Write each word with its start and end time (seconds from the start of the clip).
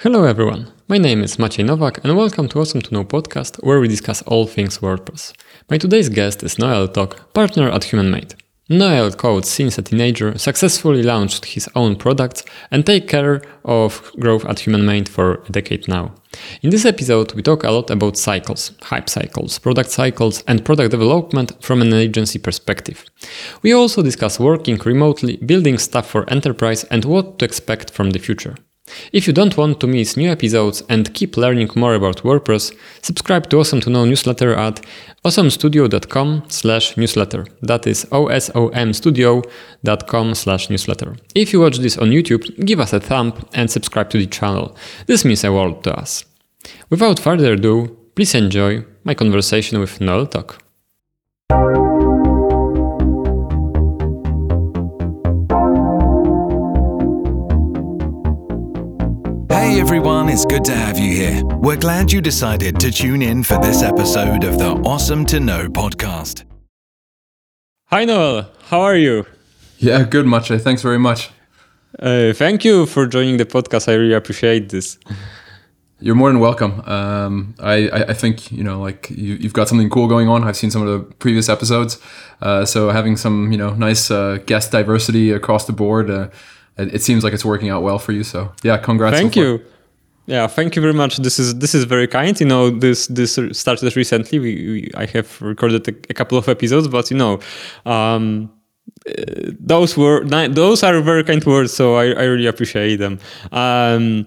Hello 0.00 0.24
everyone, 0.24 0.70
my 0.88 0.98
name 0.98 1.22
is 1.22 1.38
Maciej 1.38 1.64
Nowak 1.64 2.04
and 2.04 2.14
welcome 2.14 2.48
to 2.48 2.60
Osom 2.60 2.82
to 2.82 2.92
Know 2.92 3.02
podcast 3.02 3.56
where 3.64 3.80
we 3.80 3.88
discuss 3.88 4.20
all 4.26 4.46
things 4.46 4.80
WordPress. 4.80 5.32
My 5.70 5.78
today's 5.78 6.10
guest 6.10 6.42
is 6.42 6.58
Noel 6.58 6.86
Tock, 6.86 7.32
partner 7.32 7.70
at 7.70 7.80
HumanMade. 7.80 8.34
Noel 8.68 9.10
codes 9.12 9.48
since 9.48 9.78
a 9.78 9.82
teenager, 9.82 10.36
successfully 10.36 11.02
launched 11.02 11.46
his 11.46 11.66
own 11.74 11.96
products, 11.96 12.44
and 12.70 12.84
take 12.84 13.08
care 13.08 13.40
of 13.64 14.12
growth 14.20 14.44
at 14.44 14.58
HumanMade 14.58 15.08
for 15.08 15.42
a 15.48 15.52
decade 15.52 15.88
now. 15.88 16.12
In 16.60 16.68
this 16.68 16.84
episode, 16.84 17.32
we 17.32 17.42
talk 17.42 17.64
a 17.64 17.70
lot 17.70 17.88
about 17.90 18.18
cycles, 18.18 18.72
hype 18.82 19.08
cycles, 19.08 19.58
product 19.58 19.88
cycles, 19.88 20.44
and 20.46 20.62
product 20.62 20.90
development 20.90 21.52
from 21.64 21.80
an 21.80 21.94
agency 21.94 22.38
perspective. 22.38 23.02
We 23.62 23.72
also 23.72 24.02
discuss 24.02 24.38
working 24.38 24.76
remotely, 24.76 25.38
building 25.38 25.78
stuff 25.78 26.06
for 26.10 26.28
enterprise, 26.28 26.84
and 26.84 27.02
what 27.06 27.38
to 27.38 27.46
expect 27.46 27.90
from 27.92 28.10
the 28.10 28.18
future. 28.18 28.56
If 29.12 29.26
you 29.26 29.32
don't 29.32 29.56
want 29.56 29.80
to 29.80 29.86
miss 29.86 30.16
new 30.16 30.30
episodes 30.30 30.82
and 30.88 31.12
keep 31.14 31.36
learning 31.36 31.70
more 31.74 31.94
about 31.94 32.22
WordPress, 32.22 32.72
subscribe 33.02 33.50
to 33.50 33.58
Osom 33.58 33.80
to 33.82 33.90
Know 33.90 34.04
newsletter 34.04 34.54
at 34.54 34.80
osomstudio.com 35.24 36.44
slash 36.48 36.96
newsletter. 36.96 37.46
That 37.62 37.86
is 37.86 38.04
osomstudio.com 38.06 40.34
slash 40.34 40.70
newsletter. 40.70 41.16
If 41.34 41.52
you 41.52 41.60
watch 41.60 41.78
this 41.78 41.98
on 41.98 42.10
YouTube, 42.10 42.64
give 42.64 42.80
us 42.80 42.92
a 42.92 43.00
thumb 43.00 43.32
and 43.54 43.70
subscribe 43.70 44.10
to 44.10 44.18
the 44.18 44.26
channel. 44.26 44.76
This 45.06 45.24
means 45.24 45.44
a 45.44 45.52
world 45.52 45.82
to 45.84 45.96
us. 45.98 46.24
Without 46.90 47.18
further 47.18 47.54
ado, 47.54 47.96
please 48.14 48.34
enjoy 48.34 48.84
my 49.04 49.14
conversation 49.14 49.80
with 49.80 50.00
Noel 50.00 50.26
Tock. 50.26 50.62
Hey 59.76 59.82
everyone, 59.82 60.30
it's 60.30 60.46
good 60.46 60.64
to 60.64 60.74
have 60.74 60.98
you 60.98 61.14
here. 61.14 61.44
We're 61.44 61.76
glad 61.76 62.10
you 62.10 62.22
decided 62.22 62.80
to 62.80 62.90
tune 62.90 63.20
in 63.20 63.42
for 63.42 63.58
this 63.58 63.82
episode 63.82 64.42
of 64.42 64.58
the 64.58 64.70
Osom 64.86 65.26
to 65.26 65.38
Know 65.38 65.68
podcast. 65.68 66.44
Hi 67.88 68.06
Noel, 68.06 68.50
how 68.68 68.80
are 68.80 68.96
you? 68.96 69.26
Yeah, 69.76 70.04
good, 70.04 70.24
Maciej. 70.24 70.62
Thanks 70.62 70.80
very 70.80 70.98
much. 70.98 71.28
Uh, 71.98 72.32
thank 72.32 72.64
you 72.64 72.86
for 72.86 73.06
joining 73.06 73.36
the 73.36 73.44
podcast. 73.44 73.86
I 73.86 73.96
really 73.96 74.14
appreciate 74.14 74.70
this. 74.70 74.98
You're 76.00 76.14
more 76.14 76.30
than 76.30 76.40
welcome. 76.40 76.80
Um, 76.86 77.54
I, 77.60 77.90
I, 77.90 78.02
I 78.08 78.14
think 78.14 78.50
you 78.50 78.64
know, 78.64 78.80
like 78.80 79.10
you, 79.10 79.34
you've 79.34 79.52
got 79.52 79.68
something 79.68 79.90
cool 79.90 80.08
going 80.08 80.26
on. 80.26 80.42
I've 80.42 80.56
seen 80.56 80.70
some 80.70 80.86
of 80.86 80.88
the 80.88 81.14
previous 81.16 81.50
episodes, 81.50 82.00
uh, 82.40 82.64
so 82.64 82.88
having 82.88 83.18
some 83.18 83.52
you 83.52 83.58
know 83.58 83.74
nice 83.74 84.10
uh, 84.10 84.38
guest 84.46 84.72
diversity 84.72 85.32
across 85.32 85.66
the 85.66 85.74
board, 85.74 86.08
uh, 86.08 86.28
it, 86.78 86.94
it 86.94 87.02
seems 87.02 87.24
like 87.24 87.32
it's 87.32 87.44
working 87.44 87.70
out 87.70 87.82
well 87.82 87.98
for 87.98 88.12
you. 88.12 88.24
So 88.24 88.52
yeah, 88.62 88.76
congrats. 88.78 89.16
Thank 89.16 89.34
so 89.34 89.40
you. 89.40 89.64
Yeah, 90.26 90.48
thank 90.48 90.74
you 90.74 90.82
very 90.82 90.94
much. 90.94 91.18
This 91.18 91.38
is 91.38 91.54
this 91.58 91.74
is 91.74 91.84
very 91.84 92.08
kind. 92.08 92.38
You 92.40 92.46
know, 92.46 92.70
this 92.70 93.06
this 93.06 93.38
started 93.52 93.96
recently. 93.96 94.38
We, 94.38 94.54
we 94.54 94.90
I 94.96 95.06
have 95.06 95.40
recorded 95.40 95.88
a, 95.88 95.94
a 96.10 96.14
couple 96.14 96.36
of 96.36 96.48
episodes, 96.48 96.88
but 96.88 97.10
you 97.10 97.16
know, 97.16 97.38
um, 97.84 98.50
uh, 99.08 99.22
those 99.60 99.96
were 99.96 100.24
those 100.24 100.82
are 100.82 101.00
very 101.00 101.22
kind 101.22 101.44
words. 101.44 101.72
So 101.72 101.94
I, 101.94 102.06
I 102.06 102.24
really 102.24 102.46
appreciate 102.46 102.96
them. 102.96 103.20
Um, 103.52 104.26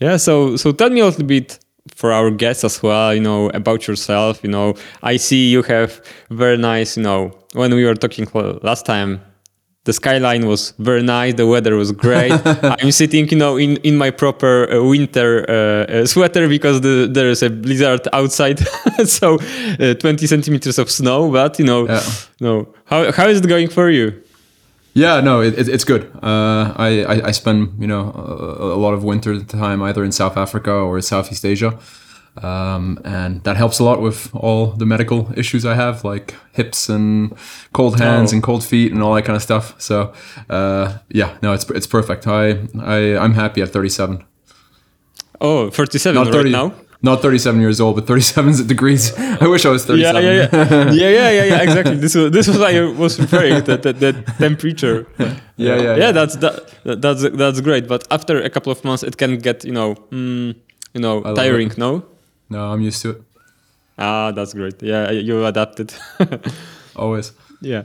yeah. 0.00 0.18
So 0.18 0.56
so 0.56 0.70
tell 0.70 0.90
me 0.90 1.00
a 1.00 1.06
little 1.06 1.24
bit 1.24 1.58
for 1.94 2.12
our 2.12 2.30
guests 2.30 2.62
as 2.62 2.82
well. 2.82 3.14
You 3.14 3.22
know 3.22 3.48
about 3.54 3.88
yourself. 3.88 4.44
You 4.44 4.50
know, 4.50 4.74
I 5.02 5.16
see 5.16 5.50
you 5.50 5.62
have 5.62 6.02
very 6.28 6.58
nice. 6.58 6.98
You 6.98 7.04
know, 7.04 7.32
when 7.54 7.74
we 7.74 7.86
were 7.86 7.94
talking 7.94 8.28
last 8.62 8.84
time, 8.84 9.22
the 9.84 9.92
skyline 9.92 10.46
was 10.46 10.72
very 10.78 11.02
nice 11.02 11.34
the 11.34 11.46
weather 11.46 11.74
was 11.76 11.90
great 11.92 12.32
i'm 12.80 12.92
sitting 12.92 13.28
you 13.28 13.36
know 13.36 13.56
in, 13.56 13.76
in 13.78 13.96
my 13.98 14.10
proper 14.10 14.70
uh, 14.72 14.82
winter 14.82 15.44
uh, 15.48 15.54
uh, 15.92 16.06
sweater 16.06 16.48
because 16.48 16.80
the, 16.82 17.08
there 17.10 17.28
is 17.30 17.42
a 17.42 17.50
blizzard 17.50 18.06
outside 18.12 18.58
so 19.04 19.38
uh, 19.80 19.94
20 19.94 20.26
centimeters 20.26 20.78
of 20.78 20.88
snow 20.90 21.30
but 21.32 21.58
you 21.58 21.64
know 21.64 21.86
Yeah. 21.88 22.02
no 22.40 22.68
how, 22.84 23.10
how 23.12 23.26
is 23.26 23.38
it 23.40 23.48
going 23.48 23.68
for 23.68 23.90
you 23.90 24.12
Yeah, 24.94 25.22
no, 25.24 25.40
it, 25.40 25.54
it, 25.58 25.68
it's 25.74 25.84
good. 25.92 26.02
Uh, 26.22 26.64
I, 26.76 26.90
I 27.12 27.16
I 27.28 27.32
spend 27.32 27.58
you 27.80 27.88
know 27.92 28.12
a, 28.12 28.76
a 28.76 28.78
lot 28.84 28.92
of 28.92 29.00
winter 29.02 29.32
time 29.62 29.80
either 29.88 30.04
in 30.04 30.12
South 30.12 30.36
Africa 30.36 30.70
or 30.88 31.00
Southeast 31.00 31.44
Asia, 31.52 31.70
um, 32.40 32.98
and 33.04 33.42
that 33.44 33.56
helps 33.56 33.78
a 33.78 33.84
lot 33.84 34.00
with 34.00 34.30
all 34.34 34.66
the 34.78 34.86
medical 34.86 35.28
issues 35.36 35.64
I 35.66 35.74
have, 35.74 36.02
like 36.04 36.34
hips 36.52 36.88
and 36.88 37.34
cold 37.72 37.98
hands 38.00 38.32
Oh. 38.32 38.34
and 38.36 38.42
cold 38.42 38.64
feet 38.64 38.92
and 38.92 39.02
all 39.02 39.14
that 39.14 39.24
kind 39.24 39.36
of 39.36 39.42
stuff. 39.42 39.74
So 39.78 40.12
uh, 40.48 40.98
yeah, 41.10 41.36
no, 41.42 41.52
it's 41.52 41.68
it's 41.70 41.86
perfect. 41.86 42.26
I 42.26 42.58
I 42.80 43.16
I'm 43.18 43.34
happy 43.34 43.60
at 43.62 43.68
37. 43.68 44.24
oh 45.40 45.70
37 45.70 46.14
Not 46.14 46.34
right 46.34 46.46
now 46.52 46.72
Not 47.04 47.20
37 47.20 47.60
years 47.60 47.80
old, 47.80 47.96
but 47.96 48.06
37 48.06 48.66
degrees. 48.68 49.12
I 49.18 49.46
wish 49.48 49.66
I 49.66 49.70
was 49.70 49.84
37. 49.84 50.22
yeah 50.22 50.30
yeah 50.30 50.48
yeah 50.52 50.92
yeah 50.92 51.10
yeah 51.10 51.30
yeah 51.30 51.44
yeah 51.44 51.62
exactly 51.62 51.96
this 51.96 52.14
was 52.14 52.30
this 52.30 52.46
was 52.46 52.58
why 52.58 52.70
i 52.78 52.80
was 53.04 53.18
referring 53.18 53.64
to 53.64 53.76
that, 53.76 53.98
that 54.00 54.14
temperature 54.38 55.04
yeah, 55.18 55.34
yeah, 55.56 55.76
yeah, 55.82 55.96
yeah. 55.96 56.12
that's 56.12 56.36
that, 56.36 56.54
that's 57.02 57.22
that's 57.40 57.60
great 57.60 57.88
but 57.88 58.06
after 58.10 58.40
a 58.40 58.48
couple 58.48 58.70
of 58.72 58.84
months 58.84 59.02
it 59.02 59.16
can 59.16 59.38
get 59.38 59.64
you 59.64 59.72
know 59.72 59.96
mm, 60.12 60.54
you 60.94 61.00
know 61.00 61.22
tiring 61.34 61.72
no 61.76 62.04
No, 62.52 62.72
I'm 62.72 62.82
used 62.82 63.02
to 63.02 63.10
it. 63.10 63.22
Ah, 63.98 64.30
that's 64.32 64.52
great. 64.54 64.82
Yeah, 64.82 65.10
you 65.10 65.46
adapted. 65.46 65.94
Always. 66.96 67.32
yeah, 67.62 67.84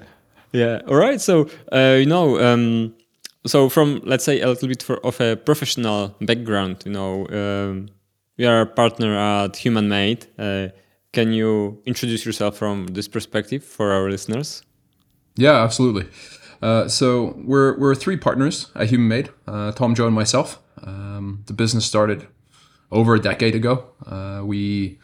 yeah. 0.51 0.81
All 0.87 0.95
right. 0.95 1.21
So 1.21 1.49
uh, 1.71 1.95
you 1.99 2.05
know, 2.05 2.39
um, 2.39 2.93
so 3.45 3.69
from 3.69 4.01
let's 4.03 4.25
say 4.25 4.41
a 4.41 4.47
little 4.47 4.67
bit 4.67 4.83
for, 4.83 4.97
of 5.05 5.21
a 5.21 5.35
professional 5.35 6.15
background, 6.21 6.83
you 6.85 6.91
know, 6.91 7.27
um, 7.27 7.89
we 8.37 8.45
are 8.45 8.61
a 8.61 8.65
partner 8.65 9.17
at 9.17 9.55
Human 9.57 9.87
Made. 9.87 10.27
Uh, 10.37 10.67
can 11.13 11.31
you 11.31 11.81
introduce 11.85 12.25
yourself 12.25 12.57
from 12.57 12.87
this 12.87 13.07
perspective 13.07 13.63
for 13.63 13.91
our 13.91 14.09
listeners? 14.09 14.63
Yeah, 15.35 15.63
absolutely. 15.63 16.07
Uh, 16.61 16.87
so 16.87 17.35
we're 17.45 17.77
we're 17.79 17.95
three 17.95 18.17
partners 18.17 18.71
at 18.75 18.89
Human 18.89 19.07
Made, 19.07 19.29
uh, 19.47 19.71
Tom, 19.71 19.95
Joe, 19.95 20.07
and 20.07 20.15
myself. 20.15 20.59
Um, 20.83 21.43
the 21.45 21.53
business 21.53 21.85
started 21.85 22.27
over 22.91 23.15
a 23.15 23.19
decade 23.19 23.55
ago. 23.55 23.85
Uh, 24.05 24.41
we 24.43 24.99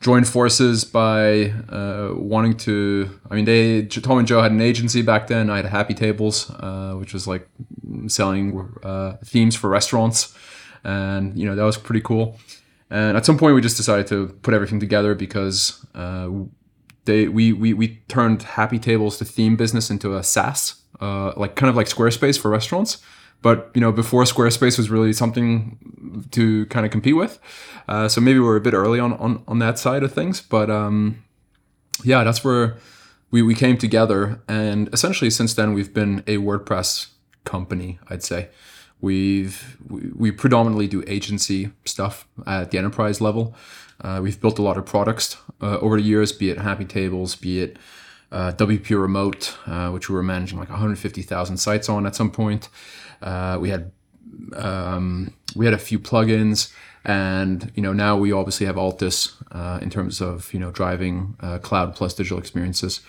joined 0.00 0.28
forces 0.28 0.84
by 0.84 1.50
uh, 1.70 2.10
wanting 2.14 2.56
to. 2.58 3.18
I 3.30 3.34
mean, 3.34 3.46
they 3.46 3.86
Tom 3.86 4.18
and 4.18 4.28
Joe 4.28 4.42
had 4.42 4.52
an 4.52 4.60
agency 4.60 5.02
back 5.02 5.26
then. 5.26 5.50
I 5.50 5.56
had 5.56 5.66
Happy 5.66 5.94
Tables, 5.94 6.50
uh, 6.50 6.94
which 6.94 7.14
was 7.14 7.26
like 7.26 7.48
selling 8.08 8.72
uh, 8.82 9.16
themes 9.24 9.56
for 9.56 9.70
restaurants, 9.70 10.36
and 10.84 11.36
you 11.38 11.46
know 11.46 11.56
that 11.56 11.64
was 11.64 11.78
pretty 11.78 12.02
cool. 12.02 12.38
And 12.90 13.16
at 13.16 13.24
some 13.24 13.38
point, 13.38 13.54
we 13.54 13.60
just 13.60 13.76
decided 13.76 14.06
to 14.08 14.28
put 14.42 14.54
everything 14.54 14.78
together 14.78 15.14
because 15.14 15.84
uh, 15.94 16.28
they 17.06 17.28
we, 17.28 17.52
we 17.52 17.72
we 17.72 18.02
turned 18.08 18.42
Happy 18.42 18.78
Tables, 18.78 19.18
the 19.18 19.24
theme 19.24 19.56
business, 19.56 19.90
into 19.90 20.16
a 20.16 20.22
SaaS, 20.22 20.82
uh, 21.00 21.32
like 21.36 21.56
kind 21.56 21.70
of 21.70 21.76
like 21.76 21.86
Squarespace 21.86 22.38
for 22.38 22.50
restaurants. 22.50 22.98
But 23.44 23.70
you 23.74 23.80
know, 23.82 23.92
before 23.92 24.22
Squarespace 24.24 24.78
was 24.78 24.88
really 24.88 25.12
something 25.12 26.26
to 26.30 26.64
kind 26.66 26.86
of 26.86 26.90
compete 26.90 27.14
with, 27.14 27.38
uh, 27.86 28.08
so 28.08 28.22
maybe 28.22 28.38
we're 28.38 28.56
a 28.56 28.60
bit 28.60 28.72
early 28.72 28.98
on 28.98 29.12
on, 29.12 29.44
on 29.46 29.58
that 29.58 29.78
side 29.78 30.02
of 30.02 30.14
things. 30.14 30.40
But 30.40 30.70
um, 30.70 31.22
yeah, 32.02 32.24
that's 32.24 32.42
where 32.42 32.78
we, 33.30 33.42
we 33.42 33.54
came 33.54 33.76
together, 33.76 34.40
and 34.48 34.88
essentially 34.94 35.28
since 35.28 35.52
then 35.52 35.74
we've 35.74 35.92
been 35.92 36.20
a 36.26 36.38
WordPress 36.38 37.08
company. 37.44 37.98
I'd 38.08 38.22
say 38.22 38.48
we've 39.02 39.76
we, 39.86 40.10
we 40.16 40.30
predominantly 40.30 40.88
do 40.88 41.04
agency 41.06 41.70
stuff 41.84 42.26
at 42.46 42.70
the 42.70 42.78
enterprise 42.78 43.20
level. 43.20 43.54
Uh, 44.00 44.20
we've 44.22 44.40
built 44.40 44.58
a 44.58 44.62
lot 44.62 44.78
of 44.78 44.86
products 44.86 45.36
uh, 45.60 45.76
over 45.80 45.98
the 45.98 46.02
years, 46.02 46.32
be 46.32 46.48
it 46.48 46.60
Happy 46.60 46.86
Tables, 46.86 47.36
be 47.36 47.60
it 47.60 47.76
uh, 48.32 48.52
WP 48.52 48.98
Remote, 48.98 49.54
uh, 49.66 49.90
which 49.90 50.08
we 50.08 50.14
were 50.14 50.22
managing 50.22 50.58
like 50.58 50.70
150,000 50.70 51.58
sites 51.58 51.90
on 51.90 52.06
at 52.06 52.16
some 52.16 52.30
point. 52.30 52.70
Uh, 53.22 53.58
we 53.60 53.70
had 53.70 53.92
um, 54.56 55.32
we 55.54 55.64
had 55.64 55.74
a 55.74 55.78
few 55.78 55.98
plugins, 55.98 56.72
and 57.04 57.70
you 57.74 57.82
know 57.82 57.92
now 57.92 58.16
we 58.16 58.32
obviously 58.32 58.66
have 58.66 58.78
Altis 58.78 59.34
uh, 59.52 59.78
in 59.82 59.90
terms 59.90 60.20
of 60.20 60.52
you 60.52 60.60
know 60.60 60.70
driving 60.70 61.36
uh, 61.40 61.58
cloud 61.58 61.94
plus 61.94 62.14
digital 62.14 62.38
experiences. 62.38 63.00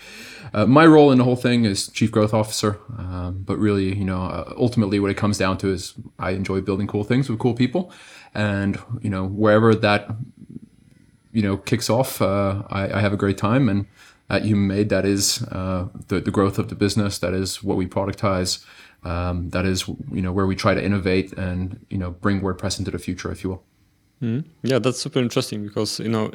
Uh, 0.54 0.66
my 0.66 0.86
role 0.86 1.12
in 1.12 1.18
the 1.18 1.24
whole 1.24 1.36
thing 1.36 1.66
is 1.66 1.88
chief 1.88 2.12
growth 2.12 2.34
officer, 2.34 2.80
um, 2.98 3.44
but 3.46 3.58
really 3.58 3.96
you 3.96 4.06
know 4.06 4.24
uh, 4.24 4.54
ultimately 4.58 5.00
what 5.00 5.12
it 5.12 5.18
comes 5.18 5.38
down 5.38 5.58
to 5.58 5.72
is 5.72 5.94
I 6.20 6.32
enjoy 6.32 6.62
building 6.62 6.88
cool 6.88 7.04
things 7.04 7.30
with 7.30 7.40
cool 7.40 7.54
people, 7.54 7.92
and 8.34 8.80
you 9.02 9.10
know 9.10 9.26
wherever 9.26 9.74
that 9.76 10.16
you 11.32 11.42
know 11.42 11.58
kicks 11.58 11.90
off, 11.90 12.22
uh, 12.22 12.64
I, 12.70 12.94
I 12.94 13.00
have 13.00 13.14
a 13.14 13.18
great 13.18 13.38
time 13.38 13.70
and. 13.70 13.88
At 14.28 14.44
Human 14.44 14.66
Made, 14.66 14.90
that 14.90 15.06
is 15.06 15.44
uh, 15.52 15.88
the, 16.08 16.20
the 16.20 16.32
growth 16.32 16.58
of 16.58 16.70
the 16.70 16.74
business. 16.74 17.20
That 17.20 17.36
is 17.36 17.64
what 17.64 17.78
we 17.78 17.86
productize. 17.86 18.66
Um, 19.06 19.50
that 19.52 19.66
is, 19.66 19.88
you 20.12 20.22
know, 20.22 20.32
where 20.32 20.48
we 20.48 20.56
try 20.56 20.74
to 20.74 20.84
innovate 20.84 21.32
and 21.34 21.86
you 21.90 21.98
know 21.98 22.12
bring 22.12 22.42
WordPress 22.42 22.80
into 22.80 22.92
the 22.92 23.00
future, 23.00 23.32
if 23.32 23.44
you 23.44 23.52
will. 23.52 23.64
Yeah, 24.64 24.80
that's 24.80 25.00
super 25.00 25.20
interesting 25.20 25.64
because 25.64 26.00
you 26.00 26.10
know, 26.10 26.32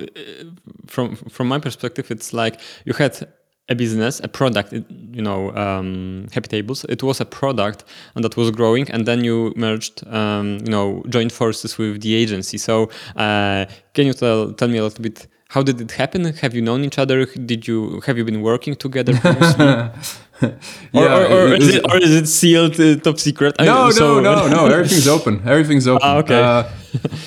from 0.86 1.16
from 1.16 1.48
my 1.48 1.58
perspective, 1.58 2.10
it's 2.10 2.32
like 2.32 2.60
you 2.84 2.92
had 2.92 3.26
a 3.70 3.74
business, 3.74 4.20
a 4.22 4.28
product, 4.28 4.72
you 4.72 5.22
know, 5.22 5.54
um, 5.56 6.26
Happy 6.32 6.48
Tables. 6.48 6.84
It 6.88 7.02
was 7.02 7.20
a 7.20 7.24
product 7.24 7.84
and 8.14 8.24
that 8.24 8.36
was 8.36 8.50
growing, 8.50 8.90
and 8.90 9.06
then 9.06 9.24
you 9.24 9.52
merged, 9.56 10.06
um, 10.08 10.58
you 10.64 10.70
know, 10.70 11.02
joined 11.08 11.32
forces 11.32 11.78
with 11.78 12.02
the 12.02 12.14
agency. 12.14 12.58
So, 12.58 12.90
uh, 13.16 13.66
can 13.94 14.06
you 14.06 14.12
tell 14.12 14.52
tell 14.52 14.68
me 14.68 14.78
a 14.78 14.82
little 14.82 15.02
bit? 15.02 15.26
How 15.48 15.62
did 15.62 15.80
it 15.80 15.92
happen? 15.92 16.24
Have 16.24 16.54
you 16.54 16.62
known 16.62 16.84
each 16.84 16.98
other? 16.98 17.24
Did 17.24 17.66
you 17.66 18.00
have 18.06 18.18
you 18.18 18.24
been 18.24 18.42
working 18.42 18.76
together? 18.76 19.14
previously? 20.40 20.92
or, 20.94 21.08
or, 21.08 21.26
or, 21.26 21.54
it- 21.54 21.62
is 21.62 21.68
it- 21.68 21.74
it, 21.84 21.90
or 21.92 21.96
is 21.98 22.14
it 22.14 22.26
sealed 22.26 22.80
uh, 22.80 22.96
top 22.96 23.18
secret? 23.18 23.54
I- 23.58 23.64
No, 23.64 23.90
so- 23.90 24.20
no, 24.20 24.34
no, 24.48 24.48
no. 24.48 24.66
Everything's 24.74 25.08
open. 25.08 25.42
Everything's 25.46 25.86
open. 25.86 26.02
Ah, 26.04 26.16
okay. 26.18 26.42
Uh, 26.42 26.62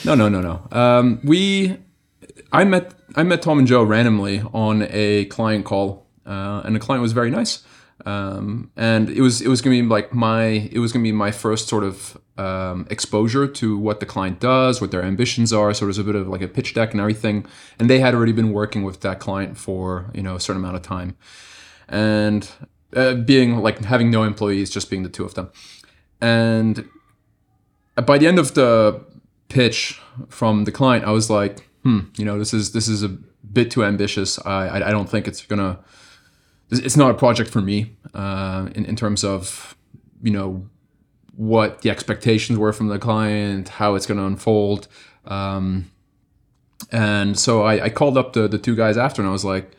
no, 0.05 0.15
no, 0.15 0.29
no, 0.29 0.41
no. 0.41 0.67
Um, 0.77 1.19
we, 1.23 1.77
I 2.51 2.63
met, 2.63 2.93
I 3.15 3.23
met 3.23 3.41
Tom 3.41 3.59
and 3.59 3.67
Joe 3.67 3.83
randomly 3.83 4.41
on 4.53 4.87
a 4.89 5.25
client 5.25 5.65
call, 5.65 6.05
uh, 6.25 6.61
and 6.65 6.75
the 6.75 6.79
client 6.79 7.01
was 7.01 7.13
very 7.13 7.29
nice. 7.31 7.63
Um, 8.05 8.71
and 8.75 9.09
it 9.09 9.21
was, 9.21 9.39
it 9.41 9.47
was 9.47 9.61
gonna 9.61 9.75
be 9.77 9.81
like 9.83 10.13
my, 10.13 10.43
it 10.71 10.79
was 10.79 10.91
gonna 10.91 11.03
be 11.03 11.11
my 11.13 11.31
first 11.31 11.69
sort 11.69 11.83
of 11.85 12.17
um, 12.37 12.85
exposure 12.89 13.47
to 13.47 13.77
what 13.77 13.99
the 14.01 14.05
client 14.05 14.39
does, 14.41 14.81
what 14.81 14.91
their 14.91 15.03
ambitions 15.03 15.53
are. 15.53 15.73
So 15.73 15.85
there's 15.85 15.99
a 15.99 16.03
bit 16.03 16.15
of 16.15 16.27
like 16.27 16.41
a 16.41 16.47
pitch 16.49 16.73
deck 16.73 16.91
and 16.91 16.99
everything. 16.99 17.45
And 17.79 17.89
they 17.89 17.99
had 17.99 18.13
already 18.13 18.33
been 18.33 18.51
working 18.51 18.83
with 18.83 19.01
that 19.01 19.19
client 19.19 19.57
for 19.57 20.09
you 20.13 20.21
know 20.23 20.35
a 20.35 20.39
certain 20.39 20.61
amount 20.61 20.75
of 20.75 20.81
time, 20.81 21.15
and 21.87 22.49
uh, 22.95 23.15
being 23.15 23.57
like 23.57 23.83
having 23.83 24.11
no 24.11 24.23
employees, 24.23 24.69
just 24.69 24.89
being 24.89 25.03
the 25.03 25.09
two 25.09 25.23
of 25.23 25.33
them. 25.33 25.51
And 26.21 26.87
by 27.95 28.17
the 28.17 28.27
end 28.27 28.39
of 28.39 28.53
the 28.53 29.03
pitch 29.49 29.99
from 30.29 30.65
the 30.65 30.71
client, 30.71 31.05
I 31.05 31.11
was 31.11 31.29
like, 31.29 31.69
hmm, 31.83 31.99
you 32.17 32.25
know, 32.25 32.39
this 32.39 32.53
is 32.53 32.71
this 32.71 32.87
is 32.87 33.03
a 33.03 33.09
bit 33.09 33.71
too 33.71 33.83
ambitious. 33.83 34.39
I 34.45 34.67
I, 34.67 34.87
I 34.87 34.91
don't 34.91 35.09
think 35.09 35.27
it's 35.27 35.45
gonna. 35.45 35.79
It's 36.71 36.97
not 36.97 37.11
a 37.11 37.13
project 37.13 37.51
for 37.51 37.61
me 37.61 37.97
uh, 38.15 38.69
in 38.73 38.85
in 38.85 38.95
terms 38.95 39.23
of 39.23 39.75
you 40.21 40.31
know 40.31 40.67
what 41.35 41.81
the 41.81 41.89
expectations 41.89 42.57
were 42.59 42.73
from 42.73 42.87
the 42.87 42.99
client, 42.99 43.69
how 43.69 43.95
it's 43.95 44.05
going 44.05 44.19
to 44.19 44.25
unfold. 44.25 44.87
Um, 45.25 45.91
and 46.91 47.37
so 47.37 47.63
I, 47.63 47.85
I 47.85 47.89
called 47.89 48.17
up 48.17 48.33
the, 48.33 48.47
the 48.47 48.57
two 48.57 48.75
guys 48.75 48.97
after 48.97 49.21
and 49.21 49.29
I 49.29 49.31
was 49.31 49.45
like, 49.45 49.71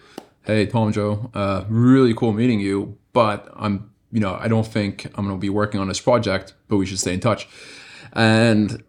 hey, 0.42 0.66
Tom 0.66 0.92
Joe, 0.92 1.30
uh, 1.34 1.64
really 1.68 2.14
cool 2.14 2.32
meeting 2.32 2.60
you, 2.60 2.98
but 3.14 3.50
I'm, 3.56 3.90
you 4.12 4.20
know, 4.20 4.36
I 4.38 4.48
don't 4.48 4.66
think 4.66 5.06
I'm 5.14 5.24
going 5.24 5.36
to 5.36 5.40
be 5.40 5.48
working 5.48 5.80
on 5.80 5.88
this 5.88 6.00
project, 6.00 6.52
but 6.68 6.76
we 6.76 6.84
should 6.84 6.98
stay 6.98 7.14
in 7.14 7.20
touch. 7.20 7.48
And 8.12 8.84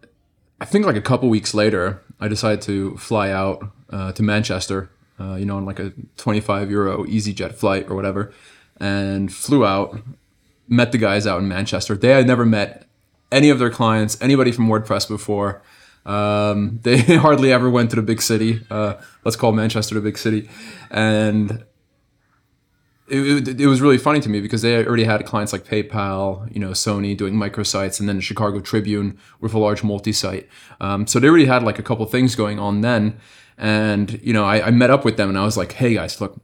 I 0.59 0.65
think 0.65 0.85
like 0.85 0.97
a 0.97 1.01
couple 1.01 1.29
weeks 1.29 1.53
later, 1.53 2.03
I 2.19 2.27
decided 2.27 2.61
to 2.63 2.97
fly 2.97 3.29
out 3.29 3.71
uh, 3.89 4.11
to 4.11 4.23
Manchester, 4.23 4.89
uh, 5.19 5.35
you 5.35 5.45
know, 5.45 5.57
on 5.57 5.65
like 5.65 5.79
a 5.79 5.93
25 6.17 6.69
euro 6.69 7.05
EasyJet 7.05 7.53
flight 7.55 7.89
or 7.89 7.95
whatever, 7.95 8.33
and 8.79 9.33
flew 9.33 9.65
out, 9.65 9.99
met 10.67 10.91
the 10.91 10.97
guys 10.97 11.25
out 11.25 11.39
in 11.39 11.47
Manchester. 11.47 11.95
They 11.95 12.09
had 12.09 12.27
never 12.27 12.45
met 12.45 12.87
any 13.31 13.49
of 13.49 13.59
their 13.59 13.69
clients, 13.69 14.19
anybody 14.21 14.51
from 14.51 14.67
WordPress 14.67 15.07
before. 15.07 15.61
Um, 16.05 16.79
they 16.83 16.97
hardly 16.97 17.51
ever 17.51 17.69
went 17.69 17.89
to 17.91 17.95
the 17.95 18.01
big 18.01 18.21
city. 18.21 18.61
Uh, 18.69 18.95
let's 19.23 19.35
call 19.35 19.51
Manchester 19.51 19.95
the 19.95 20.01
big 20.01 20.17
city, 20.17 20.49
and 20.89 21.63
it, 23.07 23.47
it, 23.47 23.61
it 23.61 23.67
was 23.67 23.81
really 23.81 23.97
funny 23.97 24.19
to 24.19 24.29
me 24.29 24.41
because 24.41 24.61
they 24.61 24.83
already 24.85 25.03
had 25.03 25.25
clients 25.25 25.53
like 25.53 25.63
PayPal, 25.63 26.51
you 26.53 26.59
know, 26.59 26.71
Sony 26.71 27.15
doing 27.15 27.35
microsites, 27.35 27.99
and 27.99 28.09
then 28.09 28.15
the 28.17 28.21
Chicago 28.21 28.59
Tribune 28.59 29.17
with 29.39 29.53
a 29.53 29.59
large 29.59 29.83
multi-site. 29.83 30.47
Um, 30.81 31.05
so 31.05 31.19
they 31.19 31.27
already 31.27 31.45
had 31.45 31.63
like 31.63 31.77
a 31.77 31.83
couple 31.83 32.05
things 32.07 32.35
going 32.35 32.59
on 32.59 32.81
then, 32.81 33.17
and 33.57 34.19
you 34.23 34.33
know, 34.33 34.43
I, 34.43 34.67
I 34.67 34.71
met 34.71 34.89
up 34.89 35.05
with 35.05 35.17
them 35.17 35.29
and 35.29 35.37
I 35.37 35.43
was 35.43 35.55
like, 35.55 35.73
hey 35.73 35.93
guys, 35.93 36.19
look, 36.19 36.41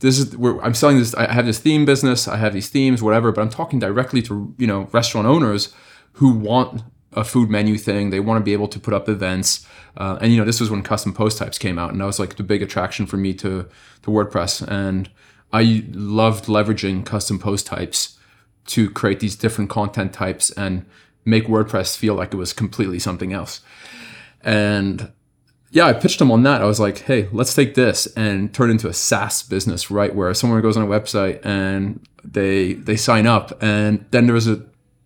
this 0.00 0.18
is 0.18 0.34
I'm 0.62 0.74
selling 0.74 0.98
this. 0.98 1.14
I 1.14 1.32
have 1.32 1.46
this 1.46 1.58
theme 1.58 1.84
business. 1.84 2.28
I 2.28 2.36
have 2.36 2.52
these 2.52 2.68
themes, 2.68 3.02
whatever. 3.02 3.32
But 3.32 3.40
I'm 3.40 3.50
talking 3.50 3.78
directly 3.78 4.22
to 4.22 4.54
you 4.58 4.66
know 4.66 4.88
restaurant 4.92 5.26
owners 5.26 5.74
who 6.14 6.30
want 6.30 6.82
a 7.14 7.24
food 7.24 7.48
menu 7.48 7.78
thing. 7.78 8.10
They 8.10 8.20
want 8.20 8.38
to 8.38 8.44
be 8.44 8.52
able 8.52 8.68
to 8.68 8.78
put 8.78 8.92
up 8.92 9.08
events. 9.08 9.66
Uh, 9.96 10.18
and 10.20 10.32
you 10.32 10.38
know 10.38 10.44
this 10.44 10.60
was 10.60 10.70
when 10.70 10.82
custom 10.82 11.12
post 11.12 11.38
types 11.38 11.58
came 11.58 11.78
out, 11.78 11.90
and 11.90 12.00
that 12.00 12.04
was 12.04 12.18
like 12.18 12.36
the 12.36 12.42
big 12.42 12.62
attraction 12.62 13.06
for 13.06 13.16
me 13.16 13.34
to 13.34 13.66
to 14.02 14.10
WordPress. 14.10 14.66
And 14.68 15.10
I 15.54 15.84
loved 15.92 16.46
leveraging 16.46 17.06
custom 17.06 17.38
post 17.38 17.64
types 17.64 18.18
to 18.66 18.90
create 18.90 19.20
these 19.20 19.36
different 19.36 19.70
content 19.70 20.12
types 20.12 20.50
and 20.50 20.84
make 21.24 21.46
WordPress 21.46 21.96
feel 21.96 22.14
like 22.14 22.34
it 22.34 22.36
was 22.36 22.52
completely 22.52 22.98
something 22.98 23.32
else. 23.32 23.60
And 24.42 25.12
yeah, 25.70 25.86
I 25.86 25.92
pitched 25.92 26.18
them 26.18 26.32
on 26.32 26.42
that. 26.42 26.60
I 26.60 26.64
was 26.64 26.80
like, 26.80 26.98
hey, 27.02 27.28
let's 27.30 27.54
take 27.54 27.76
this 27.76 28.06
and 28.16 28.52
turn 28.52 28.68
it 28.68 28.72
into 28.72 28.88
a 28.88 28.92
SaaS 28.92 29.44
business, 29.44 29.92
right? 29.92 30.12
Where 30.12 30.34
someone 30.34 30.60
goes 30.60 30.76
on 30.76 30.82
a 30.82 30.88
website 30.88 31.44
and 31.46 32.04
they 32.24 32.72
they 32.74 32.96
sign 32.96 33.26
up, 33.26 33.62
and 33.62 34.06
then 34.10 34.26
there's 34.26 34.48
a 34.48 34.60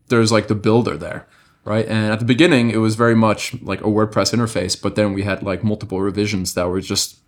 there's 0.08 0.32
like 0.32 0.48
the 0.48 0.54
builder 0.54 0.96
there, 0.96 1.26
right? 1.64 1.86
And 1.86 2.10
at 2.12 2.20
the 2.20 2.24
beginning, 2.24 2.70
it 2.70 2.78
was 2.78 2.94
very 2.94 3.14
much 3.14 3.60
like 3.62 3.80
a 3.82 3.84
WordPress 3.84 4.32
interface, 4.34 4.80
but 4.80 4.94
then 4.94 5.12
we 5.12 5.24
had 5.24 5.42
like 5.42 5.62
multiple 5.62 6.00
revisions 6.00 6.54
that 6.54 6.68
were 6.68 6.80
just, 6.80 7.18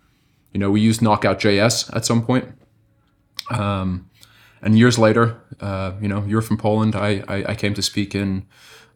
you 0.53 0.59
know, 0.59 0.71
we 0.71 0.81
used 0.81 1.01
Knockout 1.01 1.39
JS 1.39 1.95
at 1.95 2.05
some 2.05 2.25
point. 2.25 2.45
Um, 3.51 4.09
and 4.61 4.77
years 4.77 4.99
later, 4.99 5.41
uh, 5.59 5.93
you 6.01 6.07
know, 6.07 6.23
you're 6.25 6.41
from 6.41 6.57
Poland. 6.57 6.95
I, 6.95 7.23
I, 7.27 7.45
I 7.49 7.55
came 7.55 7.73
to 7.73 7.81
speak 7.81 8.13
in 8.13 8.45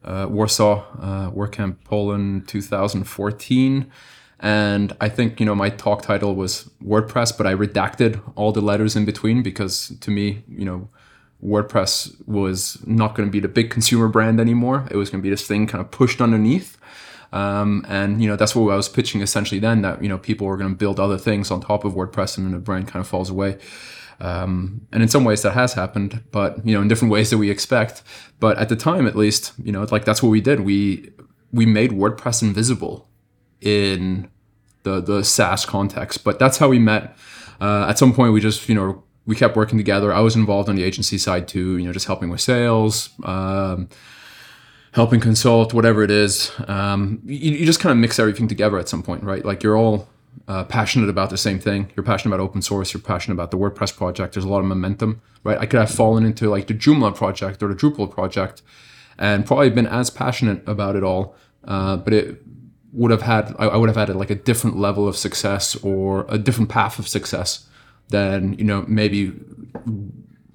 uh, 0.04 0.26
Warsaw, 0.30 0.84
uh, 1.00 1.72
Poland 1.84 2.48
2014. 2.48 3.90
And 4.38 4.92
I 5.00 5.08
think, 5.08 5.40
you 5.40 5.46
know, 5.46 5.54
my 5.54 5.70
talk 5.70 6.02
title 6.02 6.34
was 6.34 6.70
WordPress, 6.84 7.36
but 7.36 7.46
I 7.46 7.54
redacted 7.54 8.20
all 8.36 8.52
the 8.52 8.60
letters 8.60 8.94
in 8.94 9.04
between 9.04 9.42
because 9.42 9.96
to 10.00 10.10
me, 10.10 10.44
you 10.46 10.64
know, 10.64 10.88
WordPress 11.44 12.26
was 12.26 12.78
not 12.86 13.14
going 13.14 13.28
to 13.28 13.32
be 13.32 13.40
the 13.40 13.48
big 13.48 13.70
consumer 13.70 14.08
brand 14.08 14.40
anymore. 14.40 14.86
It 14.90 14.96
was 14.96 15.10
going 15.10 15.20
to 15.20 15.22
be 15.22 15.30
this 15.30 15.46
thing 15.46 15.66
kind 15.66 15.82
of 15.82 15.90
pushed 15.90 16.20
underneath. 16.20 16.76
Um, 17.32 17.84
and, 17.88 18.22
you 18.22 18.28
know, 18.28 18.36
that's 18.36 18.54
what 18.54 18.70
I 18.70 18.76
was 18.76 18.88
pitching 18.88 19.20
essentially 19.20 19.58
then 19.58 19.82
that, 19.82 20.02
you 20.02 20.08
know, 20.08 20.18
people 20.18 20.46
were 20.46 20.56
going 20.56 20.70
to 20.70 20.76
build 20.76 21.00
other 21.00 21.18
things 21.18 21.50
on 21.50 21.60
top 21.60 21.84
of 21.84 21.94
WordPress 21.94 22.36
and 22.36 22.46
then 22.46 22.52
the 22.52 22.58
brand 22.58 22.88
kind 22.88 23.00
of 23.00 23.08
falls 23.08 23.30
away. 23.30 23.58
Um, 24.20 24.86
and 24.92 25.02
in 25.02 25.08
some 25.08 25.24
ways 25.24 25.42
that 25.42 25.52
has 25.52 25.74
happened, 25.74 26.22
but 26.32 26.66
you 26.66 26.74
know, 26.74 26.80
in 26.80 26.88
different 26.88 27.12
ways 27.12 27.30
that 27.30 27.38
we 27.38 27.50
expect. 27.50 28.02
But 28.40 28.58
at 28.58 28.68
the 28.68 28.76
time, 28.76 29.06
at 29.06 29.16
least, 29.16 29.52
you 29.62 29.72
know, 29.72 29.86
like 29.90 30.04
that's 30.04 30.22
what 30.22 30.30
we 30.30 30.40
did. 30.40 30.60
We 30.60 31.10
we 31.52 31.66
made 31.66 31.90
WordPress 31.90 32.42
invisible 32.42 33.08
in 33.60 34.30
the 34.84 35.00
the 35.00 35.22
SaaS 35.22 35.66
context. 35.66 36.24
But 36.24 36.38
that's 36.38 36.58
how 36.58 36.68
we 36.68 36.78
met. 36.78 37.16
Uh, 37.60 37.86
at 37.88 37.98
some 37.98 38.14
point, 38.14 38.32
we 38.32 38.40
just 38.40 38.68
you 38.68 38.74
know 38.74 39.02
we 39.26 39.36
kept 39.36 39.56
working 39.56 39.78
together. 39.78 40.12
I 40.12 40.20
was 40.20 40.36
involved 40.36 40.68
on 40.68 40.76
the 40.76 40.84
agency 40.84 41.18
side 41.18 41.46
too. 41.46 41.76
You 41.76 41.86
know, 41.86 41.92
just 41.92 42.06
helping 42.06 42.30
with 42.30 42.40
sales. 42.40 43.10
Um, 43.22 43.88
helping 44.92 45.20
consult 45.20 45.74
whatever 45.74 46.02
it 46.02 46.10
is 46.10 46.50
um, 46.68 47.20
you, 47.22 47.52
you 47.52 47.66
just 47.66 47.80
kind 47.80 47.90
of 47.90 47.98
mix 47.98 48.18
everything 48.18 48.48
together 48.48 48.78
at 48.78 48.88
some 48.88 49.02
point 49.02 49.22
right 49.22 49.44
like 49.44 49.62
you're 49.62 49.76
all 49.76 50.08
uh, 50.48 50.64
passionate 50.64 51.08
about 51.08 51.30
the 51.30 51.36
same 51.36 51.58
thing. 51.58 51.90
You're 51.96 52.04
passionate 52.04 52.34
about 52.34 52.42
open 52.42 52.62
source. 52.62 52.92
You're 52.92 53.00
passionate 53.00 53.34
about 53.34 53.50
the 53.50 53.58
WordPress 53.58 53.96
project. 53.96 54.34
There's 54.34 54.44
a 54.44 54.48
lot 54.48 54.60
of 54.60 54.66
momentum, 54.66 55.20
right? 55.44 55.58
I 55.58 55.66
could 55.66 55.80
have 55.80 55.90
fallen 55.90 56.24
into 56.24 56.48
like 56.48 56.66
the 56.66 56.74
Joomla 56.74 57.14
project 57.14 57.62
or 57.62 57.68
the 57.68 57.74
Drupal 57.74 58.10
project, 58.10 58.62
and 59.18 59.46
probably 59.46 59.70
been 59.70 59.86
as 59.86 60.10
passionate 60.10 60.66
about 60.66 60.96
it 60.96 61.02
all, 61.02 61.34
uh, 61.64 61.96
but 61.96 62.12
it 62.12 62.42
would 62.92 63.10
have 63.10 63.22
had 63.22 63.54
I, 63.58 63.76
would 63.76 63.88
have 63.88 63.96
had 63.96 64.14
like 64.16 64.30
a 64.30 64.34
different 64.34 64.76
level 64.78 65.06
of 65.06 65.16
success 65.16 65.76
or 65.76 66.24
a 66.28 66.38
different 66.38 66.70
path 66.70 66.98
of 66.98 67.06
success 67.06 67.68
than 68.08 68.54
you 68.54 68.64
know 68.64 68.84
maybe 68.88 69.32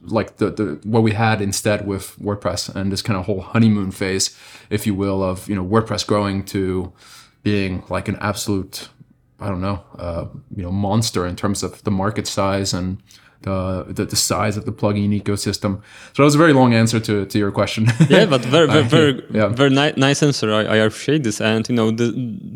like 0.04 0.38
the, 0.38 0.50
the 0.50 0.80
what 0.84 1.04
we 1.04 1.12
had 1.12 1.42
instead 1.42 1.86
with 1.86 2.18
WordPress 2.18 2.74
and 2.74 2.92
this 2.92 3.02
kind 3.02 3.20
of 3.20 3.26
whole 3.26 3.42
honeymoon 3.42 3.92
phase, 3.92 4.38
if 4.70 4.88
you 4.88 4.96
will, 4.96 5.24
of 5.24 5.48
you 5.48 5.56
know 5.56 5.66
WordPress 5.66 6.06
growing 6.06 6.44
to 6.46 6.92
being 7.44 7.84
like 7.90 8.08
an 8.08 8.18
absolute 8.18 8.90
I 9.42 9.50
don't 9.50 9.62
know, 9.62 9.80
uh, 10.00 10.26
you 10.56 10.64
know, 10.64 10.72
monster 10.72 11.26
in 11.28 11.36
terms 11.36 11.64
of 11.64 11.84
the 11.84 11.92
market 11.92 12.28
size 12.28 12.74
and 12.78 12.98
the, 13.44 13.86
the 13.90 14.06
the 14.06 14.16
size 14.16 14.56
of 14.60 14.66
the 14.66 14.72
plugin 14.72 15.10
ecosystem. 15.20 15.82
So 16.14 16.22
that 16.22 16.24
was 16.26 16.36
a 16.36 16.38
very 16.38 16.54
long 16.54 16.74
answer 16.76 17.00
to, 17.00 17.26
to 17.26 17.38
your 17.40 17.52
question. 17.52 17.88
yeah, 18.10 18.28
but 18.30 18.42
very 18.46 18.68
very 18.68 18.84
very, 18.96 19.24
Yeah. 19.34 19.48
very 19.56 19.70
ni- 19.72 19.94
nice 19.98 20.22
answer. 20.26 20.54
I, 20.54 20.62
I 20.62 20.76
appreciate 20.86 21.24
this, 21.24 21.42
and 21.42 21.68
you 21.70 21.76
know, 21.76 21.92
th- 21.92 22.14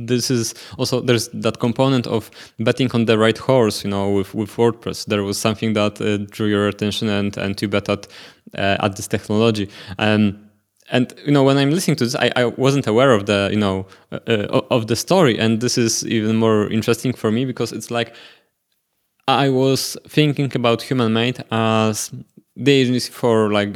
this 0.08 0.30
is 0.30 0.54
also 0.78 1.02
there's 1.02 1.30
that 1.42 1.58
component 1.60 2.06
of 2.08 2.30
betting 2.60 2.92
on 2.94 3.06
the 3.06 3.18
right 3.18 3.38
horse. 3.38 3.84
You 3.84 3.90
know, 3.90 4.12
with 4.18 4.36
with 4.36 4.52
WordPress, 4.58 5.06
there 5.08 5.24
was 5.24 5.38
something 5.40 5.74
that 5.74 6.00
uh, 6.02 6.18
drew 6.30 6.48
your 6.48 6.68
attention, 6.68 7.10
and 7.10 7.36
and 7.38 7.60
you 7.62 7.68
bet 7.68 7.90
at 7.90 8.08
uh, 8.58 8.78
at 8.86 8.96
this 8.96 9.08
technology. 9.08 9.70
Um, 9.98 10.38
and 10.92 11.14
you 11.26 11.32
know 11.32 11.44
when 11.44 11.58
i'm 11.58 11.72
listening 11.72 11.96
to 11.96 12.04
this 12.04 12.16
i, 12.16 12.32
I 12.36 12.46
wasn't 12.46 12.88
aware 12.88 13.12
of 13.12 13.26
the 13.26 13.50
you 13.52 13.58
know 13.58 13.86
uh, 14.12 14.20
uh, 14.28 14.62
of 14.70 14.88
the 14.88 14.96
story. 14.96 15.38
And 15.38 15.62
this 15.62 15.78
is 15.78 16.06
even 16.06 16.36
more 16.36 16.70
interesting 16.70 17.14
for 17.14 17.32
me 17.32 17.46
because 17.46 17.72
it's 17.72 17.92
like 17.92 18.16
i 19.28 19.50
was 19.50 19.98
thinking 20.08 20.52
about 20.56 20.82
human 20.82 21.14
made 21.14 21.44
as 21.52 22.12
the 22.58 22.72
agency 22.72 23.12
for 23.12 23.52
like 23.52 23.76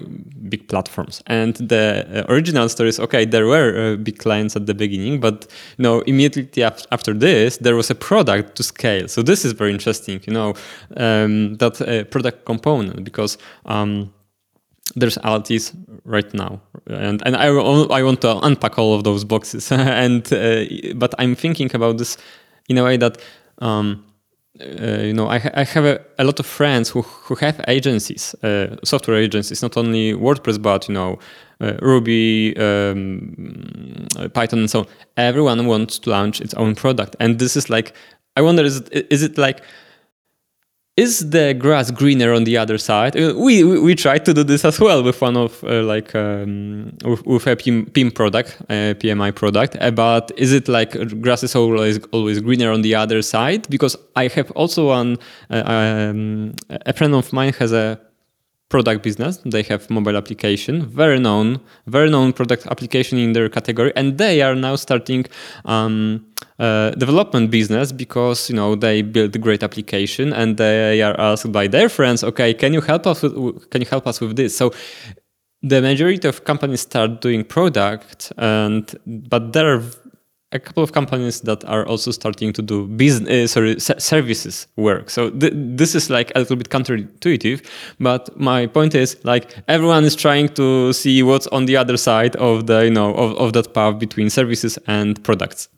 big 0.49 0.69
platforms. 0.69 1.21
And 1.27 1.53
the 1.55 2.07
uh, 2.29 2.33
original 2.33 2.69
story 2.69 2.89
is 2.89 2.99
okay 2.99 3.25
there 3.25 3.45
were 3.45 3.69
uh, 3.77 3.95
big 3.97 4.19
clients 4.19 4.55
at 4.55 4.67
the 4.67 4.73
beginning 4.73 5.19
but 5.19 5.47
you 5.77 5.83
know 5.83 6.01
immediately 6.01 6.63
af- 6.63 6.85
after 6.91 7.13
this 7.13 7.57
there 7.57 7.75
was 7.75 7.89
a 7.89 7.95
product 7.95 8.55
to 8.55 8.63
scale. 8.63 9.07
So 9.07 9.21
this 9.21 9.43
is 9.43 9.51
very 9.51 9.71
interesting 9.71 10.21
you 10.25 10.33
know 10.33 10.53
um, 10.95 11.55
that 11.55 11.81
uh, 11.81 12.05
product 12.05 12.45
component 12.45 13.03
because 13.03 13.37
um, 13.65 14.13
there's 14.95 15.17
Altis 15.17 15.73
right 16.05 16.33
now, 16.33 16.61
and 16.87 17.21
and 17.25 17.35
I, 17.35 17.47
I 17.47 18.03
want 18.03 18.21
to 18.21 18.39
unpack 18.39 18.77
all 18.77 18.93
of 18.93 19.03
those 19.03 19.23
boxes, 19.23 19.71
and 19.71 20.31
uh, 20.33 20.65
but 20.95 21.13
I'm 21.19 21.35
thinking 21.35 21.69
about 21.73 21.97
this 21.97 22.17
in 22.67 22.77
a 22.77 22.83
way 22.83 22.97
that 22.97 23.17
um, 23.59 24.03
uh, 24.59 25.01
you 25.01 25.13
know 25.13 25.27
I, 25.27 25.41
I 25.53 25.63
have 25.63 25.85
a, 25.85 25.99
a, 26.17 26.23
lot 26.23 26.39
of 26.39 26.45
friends 26.45 26.89
who 26.89 27.01
who 27.01 27.35
have 27.35 27.61
agencies, 27.67 28.35
uh, 28.43 28.75
software 28.83 29.17
agencies, 29.17 29.61
not 29.61 29.77
only 29.77 30.13
WordPress 30.13 30.61
but 30.61 30.87
you 30.87 30.93
know 30.93 31.19
uh, 31.61 31.73
Ruby, 31.81 32.55
um, 32.57 34.07
Python, 34.33 34.59
and 34.59 34.69
so 34.69 34.79
on. 34.79 34.87
Everyone 35.17 35.67
wants 35.67 35.99
to 35.99 36.09
launch 36.09 36.41
its 36.41 36.53
own 36.55 36.75
product, 36.75 37.15
and 37.19 37.39
this 37.39 37.55
is 37.55 37.69
like 37.69 37.93
I 38.35 38.41
wonder 38.41 38.63
is 38.63 38.77
it, 38.91 39.07
is 39.09 39.23
it 39.23 39.37
like 39.37 39.61
is 40.99 41.29
the 41.29 41.53
grass 41.53 41.91
greener 41.91 42.33
on 42.33 42.43
the 42.43 42.57
other 42.57 42.77
side? 42.77 43.15
Uh, 43.15 43.33
we 43.37 43.63
we, 43.63 43.79
we 43.79 43.95
tried 43.95 44.25
to 44.25 44.33
do 44.33 44.43
this 44.43 44.65
as 44.65 44.79
well 44.79 45.01
with 45.03 45.21
one 45.21 45.37
of 45.37 45.63
uh, 45.63 45.81
like 45.83 46.13
um, 46.15 46.91
with, 47.05 47.25
with, 47.25 47.47
a 47.47 47.55
PIM, 47.55 48.11
product, 48.11 48.57
a 48.69 48.95
PMI 48.95 49.33
product. 49.33 49.77
Uh, 49.79 49.91
but 49.91 50.31
is 50.37 50.51
it 50.51 50.67
like 50.67 50.91
grass 51.21 51.43
is 51.43 51.55
always 51.55 51.99
always 52.11 52.41
greener 52.41 52.71
on 52.71 52.81
the 52.81 52.95
other 52.95 53.21
side? 53.21 53.69
Because 53.69 53.95
I 54.15 54.27
have 54.27 54.51
also 54.51 54.87
one 54.87 55.17
uh, 55.49 55.63
um, 55.65 56.53
a 56.69 56.93
friend 56.93 57.13
of 57.15 57.31
mine 57.31 57.53
has 57.53 57.71
a 57.71 57.99
product 58.69 59.03
business. 59.03 59.37
They 59.43 59.63
have 59.63 59.89
mobile 59.89 60.15
application, 60.15 60.85
very 60.85 61.19
known, 61.19 61.59
very 61.87 62.09
known 62.09 62.33
product 62.33 62.67
application 62.67 63.17
in 63.17 63.33
their 63.33 63.49
category, 63.49 63.91
and 63.95 64.17
they 64.17 64.41
are 64.41 64.55
now 64.55 64.75
starting 64.75 65.25
um, 65.65 66.25
uh, 66.59 66.91
development 66.91 67.51
business 67.51 67.91
because 67.91 68.49
you 68.49 68.55
know 68.55 68.75
they 68.75 69.01
build 69.01 69.39
great 69.41 69.63
application 69.63 70.33
and 70.33 70.57
they 70.57 71.01
are 71.01 71.19
asked 71.19 71.51
by 71.51 71.67
their 71.67 71.89
friends, 71.89 72.23
okay, 72.23 72.53
can 72.53 72.73
you 72.73 72.81
help 72.81 73.07
us? 73.07 73.23
With, 73.23 73.69
can 73.71 73.81
you 73.81 73.87
help 73.87 74.05
us 74.07 74.21
with 74.21 74.35
this? 74.35 74.55
So 74.55 74.71
the 75.61 75.81
majority 75.81 76.27
of 76.27 76.45
companies 76.45 76.81
start 76.81 77.21
doing 77.21 77.43
product, 77.43 78.31
and 78.37 78.95
but 79.05 79.53
there 79.53 79.75
are 79.75 79.83
a 80.51 80.59
couple 80.59 80.81
of 80.81 80.91
companies 80.91 81.41
that 81.41 81.63
are 81.65 81.85
also 81.85 82.11
starting 82.11 82.51
to 82.53 82.61
do 82.61 82.87
business, 82.87 83.29
uh, 83.29 83.47
sorry, 83.47 83.79
services 83.79 84.67
work. 84.75 85.09
So 85.09 85.29
th 85.29 85.53
this 85.77 85.95
is 85.95 86.09
like 86.09 86.31
a 86.35 86.39
little 86.39 86.55
bit 86.55 86.69
counterintuitive, 86.69 87.61
but 87.99 88.29
my 88.35 88.67
point 88.67 88.95
is 88.95 89.17
like 89.23 89.53
everyone 89.67 90.05
is 90.05 90.15
trying 90.15 90.49
to 90.55 90.93
see 90.93 91.23
what's 91.23 91.47
on 91.51 91.65
the 91.65 91.77
other 91.77 91.97
side 91.97 92.35
of 92.37 92.65
the 92.65 92.85
you 92.85 92.93
know 92.93 93.13
of, 93.13 93.37
of 93.37 93.53
that 93.53 93.73
path 93.73 93.99
between 93.99 94.29
services 94.29 94.79
and 94.87 95.23
products. 95.23 95.69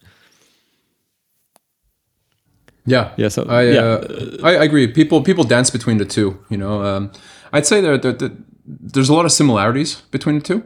Yeah, 2.85 3.11
yeah. 3.17 3.29
So 3.29 3.43
I, 3.43 3.61
yeah. 3.63 3.81
Uh, 3.81 4.37
I, 4.43 4.63
agree. 4.63 4.87
People 4.87 5.21
people 5.21 5.43
dance 5.43 5.69
between 5.71 5.97
the 5.97 6.05
two. 6.05 6.39
You 6.49 6.57
know, 6.57 6.81
um, 6.83 7.11
I'd 7.53 7.67
say 7.67 7.81
that 7.81 8.01
there, 8.01 8.31
there's 8.65 9.09
a 9.09 9.13
lot 9.13 9.25
of 9.25 9.31
similarities 9.31 10.01
between 10.11 10.39
the 10.39 10.45
two. 10.45 10.63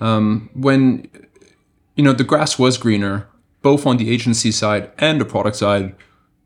Um, 0.00 0.50
when 0.54 1.08
you 1.96 2.04
know 2.04 2.12
the 2.12 2.24
grass 2.24 2.58
was 2.58 2.78
greener 2.78 3.26
both 3.66 3.84
on 3.84 3.96
the 3.96 4.12
agency 4.12 4.52
side 4.52 4.88
and 4.96 5.20
the 5.20 5.24
product 5.24 5.56
side 5.56 5.92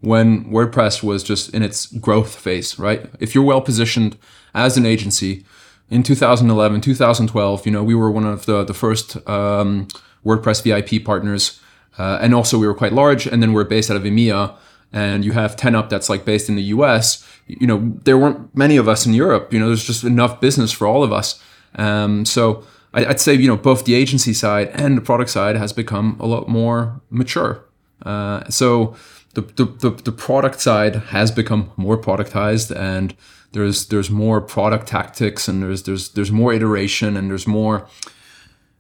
when 0.00 0.47
WordPress 0.47 1.03
was 1.03 1.23
just 1.23 1.53
in 1.53 1.62
its 1.62 1.85
growth 2.07 2.35
phase, 2.35 2.79
right? 2.79 3.11
If 3.21 3.35
you're 3.35 3.45
well 3.45 3.61
positioned 3.61 4.17
as 4.55 4.79
an 4.79 4.87
agency 4.87 5.45
in 5.91 6.03
2011, 6.03 6.81
2012, 6.81 7.67
you 7.67 7.73
know, 7.73 7.85
we 7.85 7.95
were 7.95 8.11
one 8.11 8.25
of 8.25 8.47
the, 8.47 8.65
the 8.65 8.73
first 8.73 9.19
um, 9.29 9.87
WordPress 10.25 10.62
VIP 10.65 11.05
partners. 11.05 11.61
Uh, 11.99 12.19
and 12.23 12.35
also 12.35 12.59
we 12.59 12.67
were 12.67 12.79
quite 12.83 12.95
large 12.95 13.27
and 13.27 13.43
then 13.43 13.53
we're 13.53 13.65
based 13.65 13.91
out 13.91 13.99
of 13.99 14.05
EMEA 14.05 14.57
and 14.91 15.23
you 15.23 15.33
have 15.33 15.57
10up 15.57 15.91
that's 15.91 16.09
like 16.09 16.25
based 16.25 16.49
in 16.49 16.57
the 16.57 16.69
US, 16.75 17.23
you 17.47 17.67
know, 17.67 17.93
there 18.05 18.17
weren't 18.17 18.57
many 18.57 18.79
of 18.79 18.89
us 18.89 19.05
in 19.05 19.12
Europe, 19.12 19.53
you 19.53 19.61
know, 19.61 19.67
there's 19.67 19.85
just 19.85 20.05
enough 20.05 20.41
business 20.41 20.73
for 20.73 20.87
all 20.87 21.05
of 21.05 21.12
us. 21.12 21.39
Um, 21.75 22.25
so 22.25 22.65
I'd 22.93 23.21
say 23.21 23.35
you 23.35 23.47
know 23.47 23.57
both 23.57 23.85
the 23.85 23.95
agency 23.95 24.33
side 24.33 24.69
and 24.69 24.97
the 24.97 25.03
product 25.03 25.31
side 25.31 25.57
has 25.57 25.73
become 25.73 26.17
a 26.21 26.27
lot 26.27 26.49
more 26.49 27.01
mature. 27.11 27.65
Uh, 28.05 28.49
so 28.49 28.97
the, 29.35 29.43
the, 29.43 29.91
the 29.91 30.13
product 30.13 30.61
side 30.61 30.97
has 30.97 31.31
become 31.31 31.71
more 31.77 31.97
productized 31.97 32.75
and 32.75 33.15
there's 33.53 33.87
there's 33.87 34.11
more 34.11 34.41
product 34.41 34.87
tactics 34.89 35.49
and 35.49 35.63
there's 35.63 35.85
there's 35.85 36.11
there's 36.11 36.33
more 36.33 36.53
iteration 36.53 37.17
and 37.17 37.31
there's 37.31 37.47
more 37.47 37.87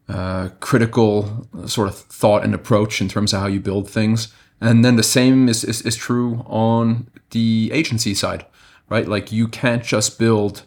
uh, 0.08 0.48
critical 0.58 1.46
sort 1.66 1.88
of 1.88 1.96
thought 1.96 2.42
and 2.44 2.54
approach 2.54 3.00
in 3.00 3.08
terms 3.08 3.32
of 3.32 3.40
how 3.40 3.46
you 3.46 3.60
build 3.60 3.88
things. 3.88 4.32
And 4.60 4.84
then 4.84 4.96
the 4.96 5.02
same 5.02 5.48
is, 5.48 5.64
is, 5.64 5.82
is 5.82 5.96
true 5.96 6.44
on 6.46 7.08
the 7.30 7.70
agency 7.72 8.14
side, 8.14 8.44
right? 8.88 9.06
Like 9.06 9.30
you 9.30 9.46
can't 9.48 9.84
just 9.84 10.18
build 10.18 10.62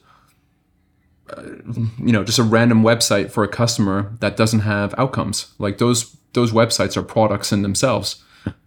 you 1.97 2.11
know 2.11 2.23
just 2.23 2.39
a 2.39 2.43
random 2.43 2.83
website 2.83 3.31
for 3.31 3.43
a 3.43 3.47
customer 3.47 4.13
that 4.19 4.37
doesn't 4.37 4.61
have 4.61 4.93
outcomes. 4.97 5.53
Like 5.59 5.77
those 5.77 6.15
those 6.33 6.51
websites 6.51 6.97
are 6.97 7.03
products 7.03 7.51
in 7.51 7.61
themselves. 7.61 8.23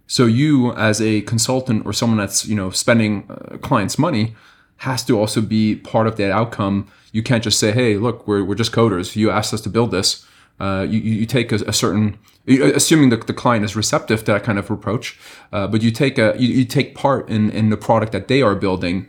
So 0.07 0.25
you 0.25 0.73
as 0.73 1.01
a 1.01 1.21
consultant 1.21 1.85
or 1.85 1.93
someone 1.93 2.17
that's 2.17 2.45
you 2.45 2.55
know 2.55 2.69
spending 2.69 3.25
a 3.29 3.57
client's 3.57 3.99
money 3.99 4.35
has 4.77 5.03
to 5.05 5.19
also 5.19 5.41
be 5.41 5.75
part 5.75 6.07
of 6.07 6.15
that 6.17 6.31
outcome. 6.31 6.89
You 7.11 7.23
can't 7.23 7.43
just 7.43 7.59
say 7.59 7.71
hey 7.71 7.97
look 7.97 8.27
we're, 8.27 8.43
we're 8.43 8.55
just 8.55 8.71
coders. 8.71 9.15
You 9.15 9.29
asked 9.29 9.53
us 9.53 9.61
to 9.61 9.69
build 9.69 9.91
this. 9.91 10.25
Uh, 10.59 10.87
you, 10.89 10.99
you 10.99 11.27
take 11.27 11.51
a, 11.51 11.57
a, 11.67 11.71
certain 11.71 12.17
assuming 12.47 13.09
that 13.09 13.27
the 13.27 13.33
client 13.33 13.63
is 13.63 13.75
receptive 13.75 14.23
to 14.23 14.31
that 14.31 14.43
kind 14.43 14.57
of 14.57 14.71
approach 14.71 15.19
uh, 15.53 15.67
but 15.67 15.83
you 15.83 15.91
take 15.91 16.17
a 16.17 16.33
you, 16.39 16.47
you 16.47 16.65
take 16.65 16.95
part 16.95 17.29
in 17.29 17.51
in 17.51 17.69
the 17.69 17.77
product 17.77 18.11
that 18.11 18.27
they 18.27 18.41
are 18.41 18.55
building 18.55 19.07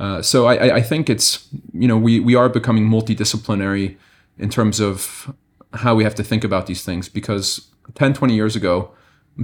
uh, 0.00 0.22
so 0.22 0.46
I, 0.46 0.76
I 0.76 0.82
think 0.82 1.10
it's 1.10 1.46
you 1.74 1.86
know 1.86 1.98
we 1.98 2.20
we 2.20 2.34
are 2.34 2.48
becoming 2.48 2.88
multidisciplinary 2.88 3.96
in 4.38 4.48
terms 4.48 4.80
of 4.80 5.32
how 5.74 5.94
we 5.94 6.04
have 6.04 6.14
to 6.14 6.24
think 6.24 6.42
about 6.42 6.66
these 6.66 6.82
things 6.82 7.08
because 7.08 7.68
10 7.94 8.14
20 8.14 8.34
years 8.34 8.56
ago 8.56 8.90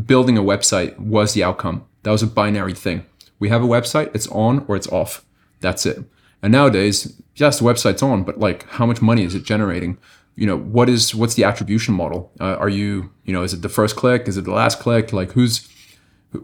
building 0.06 0.36
a 0.36 0.42
website 0.42 0.98
was 0.98 1.34
the 1.34 1.44
outcome. 1.44 1.84
That 2.02 2.10
was 2.10 2.22
a 2.22 2.26
binary 2.26 2.72
thing. 2.72 3.04
We 3.38 3.50
have 3.50 3.62
a 3.62 3.66
website 3.66 4.10
it's 4.14 4.26
on 4.28 4.64
or 4.66 4.76
it's 4.76 4.88
off. 4.88 5.24
That's 5.60 5.84
it. 5.84 5.98
And 6.42 6.52
nowadays 6.52 7.20
yes 7.36 7.58
the 7.58 7.66
website's 7.66 8.02
on 8.02 8.24
but 8.24 8.38
like 8.38 8.66
how 8.70 8.86
much 8.86 9.02
money 9.02 9.24
is 9.24 9.34
it 9.34 9.44
generating? 9.44 9.98
You 10.36 10.46
know 10.46 10.56
what 10.58 10.88
is 10.88 11.14
what's 11.14 11.34
the 11.34 11.44
attribution 11.44 11.92
model? 11.92 12.32
Uh, 12.40 12.56
are 12.56 12.70
you 12.70 13.12
you 13.24 13.32
know 13.34 13.42
is 13.42 13.52
it 13.52 13.60
the 13.60 13.68
first 13.68 13.94
click? 13.94 14.26
Is 14.26 14.38
it 14.38 14.46
the 14.46 14.52
last 14.52 14.80
click? 14.80 15.12
Like 15.12 15.32
who's 15.32 15.68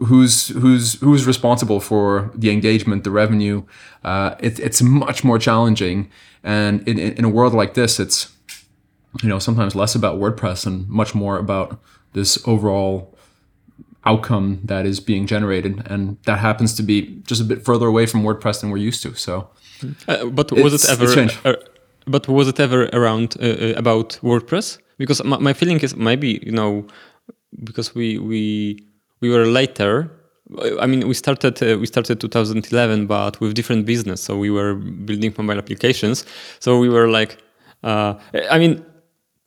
who's 0.05 0.49
who's 0.49 0.99
who's 0.99 1.25
responsible 1.25 1.79
for 1.79 2.31
the 2.35 2.51
engagement, 2.51 3.03
the 3.03 3.11
revenue. 3.11 3.63
Uh, 4.03 4.35
it, 4.39 4.59
it's 4.59 4.81
much 4.81 5.23
more 5.23 5.39
challenging, 5.39 6.09
and 6.43 6.87
in, 6.87 6.99
in 6.99 7.25
a 7.25 7.29
world 7.29 7.53
like 7.53 7.73
this, 7.73 7.99
it's 7.99 8.31
you 9.21 9.29
know 9.29 9.39
sometimes 9.39 9.75
less 9.75 9.95
about 9.95 10.19
WordPress 10.19 10.65
and 10.65 10.87
much 10.89 11.15
more 11.15 11.37
about 11.37 11.79
this 12.13 12.37
overall 12.47 13.13
outcome 14.05 14.59
that 14.65 14.85
is 14.85 14.99
being 14.99 15.27
generated, 15.27 15.81
and 15.85 16.17
that 16.25 16.39
happens 16.39 16.75
to 16.75 16.83
be 16.83 17.21
just 17.25 17.41
a 17.41 17.45
bit 17.45 17.63
further 17.63 17.87
away 17.87 18.05
from 18.05 18.23
WordPress 18.23 18.61
than 18.61 18.69
we're 18.69 18.77
used 18.77 19.01
to. 19.03 19.13
So, 19.15 19.49
uh, 20.07 20.25
but 20.25 20.51
was 20.51 20.73
it 20.73 20.89
ever? 20.91 21.29
Uh, 21.45 21.55
but 22.05 22.27
was 22.27 22.47
it 22.47 22.59
ever 22.59 22.89
around 22.93 23.35
uh, 23.39 23.45
uh, 23.45 23.73
about 23.77 24.19
WordPress? 24.21 24.79
Because 24.97 25.23
my, 25.23 25.37
my 25.37 25.53
feeling 25.53 25.79
is 25.79 25.95
maybe 25.95 26.39
you 26.43 26.51
know 26.51 26.85
because 27.63 27.95
we 27.95 28.17
we 28.17 28.85
we 29.23 29.29
were 29.35 29.47
later 29.59 29.93
I 30.81 30.85
mean, 30.85 31.07
we 31.07 31.13
started 31.13 31.61
uh, 31.63 31.77
we 31.79 31.85
started 31.85 32.19
2011, 32.19 33.07
but 33.07 33.39
with 33.39 33.53
different 33.53 33.85
business. 33.85 34.21
So 34.21 34.37
we 34.37 34.49
were 34.49 34.75
building 34.75 35.33
mobile 35.37 35.57
applications. 35.57 36.25
So 36.59 36.77
we 36.77 36.89
were 36.89 37.07
like, 37.07 37.37
uh, 37.83 38.15
I 38.51 38.59
mean, 38.59 38.85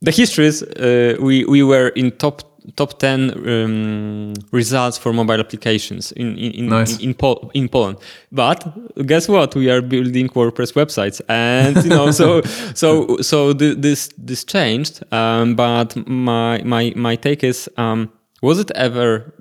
the 0.01 0.11
history 0.11 0.47
is 0.47 0.63
uh, 0.63 1.17
we 1.21 1.45
we 1.45 1.63
were 1.63 1.89
in 1.89 2.11
top 2.13 2.43
top 2.75 2.99
10 2.99 3.31
um, 3.31 4.35
results 4.51 4.99
for 4.99 5.13
mobile 5.13 5.39
applications 5.39 6.13
in 6.13 6.37
in 6.37 6.53
in, 6.53 6.67
nice. 6.67 6.99
in, 6.99 7.11
in, 7.11 7.15
Pol 7.15 7.51
in, 7.55 7.69
Poland. 7.69 7.99
But 8.33 8.67
guess 9.07 9.29
what? 9.29 9.55
We 9.55 9.71
are 9.71 9.83
building 9.83 10.29
WordPress 10.29 10.73
websites, 10.73 11.21
and 11.29 11.77
you 11.85 11.91
know, 11.91 12.11
so 12.11 12.43
so 12.75 13.19
so 13.21 13.53
th 13.53 13.77
this 13.79 14.09
this 14.19 14.45
changed. 14.45 15.03
Um, 15.13 15.55
but 15.55 15.95
my 16.09 16.63
my 16.65 16.93
my 16.97 17.17
take 17.17 17.47
is, 17.47 17.69
um, 17.77 18.11
was 18.43 18.59
it 18.59 18.71
ever 18.75 19.33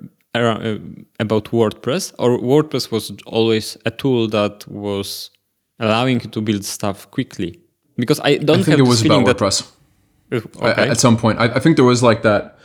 uh, 0.44 0.78
about 1.20 1.44
WordPress, 1.46 2.14
or 2.18 2.38
WordPress 2.38 2.90
was 2.90 3.12
always 3.26 3.76
a 3.86 3.90
tool 3.90 4.28
that 4.28 4.66
was 4.68 5.30
allowing 5.78 6.20
you 6.20 6.30
to 6.30 6.40
build 6.40 6.64
stuff 6.64 7.10
quickly? 7.10 7.60
Because 7.96 8.20
I 8.20 8.36
don't 8.36 8.60
I 8.60 8.62
think 8.62 8.78
it 8.78 8.82
was 8.82 9.04
about 9.04 9.24
that, 9.26 9.36
WordPress. 9.36 9.72
Okay. 10.32 10.88
At 10.90 10.98
some 10.98 11.16
point, 11.16 11.38
I, 11.38 11.44
I, 11.44 11.60
think 11.60 11.76
there 11.76 11.84
was 11.84 12.02
like 12.02 12.22
that 12.22 12.58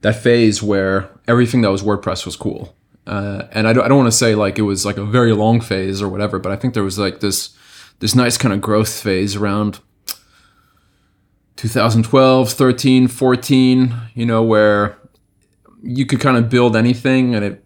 that 0.00 0.16
phase 0.16 0.62
where 0.62 1.08
everything 1.28 1.60
that 1.62 1.70
was 1.70 1.82
WordPress 1.82 2.26
was 2.26 2.36
cool. 2.36 2.74
Uh, 3.06 3.44
and 3.52 3.68
I 3.68 3.72
don't, 3.72 3.84
I 3.84 3.88
don't 3.88 3.98
want 3.98 4.10
to 4.10 4.16
say 4.16 4.34
like 4.34 4.58
it 4.58 4.62
was 4.62 4.84
like 4.84 4.96
a 4.96 5.04
very 5.04 5.32
long 5.32 5.60
phase 5.60 6.02
or 6.02 6.08
whatever, 6.08 6.38
but 6.38 6.50
I 6.50 6.56
think 6.56 6.74
there 6.74 6.82
was 6.82 6.98
like 6.98 7.20
this 7.20 7.56
this 8.00 8.14
nice 8.14 8.36
kind 8.36 8.52
of 8.52 8.60
growth 8.60 9.00
phase 9.00 9.36
around 9.36 9.78
2012, 11.56 12.50
13, 12.50 13.08
14, 13.08 13.94
you 14.14 14.26
know, 14.26 14.42
where 14.42 14.98
you 15.84 16.06
could 16.06 16.20
kind 16.20 16.36
of 16.36 16.48
build 16.48 16.76
anything 16.76 17.34
and 17.34 17.44
it 17.44 17.64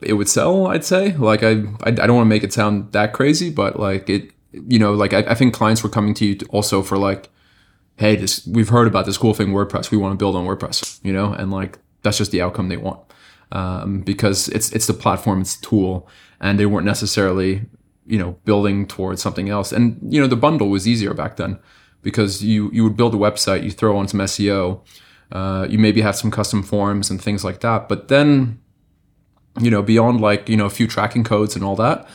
it 0.00 0.12
would 0.14 0.28
sell, 0.28 0.68
I'd 0.68 0.84
say. 0.84 1.12
Like 1.12 1.42
I 1.42 1.50
I, 1.82 1.88
I 1.88 1.90
don't 1.90 2.16
want 2.16 2.26
to 2.26 2.30
make 2.30 2.44
it 2.44 2.52
sound 2.52 2.92
that 2.92 3.12
crazy, 3.12 3.50
but 3.50 3.78
like 3.78 4.08
it 4.08 4.32
you 4.52 4.78
know, 4.78 4.94
like 4.94 5.12
I, 5.12 5.18
I 5.20 5.34
think 5.34 5.54
clients 5.54 5.82
were 5.82 5.90
coming 5.90 6.14
to 6.14 6.26
you 6.26 6.38
also 6.50 6.82
for 6.82 6.98
like 6.98 7.30
hey, 7.96 8.16
this 8.16 8.46
we've 8.46 8.68
heard 8.68 8.86
about 8.86 9.06
this 9.06 9.18
cool 9.18 9.34
thing 9.34 9.48
WordPress. 9.48 9.90
We 9.90 9.98
want 9.98 10.12
to 10.12 10.16
build 10.16 10.36
on 10.36 10.46
WordPress, 10.46 11.00
you 11.02 11.12
know, 11.12 11.32
and 11.32 11.50
like 11.50 11.78
that's 12.02 12.18
just 12.18 12.30
the 12.30 12.40
outcome 12.40 12.68
they 12.68 12.76
want 12.76 13.00
um, 13.52 14.00
because 14.00 14.48
it's 14.48 14.72
it's 14.72 14.86
the 14.86 14.94
platform, 14.94 15.40
it's 15.40 15.56
the 15.56 15.66
tool, 15.66 16.08
and 16.40 16.58
they 16.58 16.66
weren't 16.66 16.86
necessarily 16.86 17.62
you 18.06 18.18
know 18.18 18.32
building 18.44 18.86
towards 18.86 19.22
something 19.22 19.48
else. 19.48 19.72
And 19.72 19.98
you 20.02 20.20
know 20.20 20.26
the 20.26 20.36
bundle 20.36 20.68
was 20.68 20.86
easier 20.86 21.14
back 21.14 21.36
then 21.36 21.58
because 22.02 22.42
you 22.44 22.70
you 22.72 22.84
would 22.84 22.96
build 22.96 23.14
a 23.14 23.18
website, 23.18 23.64
you 23.64 23.70
throw 23.70 23.96
on 23.96 24.08
some 24.08 24.20
SEO, 24.20 24.80
uh, 25.32 25.66
you 25.68 25.78
maybe 25.78 26.00
have 26.00 26.16
some 26.16 26.30
custom 26.30 26.62
forms 26.62 27.10
and 27.10 27.22
things 27.22 27.44
like 27.44 27.60
that, 27.60 27.88
but 27.88 28.08
then 28.08 28.60
you 29.60 29.70
know 29.70 29.82
beyond 29.82 30.20
like 30.20 30.48
you 30.48 30.56
know 30.56 30.66
a 30.66 30.70
few 30.70 30.86
tracking 30.86 31.24
codes 31.24 31.56
and 31.56 31.64
all 31.64 31.74
that 31.74 32.08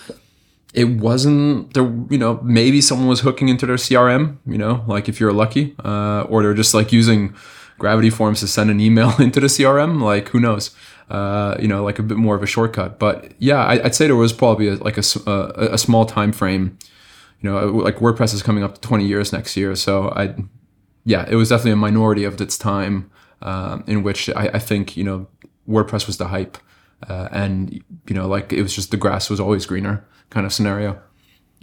it 0.74 0.86
wasn't 0.86 1.74
there 1.74 1.84
you 2.10 2.18
know 2.18 2.40
maybe 2.42 2.80
someone 2.80 3.08
was 3.08 3.20
hooking 3.20 3.50
into 3.50 3.66
their 3.66 3.76
crm 3.76 4.38
you 4.46 4.58
know 4.58 4.82
like 4.88 5.10
if 5.10 5.20
you're 5.20 5.34
lucky 5.34 5.76
uh, 5.84 6.22
or 6.30 6.42
they're 6.42 6.54
just 6.54 6.74
like 6.74 6.94
using 6.94 7.36
gravity 7.78 8.10
forms 8.10 8.40
to 8.40 8.48
send 8.48 8.70
an 8.70 8.80
email 8.80 9.14
into 9.20 9.40
the 9.40 9.48
crm 9.48 10.02
like 10.02 10.30
who 10.30 10.40
knows? 10.40 10.72
Uh, 11.10 11.58
you 11.60 11.68
know 11.68 11.84
like 11.84 12.00
a 12.00 12.04
bit 12.04 12.18
more 12.18 12.34
of 12.34 12.42
a 12.42 12.48
shortcut. 12.48 12.98
But 12.98 13.34
yeah 13.38 13.64
I, 13.64 13.84
would 13.84 13.94
say 13.94 14.08
there 14.08 14.16
was 14.16 14.34
probably 14.34 14.70
a, 14.70 14.76
like 14.76 14.98
a, 14.98 15.04
a, 15.28 15.74
a, 15.74 15.78
small 15.78 16.06
time 16.06 16.32
frame. 16.32 16.78
You 17.42 17.52
know 17.52 17.68
like 17.68 17.98
wordpress 17.98 18.34
is 18.34 18.42
coming 18.42 18.64
up 18.64 18.76
to 18.76 18.82
20 18.82 19.06
years 19.06 19.34
next 19.34 19.58
year 19.58 19.76
so 19.76 20.10
i 20.16 20.34
yeah 21.06 21.26
it 21.30 21.36
was 21.36 21.50
definitely 21.50 21.72
a 21.72 21.76
minority 21.76 22.24
of 22.24 22.40
its 22.40 22.58
time 22.58 23.10
uh, 23.42 23.80
in 23.88 24.04
which 24.04 24.30
I, 24.30 24.50
I 24.54 24.60
think 24.60 24.96
you 24.98 25.04
know 25.04 25.28
wordpress 25.68 26.08
was 26.08 26.18
the 26.18 26.28
hype 26.28 26.58
uh, 27.10 27.30
and 27.32 27.74
you 28.08 28.16
know 28.16 28.28
like 28.28 28.54
it 28.54 28.62
was 28.62 28.74
just 28.74 28.92
the 28.92 28.98
grass 28.98 29.30
was 29.30 29.40
always 29.40 29.66
greener 29.66 30.06
kind 30.34 30.46
of 30.46 30.54
scenario. 30.54 31.00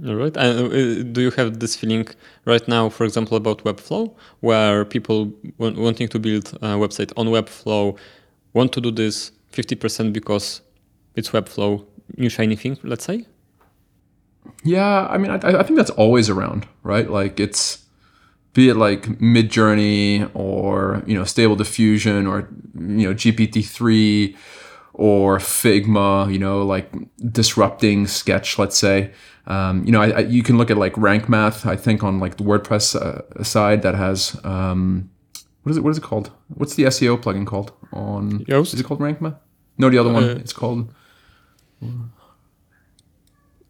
All 0.07 0.15
right. 0.15 0.35
And 0.37 0.73
uh, 0.73 1.03
do 1.13 1.21
you 1.21 1.31
have 1.33 1.59
this 1.59 1.77
feeling 1.77 2.07
right 2.47 2.67
now, 2.69 2.89
for 2.89 3.05
example, 3.05 3.37
about 3.37 3.65
Webflow, 3.65 4.15
where 4.41 4.85
people 4.85 5.33
wanting 5.59 6.09
to 6.09 6.19
build 6.19 6.55
a 6.63 6.77
website 6.77 7.13
on 7.17 7.27
Webflow 7.27 7.99
want 8.55 8.73
to 8.73 8.81
do 8.81 8.91
this 8.91 9.33
50% 9.53 10.13
because 10.13 10.63
it's 11.17 11.31
Webflow, 11.31 11.85
new 12.17 12.31
shiny 12.31 12.57
thing, 12.57 12.79
let's 12.83 13.05
say? 13.05 13.27
Yeah, 14.65 15.07
I 15.11 15.19
mean, 15.19 15.31
I, 15.31 15.59
I 15.61 15.63
think 15.63 15.77
that's 15.77 15.91
always 15.91 16.31
around, 16.31 16.67
right? 16.83 17.11
Like 17.11 17.39
it's, 17.39 17.85
be 18.53 18.69
it 18.69 18.75
like 18.75 19.03
Midjourney 19.19 20.31
or 20.35 21.03
you 21.07 21.15
know 21.15 21.25
Stable 21.25 21.57
Diffusion 21.57 22.27
or 22.27 22.49
you 22.75 23.09
know 23.09 23.15
GPT 23.15 23.65
three 23.65 24.37
or 24.93 25.39
Figma, 25.39 26.31
you 26.31 26.39
know, 26.39 26.63
like 26.63 26.93
disrupting 27.33 28.07
Sketch, 28.07 28.59
let's 28.59 28.77
say. 28.77 29.13
Um, 29.47 29.85
you 29.85 29.93
know, 29.93 30.03
I, 30.03 30.11
I, 30.11 30.19
you 30.21 30.43
can 30.43 30.59
look 30.59 30.71
at 30.71 30.77
like 30.77 30.97
Rank 30.97 31.29
Math. 31.29 31.65
I 31.65 31.77
think 31.77 32.03
on 32.05 32.21
like 32.21 32.37
the 32.37 32.45
WordPress 32.45 32.97
uh, 32.97 33.43
side 33.43 33.83
that 33.83 33.95
has 33.95 34.39
um, 34.45 35.11
what 35.63 35.71
is 35.71 35.77
it? 35.77 35.81
What 35.81 35.91
is 35.91 35.99
it 35.99 36.03
called? 36.03 36.31
What's 36.49 36.75
the 36.75 36.85
SEO 36.85 37.21
plugin 37.21 37.47
called? 37.47 37.73
On 37.93 38.45
Yoast? 38.45 38.75
Is 38.75 38.81
it 38.81 38.85
called 38.85 39.01
Rank 39.01 39.21
Math? 39.21 39.35
No, 39.79 39.89
the 39.91 39.99
other 39.99 40.13
one. 40.13 40.25
Uh, 40.25 40.35
it's 40.35 40.53
called. 40.53 40.93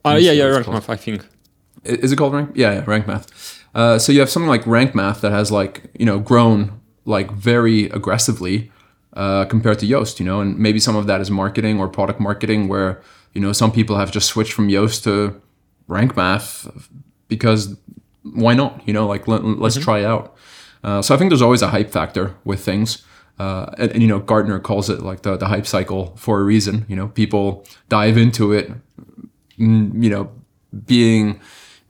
Uh, 0.04 0.18
yeah, 0.18 0.32
yeah, 0.32 0.44
Rank 0.44 0.68
Math. 0.68 0.90
I 0.90 0.96
think. 0.96 1.26
Is 1.84 2.12
it 2.12 2.16
called 2.16 2.34
Rank? 2.34 2.50
Yeah, 2.54 2.72
yeah, 2.72 2.84
Rank 2.87 3.06
Math. 3.06 3.60
Uh, 3.75 3.99
so 3.99 4.12
you 4.12 4.21
have 4.21 4.31
something 4.31 4.49
like 4.49 4.67
Rank 4.67 4.95
Math 4.95 5.21
that 5.21 5.33
has 5.33 5.53
like 5.53 5.91
you 5.99 6.07
know 6.07 6.19
grown 6.19 6.81
like 7.05 7.31
very 7.31 7.85
aggressively 7.87 8.71
uh, 9.15 9.45
compared 9.47 9.79
to 9.81 9.87
Yoast, 9.87 10.21
you 10.21 10.27
know, 10.27 10.41
and 10.41 10.59
maybe 10.59 10.79
some 10.79 10.97
of 10.97 11.07
that 11.07 11.21
is 11.21 11.31
marketing 11.31 11.81
or 11.81 11.89
product 11.89 12.21
marketing 12.21 12.69
where, 12.69 13.03
you 13.33 13.41
know, 13.41 13.53
some 13.53 13.73
people 13.73 13.97
have 13.97 14.11
just 14.12 14.29
switched 14.29 14.53
from 14.53 14.69
Yoast 14.69 15.03
to 15.05 15.41
rank 15.89 16.17
math 16.17 16.69
because 17.29 17.77
why 18.23 18.55
not, 18.55 18.81
you 18.87 18.93
know, 18.93 19.07
like 19.07 19.27
let, 19.27 19.41
us 19.41 19.45
mm-hmm. 19.45 19.83
try 19.83 20.05
out. 20.05 20.37
Uh, 20.85 21.03
so 21.03 21.15
I 21.15 21.19
think 21.19 21.31
there's 21.31 21.43
always 21.43 21.62
a 21.62 21.69
hype 21.69 21.91
factor 21.91 22.37
with 22.45 22.65
things. 22.65 23.05
Uh, 23.39 23.73
and, 23.79 23.91
and, 23.93 24.03
you 24.03 24.09
know, 24.09 24.19
Gartner 24.21 24.61
calls 24.61 24.89
it 24.91 25.00
like 25.00 25.23
the, 25.23 25.37
the 25.37 25.47
hype 25.47 25.67
cycle 25.67 26.15
for 26.17 26.41
a 26.41 26.45
reason. 26.45 26.85
You 26.89 26.97
know, 26.97 27.09
people 27.09 27.67
dive 27.89 28.17
into 28.17 28.53
it, 28.53 28.71
mm, 29.59 30.02
you 30.02 30.11
know, 30.11 30.30
being 30.87 31.41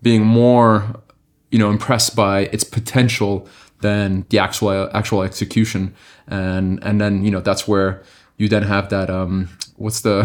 being 0.03 0.25
more, 0.25 1.03
you 1.51 1.59
know, 1.59 1.71
impressed 1.71 2.15
by 2.15 2.43
its 2.53 2.65
potential 2.65 3.49
than 3.81 4.27
the 4.29 4.39
actual 4.39 4.91
actual 4.95 5.23
execution. 5.23 5.95
And 6.27 6.83
and 6.83 7.01
then 7.01 7.25
you 7.25 7.31
know 7.31 7.41
that's 7.41 7.67
where 7.67 8.03
you 8.37 8.49
then 8.49 8.63
have 8.63 8.89
that 8.91 9.11
um 9.11 9.49
what's 9.77 10.01
the 10.01 10.25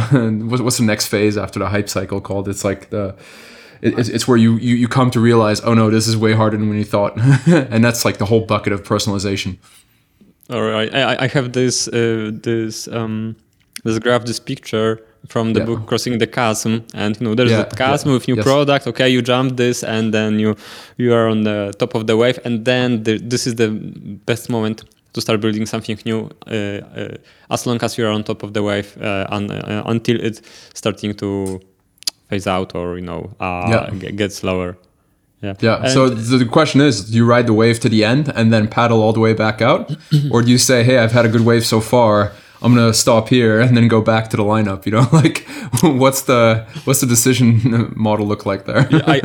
what's 0.63 0.77
the 0.77 0.83
next 0.83 1.07
phase 1.07 1.37
after 1.37 1.59
the 1.59 1.69
hype 1.69 1.89
cycle 1.89 2.21
called? 2.21 2.47
It's 2.47 2.63
like 2.63 2.89
the 2.89 3.15
it's, 3.81 4.09
it's 4.09 4.27
where 4.27 4.37
you, 4.37 4.55
you 4.57 4.75
you 4.75 4.87
come 4.87 5.11
to 5.11 5.19
realize 5.19 5.61
oh 5.61 5.73
no 5.73 5.89
this 5.89 6.07
is 6.07 6.15
way 6.17 6.33
harder 6.33 6.57
than 6.57 6.69
when 6.69 6.77
you 6.77 6.85
thought. 6.85 7.17
And 7.47 7.83
that's 7.83 8.05
like 8.05 8.17
the 8.17 8.25
whole 8.25 8.45
bucket 8.45 8.73
of 8.73 8.83
personalization. 8.83 9.57
All 10.49 10.61
right. 10.61 10.93
I, 10.93 11.23
I 11.23 11.27
have 11.27 11.53
this 11.53 11.87
uh, 11.87 12.31
this 12.33 12.87
um 12.87 13.35
this 13.83 13.99
graph 13.99 14.25
this 14.25 14.39
picture 14.39 15.01
from 15.27 15.53
the 15.53 15.59
yeah. 15.59 15.65
book 15.65 15.85
crossing 15.87 16.17
the 16.17 16.27
chasm 16.27 16.85
and 16.93 17.19
you 17.19 17.27
know 17.27 17.35
there's 17.35 17.51
yeah, 17.51 17.61
a 17.61 17.75
chasm 17.75 18.09
yeah. 18.09 18.15
with 18.15 18.27
new 18.27 18.35
yes. 18.35 18.45
product 18.45 18.87
okay 18.87 19.09
you 19.09 19.21
jump 19.21 19.57
this 19.57 19.83
and 19.83 20.13
then 20.13 20.39
you 20.39 20.55
you 20.97 21.13
are 21.13 21.27
on 21.27 21.43
the 21.43 21.73
top 21.79 21.95
of 21.95 22.07
the 22.07 22.15
wave 22.15 22.39
and 22.45 22.65
then 22.65 23.03
the, 23.03 23.17
this 23.17 23.47
is 23.47 23.55
the 23.55 23.69
best 24.25 24.49
moment 24.49 24.83
to 25.13 25.21
start 25.21 25.39
building 25.39 25.65
something 25.65 25.97
new 26.05 26.29
uh, 26.47 26.51
uh, 26.51 27.17
as 27.49 27.65
long 27.65 27.81
as 27.81 27.97
you 27.97 28.05
are 28.05 28.11
on 28.11 28.23
top 28.23 28.43
of 28.43 28.53
the 28.53 28.61
wave 28.61 28.97
uh, 29.01 29.25
un, 29.29 29.49
until 29.85 30.19
it's 30.19 30.41
starting 30.73 31.13
to 31.13 31.59
phase 32.29 32.47
out 32.47 32.75
or 32.75 32.97
you 32.97 33.05
know 33.05 33.31
yeah. 33.39 33.89
get 33.91 34.31
slower 34.31 34.77
yeah. 35.41 35.53
Yeah. 35.59 35.83
And 35.83 35.91
so 35.91 36.09
the 36.09 36.45
question 36.45 36.81
is, 36.81 37.09
do 37.11 37.17
you 37.17 37.25
ride 37.25 37.45
the 37.45 37.53
wave 37.53 37.79
to 37.81 37.89
the 37.89 38.03
end 38.03 38.31
and 38.35 38.51
then 38.51 38.67
paddle 38.67 39.01
all 39.03 39.13
the 39.13 39.19
way 39.19 39.33
back 39.33 39.61
out, 39.61 39.91
or 40.31 40.41
do 40.41 40.49
you 40.49 40.57
say, 40.57 40.83
"Hey, 40.83 40.97
I've 40.97 41.11
had 41.11 41.25
a 41.25 41.29
good 41.29 41.41
wave 41.41 41.65
so 41.65 41.81
far. 41.81 42.31
I'm 42.65 42.73
gonna 42.73 42.95
stop 42.95 43.29
here 43.29 43.61
and 43.61 43.77
then 43.77 43.87
go 43.87 44.01
back 44.01 44.31
to 44.31 44.37
the 44.37 44.43
lineup. 44.43 44.87
You 44.87 44.93
know, 44.93 45.07
like 45.21 45.45
what's 45.83 46.23
the 46.23 46.65
what's 46.85 46.99
the 46.99 47.05
decision 47.05 47.93
model 47.95 48.25
look 48.25 48.45
like 48.47 48.65
there? 48.65 48.87
I, 48.91 49.17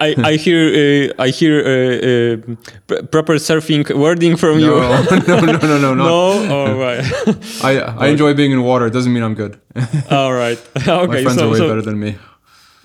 I, 0.00 0.14
I 0.30 0.36
hear 0.36 0.62
uh, 1.10 1.22
I 1.22 1.28
hear 1.30 1.54
uh, 1.58 2.94
uh, 2.94 3.02
proper 3.10 3.34
surfing 3.34 3.90
wording 3.96 4.36
from 4.36 4.60
no, 4.60 4.76
you. 5.10 5.26
no, 5.26 5.40
no, 5.40 5.56
no, 5.56 5.78
no, 5.78 5.94
no. 5.94 6.04
No, 6.04 6.56
all 6.56 6.74
right. 6.78 7.04
I 7.64 7.80
I 7.80 8.06
enjoy 8.06 8.32
being 8.32 8.52
in 8.52 8.62
water. 8.62 8.86
It 8.86 8.92
doesn't 8.92 9.12
mean 9.12 9.24
I'm 9.24 9.34
good. 9.34 9.58
all 10.10 10.32
right. 10.32 10.58
Okay. 10.76 11.06
My 11.06 11.22
friends 11.22 11.38
so, 11.38 11.48
are 11.48 11.50
way 11.50 11.58
so, 11.58 11.68
better 11.68 11.82
than 11.82 11.98
me. 11.98 12.14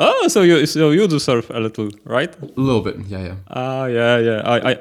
Oh, 0.01 0.29
so 0.29 0.43
you 0.43 0.65
so 0.65 0.91
you 0.91 1.07
do 1.07 1.19
surf 1.19 1.49
a 1.49 1.59
little, 1.59 1.89
right? 2.05 2.33
A 2.41 2.45
little 2.55 2.81
bit, 2.81 2.95
yeah, 3.07 3.19
yeah. 3.19 3.35
Ah, 3.49 3.85
yeah, 3.85 4.17
yeah. 4.17 4.41
I 4.45 4.71
I 4.71 4.77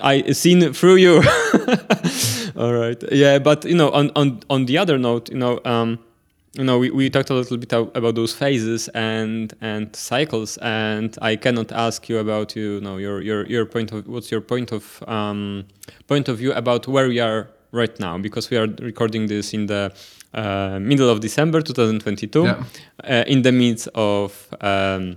I 0.00 0.32
seen 0.32 0.72
through 0.72 0.96
you. 0.96 1.22
All 2.56 2.72
right. 2.72 3.00
Yeah, 3.12 3.38
but 3.38 3.64
you 3.64 3.76
know, 3.76 3.90
on 3.90 4.10
on 4.16 4.40
on 4.50 4.66
the 4.66 4.76
other 4.78 4.98
note, 4.98 5.30
you 5.30 5.38
know, 5.38 5.60
um, 5.64 6.00
you 6.54 6.64
know, 6.64 6.78
we, 6.78 6.90
we 6.90 7.10
talked 7.10 7.30
a 7.30 7.34
little 7.34 7.58
bit 7.58 7.72
about 7.72 8.16
those 8.16 8.32
phases 8.32 8.88
and 8.88 9.54
and 9.60 9.94
cycles, 9.94 10.58
and 10.58 11.16
I 11.22 11.36
cannot 11.36 11.70
ask 11.70 12.08
you 12.08 12.18
about 12.18 12.56
you 12.56 12.80
know 12.80 12.96
your 12.96 13.20
your 13.22 13.46
your 13.46 13.66
point 13.66 13.92
of 13.92 14.08
what's 14.08 14.32
your 14.32 14.40
point 14.40 14.72
of 14.72 15.00
um, 15.06 15.64
point 16.08 16.28
of 16.28 16.38
view 16.38 16.52
about 16.52 16.88
where 16.88 17.06
we 17.06 17.20
are 17.20 17.48
right 17.70 18.00
now 18.00 18.18
because 18.18 18.50
we 18.50 18.56
are 18.56 18.66
recording 18.80 19.28
this 19.28 19.54
in 19.54 19.66
the 19.66 19.92
uh, 20.36 20.78
middle 20.80 21.08
of 21.08 21.20
December 21.20 21.62
2022, 21.62 22.42
yeah. 22.42 22.64
uh, 23.04 23.24
in 23.26 23.42
the 23.42 23.52
midst 23.52 23.88
of 23.94 24.48
um, 24.60 25.16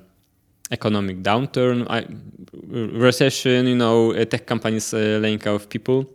economic 0.71 1.21
downturn, 1.21 1.85
I, 1.89 2.05
recession, 2.97 3.67
you 3.67 3.75
know, 3.75 4.13
uh, 4.13 4.25
tech 4.25 4.45
companies 4.45 4.93
uh, 4.93 5.19
laying 5.21 5.45
off 5.47 5.69
people. 5.69 6.05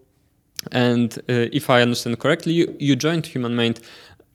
And 0.73 1.13
uh, 1.29 1.53
if 1.53 1.69
I 1.69 1.83
understand 1.83 2.19
correctly, 2.19 2.53
you, 2.53 2.77
you 2.79 2.97
joined 2.97 3.27
Human 3.27 3.55
Made 3.55 3.81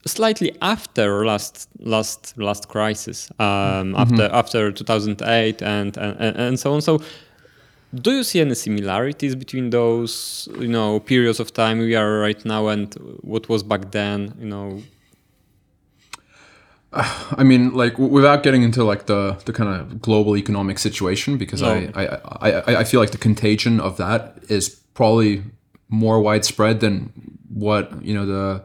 slightly 0.06 0.56
after 0.62 1.26
last 1.26 1.68
last 1.80 2.38
last 2.38 2.70
crisis, 2.70 3.32
um, 3.40 3.48
mm-hmm. 3.48 3.96
after 3.96 4.30
after 4.32 4.72
2008 4.72 5.62
and, 5.62 5.98
and 5.98 6.38
and 6.38 6.60
so 6.60 6.74
on. 6.74 6.82
So, 6.82 7.02
do 7.93 8.12
you 8.12 8.23
see 8.23 8.39
any 8.39 8.56
similarities 8.56 9.36
between 9.36 9.71
those 9.71 10.47
you 10.60 10.67
know 10.67 10.99
periods 10.99 11.39
of 11.39 11.54
time 11.54 11.80
we 11.80 11.95
are 11.95 12.19
right 12.19 12.43
now 12.45 12.67
and 12.67 12.93
what 13.21 13.49
was 13.49 13.63
back 13.63 13.91
then? 13.91 14.34
You 14.39 14.47
know. 14.47 14.84
I 16.91 17.43
mean, 17.43 17.73
like 17.73 17.99
without 17.99 18.41
getting 18.41 18.63
into 18.63 18.84
like 18.84 19.06
the 19.06 19.39
the 19.45 19.54
kind 19.54 19.69
of 19.69 20.02
global 20.02 20.36
economic 20.38 20.80
situation, 20.80 21.38
because 21.38 21.62
no. 21.62 21.89
I, 21.93 22.06
I, 22.06 22.52
I 22.52 22.80
I 22.80 22.84
feel 22.84 22.99
like 22.99 23.12
the 23.12 23.17
contagion 23.17 23.80
of 23.80 23.97
that 23.97 24.38
is 24.49 24.69
probably 24.93 25.43
more 25.88 26.19
widespread 26.19 26.80
than 26.80 27.12
what 27.54 28.04
you 28.04 28.13
know 28.13 28.25
the 28.25 28.63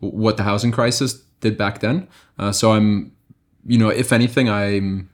what 0.00 0.36
the 0.36 0.42
housing 0.42 0.72
crisis 0.72 1.14
did 1.40 1.56
back 1.56 1.80
then. 1.80 2.08
Uh, 2.38 2.52
so 2.52 2.72
I'm, 2.72 3.12
you 3.66 3.78
know, 3.78 3.88
if 3.88 4.12
anything, 4.12 4.48
I'm, 4.48 5.10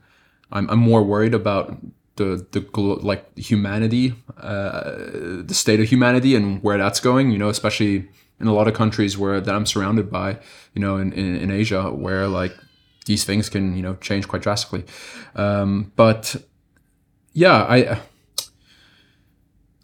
I'm 0.51 0.69
I'm 0.69 0.79
more 0.79 1.03
worried 1.03 1.33
about 1.33 1.77
the 2.15 2.45
the 2.51 2.79
like 2.79 3.37
humanity, 3.37 4.13
uh, 4.37 4.95
the 5.43 5.53
state 5.53 5.79
of 5.79 5.89
humanity, 5.89 6.35
and 6.35 6.61
where 6.61 6.77
that's 6.77 6.99
going. 6.99 7.31
You 7.31 7.37
know, 7.37 7.49
especially 7.49 8.07
in 8.39 8.47
a 8.47 8.53
lot 8.53 8.67
of 8.67 8.73
countries 8.73 9.17
where 9.17 9.41
that 9.41 9.53
I'm 9.53 9.65
surrounded 9.65 10.11
by. 10.11 10.39
You 10.73 10.81
know, 10.81 10.97
in 10.97 11.13
in, 11.13 11.35
in 11.35 11.51
Asia, 11.51 11.91
where 11.91 12.27
like 12.27 12.55
these 13.05 13.23
things 13.23 13.49
can 13.49 13.75
you 13.75 13.81
know 13.81 13.95
change 13.95 14.27
quite 14.27 14.41
drastically. 14.41 14.85
Um, 15.35 15.91
but 15.95 16.35
yeah, 17.33 17.65
I 17.67 17.99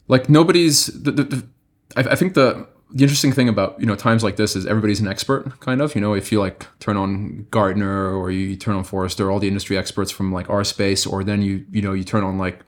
like 0.07 0.29
nobody's 0.29 0.87
the, 0.87 1.11
the, 1.11 1.23
the 1.23 1.47
I, 1.95 2.11
I 2.11 2.15
think 2.15 2.33
the 2.33 2.67
the 2.91 3.04
interesting 3.04 3.32
thing 3.32 3.47
about 3.47 3.80
you 3.80 3.86
know 3.86 3.95
times 3.95 4.23
like 4.23 4.36
this 4.36 4.56
is 4.56 4.65
everybody's 4.65 4.99
an 4.99 5.08
expert 5.08 5.60
kind 5.60 5.82
of 5.82 5.93
you 5.93 6.02
know 6.02 6.13
if 6.13 6.32
you 6.32 6.39
like 6.39 6.65
turn 6.80 6.97
on 6.97 7.45
Gartner 7.52 8.15
or 8.15 8.32
you 8.32 8.56
turn 8.56 8.75
on 8.75 8.84
Forrester 8.84 9.30
all 9.30 9.39
the 9.39 9.47
industry 9.47 9.78
experts 9.78 10.12
from 10.12 10.32
like 10.34 10.49
our 10.49 10.63
space 10.63 11.06
or 11.06 11.23
then 11.23 11.41
you 11.41 11.65
you 11.71 11.82
know 11.82 11.93
you 11.93 12.04
turn 12.04 12.23
on 12.23 12.38
like 12.38 12.63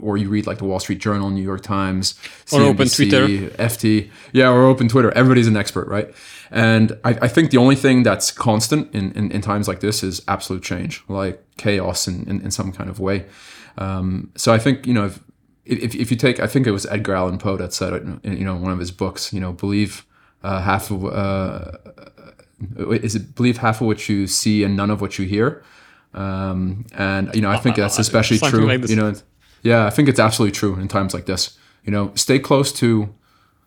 or 0.00 0.16
you 0.16 0.28
read 0.28 0.46
like 0.46 0.58
the 0.58 0.64
Wall 0.64 0.80
Street 0.80 0.98
Journal, 0.98 1.30
New 1.30 1.42
York 1.42 1.62
Times, 1.62 2.18
or 2.52 2.62
open 2.62 2.88
Twitter, 2.88 3.28
FT, 3.28 4.10
yeah, 4.32 4.50
or 4.50 4.64
open 4.64 4.88
Twitter. 4.88 5.12
Everybody's 5.12 5.46
an 5.46 5.56
expert, 5.56 5.86
right? 5.86 6.12
And 6.50 6.98
I, 7.04 7.10
I 7.10 7.28
think 7.28 7.50
the 7.50 7.58
only 7.58 7.76
thing 7.76 8.02
that's 8.02 8.30
constant 8.30 8.92
in, 8.94 9.12
in, 9.12 9.30
in, 9.30 9.40
times 9.40 9.68
like 9.68 9.80
this 9.80 10.02
is 10.02 10.20
absolute 10.26 10.62
change, 10.62 11.02
like 11.08 11.42
chaos 11.56 12.08
in, 12.08 12.28
in, 12.28 12.40
in 12.42 12.50
some 12.50 12.72
kind 12.72 12.90
of 12.90 12.98
way. 12.98 13.24
Um, 13.78 14.32
so 14.36 14.52
I 14.52 14.58
think 14.58 14.86
you 14.86 14.94
know 14.94 15.06
if, 15.06 15.20
if, 15.64 15.94
if 15.94 16.10
you 16.10 16.16
take, 16.16 16.40
I 16.40 16.46
think 16.46 16.66
it 16.66 16.72
was 16.72 16.86
Edgar 16.86 17.14
Allan 17.14 17.38
Poe 17.38 17.56
that 17.56 17.72
said 17.72 17.92
it, 17.92 18.02
in, 18.02 18.36
you 18.36 18.44
know, 18.44 18.56
one 18.56 18.72
of 18.72 18.78
his 18.78 18.90
books, 18.90 19.32
you 19.32 19.40
know, 19.40 19.52
believe 19.52 20.04
uh, 20.42 20.60
half 20.60 20.90
of, 20.90 21.04
uh, 21.04 21.72
is 22.90 23.14
it 23.14 23.34
believe 23.34 23.58
half 23.58 23.80
of 23.80 23.86
what 23.86 24.08
you 24.08 24.26
see 24.26 24.64
and 24.64 24.76
none 24.76 24.90
of 24.90 25.00
what 25.00 25.18
you 25.18 25.26
hear. 25.26 25.62
Um, 26.14 26.86
and 26.94 27.34
you 27.34 27.40
know, 27.40 27.50
I 27.50 27.56
think 27.56 27.76
that's 27.76 27.98
especially 27.98 28.38
true. 28.38 28.66
Like 28.66 28.88
you 28.88 28.96
know, 28.96 29.14
yeah, 29.62 29.86
I 29.86 29.90
think 29.90 30.08
it's 30.08 30.20
absolutely 30.20 30.52
true 30.52 30.74
in 30.76 30.88
times 30.88 31.14
like 31.14 31.26
this. 31.26 31.58
You 31.84 31.92
know, 31.92 32.12
stay 32.14 32.38
close 32.38 32.72
to 32.74 33.14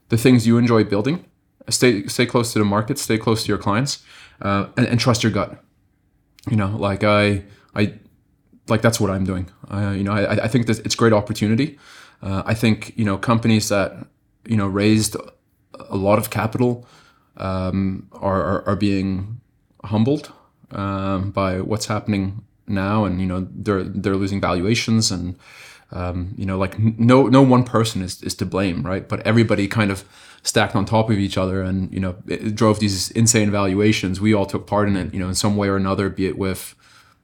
the 0.10 0.17
things 0.17 0.45
you 0.45 0.58
enjoy 0.58 0.84
building. 0.84 1.25
Stay 1.69 2.05
stay 2.08 2.25
close 2.25 2.53
to 2.53 2.60
the 2.60 2.65
market. 2.65 2.99
Stay 2.99 3.17
close 3.17 3.43
to 3.43 3.47
your 3.49 3.58
clients, 3.58 4.03
uh, 4.41 4.67
and, 4.77 4.86
and 4.86 4.99
trust 4.99 5.23
your 5.23 5.31
gut. 5.31 5.63
You 6.49 6.55
know, 6.55 6.67
like 6.77 7.03
I 7.03 7.43
I 7.73 7.93
like 8.67 8.82
that's 8.82 8.99
what 8.99 9.12
I'm 9.12 9.25
doing. 9.25 9.49
Uh, 9.69 9.91
you 9.91 10.04
know, 10.04 10.12
I, 10.12 10.43
I 10.43 10.47
think 10.47 10.67
that 10.67 10.80
it's 10.80 10.95
great 10.95 11.13
opportunity. 11.13 11.78
Uh, 12.21 12.43
I 12.45 12.54
think 12.54 12.93
you 12.95 13.06
know 13.06 13.17
companies 13.17 13.69
that 13.69 14.08
you 14.45 14.58
know 14.58 14.67
raised 14.67 15.15
a 15.89 15.95
lot 15.95 16.17
of 16.17 16.30
capital 16.30 16.88
um, 17.38 18.08
are, 18.13 18.41
are, 18.41 18.67
are 18.69 18.75
being 18.75 19.41
humbled 19.84 20.32
um, 20.71 21.32
by 21.32 21.62
what's 21.62 21.86
happening 21.88 22.43
now, 22.67 23.06
and 23.06 23.21
you 23.21 23.28
know 23.28 23.47
they're 23.51 23.84
they're 23.84 24.15
losing 24.15 24.41
valuations, 24.41 25.12
and 25.12 25.38
um, 25.91 26.34
you 26.38 26.45
know 26.45 26.58
like 26.58 26.80
no 26.80 27.28
no 27.28 27.41
one 27.41 27.63
person 27.63 28.01
is, 28.01 28.21
is 28.23 28.36
to 28.36 28.45
blame, 28.45 28.84
right? 28.84 29.08
But 29.08 29.21
everybody 29.21 29.67
kind 29.67 29.91
of 29.91 30.04
stacked 30.43 30.75
on 30.75 30.86
top 30.86 31.10
of 31.10 31.17
each 31.17 31.38
other, 31.38 31.62
and 31.62 31.93
you 31.93 31.99
know 31.99 32.15
it 32.28 32.56
drove 32.56 32.80
these 32.80 33.12
insane 33.12 33.51
valuations. 33.51 34.19
We 34.19 34.34
all 34.34 34.45
took 34.45 34.65
part 34.65 34.88
in 34.88 34.95
it, 34.95 35.13
you 35.13 35.19
know, 35.19 35.28
in 35.28 35.36
some 35.36 35.58
way 35.58 35.67
or 35.67 35.75
another, 35.75 36.10
be 36.10 36.25
it 36.28 36.38
with 36.38 36.75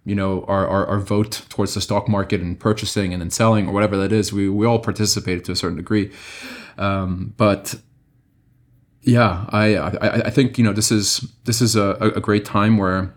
you 0.03 0.15
know 0.15 0.43
our, 0.47 0.67
our, 0.67 0.85
our, 0.87 0.99
vote 0.99 1.43
towards 1.49 1.73
the 1.73 1.81
stock 1.81 2.07
market 2.07 2.41
and 2.41 2.59
purchasing 2.59 3.13
and 3.13 3.21
then 3.21 3.29
selling 3.29 3.67
or 3.67 3.71
whatever 3.71 3.97
that 3.97 4.11
is 4.11 4.33
we, 4.33 4.49
we 4.49 4.65
all 4.65 4.79
participated 4.79 5.45
to 5.45 5.51
a 5.51 5.55
certain 5.55 5.77
degree. 5.77 6.11
Um, 6.77 7.33
but 7.37 7.75
yeah 9.03 9.45
I, 9.49 9.75
I, 9.75 10.11
I 10.25 10.29
think 10.29 10.57
you 10.57 10.63
know 10.63 10.73
this 10.73 10.91
is 10.91 11.31
this 11.45 11.61
is 11.61 11.75
a, 11.75 11.95
a 12.15 12.21
great 12.21 12.45
time 12.45 12.77
where 12.77 13.13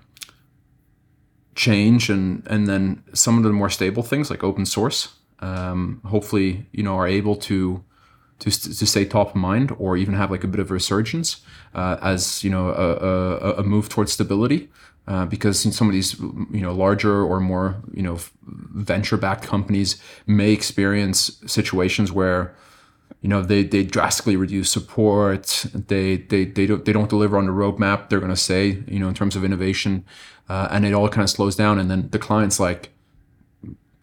change 1.55 2.11
and 2.11 2.47
and 2.49 2.66
then 2.66 3.03
some 3.12 3.37
of 3.38 3.44
the 3.44 3.51
more 3.51 3.70
stable 3.70 4.03
things 4.03 4.31
like 4.31 4.42
open 4.42 4.66
source 4.66 5.14
um, 5.40 6.01
hopefully 6.07 6.66
you 6.73 6.83
know 6.83 6.97
are 6.97 7.07
able 7.07 7.37
to 7.37 7.85
to, 8.40 8.51
to 8.51 8.87
stay 8.87 9.05
top 9.05 9.31
of 9.31 9.35
mind 9.37 9.75
or 9.79 9.97
even 9.97 10.14
have 10.14 10.31
like 10.31 10.44
a 10.44 10.49
bit 10.49 10.61
of 10.61 10.70
a 10.70 10.75
resurgence 10.75 11.40
uh, 11.75 11.97
as 12.03 12.42
you 12.44 12.51
know 12.51 12.70
a, 12.70 12.97
a, 12.97 13.53
a 13.61 13.62
move 13.62 13.88
towards 13.88 14.12
stability 14.12 14.68
uh, 15.07 15.27
because 15.27 15.61
some 15.75 15.88
of 15.88 15.92
these 15.92 16.18
you 16.18 16.61
know 16.61 16.73
larger 16.73 17.23
or 17.23 17.40
more 17.40 17.77
you 17.92 18.03
know 18.03 18.18
venture 18.42 19.16
backed 19.16 19.44
companies 19.44 20.01
may 20.27 20.53
experience 20.53 21.40
situations 21.47 22.11
where 22.11 22.55
you 23.20 23.29
know 23.29 23.42
they, 23.42 23.62
they 23.62 23.85
drastically 23.85 24.37
reduce 24.37 24.70
support 24.70 25.66
they 25.75 26.16
they 26.16 26.44
they 26.44 26.66
don't 26.66 26.85
they 26.85 26.92
don't 26.92 27.11
deliver 27.11 27.37
on 27.38 27.47
the 27.47 27.53
roadmap 27.53 28.09
they're 28.09 28.20
going 28.20 28.31
to 28.31 28.37
say 28.37 28.83
you 28.87 28.99
know 28.99 29.09
in 29.09 29.14
terms 29.14 29.37
of 29.37 29.44
innovation 29.44 30.05
uh, 30.49 30.68
and 30.70 30.85
it 30.85 30.92
all 30.92 31.09
kind 31.09 31.23
of 31.23 31.31
slows 31.31 31.57
down 31.57 31.79
and 31.79 31.90
then 31.90 32.09
the 32.11 32.18
client's 32.18 32.59
like 32.59 32.90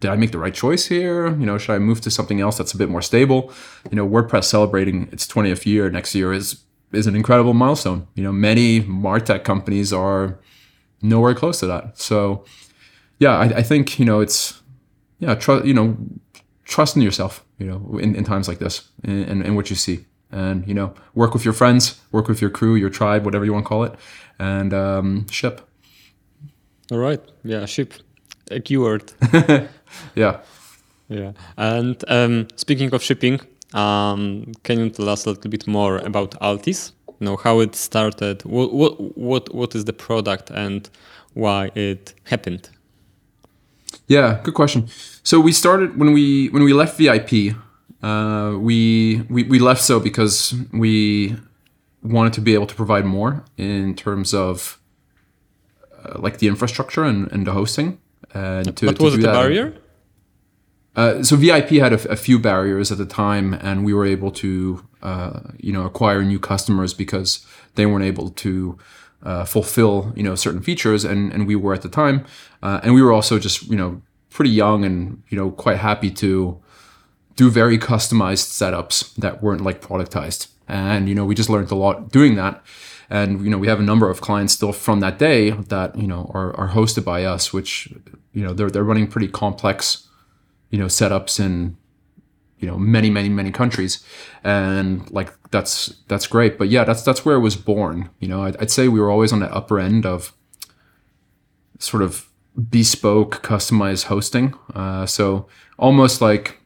did 0.02 0.10
I 0.10 0.16
make 0.16 0.32
the 0.32 0.40
right 0.40 0.54
choice 0.54 0.88
here? 0.88 1.30
You 1.30 1.46
know, 1.46 1.58
should 1.58 1.74
I 1.74 1.80
move 1.80 2.02
to 2.02 2.12
something 2.12 2.42
else 2.42 2.58
that's 2.58 2.74
a 2.74 2.78
bit 2.78 2.90
more 2.90 3.04
stable? 3.04 3.54
You 3.90 3.96
know, 3.96 4.08
WordPress 4.08 4.46
celebrating 4.46 5.08
its 5.12 5.26
20th 5.28 5.66
year 5.66 5.90
next 5.90 6.14
year 6.14 6.34
is 6.34 6.64
is 6.92 7.08
an 7.08 7.16
incredible 7.16 7.54
milestone. 7.54 8.08
You 8.16 8.24
know, 8.24 8.34
many 8.34 8.82
Martech 8.82 9.46
companies 9.46 9.94
are 9.94 10.40
nowhere 11.02 11.34
close 11.34 11.60
to 11.62 11.68
that. 11.68 11.98
So, 11.98 12.44
yeah, 13.20 13.38
I, 13.38 13.46
I 13.60 13.64
think 13.64 14.00
you 14.00 14.06
know 14.06 14.20
it's 14.20 14.62
yeah, 15.20 15.36
trust 15.36 15.66
you 15.66 15.74
know, 15.74 15.96
trust 16.66 16.96
in 16.96 17.04
yourself. 17.04 17.46
You 17.60 17.68
know, 17.68 18.00
in, 18.00 18.16
in 18.16 18.24
times 18.24 18.48
like 18.48 18.58
this, 18.58 18.90
and 19.04 19.46
in, 19.46 19.56
what 19.56 19.70
you 19.70 19.76
see, 19.76 20.06
and 20.32 20.68
you 20.68 20.74
know, 20.74 20.96
work 21.14 21.36
with 21.36 21.46
your 21.46 21.54
friends, 21.54 22.02
work 22.12 22.28
with 22.28 22.42
your 22.42 22.50
crew, 22.50 22.74
your 22.74 22.90
tribe, 22.90 23.24
whatever 23.24 23.46
you 23.46 23.54
want 23.54 23.66
to 23.66 23.70
call 23.70 23.84
it, 23.84 23.94
and 24.40 24.74
um, 24.74 25.28
ship. 25.30 25.62
All 26.92 26.98
right. 26.98 27.22
Yeah, 27.44 27.68
ship. 27.68 27.94
A 28.50 28.60
keyword. 28.60 29.14
yeah. 30.16 30.40
Yeah. 31.10 31.34
And 31.58 32.04
um, 32.08 32.48
speaking 32.56 32.94
of 32.94 33.04
shipping, 33.04 33.42
um, 33.74 34.54
can 34.64 34.80
you 34.80 34.90
tell 34.90 35.10
us 35.10 35.26
a 35.26 35.30
little 35.32 35.52
bit 35.52 35.68
more 35.68 35.98
about 35.98 36.36
Altis? 36.42 36.94
you 37.22 37.26
know 37.26 37.38
how 37.38 37.60
it 37.60 37.76
started 37.76 38.44
what 38.44 38.74
what 38.74 39.18
what, 39.18 39.54
what 39.54 39.76
is 39.76 39.86
the 39.86 39.94
product 39.94 40.50
and 40.50 40.90
why 41.34 41.72
it 41.76 42.14
happened 42.24 42.70
yeah 44.08 44.40
good 44.44 44.56
question 44.56 44.88
so 45.24 45.40
we 45.40 45.52
started 45.52 45.98
when 45.98 46.12
we 46.14 46.50
when 46.50 46.64
we 46.64 46.74
left 46.74 46.98
vip 46.98 47.32
uh, 48.04 48.58
we, 48.58 49.22
we 49.30 49.44
we 49.44 49.60
left 49.60 49.82
so 49.82 50.00
because 50.00 50.56
we 50.74 51.36
wanted 52.02 52.34
to 52.34 52.42
be 52.42 52.56
able 52.56 52.66
to 52.66 52.74
provide 52.74 53.06
more 53.06 53.44
in 53.58 53.94
terms 53.96 54.34
of 54.34 54.80
uh, 56.04 56.18
like 56.18 56.40
the 56.40 56.48
infrastructure 56.48 57.04
and, 57.04 57.32
and 57.32 57.46
the 57.46 57.52
hosting 57.52 58.00
and 58.34 58.76
to, 58.76 58.88
what 58.88 58.96
to 58.96 59.04
was 59.04 59.18
the 59.18 59.22
barrier 59.22 59.76
uh, 60.96 61.24
so 61.24 61.36
VIP 61.36 61.70
had 61.70 61.94
a, 61.94 62.12
a, 62.12 62.16
few 62.18 62.38
barriers 62.38 62.92
at 62.92 62.98
the 62.98 63.06
time, 63.06 63.54
and 63.54 63.86
we 63.86 63.94
were 63.94 64.06
able 64.06 64.30
to, 64.32 64.86
uh, 65.02 65.40
you 65.58 65.72
know, 65.72 65.86
acquire 65.86 66.22
new 66.22 66.40
customers 66.40 66.94
because 66.94 67.46
they 67.76 67.86
weren't 67.86 68.04
able 68.04 68.30
to 68.30 68.78
uh, 69.24 69.46
fulfill, 69.46 70.12
you 70.18 70.24
know, 70.24 70.36
certain 70.36 70.62
features, 70.62 71.06
and 71.06 71.32
and 71.32 71.48
we 71.48 71.56
were 71.56 71.74
at 71.74 71.82
the 71.82 71.90
time, 71.90 72.26
uh, 72.62 72.82
and 72.84 72.94
we 72.94 73.02
were 73.02 73.14
also 73.14 73.40
just, 73.40 73.68
you 73.68 73.78
know, 73.78 74.02
pretty 74.32 74.50
young 74.50 74.84
and 74.84 75.22
you 75.30 75.38
know 75.38 75.52
quite 75.52 75.78
happy 75.78 76.10
to 76.10 76.60
do 77.36 77.50
very 77.50 77.78
customized 77.78 78.48
setups 78.50 79.14
that 79.16 79.42
weren't 79.42 79.62
like 79.62 79.82
productized, 79.82 80.48
and 80.68 81.08
you 81.08 81.16
know 81.16 81.24
we 81.24 81.36
just 81.36 81.50
learned 81.50 81.72
a 81.72 81.76
lot 81.76 82.12
doing 82.12 82.36
that. 82.36 82.62
And 83.10 83.42
you 83.44 83.50
know 83.50 83.58
we 83.58 83.68
have 83.68 83.80
a 83.80 83.84
number 83.84 84.10
of 84.10 84.22
clients 84.22 84.54
still 84.54 84.74
from 84.74 85.02
that 85.02 85.20
day 85.20 85.52
that 85.52 85.98
you 85.98 86.08
know 86.08 86.32
are, 86.34 86.56
are 86.56 86.70
hosted 86.70 87.06
by 87.06 87.24
us, 87.24 87.54
which 87.54 87.94
you 88.34 88.44
know 88.44 88.54
they're 88.54 88.70
they're 88.70 88.84
running 88.84 89.08
pretty 89.08 89.28
complex 89.28 90.08
you 90.72 90.80
know 90.80 90.88
setups 90.88 91.40
in 91.40 91.78
you 92.58 92.68
know 92.68 92.78
many 92.78 93.10
many 93.10 93.30
many 93.30 93.52
countries. 93.52 94.04
And 94.44 95.10
like 95.12 95.32
that's 95.52 95.88
that's 96.08 96.28
great. 96.28 96.58
But 96.58 96.70
yeah 96.70 96.84
that's 96.84 97.04
that's 97.04 97.26
where 97.26 97.36
it 97.36 97.42
was 97.42 97.56
born. 97.56 98.10
You 98.20 98.30
know 98.30 98.44
I'd, 98.44 98.58
I'd, 98.58 98.72
say 98.72 98.88
we 98.88 99.00
were 99.00 99.12
always 99.12 99.34
on 99.34 99.40
the 99.40 99.54
upper 99.54 99.80
end 99.80 100.06
of 100.06 100.34
sort 101.78 102.04
of 102.04 102.30
bespoke 102.70 103.44
customized 103.44 104.06
hosting. 104.06 104.54
Uh, 104.74 105.06
so 105.06 105.48
almost 105.78 106.22
like 106.22 106.60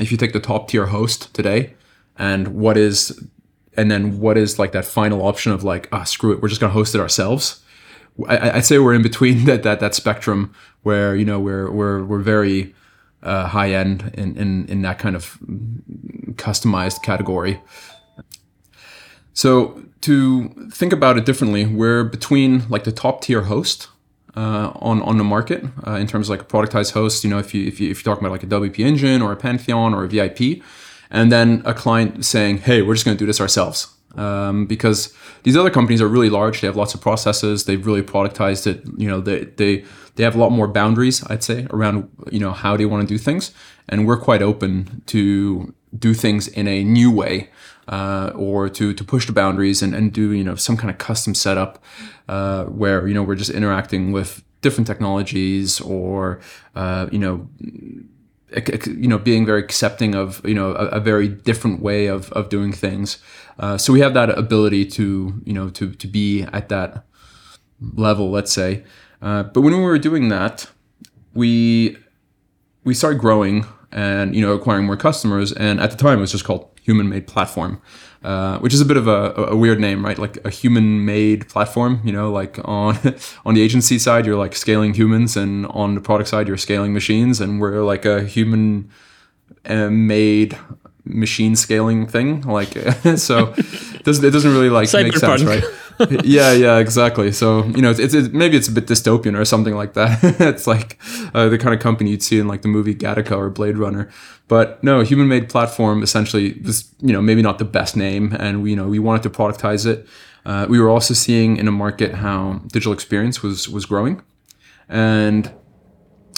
if 0.00 0.12
you 0.12 0.16
take 0.16 0.32
the 0.32 0.40
top 0.40 0.68
tier 0.68 0.86
host 0.86 1.34
today 1.34 1.74
and 2.16 2.48
what 2.48 2.76
is 2.76 3.24
and 3.76 3.90
then 3.90 4.20
what 4.20 4.36
is 4.36 4.58
like 4.58 4.72
that 4.72 4.84
final 4.84 5.22
option 5.26 5.52
of 5.52 5.64
like 5.64 5.88
ah 5.92 6.04
screw 6.04 6.32
it 6.32 6.42
we're 6.42 6.48
just 6.48 6.60
going 6.60 6.70
to 6.70 6.74
host 6.74 6.94
it 6.94 7.00
ourselves. 7.00 7.62
I, 8.28 8.56
would 8.56 8.64
say 8.64 8.78
we're 8.78 8.94
in 8.94 9.02
between 9.02 9.44
that 9.46 9.62
that 9.62 9.80
that 9.80 9.94
spectrum 9.94 10.54
where 10.82 11.16
you 11.16 11.24
know 11.24 11.40
we're 11.40 11.70
we're 11.70 12.04
we're 12.04 12.20
very 12.20 12.74
uh, 13.22 13.46
high 13.46 13.72
end 13.72 14.12
in, 14.14 14.36
in, 14.36 14.66
in 14.66 14.82
that 14.82 14.98
kind 14.98 15.16
of 15.16 15.38
customized 16.34 17.02
category. 17.02 17.60
So 19.32 19.82
to 20.02 20.48
think 20.72 20.92
about 20.92 21.18
it 21.18 21.24
differently, 21.24 21.66
we're 21.66 22.04
between 22.04 22.68
like 22.68 22.84
the 22.84 22.92
top 22.92 23.22
tier 23.22 23.42
host 23.42 23.88
uh, 24.36 24.72
on 24.76 25.02
on 25.02 25.18
the 25.18 25.24
market 25.24 25.64
uh, 25.86 25.92
in 25.92 26.06
terms 26.06 26.28
of 26.28 26.30
like 26.30 26.42
a 26.42 26.44
productized 26.44 26.92
host. 26.92 27.24
You 27.24 27.30
know, 27.30 27.38
if 27.38 27.54
you 27.54 27.66
if 27.66 27.80
you 27.80 27.90
if 27.90 27.98
you're 28.04 28.14
talking 28.14 28.26
about 28.26 28.32
like 28.32 28.42
a 28.42 28.46
WP 28.46 28.84
Engine 28.84 29.22
or 29.22 29.32
a 29.32 29.36
Pantheon 29.36 29.94
or 29.94 30.04
a 30.04 30.08
VIP, 30.08 30.62
and 31.10 31.30
then 31.30 31.62
a 31.64 31.74
client 31.74 32.24
saying, 32.24 32.58
"Hey, 32.58 32.82
we're 32.82 32.94
just 32.94 33.04
going 33.04 33.16
to 33.16 33.18
do 33.18 33.26
this 33.26 33.40
ourselves." 33.40 33.88
um, 34.18 34.66
because 34.66 35.14
these 35.42 35.56
other 35.56 35.70
companies 35.70 36.00
are 36.00 36.08
really 36.08 36.30
large. 36.30 36.60
They 36.60 36.66
have 36.66 36.76
lots 36.76 36.94
of 36.94 37.00
processes. 37.00 37.64
They've 37.64 37.84
really 37.84 38.02
productized 38.02 38.66
it. 38.66 38.82
You 38.96 39.08
know, 39.08 39.20
they 39.20 39.44
they 39.44 39.84
they 40.18 40.24
have 40.24 40.34
a 40.34 40.38
lot 40.38 40.50
more 40.50 40.66
boundaries, 40.66 41.24
I'd 41.30 41.44
say, 41.44 41.68
around 41.70 42.10
you 42.30 42.40
know 42.40 42.50
how 42.50 42.76
they 42.76 42.84
want 42.84 43.08
to 43.08 43.14
do 43.14 43.18
things, 43.18 43.52
and 43.88 44.04
we're 44.06 44.18
quite 44.18 44.42
open 44.42 45.02
to 45.06 45.72
do 45.96 46.12
things 46.12 46.48
in 46.48 46.66
a 46.68 46.82
new 46.84 47.10
way. 47.10 47.50
Uh, 47.86 48.32
or 48.34 48.68
to, 48.68 48.92
to 48.92 49.02
push 49.02 49.26
the 49.26 49.32
boundaries 49.32 49.80
and, 49.80 49.94
and 49.94 50.12
do 50.12 50.32
you 50.32 50.44
know 50.44 50.54
some 50.54 50.76
kind 50.76 50.90
of 50.90 50.98
custom 50.98 51.34
setup 51.34 51.82
uh, 52.28 52.64
where 52.64 53.08
you 53.08 53.14
know 53.14 53.22
we're 53.22 53.34
just 53.34 53.48
interacting 53.48 54.12
with 54.12 54.44
different 54.60 54.86
technologies 54.86 55.80
or 55.80 56.38
uh, 56.74 57.06
you 57.10 57.18
know 57.18 57.48
you 58.86 59.08
know 59.08 59.16
being 59.16 59.46
very 59.46 59.60
accepting 59.60 60.14
of 60.14 60.42
you 60.44 60.52
know 60.52 60.72
a, 60.72 60.86
a 60.88 61.00
very 61.00 61.28
different 61.28 61.80
way 61.80 62.08
of, 62.08 62.30
of 62.32 62.50
doing 62.50 62.72
things 62.74 63.22
uh, 63.58 63.78
so 63.78 63.90
we 63.90 64.00
have 64.00 64.12
that 64.12 64.28
ability 64.36 64.84
to 64.84 65.40
you 65.46 65.54
know 65.54 65.70
to, 65.70 65.94
to 65.94 66.06
be 66.06 66.42
at 66.52 66.68
that 66.68 67.06
level 67.80 68.30
let's 68.30 68.52
say 68.52 68.84
uh, 69.22 69.42
but 69.42 69.60
when 69.60 69.74
we 69.76 69.82
were 69.82 69.98
doing 69.98 70.28
that 70.28 70.70
we 71.34 71.96
we 72.84 72.94
started 72.94 73.18
growing 73.18 73.66
and 73.92 74.34
you 74.34 74.42
know 74.42 74.52
acquiring 74.52 74.86
more 74.86 74.96
customers 74.96 75.52
and 75.52 75.80
at 75.80 75.90
the 75.90 75.96
time 75.96 76.18
it 76.18 76.20
was 76.20 76.32
just 76.32 76.44
called 76.44 76.68
human 76.82 77.08
made 77.08 77.26
platform 77.26 77.80
uh, 78.24 78.58
which 78.58 78.74
is 78.74 78.80
a 78.80 78.84
bit 78.84 78.96
of 78.96 79.06
a, 79.06 79.32
a, 79.48 79.54
weird 79.54 79.78
name, 79.78 80.04
right? 80.04 80.18
Like 80.18 80.44
a 80.44 80.50
human-made 80.50 81.48
platform. 81.48 82.00
You 82.02 82.10
know, 82.12 82.32
like 82.32 82.58
on 82.64 82.98
on 83.46 83.54
the 83.54 83.62
agency 83.62 83.96
side, 83.98 84.26
you're 84.26 84.36
like 84.36 84.56
scaling 84.56 84.94
humans, 84.94 85.36
and 85.36 85.66
on 85.66 85.94
the 85.94 86.00
product 86.00 86.28
side, 86.28 86.48
you're 86.48 86.56
scaling 86.56 86.92
machines, 86.92 87.40
and 87.40 87.60
we're 87.60 87.84
like 87.84 88.04
a 88.04 88.24
human-made 88.24 88.90
machine 91.04 91.54
scaling 91.54 92.08
thing. 92.08 92.40
Like, 92.40 92.72
so 93.16 93.54
it 93.56 94.02
doesn't 94.02 94.24
it 94.24 94.30
doesn't 94.30 94.50
really 94.52 94.70
like 94.70 94.92
make 94.92 95.16
sense, 95.16 95.44
right? 95.44 95.62
yeah, 96.24 96.52
yeah, 96.52 96.78
exactly. 96.78 97.32
So 97.32 97.64
you 97.64 97.82
know, 97.82 97.90
it's, 97.90 98.14
it's, 98.14 98.28
maybe 98.28 98.56
it's 98.56 98.68
a 98.68 98.72
bit 98.72 98.86
dystopian 98.86 99.36
or 99.36 99.44
something 99.44 99.74
like 99.74 99.94
that. 99.94 100.18
it's 100.40 100.66
like 100.66 100.98
uh, 101.34 101.48
the 101.48 101.58
kind 101.58 101.74
of 101.74 101.80
company 101.80 102.10
you'd 102.10 102.22
see 102.22 102.38
in 102.38 102.46
like 102.46 102.62
the 102.62 102.68
movie 102.68 102.94
Gattaca 102.94 103.36
or 103.36 103.50
Blade 103.50 103.78
Runner. 103.78 104.08
But 104.46 104.82
no, 104.84 105.00
human 105.00 105.28
made 105.28 105.48
platform 105.48 106.02
essentially 106.02 106.60
was 106.64 106.92
you 107.00 107.12
know 107.12 107.20
maybe 107.20 107.42
not 107.42 107.58
the 107.58 107.64
best 107.64 107.96
name, 107.96 108.34
and 108.38 108.62
we 108.62 108.70
you 108.70 108.76
know 108.76 108.88
we 108.88 108.98
wanted 108.98 109.22
to 109.24 109.30
productize 109.30 109.86
it. 109.86 110.06
Uh, 110.46 110.66
we 110.68 110.80
were 110.80 110.88
also 110.88 111.14
seeing 111.14 111.56
in 111.56 111.66
a 111.66 111.72
market 111.72 112.14
how 112.14 112.62
digital 112.68 112.92
experience 112.92 113.42
was 113.42 113.68
was 113.68 113.84
growing, 113.84 114.22
and 114.88 115.52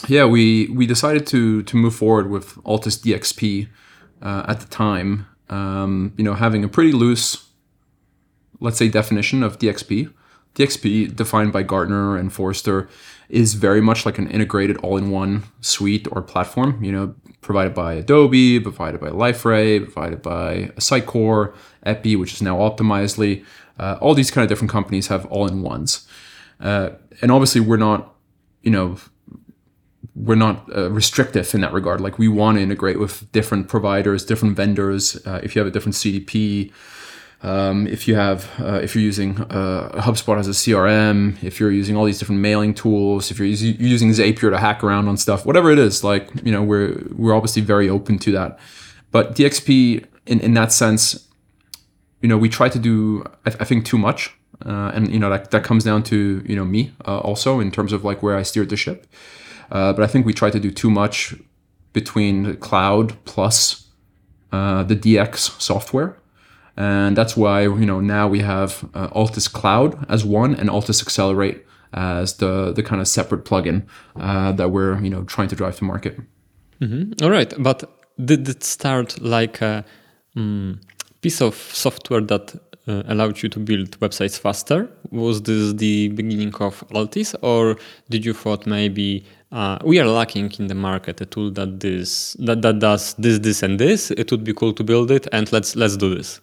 yeah, 0.08 0.24
we 0.24 0.68
we 0.68 0.86
decided 0.86 1.26
to 1.28 1.62
to 1.64 1.76
move 1.76 1.94
forward 1.94 2.30
with 2.30 2.58
Altis 2.64 2.96
DXP 2.98 3.68
uh, 4.22 4.44
at 4.48 4.60
the 4.60 4.68
time. 4.68 5.26
Um, 5.50 6.14
you 6.16 6.24
know, 6.24 6.34
having 6.34 6.64
a 6.64 6.68
pretty 6.68 6.92
loose 6.92 7.49
let's 8.60 8.78
say, 8.78 8.88
definition 8.88 9.42
of 9.42 9.58
DXP. 9.58 10.12
DXP, 10.54 11.14
defined 11.14 11.52
by 11.52 11.62
Gartner 11.62 12.16
and 12.16 12.32
Forrester, 12.32 12.88
is 13.28 13.54
very 13.54 13.80
much 13.80 14.04
like 14.04 14.18
an 14.18 14.28
integrated 14.28 14.76
all-in-one 14.78 15.44
suite 15.60 16.08
or 16.10 16.22
platform. 16.22 16.82
You 16.82 16.92
know, 16.92 17.14
provided 17.40 17.74
by 17.74 17.94
Adobe, 17.94 18.60
provided 18.60 19.00
by 19.00 19.08
Liferay, 19.08 19.84
provided 19.84 20.22
by 20.22 20.72
Sitecore, 20.76 21.54
Epi, 21.84 22.16
which 22.16 22.34
is 22.34 22.42
now 22.42 22.56
Optimizely. 22.58 23.44
Uh, 23.78 23.96
all 24.00 24.14
these 24.14 24.30
kind 24.30 24.42
of 24.42 24.48
different 24.48 24.70
companies 24.70 25.06
have 25.06 25.24
all-in-ones, 25.26 26.06
uh, 26.60 26.90
and 27.22 27.32
obviously 27.32 27.60
we're 27.60 27.78
not, 27.78 28.14
you 28.62 28.70
know, 28.70 28.98
we're 30.14 30.34
not 30.34 30.68
uh, 30.76 30.90
restrictive 30.90 31.54
in 31.54 31.62
that 31.62 31.72
regard. 31.72 32.00
Like 32.00 32.18
we 32.18 32.28
want 32.28 32.58
to 32.58 32.62
integrate 32.62 32.98
with 32.98 33.30
different 33.32 33.68
providers, 33.68 34.24
different 34.24 34.56
vendors. 34.56 35.16
Uh, 35.26 35.40
if 35.42 35.54
you 35.54 35.60
have 35.60 35.68
a 35.68 35.70
different 35.70 35.94
CDP, 35.94 36.72
um, 37.42 37.86
if 37.86 38.06
you 38.06 38.16
have, 38.16 38.50
uh, 38.60 38.80
if 38.82 38.94
you're 38.94 39.02
using 39.02 39.40
uh, 39.40 40.02
HubSpot 40.02 40.38
as 40.38 40.46
a 40.46 40.50
CRM, 40.50 41.42
if 41.42 41.58
you're 41.58 41.70
using 41.70 41.96
all 41.96 42.04
these 42.04 42.18
different 42.18 42.42
mailing 42.42 42.74
tools, 42.74 43.30
if 43.30 43.38
you're 43.38 43.46
using 43.46 44.10
Zapier 44.10 44.50
to 44.50 44.58
hack 44.58 44.84
around 44.84 45.08
on 45.08 45.16
stuff, 45.16 45.46
whatever 45.46 45.70
it 45.70 45.78
is, 45.78 46.04
like 46.04 46.28
you 46.44 46.52
know, 46.52 46.62
we're 46.62 47.02
we're 47.16 47.34
obviously 47.34 47.62
very 47.62 47.88
open 47.88 48.18
to 48.18 48.32
that. 48.32 48.58
But 49.10 49.34
DXP, 49.36 50.04
in 50.26 50.40
in 50.40 50.52
that 50.54 50.70
sense, 50.70 51.28
you 52.20 52.28
know, 52.28 52.36
we 52.36 52.50
try 52.50 52.68
to 52.68 52.78
do, 52.78 53.24
I, 53.46 53.50
I 53.60 53.64
think, 53.64 53.86
too 53.86 53.96
much, 53.96 54.36
uh, 54.66 54.92
and 54.94 55.10
you 55.10 55.18
know 55.18 55.30
that 55.30 55.50
that 55.50 55.64
comes 55.64 55.82
down 55.82 56.02
to 56.04 56.44
you 56.46 56.56
know 56.56 56.66
me 56.66 56.92
uh, 57.06 57.20
also 57.20 57.58
in 57.58 57.70
terms 57.70 57.94
of 57.94 58.04
like 58.04 58.22
where 58.22 58.36
I 58.36 58.42
steered 58.42 58.68
the 58.68 58.76
ship. 58.76 59.06
Uh, 59.70 59.94
but 59.94 60.02
I 60.02 60.08
think 60.08 60.26
we 60.26 60.34
try 60.34 60.50
to 60.50 60.60
do 60.60 60.70
too 60.70 60.90
much 60.90 61.34
between 61.94 62.56
cloud 62.56 63.16
plus 63.24 63.88
uh, 64.52 64.82
the 64.82 64.96
DX 64.96 65.60
software 65.60 66.19
and 66.80 67.14
that's 67.14 67.36
why 67.36 67.62
you 67.62 67.86
know 67.90 68.00
now 68.00 68.26
we 68.26 68.40
have 68.40 68.88
uh, 68.94 69.08
Altis 69.12 69.48
Cloud 69.48 70.06
as 70.08 70.24
one 70.24 70.54
and 70.54 70.70
Altis 70.70 71.02
Accelerate 71.02 71.66
as 71.92 72.36
the 72.38 72.72
the 72.72 72.82
kind 72.82 73.00
of 73.02 73.08
separate 73.08 73.44
plugin 73.44 73.82
uh, 74.16 74.52
that 74.52 74.70
we're 74.70 74.98
you 75.02 75.10
know 75.10 75.22
trying 75.24 75.48
to 75.48 75.56
drive 75.56 75.76
to 75.76 75.84
market. 75.84 76.18
Mm-hmm. 76.80 77.22
All 77.22 77.30
right, 77.30 77.52
but 77.58 77.78
did 78.24 78.48
it 78.48 78.64
start 78.64 79.20
like 79.20 79.60
a 79.60 79.84
um, 80.36 80.80
piece 81.20 81.42
of 81.42 81.54
software 81.54 82.22
that 82.22 82.54
uh, 82.88 83.02
allowed 83.08 83.42
you 83.42 83.50
to 83.50 83.60
build 83.60 84.00
websites 84.00 84.38
faster? 84.38 84.88
Was 85.10 85.42
this 85.42 85.74
the 85.74 86.08
beginning 86.08 86.54
of 86.54 86.82
Altis, 86.94 87.34
or 87.42 87.76
did 88.08 88.24
you 88.24 88.32
thought 88.32 88.66
maybe 88.66 89.26
uh, 89.52 89.76
we 89.84 90.00
are 90.00 90.06
lacking 90.06 90.50
in 90.58 90.68
the 90.68 90.74
market 90.74 91.20
a 91.20 91.26
tool 91.26 91.50
that 91.50 91.80
this 91.80 92.36
that, 92.38 92.62
that 92.62 92.78
does 92.78 93.14
this 93.18 93.38
this 93.40 93.62
and 93.62 93.78
this? 93.78 94.10
It 94.12 94.30
would 94.30 94.44
be 94.44 94.54
cool 94.54 94.72
to 94.72 94.82
build 94.82 95.10
it, 95.10 95.26
and 95.30 95.52
let's 95.52 95.76
let's 95.76 95.98
do 95.98 96.14
this. 96.14 96.40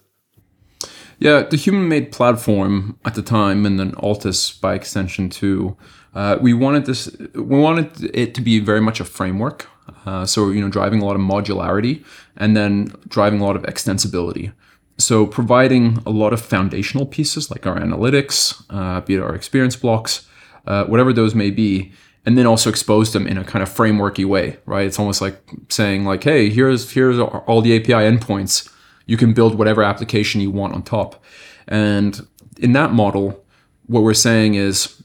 Yeah, 1.20 1.42
the 1.42 1.56
human-made 1.56 2.12
platform 2.12 2.98
at 3.04 3.14
the 3.14 3.22
time, 3.22 3.66
and 3.66 3.78
then 3.78 3.94
Altis 3.96 4.52
by 4.52 4.74
extension 4.74 5.28
too. 5.28 5.76
Uh, 6.14 6.38
we 6.40 6.54
wanted 6.54 6.86
this. 6.86 7.14
We 7.34 7.58
wanted 7.58 8.14
it 8.14 8.34
to 8.36 8.40
be 8.40 8.60
very 8.60 8.80
much 8.80 9.00
a 9.00 9.04
framework. 9.04 9.68
Uh, 10.06 10.24
so 10.24 10.50
you 10.50 10.60
know, 10.60 10.68
driving 10.68 11.02
a 11.02 11.04
lot 11.04 11.16
of 11.16 11.22
modularity, 11.22 12.04
and 12.36 12.56
then 12.56 12.92
driving 13.08 13.40
a 13.40 13.44
lot 13.44 13.56
of 13.56 13.62
extensibility. 13.62 14.52
So 14.98 15.26
providing 15.26 15.98
a 16.06 16.10
lot 16.10 16.32
of 16.32 16.40
foundational 16.40 17.06
pieces 17.06 17.50
like 17.50 17.66
our 17.66 17.78
analytics, 17.78 18.64
uh, 18.70 19.00
be 19.00 19.14
it 19.14 19.20
our 19.20 19.34
experience 19.34 19.76
blocks, 19.76 20.26
uh, 20.66 20.84
whatever 20.84 21.12
those 21.12 21.34
may 21.34 21.50
be, 21.50 21.92
and 22.26 22.36
then 22.36 22.46
also 22.46 22.70
expose 22.70 23.12
them 23.12 23.26
in 23.26 23.38
a 23.38 23.44
kind 23.44 23.62
of 23.62 23.68
frameworky 23.68 24.24
way, 24.24 24.58
right? 24.66 24.86
It's 24.86 24.98
almost 24.98 25.20
like 25.20 25.40
saying 25.68 26.04
like, 26.04 26.22
hey, 26.22 26.48
here's 26.48 26.92
here's 26.92 27.18
all 27.18 27.60
the 27.60 27.76
API 27.76 27.92
endpoints 27.92 28.72
you 29.08 29.16
can 29.16 29.32
build 29.32 29.58
whatever 29.58 29.82
application 29.82 30.40
you 30.40 30.52
want 30.52 30.74
on 30.74 30.82
top. 30.82 31.20
And 31.66 32.24
in 32.58 32.72
that 32.74 32.92
model, 32.92 33.44
what 33.86 34.02
we're 34.04 34.14
saying 34.14 34.54
is 34.54 35.02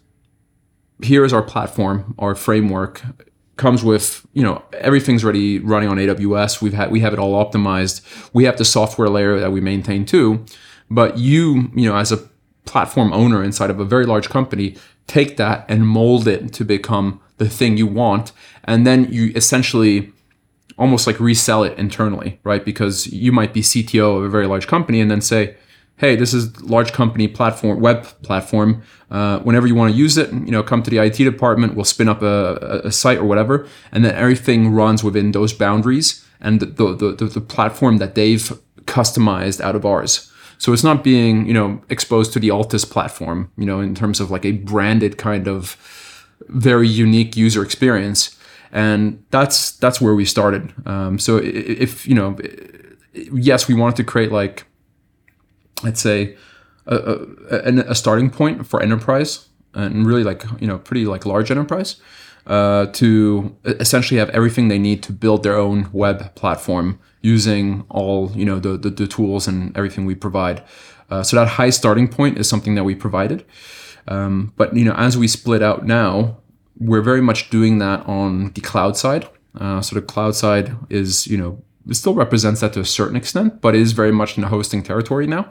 here 1.01 1.25
is 1.25 1.33
our 1.33 1.41
platform, 1.41 2.13
our 2.19 2.35
framework 2.35 3.01
comes 3.55 3.83
with, 3.83 4.25
you 4.33 4.43
know, 4.43 4.63
everything's 4.73 5.23
already 5.23 5.59
running 5.59 5.89
on 5.89 5.97
AWS. 5.97 6.61
We've 6.61 6.73
had 6.73 6.91
we 6.91 6.99
have 6.99 7.13
it 7.13 7.19
all 7.19 7.33
optimized. 7.43 8.01
We 8.33 8.43
have 8.43 8.57
the 8.57 8.65
software 8.65 9.09
layer 9.09 9.39
that 9.39 9.51
we 9.51 9.61
maintain 9.61 10.05
too. 10.05 10.45
But 10.89 11.17
you, 11.17 11.71
you 11.73 11.89
know, 11.89 11.95
as 11.95 12.11
a 12.11 12.29
platform 12.65 13.13
owner 13.13 13.43
inside 13.43 13.69
of 13.69 13.79
a 13.79 13.85
very 13.85 14.05
large 14.05 14.29
company, 14.29 14.75
take 15.07 15.37
that 15.37 15.65
and 15.69 15.87
mold 15.87 16.27
it 16.27 16.51
to 16.53 16.65
become 16.65 17.21
the 17.37 17.49
thing 17.49 17.77
you 17.77 17.87
want. 17.87 18.31
And 18.65 18.85
then 18.85 19.11
you 19.11 19.31
essentially 19.35 20.11
almost 20.77 21.07
like 21.07 21.19
resell 21.19 21.63
it 21.63 21.77
internally, 21.77 22.39
right? 22.43 22.63
Because 22.63 23.07
you 23.07 23.31
might 23.31 23.53
be 23.53 23.61
CTO 23.61 24.17
of 24.17 24.23
a 24.23 24.29
very 24.29 24.47
large 24.47 24.67
company 24.67 24.99
and 24.99 25.09
then 25.09 25.21
say, 25.21 25.55
hey, 25.97 26.15
this 26.15 26.33
is 26.33 26.61
large 26.61 26.91
company 26.91 27.27
platform, 27.27 27.79
web 27.79 28.03
platform. 28.23 28.81
Uh, 29.11 29.39
whenever 29.39 29.67
you 29.67 29.75
want 29.75 29.91
to 29.91 29.97
use 29.97 30.17
it, 30.17 30.31
you 30.31 30.51
know, 30.51 30.63
come 30.63 30.81
to 30.83 30.89
the 30.89 30.97
IT 30.97 31.17
department. 31.17 31.75
We'll 31.75 31.85
spin 31.85 32.09
up 32.09 32.21
a, 32.21 32.81
a, 32.83 32.91
site 32.91 33.19
or 33.19 33.25
whatever, 33.25 33.67
and 33.91 34.03
then 34.03 34.15
everything 34.15 34.73
runs 34.73 35.03
within 35.03 35.31
those 35.31 35.53
boundaries 35.53 36.25
and 36.41 36.59
the, 36.59 36.65
the, 36.65 37.15
the, 37.15 37.25
the 37.25 37.41
platform 37.41 37.97
that 37.97 38.15
they've 38.15 38.51
customized 38.85 39.61
out 39.61 39.75
of 39.75 39.85
ours. 39.85 40.31
So 40.57 40.73
it's 40.73 40.83
not 40.83 41.03
being, 41.03 41.45
you 41.45 41.53
know, 41.53 41.81
exposed 41.89 42.33
to 42.33 42.39
the 42.39 42.49
Altis 42.49 42.85
platform, 42.85 43.51
you 43.57 43.65
know, 43.65 43.79
in 43.79 43.95
terms 43.95 44.19
of 44.19 44.31
like 44.31 44.45
a 44.45 44.51
branded 44.51 45.17
kind 45.17 45.47
of 45.47 45.77
very 46.47 46.87
unique 46.87 47.37
user 47.37 47.63
experience 47.63 48.37
and 48.73 49.23
that's 49.29 49.71
that's 49.77 50.01
where 50.01 50.15
we 50.15 50.25
started. 50.25 50.73
Um, 50.85 51.19
so 51.19 51.39
if 51.41 52.07
you 52.07 52.15
know, 52.15 52.35
yes, 53.13 53.67
we 53.67 53.75
wanted 53.75 53.95
to 53.97 54.03
create 54.03 54.31
like, 54.31 54.65
let's 55.83 56.01
say, 56.01 56.35
a, 56.87 57.19
a, 57.51 57.91
a 57.91 57.95
starting 57.95 58.29
point 58.29 58.65
for 58.67 58.81
enterprise 58.81 59.47
and 59.75 60.05
really 60.05 60.23
like 60.23 60.43
you 60.59 60.67
know 60.67 60.79
pretty 60.79 61.05
like 61.05 61.25
large 61.25 61.51
enterprise 61.51 61.97
uh, 62.47 62.87
to 62.87 63.55
essentially 63.65 64.19
have 64.19 64.29
everything 64.31 64.67
they 64.67 64.79
need 64.79 65.03
to 65.03 65.13
build 65.13 65.43
their 65.43 65.55
own 65.55 65.87
web 65.93 66.33
platform 66.35 66.99
using 67.21 67.85
all 67.89 68.31
you 68.31 68.43
know 68.43 68.59
the 68.59 68.75
the, 68.75 68.89
the 68.89 69.07
tools 69.07 69.47
and 69.47 69.75
everything 69.77 70.05
we 70.05 70.15
provide. 70.15 70.63
Uh, 71.11 71.21
so 71.21 71.35
that 71.35 71.47
high 71.47 71.69
starting 71.69 72.07
point 72.07 72.39
is 72.39 72.49
something 72.49 72.73
that 72.73 72.83
we 72.83 72.95
provided. 72.95 73.45
Um, 74.07 74.51
but 74.57 74.75
you 74.75 74.83
know, 74.83 74.93
as 74.93 75.15
we 75.15 75.27
split 75.27 75.61
out 75.61 75.85
now, 75.85 76.37
we're 76.79 77.01
very 77.01 77.21
much 77.21 77.49
doing 77.49 77.79
that 77.79 78.05
on 78.07 78.51
the 78.53 78.61
cloud 78.61 78.97
side. 78.97 79.27
Uh, 79.59 79.81
so 79.81 79.95
the 79.95 80.01
cloud 80.01 80.35
side 80.35 80.75
is, 80.89 81.27
you 81.27 81.37
know, 81.37 81.61
it 81.87 81.95
still 81.95 82.15
represents 82.15 82.61
that 82.61 82.73
to 82.73 82.79
a 82.79 82.85
certain 82.85 83.15
extent, 83.15 83.61
but 83.61 83.75
is 83.75 83.91
very 83.91 84.11
much 84.11 84.37
in 84.37 84.41
the 84.41 84.47
hosting 84.47 84.83
territory 84.83 85.27
now. 85.27 85.49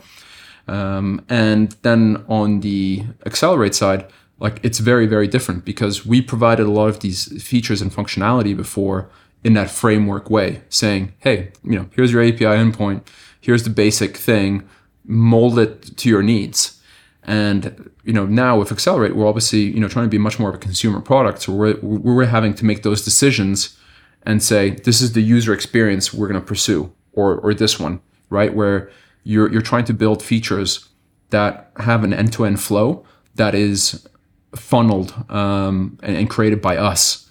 Um, 0.69 1.25
and 1.29 1.73
then 1.83 2.25
on 2.29 2.61
the 2.61 3.05
Accelerate 3.27 3.75
side, 3.75 4.07
like 4.39 4.59
it's 4.65 4.79
very 4.79 5.07
very 5.07 5.29
different 5.29 5.65
because 5.65 6.07
we 6.07 6.21
provided 6.21 6.67
a 6.67 6.71
lot 6.71 6.89
of 6.89 7.01
these 7.01 7.43
features 7.43 7.81
and 7.81 7.93
functionality 7.93 8.57
before 8.57 9.09
in 9.45 9.55
that 9.55 9.71
framework 9.71 10.31
way, 10.31 10.63
saying, 10.69 11.13
hey, 11.19 11.51
you 11.65 11.73
know, 11.73 11.89
here's 11.95 12.13
your 12.13 12.23
API 12.23 12.45
endpoint, 12.45 13.03
here's 13.41 13.65
the 13.65 13.71
basic 13.71 14.17
thing, 14.17 14.69
mold 15.05 15.59
it 15.59 15.97
to 15.97 16.09
your 16.09 16.23
needs. 16.23 16.81
And 17.25 17.91
you 18.05 18.13
know 18.13 18.27
now 18.27 18.59
with 18.59 18.73
Accelerate, 18.73 19.15
we're 19.15 19.29
obviously 19.29 19.61
you 19.61 19.81
know 19.81 19.89
trying 19.89 20.07
to 20.07 20.11
be 20.11 20.19
much 20.19 20.39
more 20.39 20.49
of 20.49 20.55
a 20.55 20.59
consumer 20.59 21.01
product, 21.01 21.43
so 21.43 21.53
we're 21.53 21.79
we're 21.81 22.25
having 22.25 22.55
to 22.55 22.65
make 22.65 22.83
those 22.83 23.05
decisions 23.05 23.79
and 24.25 24.43
say 24.43 24.71
this 24.71 25.01
is 25.01 25.13
the 25.13 25.23
user 25.23 25.53
experience 25.53 26.13
we're 26.13 26.29
going 26.29 26.41
to 26.41 26.47
pursue, 26.47 26.93
or 27.13 27.37
or 27.37 27.55
this 27.55 27.79
one, 27.79 28.01
right? 28.29 28.55
Where 28.55 28.91
you're 29.25 29.51
you're 29.53 29.63
trying 29.63 29.85
to 29.85 29.95
build 29.95 30.23
features 30.23 30.89
that 31.31 31.71
have 31.79 32.05
an 32.05 32.13
end 32.13 32.33
to 32.33 32.45
end 32.45 32.61
flow 32.61 33.05
that 33.37 33.55
is 33.55 34.07
funneled 34.55 35.15
um, 35.31 35.99
and, 36.03 36.17
and 36.17 36.29
created 36.29 36.61
by 36.61 36.77
us 36.77 37.22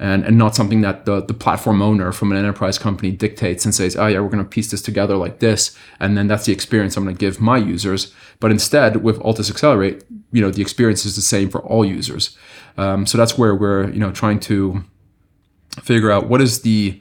and, 0.00 0.24
and 0.24 0.38
not 0.38 0.56
something 0.56 0.80
that 0.80 1.04
the, 1.04 1.20
the 1.20 1.34
platform 1.34 1.82
owner 1.82 2.10
from 2.10 2.32
an 2.32 2.38
enterprise 2.38 2.78
company 2.78 3.12
dictates 3.12 3.66
and 3.66 3.74
says, 3.74 3.96
oh 3.96 4.06
yeah, 4.06 4.18
we're 4.18 4.30
going 4.30 4.42
to 4.42 4.48
piece 4.48 4.70
this 4.70 4.80
together 4.80 5.14
like 5.14 5.40
this, 5.40 5.76
and 6.00 6.16
then 6.16 6.26
that's 6.26 6.46
the 6.46 6.52
experience 6.52 6.96
I'm 6.96 7.04
going 7.04 7.14
to 7.14 7.20
give 7.20 7.38
my 7.38 7.58
users. 7.58 8.12
But 8.40 8.50
instead, 8.50 9.04
with 9.04 9.20
Altis 9.20 9.50
Accelerate, 9.50 10.02
you 10.32 10.40
know, 10.40 10.50
the 10.50 10.62
experience 10.62 11.04
is 11.04 11.16
the 11.16 11.22
same 11.22 11.50
for 11.50 11.60
all 11.60 11.84
users. 11.84 12.36
Um, 12.78 13.04
so 13.04 13.18
that's 13.18 13.36
where 13.36 13.54
we're, 13.54 13.90
you 13.90 14.00
know, 14.00 14.10
trying 14.10 14.40
to 14.40 14.82
figure 15.82 16.10
out 16.10 16.28
what 16.28 16.40
is 16.40 16.62
the, 16.62 17.00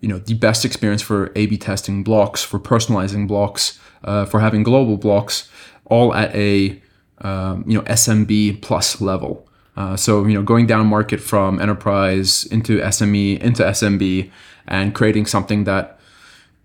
you 0.00 0.08
know, 0.08 0.18
the 0.18 0.34
best 0.34 0.66
experience 0.66 1.00
for 1.00 1.32
A/B 1.34 1.56
testing 1.56 2.04
blocks, 2.04 2.44
for 2.44 2.60
personalizing 2.60 3.26
blocks, 3.26 3.80
uh, 4.04 4.26
for 4.26 4.40
having 4.40 4.62
global 4.62 4.98
blocks, 4.98 5.48
all 5.86 6.14
at 6.14 6.34
a, 6.34 6.82
um, 7.22 7.64
you 7.66 7.78
know, 7.78 7.84
SMB 7.84 8.60
plus 8.60 9.00
level. 9.00 9.47
Uh, 9.78 9.96
so 9.96 10.26
you 10.26 10.34
know, 10.34 10.42
going 10.42 10.66
down 10.66 10.84
market 10.88 11.20
from 11.20 11.60
enterprise 11.60 12.44
into 12.46 12.80
SME 12.80 13.38
into 13.38 13.62
SMB, 13.62 14.28
and 14.66 14.92
creating 14.92 15.24
something 15.24 15.62
that 15.64 16.00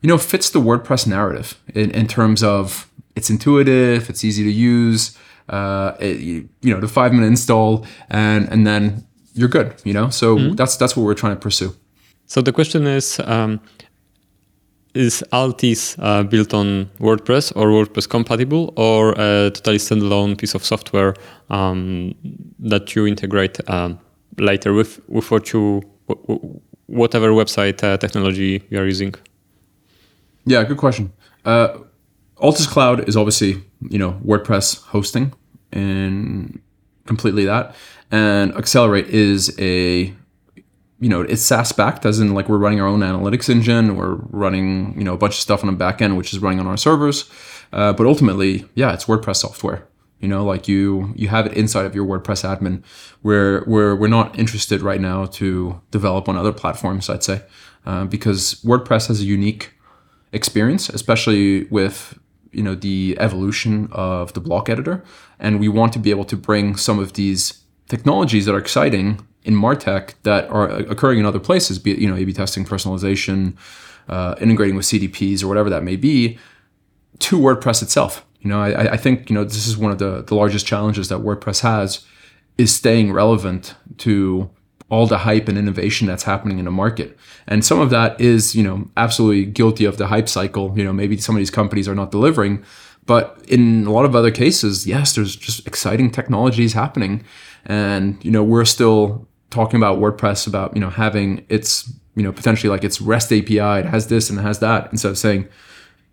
you 0.01 0.09
know 0.09 0.17
fits 0.17 0.49
the 0.49 0.59
WordPress 0.59 1.05
narrative 1.05 1.61
in, 1.75 1.91
in 1.91 2.07
terms 2.07 2.41
of 2.41 2.89
it's 3.15 3.29
intuitive, 3.29 4.09
it's 4.09 4.23
easy 4.23 4.43
to 4.43 4.51
use, 4.51 5.15
uh, 5.49 5.93
it, 5.99 6.21
you, 6.21 6.49
you 6.61 6.73
know, 6.73 6.79
the 6.79 6.87
five 6.87 7.13
minute 7.13 7.27
install, 7.27 7.85
and 8.09 8.49
and 8.49 8.65
then 8.65 9.05
you're 9.35 9.53
good. 9.57 9.75
You 9.83 9.93
know, 9.93 10.09
so 10.09 10.35
mm-hmm. 10.35 10.55
that's 10.55 10.75
that's 10.77 10.97
what 10.97 11.03
we're 11.03 11.13
trying 11.13 11.35
to 11.35 11.39
pursue. 11.39 11.75
So 12.25 12.41
the 12.41 12.51
question 12.51 12.87
is, 12.87 13.19
um, 13.25 13.59
is 14.93 15.23
Altis 15.31 15.97
uh, 15.99 16.23
built 16.23 16.53
on 16.53 16.89
WordPress 16.99 17.51
or 17.55 17.67
WordPress 17.67 18.07
compatible 18.07 18.73
or 18.75 19.11
a 19.13 19.49
totally 19.51 19.77
standalone 19.77 20.37
piece 20.37 20.53
of 20.53 20.63
software 20.63 21.15
um, 21.49 22.13
that 22.59 22.95
you 22.95 23.07
integrate 23.07 23.59
uh, 23.67 23.93
later 24.37 24.73
with, 24.73 24.99
with 25.07 25.31
what 25.31 25.51
you, 25.51 25.81
whatever 26.87 27.29
website 27.29 27.83
uh, 27.83 27.97
technology 27.97 28.63
you 28.69 28.79
are 28.79 28.85
using? 28.85 29.13
Yeah, 30.45 30.63
good 30.63 30.77
question. 30.77 31.11
Uh, 31.45 31.77
Altis 32.37 32.67
Cloud 32.67 33.07
is 33.07 33.15
obviously, 33.15 33.63
you 33.89 33.97
know, 33.97 34.19
WordPress 34.25 34.83
hosting 34.83 35.33
and 35.71 36.61
completely 37.05 37.45
that. 37.45 37.75
And 38.11 38.53
Accelerate 38.55 39.07
is 39.07 39.57
a 39.59 40.13
you 41.03 41.09
know, 41.09 41.19
it's 41.21 41.41
SaaS 41.41 41.73
backed, 41.73 42.05
as 42.05 42.21
in 42.21 42.33
like 42.33 42.47
we're 42.47 42.57
running 42.57 42.79
our 42.79 42.87
own 42.87 43.01
analytics 43.01 43.49
engine, 43.49 43.97
we're 43.97 44.15
running, 44.29 44.97
you 44.97 45.03
know, 45.03 45.13
a 45.13 45.17
bunch 45.17 45.33
of 45.33 45.41
stuff 45.41 45.61
on 45.61 45.67
the 45.67 45.75
back 45.75 46.01
end, 46.01 46.15
which 46.15 46.31
is 46.31 46.39
running 46.39 46.61
on 46.61 46.65
our 46.65 46.77
servers. 46.77 47.29
Uh, 47.73 47.91
but 47.91 48.05
ultimately, 48.07 48.65
yeah, 48.73 48.93
it's 48.93 49.03
WordPress 49.03 49.37
software. 49.37 49.85
You 50.21 50.29
know, 50.29 50.45
like 50.45 50.69
you 50.69 51.13
you 51.17 51.27
have 51.27 51.45
it 51.45 51.57
inside 51.57 51.85
of 51.85 51.93
your 51.93 52.05
WordPress 52.05 52.45
admin. 52.45 52.83
Where 53.21 53.65
we're 53.67 53.95
we're 53.95 54.07
not 54.07 54.39
interested 54.39 54.81
right 54.81 55.01
now 55.01 55.25
to 55.25 55.81
develop 55.91 56.29
on 56.29 56.37
other 56.37 56.53
platforms. 56.53 57.09
I'd 57.09 57.23
say 57.23 57.41
uh, 57.85 58.05
because 58.05 58.55
WordPress 58.63 59.09
has 59.09 59.19
a 59.19 59.25
unique 59.25 59.73
experience, 60.31 60.87
especially 60.87 61.65
with 61.65 62.17
you 62.53 62.63
know 62.63 62.75
the 62.75 63.17
evolution 63.19 63.89
of 63.91 64.31
the 64.31 64.39
block 64.39 64.69
editor, 64.69 65.03
and 65.37 65.59
we 65.59 65.67
want 65.67 65.91
to 65.91 65.99
be 65.99 66.11
able 66.11 66.25
to 66.25 66.37
bring 66.37 66.77
some 66.77 66.97
of 66.97 67.11
these 67.13 67.61
technologies 67.89 68.45
that 68.45 68.55
are 68.55 68.59
exciting 68.59 69.27
in 69.45 69.55
Martech 69.55 70.13
that 70.23 70.49
are 70.49 70.69
occurring 70.69 71.19
in 71.19 71.25
other 71.25 71.39
places, 71.39 71.79
be 71.79 71.91
it 71.91 71.99
you 71.99 72.09
know 72.09 72.15
A/B 72.15 72.33
testing, 72.33 72.65
personalization, 72.65 73.55
uh, 74.07 74.35
integrating 74.39 74.75
with 74.75 74.85
CDPs 74.85 75.43
or 75.43 75.47
whatever 75.47 75.69
that 75.69 75.83
may 75.83 75.95
be, 75.95 76.37
to 77.19 77.37
WordPress 77.39 77.81
itself. 77.81 78.25
You 78.41 78.49
know, 78.49 78.61
I, 78.61 78.93
I 78.93 78.97
think 78.97 79.29
you 79.29 79.35
know 79.35 79.43
this 79.43 79.67
is 79.67 79.77
one 79.77 79.91
of 79.91 79.99
the 79.99 80.23
the 80.23 80.35
largest 80.35 80.65
challenges 80.65 81.09
that 81.09 81.19
WordPress 81.19 81.61
has 81.61 82.05
is 82.57 82.73
staying 82.73 83.11
relevant 83.11 83.75
to 83.99 84.49
all 84.89 85.07
the 85.07 85.19
hype 85.19 85.47
and 85.47 85.57
innovation 85.57 86.05
that's 86.05 86.23
happening 86.23 86.59
in 86.59 86.65
the 86.65 86.71
market. 86.71 87.17
And 87.47 87.65
some 87.65 87.79
of 87.79 87.89
that 87.89 88.19
is, 88.21 88.55
you 88.55 88.61
know, 88.61 88.87
absolutely 88.95 89.45
guilty 89.45 89.85
of 89.85 89.97
the 89.97 90.07
hype 90.07 90.29
cycle. 90.29 90.71
You 90.77 90.83
know, 90.83 90.93
maybe 90.93 91.17
some 91.17 91.35
of 91.35 91.39
these 91.39 91.49
companies 91.49 91.87
are 91.87 91.95
not 91.95 92.11
delivering, 92.11 92.63
but 93.05 93.43
in 93.47 93.87
a 93.87 93.91
lot 93.91 94.05
of 94.05 94.15
other 94.15 94.29
cases, 94.29 94.85
yes, 94.85 95.15
there's 95.15 95.35
just 95.35 95.65
exciting 95.65 96.11
technologies 96.11 96.73
happening. 96.73 97.23
And, 97.65 98.23
you 98.23 98.29
know, 98.29 98.43
we're 98.43 98.65
still 98.65 99.27
talking 99.53 99.77
about 99.77 99.99
WordPress 99.99 100.47
about 100.47 100.75
you 100.75 100.81
know 100.81 100.89
having 100.89 101.45
its 101.49 101.91
you 102.15 102.23
know 102.23 102.31
potentially 102.31 102.69
like 102.69 102.83
its 102.83 102.99
REST 102.99 103.31
API, 103.31 103.79
it 103.79 103.85
has 103.85 104.07
this 104.07 104.29
and 104.29 104.39
it 104.39 104.41
has 104.41 104.59
that, 104.59 104.91
instead 104.91 105.11
of 105.11 105.17
saying 105.17 105.47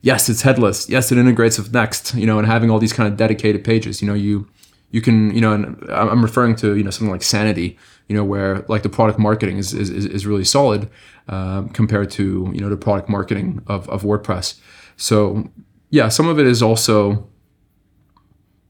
yes, 0.03 0.29
it's 0.29 0.43
headless, 0.43 0.89
yes, 0.89 1.13
it 1.13 1.19
integrates 1.19 1.59
with 1.59 1.73
Next, 1.73 2.15
you 2.15 2.27
know, 2.27 2.39
and 2.39 2.47
having 2.47 2.71
all 2.71 2.79
these 2.79 2.93
kind 2.93 3.11
of 3.11 3.17
dedicated 3.17 3.65
pages. 3.65 4.01
You 4.01 4.09
know, 4.09 4.15
you 4.15 4.49
you 4.91 5.01
can 5.01 5.35
you 5.35 5.41
know, 5.41 5.53
and 5.53 5.83
I'm 5.91 6.23
referring 6.23 6.57
to 6.57 6.77
you 6.77 6.83
know 6.83 6.91
something 6.91 7.11
like 7.11 7.23
Sanity, 7.23 7.79
you 8.09 8.17
know, 8.17 8.25
where 8.25 8.65
like 8.69 8.83
the 8.83 8.89
product 8.89 9.19
marketing 9.19 9.59
is 9.59 9.73
is, 9.73 9.91
is 9.91 10.27
really 10.27 10.45
solid 10.45 10.91
um, 11.29 11.69
compared 11.71 12.11
to 12.13 12.51
you 12.53 12.61
know 12.61 12.69
the 12.69 12.77
product 12.77 13.09
marketing 13.09 13.63
of 13.67 13.89
of 13.89 14.03
WordPress. 14.03 14.59
So 14.97 15.49
yeah, 15.91 16.09
some 16.09 16.29
of 16.29 16.39
it 16.39 16.47
is 16.47 16.63
also 16.63 17.29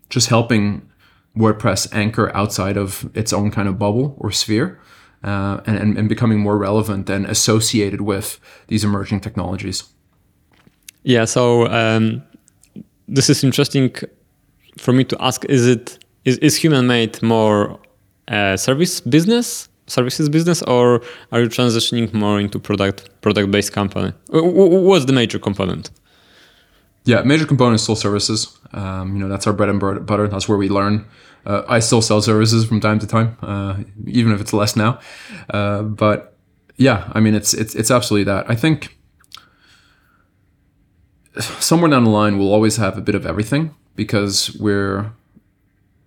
just 0.08 0.28
helping 0.28 0.89
WordPress 1.36 1.92
anchor 1.92 2.34
outside 2.34 2.76
of 2.76 3.08
its 3.14 3.32
own 3.32 3.50
kind 3.50 3.68
of 3.68 3.78
bubble 3.78 4.16
or 4.18 4.30
sphere 4.30 4.80
uh, 5.22 5.60
and, 5.66 5.96
and 5.98 6.08
becoming 6.08 6.40
more 6.40 6.58
relevant 6.58 7.08
and 7.10 7.26
associated 7.26 8.00
with 8.00 8.40
these 8.68 8.84
emerging 8.84 9.20
technologies. 9.20 9.84
Yeah, 11.02 11.24
so 11.24 11.66
um, 11.68 12.22
this 13.08 13.30
is 13.30 13.44
interesting 13.44 13.94
for 14.76 14.92
me 14.92 15.04
to 15.04 15.16
ask: 15.20 15.44
Is 15.46 15.66
it 15.66 15.98
is, 16.24 16.38
is 16.38 16.56
human 16.56 16.86
made 16.86 17.22
more 17.22 17.78
a 18.28 18.56
service 18.58 19.00
business, 19.00 19.68
services 19.86 20.28
business, 20.28 20.62
or 20.62 21.02
are 21.32 21.40
you 21.40 21.48
transitioning 21.48 22.12
more 22.12 22.38
into 22.38 22.58
product 22.58 23.08
product 23.22 23.50
based 23.50 23.72
company? 23.72 24.12
What's 24.28 25.06
the 25.06 25.12
major 25.12 25.38
component? 25.38 25.90
Yeah, 27.04 27.22
major 27.22 27.46
component 27.46 27.76
is 27.76 27.82
still 27.82 27.96
services. 27.96 28.58
Um, 28.72 29.14
you 29.16 29.20
know, 29.20 29.28
that's 29.28 29.46
our 29.46 29.52
bread 29.52 29.68
and 29.68 29.80
butter. 30.06 30.28
That's 30.28 30.48
where 30.48 30.58
we 30.58 30.68
learn. 30.68 31.06
Uh, 31.46 31.62
I 31.68 31.78
still 31.78 32.02
sell 32.02 32.20
services 32.20 32.66
from 32.66 32.80
time 32.80 32.98
to 32.98 33.06
time, 33.06 33.38
uh, 33.42 33.78
even 34.06 34.32
if 34.32 34.40
it's 34.40 34.52
less 34.52 34.76
now. 34.76 35.00
Uh, 35.48 35.82
but 35.82 36.36
yeah, 36.76 37.10
I 37.14 37.20
mean, 37.20 37.34
it's 37.34 37.54
it's 37.54 37.74
it's 37.74 37.90
absolutely 37.90 38.24
that. 38.24 38.50
I 38.50 38.54
think 38.54 38.98
somewhere 41.38 41.90
down 41.90 42.04
the 42.04 42.10
line 42.10 42.38
we'll 42.38 42.52
always 42.52 42.76
have 42.76 42.98
a 42.98 43.00
bit 43.00 43.14
of 43.14 43.24
everything 43.24 43.74
because 43.96 44.56
we're 44.58 45.12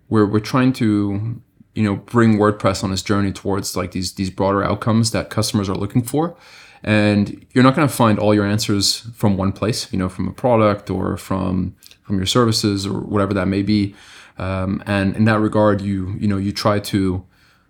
we're 0.09 0.25
we're 0.25 0.39
trying 0.39 0.73
to 0.73 1.41
you 1.73 1.83
know 1.83 1.95
bring 1.95 2.37
WordPress 2.37 2.83
on 2.83 2.91
its 2.91 3.01
journey 3.01 3.31
towards 3.31 3.75
like 3.75 3.91
these 3.91 4.13
these 4.13 4.29
broader 4.29 4.63
outcomes 4.63 5.11
that 5.11 5.29
customers 5.29 5.69
are 5.69 5.75
looking 5.75 6.03
for 6.03 6.35
and 6.83 7.45
you're 7.53 7.63
not 7.63 7.75
going 7.75 7.87
to 7.87 7.93
find 7.93 8.19
all 8.19 8.33
your 8.35 8.45
answers 8.45 9.07
from 9.15 9.37
one 9.37 9.51
place 9.51 9.91
you 9.93 9.97
know 9.97 10.09
from 10.09 10.27
a 10.27 10.33
product 10.33 10.89
or 10.89 11.17
from 11.17 11.75
from 12.03 12.17
your 12.17 12.25
services 12.25 12.85
or 12.85 12.99
whatever 12.99 13.33
that 13.33 13.47
may 13.47 13.61
be. 13.61 13.95
Um, 14.37 14.83
and 14.85 15.15
in 15.15 15.25
that 15.25 15.39
regard 15.39 15.81
you 15.81 16.15
you 16.19 16.27
know 16.27 16.37
you 16.37 16.51
try 16.51 16.79
to 16.79 17.25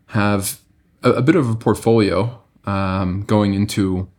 have 0.08 0.60
a, 1.04 1.12
a 1.13 1.21
bit 1.21 1.36
of 1.36 1.49
a 1.49 1.56
portfolio 1.56 2.41
um, 2.65 3.23
going 3.23 3.54
into 3.54 4.10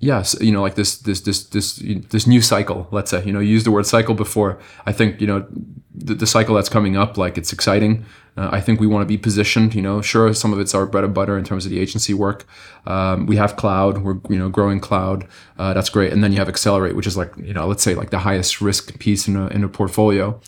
yes 0.00 0.36
you 0.40 0.52
know 0.52 0.62
like 0.62 0.74
this 0.74 0.98
this 0.98 1.20
this 1.20 1.44
this 1.44 1.82
this 2.10 2.26
new 2.26 2.40
cycle 2.40 2.88
let's 2.90 3.10
say. 3.10 3.24
You 3.24 3.32
know 3.32 3.40
you 3.40 3.50
used 3.50 3.66
the 3.66 3.70
word 3.70 3.86
cycle 3.86 4.14
before. 4.14 4.58
I 4.86 4.92
think 4.92 5.20
you 5.20 5.26
know 5.26 5.46
the, 5.94 6.14
the 6.14 6.26
cycle 6.26 6.54
that's 6.54 6.68
coming 6.68 6.96
up 6.96 7.16
like 7.16 7.36
it's 7.36 7.52
exciting 7.52 8.04
uh, 8.38 8.48
i 8.52 8.60
think 8.60 8.80
we 8.80 8.86
want 8.86 9.02
to 9.02 9.06
be 9.06 9.18
positioned 9.18 9.74
you 9.74 9.82
know 9.82 10.00
sure 10.00 10.32
some 10.32 10.52
of 10.52 10.58
it's 10.60 10.74
our 10.74 10.86
bread 10.86 11.04
and 11.04 11.14
butter 11.14 11.36
in 11.36 11.44
terms 11.44 11.64
of 11.66 11.70
the 11.70 11.80
agency 11.80 12.14
work. 12.14 12.46
Um, 12.86 13.26
we 13.26 13.36
have 13.36 13.56
cloud 13.56 13.98
we're 13.98 14.18
you 14.28 14.38
know 14.38 14.48
growing 14.48 14.80
cloud 14.80 15.26
uh, 15.58 15.72
that's 15.74 15.90
great. 15.90 16.12
And 16.12 16.22
then 16.22 16.32
you 16.32 16.38
have 16.38 16.48
accelerate 16.48 16.94
which 16.96 17.06
is 17.06 17.16
like 17.16 17.32
you 17.36 17.54
know 17.54 17.66
let's 17.66 17.82
say 17.82 17.94
like 17.94 18.10
the 18.10 18.20
highest 18.20 18.60
risk 18.60 18.98
piece 18.98 19.28
in 19.28 19.36
a, 19.36 19.46
in 19.48 19.64
a 19.64 19.68
portfolio 19.68 20.40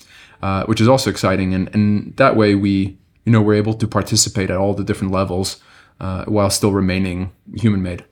uh, 0.43 0.65
which 0.65 0.81
is 0.81 0.89
also 0.89 1.11
exciting. 1.11 1.55
And 1.55 1.65
and 1.75 2.17
that 2.17 2.37
way 2.37 2.55
we 2.55 2.99
you 3.25 3.33
know 3.33 3.43
we're 3.43 3.61
able 3.65 3.75
to 3.75 3.87
participate 3.87 4.51
at 4.51 4.57
all 4.57 4.75
the 4.75 4.85
different 4.85 5.13
levels 5.13 5.61
uh, 6.01 6.25
while 6.25 6.51
still 6.51 6.73
remaining 6.73 7.33
human 7.57 7.83
made 7.83 8.05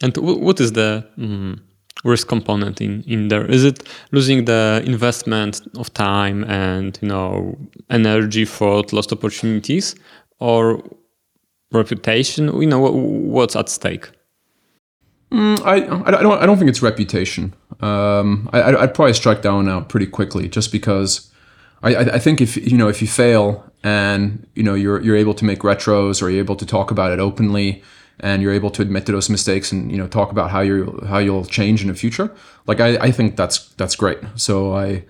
and 0.00 0.16
what 0.16 0.60
is 0.60 0.72
the 0.72 1.06
mm, 1.18 1.60
risk 2.04 2.28
component 2.28 2.80
in, 2.80 3.02
in 3.06 3.28
there? 3.28 3.44
Is 3.44 3.64
it 3.64 3.88
losing 4.12 4.44
the 4.44 4.82
investment 4.86 5.60
of 5.76 5.92
time 5.94 6.44
and 6.44 6.98
you 7.02 7.08
know 7.08 7.56
energy 7.90 8.44
for 8.44 8.84
lost 8.92 9.12
opportunities, 9.12 9.94
or 10.38 10.82
reputation? 11.72 12.46
You 12.60 12.66
know 12.66 12.80
what's 12.80 13.56
at 13.56 13.68
stake? 13.68 14.10
Mm, 15.32 15.60
I, 15.64 15.74
I 16.06 16.22
don't 16.22 16.42
I 16.42 16.46
don't 16.46 16.56
think 16.56 16.70
it's 16.70 16.82
reputation. 16.82 17.54
Um, 17.80 18.48
I 18.52 18.62
I'd 18.62 18.94
probably 18.94 19.12
strike 19.12 19.42
down 19.42 19.66
now 19.66 19.80
pretty 19.82 20.06
quickly 20.06 20.48
just 20.48 20.72
because 20.72 21.30
I 21.82 21.96
I 21.96 22.18
think 22.18 22.40
if 22.40 22.56
you 22.56 22.78
know 22.78 22.88
if 22.88 23.02
you 23.02 23.08
fail 23.08 23.64
and 23.84 24.46
you 24.54 24.62
know 24.62 24.74
you're 24.74 25.00
you're 25.02 25.16
able 25.16 25.34
to 25.34 25.44
make 25.44 25.60
retros 25.60 26.22
or 26.22 26.30
you're 26.30 26.40
able 26.40 26.56
to 26.56 26.66
talk 26.66 26.90
about 26.90 27.12
it 27.12 27.20
openly 27.20 27.82
and 28.20 28.42
you're 28.42 28.52
able 28.52 28.70
to 28.70 28.82
admit 28.82 29.06
to 29.06 29.12
those 29.12 29.30
mistakes 29.30 29.72
and 29.72 29.90
you 29.90 29.96
know 29.96 30.06
talk 30.06 30.30
about 30.30 30.50
how 30.50 30.60
you 30.60 31.00
how 31.06 31.18
you'll 31.18 31.44
change 31.44 31.82
in 31.82 31.88
the 31.88 31.94
future 31.94 32.34
like 32.66 32.80
I, 32.80 32.96
I 32.96 33.10
think 33.10 33.36
that's 33.36 33.68
that's 33.74 33.96
great. 33.96 34.18
So 34.36 34.74
i 34.74 34.86
you 34.86 35.04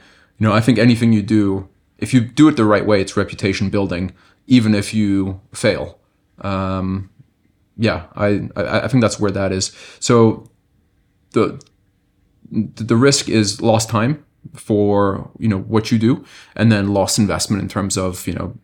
know 0.47 0.53
i 0.53 0.61
think 0.61 0.79
anything 0.79 1.13
you 1.13 1.23
do 1.23 1.69
if 1.99 2.15
you 2.15 2.21
do 2.21 2.49
it 2.49 2.57
the 2.57 2.65
right 2.65 2.87
way 2.87 3.01
it's 3.01 3.17
reputation 3.17 3.71
building 3.71 4.13
even 4.47 4.75
if 4.75 4.95
you 4.95 5.41
fail. 5.53 5.99
Um, 6.41 7.11
yeah 7.77 8.07
I, 8.15 8.49
I 8.57 8.81
i 8.85 8.89
think 8.89 9.03
that's 9.03 9.19
where 9.21 9.33
that 9.33 9.53
is. 9.53 9.73
So 10.01 10.51
the 11.33 11.61
the 12.51 12.97
risk 12.97 13.29
is 13.29 13.61
lost 13.61 13.89
time 13.89 14.25
for 14.55 15.31
you 15.39 15.49
know 15.49 15.59
what 15.59 15.91
you 15.91 15.99
do 15.99 16.25
and 16.57 16.73
then 16.73 16.95
lost 16.95 17.19
investment 17.19 17.63
in 17.63 17.69
terms 17.69 17.99
of 17.99 18.27
you 18.27 18.33
know 18.33 18.57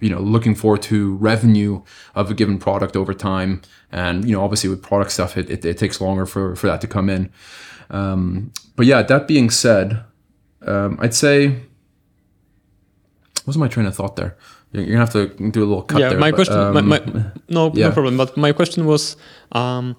you 0.00 0.10
know 0.10 0.20
looking 0.20 0.54
forward 0.54 0.82
to 0.82 1.16
revenue 1.16 1.82
of 2.14 2.30
a 2.30 2.34
given 2.34 2.58
product 2.58 2.96
over 2.96 3.14
time. 3.14 3.62
And 3.92 4.24
you 4.24 4.34
know 4.34 4.42
obviously 4.42 4.70
with 4.70 4.82
product 4.82 5.12
stuff 5.12 5.36
it, 5.36 5.50
it, 5.50 5.64
it 5.64 5.78
takes 5.78 6.00
longer 6.00 6.26
for 6.26 6.56
for 6.56 6.66
that 6.66 6.80
to 6.80 6.86
come 6.86 7.08
in. 7.08 7.30
Um, 7.90 8.52
but 8.74 8.86
yeah 8.86 9.02
that 9.02 9.28
being 9.28 9.48
said 9.48 10.02
um, 10.62 10.98
i'd 11.00 11.14
say 11.14 11.62
what 13.46 13.50
was 13.50 13.58
my 13.58 13.68
train 13.68 13.86
of 13.86 13.94
thought 13.94 14.16
there? 14.16 14.36
You're 14.72 14.86
gonna 14.86 14.98
have 14.98 15.12
to 15.12 15.28
do 15.50 15.62
a 15.62 15.68
little 15.70 15.82
cut 15.82 16.00
yeah 16.00 16.08
there, 16.08 16.18
my 16.18 16.32
but, 16.32 16.36
question 16.36 16.58
um, 16.58 16.74
my, 16.74 16.80
my, 16.80 17.00
no 17.48 17.70
yeah. 17.72 17.86
no 17.86 17.92
problem. 17.92 18.16
But 18.16 18.36
my 18.36 18.50
question 18.50 18.86
was 18.86 19.16
um, 19.52 19.94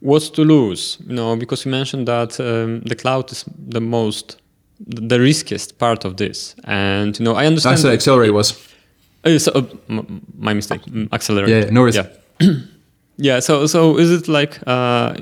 what's 0.00 0.28
to 0.30 0.42
lose? 0.42 0.98
You 1.06 1.14
know 1.14 1.36
because 1.36 1.64
you 1.64 1.70
mentioned 1.70 2.08
that 2.08 2.40
um, 2.40 2.80
the 2.80 2.96
cloud 2.96 3.30
is 3.30 3.44
the 3.56 3.80
most 3.80 4.42
the 4.86 5.18
riskiest 5.20 5.78
part 5.78 6.04
of 6.04 6.16
this. 6.16 6.54
And 6.64 7.18
you 7.18 7.24
know, 7.24 7.34
I 7.34 7.46
understand. 7.46 7.74
That's 7.76 7.84
what 7.84 7.92
accelerate 7.92 8.32
was. 8.32 8.52
Uh, 9.24 9.38
so, 9.38 9.52
uh, 9.52 9.62
m- 9.88 10.22
my 10.38 10.54
mistake. 10.54 10.82
Mm, 10.82 11.08
Accelerate. 11.12 11.50
Yeah, 11.50 11.64
yeah, 11.64 11.70
no 11.70 11.82
risk. 11.82 12.00
Yeah. 12.40 12.54
yeah. 13.16 13.40
So, 13.40 13.66
so 13.66 13.98
is 13.98 14.10
it 14.10 14.28
like 14.28 14.58
uh, 14.66 15.16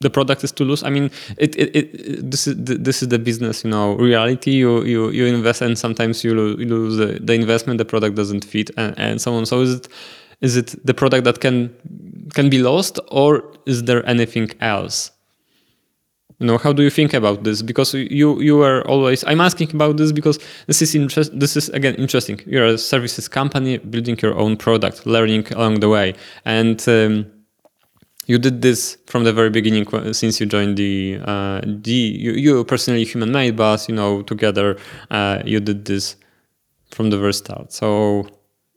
the 0.00 0.10
product 0.10 0.42
is 0.44 0.52
to 0.52 0.64
lose? 0.64 0.82
I 0.82 0.90
mean, 0.90 1.10
it, 1.38 1.54
it, 1.56 1.76
it 1.76 2.30
this 2.30 2.46
is 2.46 2.56
the, 2.56 2.74
this 2.76 3.02
is 3.02 3.08
the 3.08 3.18
business. 3.18 3.64
You 3.64 3.70
know, 3.70 3.94
reality. 3.96 4.50
You 4.52 4.82
you 4.84 5.10
you 5.10 5.26
invest, 5.26 5.62
and 5.62 5.78
sometimes 5.78 6.24
you 6.24 6.34
lose, 6.34 6.58
you 6.58 6.66
lose 6.66 6.96
the, 6.96 7.20
the 7.20 7.34
investment. 7.34 7.78
The 7.78 7.84
product 7.84 8.16
doesn't 8.16 8.44
fit, 8.44 8.70
and, 8.76 8.98
and 8.98 9.20
so 9.20 9.34
on. 9.34 9.46
So 9.46 9.60
is 9.60 9.74
it 9.74 9.88
is 10.40 10.56
it 10.56 10.74
the 10.86 10.94
product 10.94 11.24
that 11.24 11.40
can 11.40 11.70
can 12.34 12.48
be 12.50 12.58
lost, 12.62 12.98
or 13.10 13.44
is 13.66 13.84
there 13.84 14.04
anything 14.08 14.50
else? 14.60 15.12
You 16.40 16.46
know 16.46 16.58
how 16.58 16.72
do 16.72 16.82
you 16.82 16.90
think 16.90 17.12
about 17.14 17.44
this? 17.44 17.62
Because 17.62 17.94
you 17.94 18.40
you 18.40 18.62
are 18.62 18.82
always 18.88 19.22
i'm 19.24 19.40
asking 19.40 19.70
about 19.74 19.98
this 19.98 20.10
because 20.10 20.38
this 20.66 20.80
is 20.82 20.94
interest 20.94 21.38
this 21.38 21.56
is 21.56 21.68
again 21.68 21.94
interesting. 21.96 22.40
You're 22.46 22.66
a 22.66 22.78
services 22.78 23.28
company 23.28 23.78
building 23.78 24.18
your 24.22 24.34
own 24.34 24.56
product 24.56 25.06
learning 25.06 25.52
along 25.52 25.80
the 25.80 25.88
way. 25.88 26.14
And 26.44 26.82
um, 26.88 27.26
you 28.26 28.38
did 28.38 28.62
this 28.62 28.96
from 29.06 29.24
the 29.24 29.32
very 29.32 29.50
beginning 29.50 29.86
since 30.14 30.40
you 30.40 30.46
joined 30.46 30.78
the 30.78 31.20
uh, 31.24 31.60
the 31.64 32.00
you, 32.24 32.32
you 32.32 32.64
personally 32.64 33.04
human 33.04 33.32
made 33.32 33.56
but 33.56 33.86
you 33.88 33.94
know 33.94 34.22
together 34.22 34.78
uh, 35.10 35.42
you 35.44 35.60
did 35.60 35.84
this 35.84 36.16
from 36.90 37.10
the 37.10 37.18
very 37.18 37.34
start. 37.34 37.72
So 37.72 38.26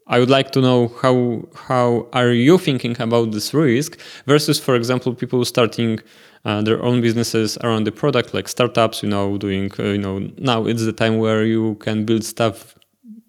I 0.06 0.18
would 0.18 0.30
like 0.30 0.50
to 0.52 0.60
know 0.60 0.88
how 1.00 1.48
how 1.68 2.08
are 2.12 2.30
you 2.30 2.58
thinking 2.58 3.00
about 3.00 3.32
this 3.32 3.54
risk 3.54 3.98
versus, 4.26 4.60
for 4.60 4.74
example, 4.74 5.14
people 5.14 5.42
starting 5.46 6.00
uh, 6.44 6.62
their 6.62 6.82
own 6.82 7.00
businesses 7.00 7.56
around 7.58 7.84
the 7.84 7.92
product, 7.92 8.34
like 8.34 8.48
startups. 8.48 9.02
You 9.02 9.08
know, 9.08 9.38
doing 9.38 9.70
uh, 9.78 9.84
you 9.84 9.98
know 9.98 10.18
now 10.38 10.66
it's 10.66 10.84
the 10.84 10.92
time 10.92 11.18
where 11.18 11.44
you 11.44 11.76
can 11.76 12.04
build 12.04 12.24
stuff 12.24 12.74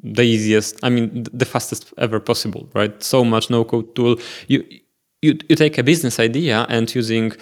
the 0.03 0.23
easiest. 0.23 0.83
I 0.83 0.89
mean, 0.89 1.25
the 1.33 1.45
fastest 1.45 1.93
ever 1.97 2.19
possible, 2.19 2.69
right? 2.73 3.01
So 3.03 3.23
much 3.23 3.49
no 3.49 3.63
code 3.63 3.95
tool. 3.95 4.17
You 4.47 4.63
you 5.21 5.37
you 5.49 5.55
take 5.55 5.77
a 5.77 5.83
business 5.83 6.19
idea 6.19 6.65
and 6.69 6.93
using 6.93 7.33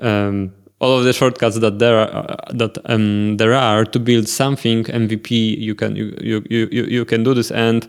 um, 0.00 0.52
all 0.80 0.98
of 0.98 1.04
the 1.04 1.12
shortcuts 1.12 1.58
that 1.58 1.78
there 1.78 1.98
are, 1.98 2.10
uh, 2.30 2.36
that 2.52 2.78
um, 2.86 3.36
there 3.36 3.54
are 3.54 3.84
to 3.84 3.98
build 3.98 4.28
something 4.28 4.84
MVP. 4.84 5.58
You 5.58 5.74
can 5.74 5.96
you 5.96 6.16
you 6.20 6.44
you 6.50 6.66
you 6.70 7.04
can 7.04 7.22
do 7.24 7.34
this 7.34 7.50
and 7.50 7.88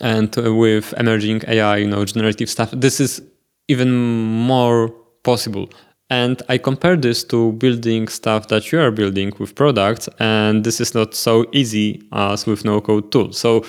and 0.00 0.34
with 0.36 0.92
emerging 0.98 1.42
AI, 1.48 1.78
you 1.78 1.88
know, 1.88 2.04
generative 2.04 2.50
stuff, 2.50 2.70
this 2.72 3.00
is 3.00 3.22
even 3.68 3.92
more 3.92 4.88
possible. 5.22 5.70
And 6.08 6.40
I 6.48 6.58
compare 6.58 6.96
this 6.96 7.24
to 7.24 7.52
building 7.52 8.06
stuff 8.06 8.46
that 8.48 8.70
you 8.70 8.80
are 8.80 8.92
building 8.92 9.32
with 9.40 9.56
products, 9.56 10.08
and 10.20 10.62
this 10.62 10.80
is 10.80 10.94
not 10.94 11.14
so 11.14 11.46
easy 11.52 12.00
as 12.12 12.46
with 12.46 12.64
no 12.64 12.80
code 12.80 13.10
tools. 13.10 13.38
So 13.38 13.64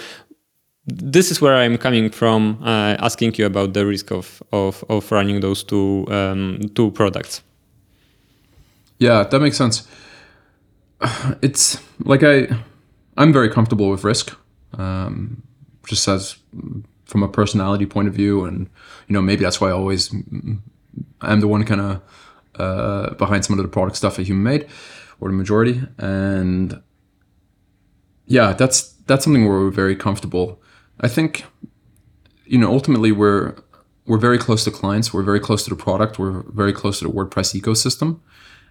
this 0.85 1.31
is 1.31 1.41
where 1.41 1.55
I'm 1.55 1.77
coming 1.77 2.11
from, 2.11 2.59
uh, 2.61 2.95
asking 2.99 3.33
you 3.37 3.45
about 3.45 3.73
the 3.73 3.85
risk 3.85 4.11
of 4.11 4.41
of, 4.51 4.83
of 4.87 5.11
running 5.11 5.41
those 5.41 5.63
two 5.63 6.05
um, 6.09 6.59
two 6.75 6.91
products. 6.91 7.41
Yeah, 8.99 9.23
that 9.23 9.39
makes 9.39 9.57
sense. 9.57 9.87
It's 11.41 11.79
like 11.99 12.23
I, 12.23 12.47
I'm 13.17 13.33
very 13.33 13.49
comfortable 13.49 13.89
with 13.89 14.03
risk. 14.03 14.35
Um, 14.77 15.43
just 15.87 16.07
as 16.07 16.37
from 17.05 17.23
a 17.23 17.27
personality 17.27 17.85
point 17.85 18.07
of 18.07 18.13
view, 18.13 18.45
and 18.45 18.69
you 19.07 19.13
know 19.13 19.21
maybe 19.21 19.43
that's 19.43 19.59
why 19.59 19.69
I 19.69 19.71
always 19.71 20.13
I'm 21.21 21.39
the 21.39 21.47
one 21.47 21.63
kind 21.65 21.81
of 21.81 22.01
uh, 22.57 23.13
behind 23.15 23.45
some 23.45 23.57
of 23.57 23.63
the 23.63 23.69
product 23.69 23.97
stuff 23.97 24.15
that 24.17 24.27
Human 24.27 24.43
made, 24.43 24.67
or 25.19 25.29
the 25.29 25.35
majority, 25.35 25.81
and 25.97 26.81
yeah, 28.25 28.53
that's 28.53 28.93
that's 29.07 29.23
something 29.23 29.47
where 29.47 29.59
we're 29.59 29.71
very 29.71 29.95
comfortable. 29.95 30.61
I 30.99 31.07
think 31.07 31.45
you 32.45 32.57
know 32.57 32.71
ultimately 32.71 33.11
we're 33.11 33.55
we're 34.05 34.17
very 34.17 34.37
close 34.37 34.63
to 34.63 34.71
clients, 34.71 35.13
we're 35.13 35.23
very 35.23 35.39
close 35.39 35.63
to 35.65 35.69
the 35.69 35.75
product, 35.75 36.17
we're 36.17 36.43
very 36.51 36.73
close 36.73 36.99
to 36.99 37.05
the 37.05 37.11
WordPress 37.11 37.59
ecosystem, 37.59 38.19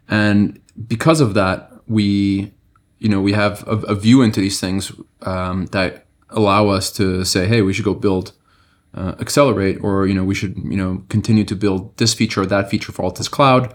and 0.09 0.61
because 0.87 1.21
of 1.21 1.35
that, 1.35 1.71
we 1.87 2.53
you 2.99 3.09
know 3.09 3.21
we 3.21 3.33
have 3.33 3.67
a, 3.67 3.77
a 3.89 3.95
view 3.95 4.23
into 4.23 4.41
these 4.41 4.61
things 4.61 4.93
um, 5.23 5.67
that 5.67 6.07
allow 6.31 6.69
us 6.69 6.91
to 6.93 7.25
say, 7.25 7.47
hey, 7.47 7.63
we 7.63 7.73
should 7.73 7.85
go 7.85 7.95
build 7.95 8.33
uh, 8.97 9.15
accelerate, 9.21 9.79
or 9.83 10.07
you 10.07 10.15
know, 10.15 10.25
we 10.25 10.35
should 10.35 10.57
you 10.57 10.77
know 10.77 11.03
continue 11.09 11.45
to 11.45 11.55
build 11.55 11.97
this 11.99 12.15
feature 12.15 12.43
or 12.43 12.47
that 12.47 12.71
feature 12.71 12.93
for 12.93 13.05
Altis 13.05 13.29
Cloud, 13.29 13.75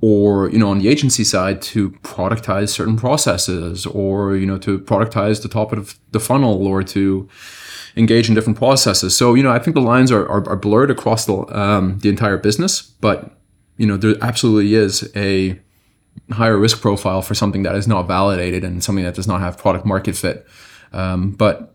or 0.00 0.50
you 0.50 0.58
know, 0.58 0.70
on 0.70 0.78
the 0.78 0.88
agency 0.88 1.24
side 1.24 1.62
to 1.62 1.90
productize 2.02 2.70
certain 2.70 2.96
processes, 2.96 3.86
or 3.86 4.36
you 4.36 4.46
know, 4.46 4.58
to 4.58 4.78
productize 4.80 5.42
the 5.42 5.48
top 5.48 5.72
of 5.72 5.98
the 6.10 6.20
funnel, 6.20 6.66
or 6.66 6.82
to 6.82 7.28
engage 7.96 8.28
in 8.28 8.34
different 8.34 8.58
processes. 8.58 9.16
So 9.16 9.34
you 9.34 9.42
know, 9.42 9.52
I 9.52 9.58
think 9.58 9.74
the 9.74 9.80
lines 9.80 10.10
are 10.10 10.28
are, 10.28 10.48
are 10.48 10.56
blurred 10.56 10.90
across 10.90 11.26
the 11.26 11.34
um, 11.56 11.98
the 12.00 12.08
entire 12.08 12.36
business, 12.36 12.82
but 12.82 13.36
you 13.76 13.86
know, 13.86 13.96
there 13.96 14.16
absolutely 14.20 14.74
is 14.74 15.10
a 15.16 15.58
higher 16.32 16.58
risk 16.58 16.80
profile 16.80 17.22
for 17.22 17.34
something 17.34 17.62
that 17.62 17.74
is 17.74 17.88
not 17.88 18.06
validated 18.06 18.64
and 18.64 18.84
something 18.84 19.04
that 19.04 19.14
does 19.14 19.26
not 19.26 19.40
have 19.40 19.56
product 19.56 19.86
market 19.86 20.16
fit. 20.16 20.46
Um, 20.92 21.30
but 21.30 21.69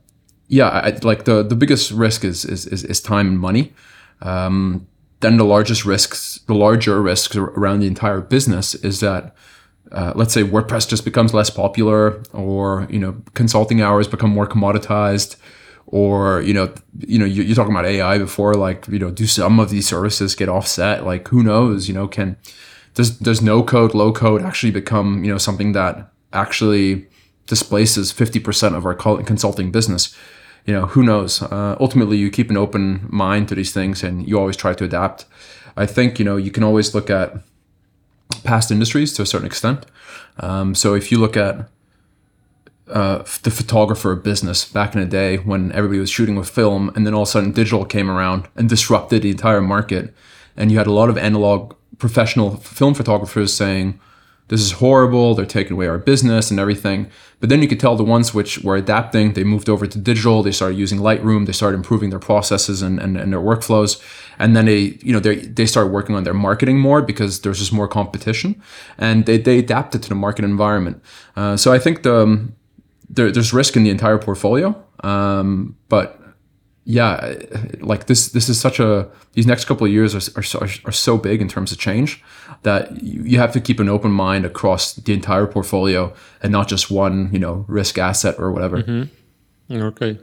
yeah, 0.48 0.68
I, 0.68 0.98
like 1.02 1.26
the 1.26 1.44
the 1.44 1.56
biggest 1.56 1.92
risk 1.92 2.24
is 2.24 2.46
is 2.46 2.66
is, 2.68 2.84
is 2.84 3.02
time 3.02 3.28
and 3.28 3.40
money. 3.40 3.74
Um, 4.22 4.88
then 5.22 5.38
the 5.38 5.46
largest 5.46 5.86
risks, 5.86 6.40
the 6.48 6.54
larger 6.54 7.02
risks 7.02 7.36
around 7.36 7.80
the 7.80 7.88
entire 7.88 8.22
business 8.22 8.76
is 8.76 9.00
that. 9.00 9.36
Uh, 9.92 10.12
let's 10.16 10.34
say 10.34 10.44
WordPress 10.44 10.90
just 10.90 11.06
becomes 11.06 11.32
less 11.32 11.52
popular, 11.52 12.22
or 12.34 12.88
you 12.90 12.98
know, 12.98 13.22
consulting 13.36 13.82
hours 13.82 14.08
become 14.08 14.32
more 14.32 14.48
commoditized, 14.48 15.36
or 15.86 16.42
you 16.42 16.56
know, 16.56 16.74
you 17.02 17.20
know, 17.20 17.24
you're 17.24 17.56
talking 17.56 17.72
about 17.72 17.86
AI 17.86 18.18
before. 18.18 18.56
Like, 18.56 18.88
you 18.88 18.98
know, 18.98 19.12
do 19.12 19.28
some 19.28 19.60
of 19.60 19.70
these 19.70 19.88
services 19.88 20.34
get 20.34 20.50
offset? 20.50 21.06
Like, 21.06 21.28
who 21.28 21.44
knows? 21.44 21.88
You 21.88 21.94
know, 21.94 22.08
can 22.08 22.36
does 22.96 23.12
does 23.12 23.44
no 23.44 23.62
code, 23.62 23.94
low 23.94 24.12
code 24.12 24.42
actually 24.42 24.72
become 24.72 25.24
you 25.24 25.32
know 25.32 25.38
something 25.38 25.74
that 25.74 26.12
actually 26.34 27.08
displaces 27.46 28.12
50% 28.12 28.76
of 28.76 28.86
our 28.86 28.96
consulting 28.96 29.72
business 29.72 30.16
you 30.66 30.74
know 30.74 30.88
who 30.88 31.04
knows? 31.04 31.42
Uh, 31.42 31.76
ultimately 31.80 32.18
you 32.18 32.30
keep 32.30 32.50
an 32.50 32.58
open 32.58 33.08
mind 33.10 33.48
to 33.50 33.56
these 33.56 33.74
things 33.74 34.04
and 34.04 34.28
you 34.28 34.38
always 34.38 34.58
try 34.58 34.74
to 34.74 34.84
adapt. 34.84 35.26
I 35.78 35.86
think 35.86 36.20
you 36.20 36.26
know 36.26 36.38
you 36.38 36.52
can 36.52 36.64
always 36.64 36.94
look 36.96 37.10
at 37.10 37.38
past 38.44 38.72
industries 38.72 39.14
to 39.14 39.22
a 39.22 39.26
certain 39.26 39.48
extent. 39.48 39.86
Um, 40.40 40.76
so 40.76 40.94
if 40.94 41.12
you 41.12 41.20
look 41.20 41.38
at 41.38 41.70
uh, 42.88 43.20
the 43.44 43.52
photographer 43.52 44.16
business 44.16 44.66
back 44.66 44.94
in 44.94 45.02
the 45.02 45.08
day 45.08 45.38
when 45.38 45.72
everybody 45.72 46.00
was 46.00 46.10
shooting 46.10 46.36
with 46.36 46.50
film 46.50 46.92
and 46.96 47.06
then 47.06 47.14
all 47.14 47.24
of 47.24 47.28
a 47.28 47.32
sudden 47.32 47.52
digital 47.52 47.84
came 47.86 48.12
around 48.12 48.48
and 48.56 48.70
disrupted 48.70 49.24
the 49.24 49.32
entire 49.32 49.62
market 49.62 50.14
and 50.56 50.72
you 50.72 50.78
had 50.78 50.88
a 50.88 50.92
lot 50.92 51.10
of 51.10 51.18
analog 51.18 51.76
professional 51.98 52.58
film 52.58 52.94
photographers 52.94 53.54
saying, 53.54 54.00
this 54.48 54.62
is 54.62 54.74
horrible. 54.74 55.34
They're 55.34 55.46
taking 55.46 55.74
away 55.74 55.88
our 55.88 55.98
business 55.98 56.52
and 56.52 56.60
everything. 56.60 57.10
But 57.40 57.50
then 57.50 57.62
you 57.62 57.68
could 57.68 57.80
tell 57.80 57.96
the 57.96 58.04
ones 58.04 58.34
which 58.34 58.60
were 58.60 58.76
adapting, 58.76 59.34
they 59.34 59.44
moved 59.44 59.70
over 59.70 59.88
to 59.88 59.98
digital. 59.98 60.44
They 60.44 60.52
started 60.52 60.78
using 60.78 61.00
Lightroom. 61.00 61.48
They 61.48 61.52
started 61.52 61.78
improving 61.78 62.12
their 62.12 62.20
processes 62.20 62.82
and, 62.82 63.00
and, 63.00 63.18
and 63.18 63.34
their 63.34 63.40
workflows. 63.40 64.00
And 64.38 64.56
then 64.56 64.66
they, 64.66 65.00
you 65.02 65.14
know, 65.14 65.20
they, 65.20 65.38
they 65.38 65.66
started 65.66 65.92
working 65.92 66.16
on 66.16 66.24
their 66.24 66.34
marketing 66.34 66.80
more 66.80 67.02
because 67.02 67.42
there's 67.42 67.60
just 67.60 67.74
more 67.74 67.88
competition 67.88 68.62
and 68.98 69.26
they, 69.26 69.38
they 69.38 69.58
adapted 69.58 70.04
to 70.04 70.10
the 70.10 70.16
market 70.16 70.46
environment. 70.46 71.02
Uh, 71.36 71.58
so 71.58 71.74
I 71.74 71.80
think 71.80 72.04
the, 72.04 72.16
um, 72.16 72.56
there, 73.10 73.32
there's 73.32 73.54
risk 73.54 73.76
in 73.76 73.84
the 73.84 73.90
entire 73.90 74.18
portfolio. 74.18 74.76
Um, 75.04 75.76
but 75.90 76.20
yeah, 76.86 77.34
like 77.80 78.06
this 78.06 78.30
this 78.30 78.48
is 78.48 78.62
such 78.62 78.80
a 78.80 79.10
these 79.34 79.48
next 79.48 79.66
couple 79.66 79.88
of 79.88 79.92
years 79.92 80.14
are, 80.14 80.40
are, 80.40 80.44
so, 80.44 80.60
are 80.60 80.92
so 80.92 81.18
big 81.18 81.42
in 81.42 81.48
terms 81.48 81.72
of 81.72 81.80
change 81.80 82.24
that 82.62 83.02
you 83.02 83.40
have 83.40 83.52
to 83.54 83.60
keep 83.60 83.80
an 83.80 83.90
open 83.90 84.12
mind 84.12 84.46
across 84.46 84.94
the 84.94 85.12
entire 85.12 85.48
portfolio 85.48 86.14
and 86.44 86.52
not 86.52 86.68
just 86.68 86.92
one 86.92 87.30
you 87.34 87.40
know 87.40 87.66
risk 87.68 87.98
asset 87.98 88.36
or 88.38 88.52
whatever. 88.52 88.84
Mm-hmm. 88.84 89.82
Okay, 89.82 90.20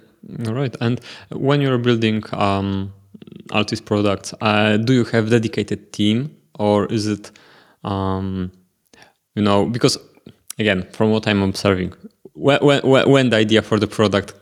all 0.47 0.55
right. 0.55 0.75
And 0.81 1.01
when 1.31 1.61
you're 1.61 1.79
building 1.79 2.23
um, 2.33 2.93
Altis 3.51 3.81
products, 3.81 4.33
uh, 4.41 4.77
do 4.77 4.93
you 4.93 5.05
have 5.07 5.31
dedicated 5.31 5.93
team 5.93 6.37
or 6.61 6.87
is 6.87 7.09
it 7.09 7.33
um, 7.83 8.53
you 9.35 9.43
know 9.43 9.67
because 9.67 9.99
again 10.61 10.87
from 10.93 11.11
what 11.11 11.27
I'm 11.27 11.43
observing 11.43 11.93
when, 12.35 12.61
when, 12.65 13.11
when 13.11 13.31
the 13.31 13.37
idea 13.37 13.63
for 13.63 13.81
the 13.81 13.89
product 13.89 14.35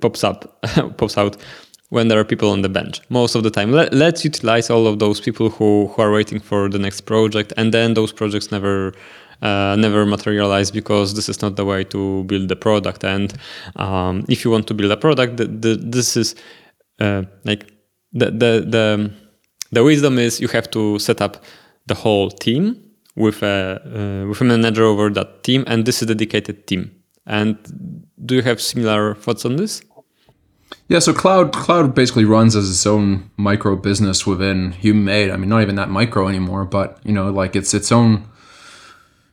pops 0.00 0.24
up 0.24 0.60
pops 0.96 1.18
out 1.18 1.36
when 1.90 2.08
there 2.08 2.18
are 2.18 2.24
people 2.24 2.50
on 2.50 2.62
the 2.62 2.68
bench. 2.68 3.00
Most 3.10 3.34
of 3.34 3.42
the 3.42 3.50
time. 3.50 3.70
Let, 3.72 3.92
us 3.94 4.24
utilize 4.24 4.70
all 4.70 4.86
of 4.86 4.98
those 4.98 5.20
people 5.20 5.50
who, 5.50 5.86
who 5.88 6.02
are 6.02 6.10
waiting 6.10 6.40
for 6.40 6.68
the 6.68 6.78
next 6.78 7.02
project 7.02 7.52
and 7.56 7.72
then 7.72 7.94
those 7.94 8.12
projects 8.12 8.50
never 8.50 8.92
uh, 9.42 9.76
never 9.78 10.06
materialize 10.06 10.70
because 10.70 11.14
this 11.14 11.28
is 11.28 11.42
not 11.42 11.56
the 11.56 11.64
way 11.64 11.84
to 11.84 12.24
build 12.24 12.48
the 12.48 12.56
product. 12.56 13.04
And 13.04 13.34
um, 13.76 14.24
if 14.28 14.44
you 14.44 14.50
want 14.50 14.66
to 14.68 14.74
build 14.74 14.90
a 14.90 14.96
product 14.96 15.36
the, 15.36 15.46
the, 15.46 15.76
this 15.76 16.16
is 16.16 16.34
uh, 17.00 17.22
like 17.44 17.70
the, 18.12 18.26
the 18.26 18.64
the 18.66 19.12
the 19.72 19.84
wisdom 19.84 20.18
is 20.18 20.40
you 20.40 20.48
have 20.48 20.70
to 20.70 20.98
set 20.98 21.20
up 21.20 21.44
the 21.86 21.94
whole 21.94 22.30
team 22.30 22.82
with 23.14 23.42
a 23.42 23.80
uh, 23.84 24.28
with 24.28 24.40
a 24.40 24.44
manager 24.44 24.84
over 24.84 25.10
that 25.10 25.42
team 25.42 25.64
and 25.66 25.84
this 25.84 26.02
is 26.02 26.08
a 26.08 26.14
dedicated 26.14 26.66
team 26.66 26.95
and 27.26 28.06
do 28.24 28.36
you 28.36 28.42
have 28.42 28.60
similar 28.60 29.14
thoughts 29.14 29.44
on 29.44 29.56
this? 29.56 29.82
Yeah, 30.88 31.00
so 31.00 31.12
cloud 31.12 31.52
cloud 31.52 31.94
basically 31.94 32.24
runs 32.24 32.54
as 32.54 32.70
its 32.70 32.86
own 32.86 33.30
micro 33.36 33.76
business 33.76 34.26
within 34.26 34.72
HumanMade. 34.72 35.32
I 35.32 35.36
mean, 35.36 35.48
not 35.48 35.62
even 35.62 35.74
that 35.76 35.90
micro 35.90 36.28
anymore, 36.28 36.64
but 36.64 37.00
you 37.04 37.12
know, 37.12 37.30
like 37.30 37.56
it's 37.56 37.74
its 37.74 37.90
own 37.90 38.28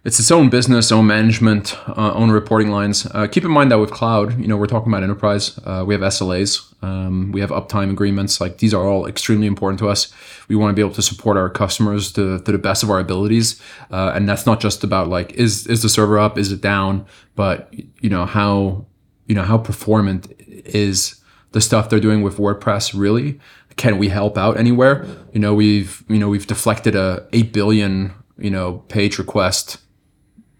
it's 0.05 0.19
its 0.19 0.31
own 0.31 0.49
business, 0.49 0.91
own 0.91 1.07
management, 1.07 1.77
uh, 1.87 2.13
own 2.13 2.29
reporting 2.29 2.69
lines. 2.69 3.05
Uh, 3.11 3.25
keep 3.25 3.45
in 3.45 3.51
mind 3.51 3.71
that 3.71 3.79
with 3.79 3.89
cloud, 3.91 4.37
you 4.37 4.47
know, 4.47 4.57
we're 4.57 4.67
talking 4.67 4.91
about 4.91 5.01
enterprise. 5.01 5.57
Uh, 5.63 5.85
we 5.87 5.93
have 5.93 6.01
SLAs, 6.01 6.73
um, 6.83 7.31
we 7.31 7.39
have 7.39 7.51
uptime 7.51 7.89
agreements. 7.89 8.41
Like 8.41 8.57
these 8.57 8.73
are 8.73 8.85
all 8.85 9.05
extremely 9.05 9.47
important 9.47 9.79
to 9.79 9.87
us. 9.87 10.13
We 10.49 10.57
want 10.57 10.71
to 10.71 10.75
be 10.75 10.81
able 10.81 10.95
to 10.95 11.01
support 11.01 11.37
our 11.37 11.49
customers 11.49 12.11
to, 12.13 12.39
to 12.39 12.51
the 12.51 12.57
best 12.57 12.83
of 12.83 12.89
our 12.89 12.99
abilities, 12.99 13.61
uh, 13.91 14.11
and 14.13 14.27
that's 14.27 14.45
not 14.45 14.59
just 14.59 14.83
about 14.83 15.07
like 15.07 15.31
is 15.33 15.67
is 15.67 15.81
the 15.81 15.89
server 15.89 16.19
up, 16.19 16.37
is 16.37 16.51
it 16.51 16.59
down, 16.59 17.05
but 17.35 17.73
you 18.01 18.09
know 18.09 18.25
how 18.25 18.85
you 19.27 19.35
know 19.35 19.43
how 19.43 19.57
performant 19.57 20.33
is 20.39 21.21
the 21.53 21.61
stuff 21.61 21.89
they're 21.89 22.01
doing 22.01 22.21
with 22.21 22.37
WordPress 22.37 22.93
really. 22.93 23.39
Can 23.77 23.97
we 23.97 24.09
help 24.09 24.37
out 24.37 24.57
anywhere? 24.57 25.07
You 25.31 25.39
know, 25.39 25.53
we've 25.53 26.03
you 26.09 26.19
know 26.19 26.27
we've 26.27 26.45
deflected 26.45 26.93
a 26.93 27.25
eight 27.31 27.53
billion 27.53 28.13
you 28.37 28.49
know 28.49 28.79
page 28.89 29.17
request 29.17 29.77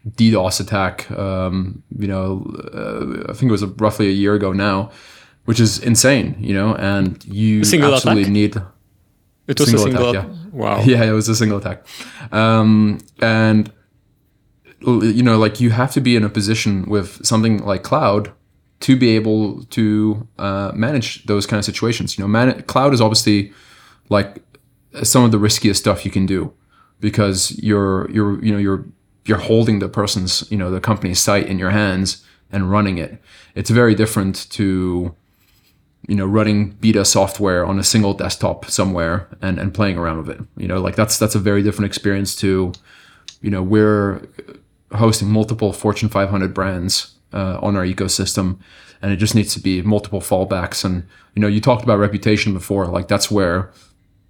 DDoS 0.10 0.60
attack. 0.60 1.10
Um, 1.12 1.84
you 1.98 2.08
know, 2.08 2.46
uh, 2.74 3.32
I 3.32 3.34
think 3.34 3.50
it 3.50 3.52
was 3.52 3.64
a, 3.64 3.68
roughly 3.68 4.08
a 4.08 4.12
year 4.12 4.34
ago 4.34 4.52
now, 4.52 4.92
which 5.46 5.60
is 5.60 5.80
insane. 5.80 6.36
You 6.40 6.54
know, 6.54 6.76
and 6.76 7.24
you 7.26 7.62
absolutely 7.62 8.24
attack? 8.24 8.34
need. 8.34 8.56
It 9.48 9.60
was 9.60 9.70
single 9.70 9.86
a 9.86 9.90
single 9.90 10.10
attack. 10.10 10.28
Yeah. 10.28 10.50
Wow. 10.52 10.82
Yeah, 10.86 11.04
it 11.04 11.12
was 11.12 11.28
a 11.30 11.36
single 11.36 11.58
attack, 11.58 11.86
um, 12.32 13.00
and 13.22 13.72
you 14.82 15.24
know, 15.24 15.38
like 15.38 15.60
you 15.60 15.72
have 15.72 15.92
to 15.94 16.02
be 16.02 16.16
in 16.16 16.24
a 16.24 16.30
position 16.30 16.86
with 16.90 17.26
something 17.26 17.64
like 17.64 17.84
cloud 17.84 18.32
to 18.82 18.98
be 18.98 19.16
able 19.16 19.64
to 19.66 20.28
uh, 20.38 20.72
manage 20.76 21.26
those 21.26 21.46
kind 21.48 21.58
of 21.58 21.64
situations. 21.64 22.18
You 22.18 22.24
know, 22.24 22.28
man- 22.28 22.62
cloud 22.64 22.94
is 22.94 23.00
obviously 23.00 23.54
like 24.10 24.44
some 25.02 25.24
of 25.24 25.32
the 25.32 25.40
riskiest 25.40 25.80
stuff 25.80 26.06
you 26.06 26.12
can 26.12 26.26
do 26.26 26.54
because 27.00 27.58
you're 27.64 28.10
you're 28.12 28.44
you 28.44 28.52
know 28.52 28.58
you're 28.58 28.86
you're 29.26 29.38
holding 29.38 29.80
the 29.80 29.90
person's, 29.90 30.50
you 30.52 30.58
know, 30.58 30.70
the 30.70 30.82
company's 30.82 31.20
site 31.20 31.48
in 31.48 31.60
your 31.60 31.70
hands 31.70 32.24
and 32.52 32.70
running 32.70 32.98
it. 32.98 33.22
It's 33.56 33.70
very 33.70 33.96
different 33.96 34.50
to, 34.52 35.16
you 36.08 36.16
know, 36.16 36.26
running 36.26 36.72
beta 36.72 37.06
software 37.06 37.66
on 37.66 37.80
a 37.80 37.84
single 37.84 38.14
desktop 38.14 38.66
somewhere 38.66 39.28
and, 39.42 39.58
and 39.60 39.74
playing 39.74 39.98
around 39.98 40.18
with 40.18 40.30
it. 40.30 40.42
You 40.58 40.68
know, 40.68 40.80
like 40.80 40.96
that's 40.96 41.18
that's 41.18 41.36
a 41.36 41.40
very 41.40 41.64
different 41.64 41.88
experience 41.88 42.36
to, 42.38 42.74
you 43.42 43.50
know, 43.50 43.64
we're 43.64 44.28
hosting 44.94 45.30
multiple 45.30 45.74
Fortune 45.74 46.10
500 46.10 46.54
brands 46.54 47.16
uh, 47.34 47.58
on 47.62 47.76
our 47.76 47.84
ecosystem, 47.84 48.60
and 49.02 49.12
it 49.12 49.18
just 49.18 49.36
needs 49.36 49.54
to 49.54 49.60
be 49.60 49.82
multiple 49.82 50.22
fallbacks. 50.22 50.86
And 50.86 51.08
you 51.36 51.42
know, 51.42 51.48
you 51.48 51.62
talked 51.62 51.84
about 51.84 51.98
reputation 51.98 52.54
before, 52.54 52.86
like 52.88 53.08
that's 53.08 53.32
where, 53.32 53.72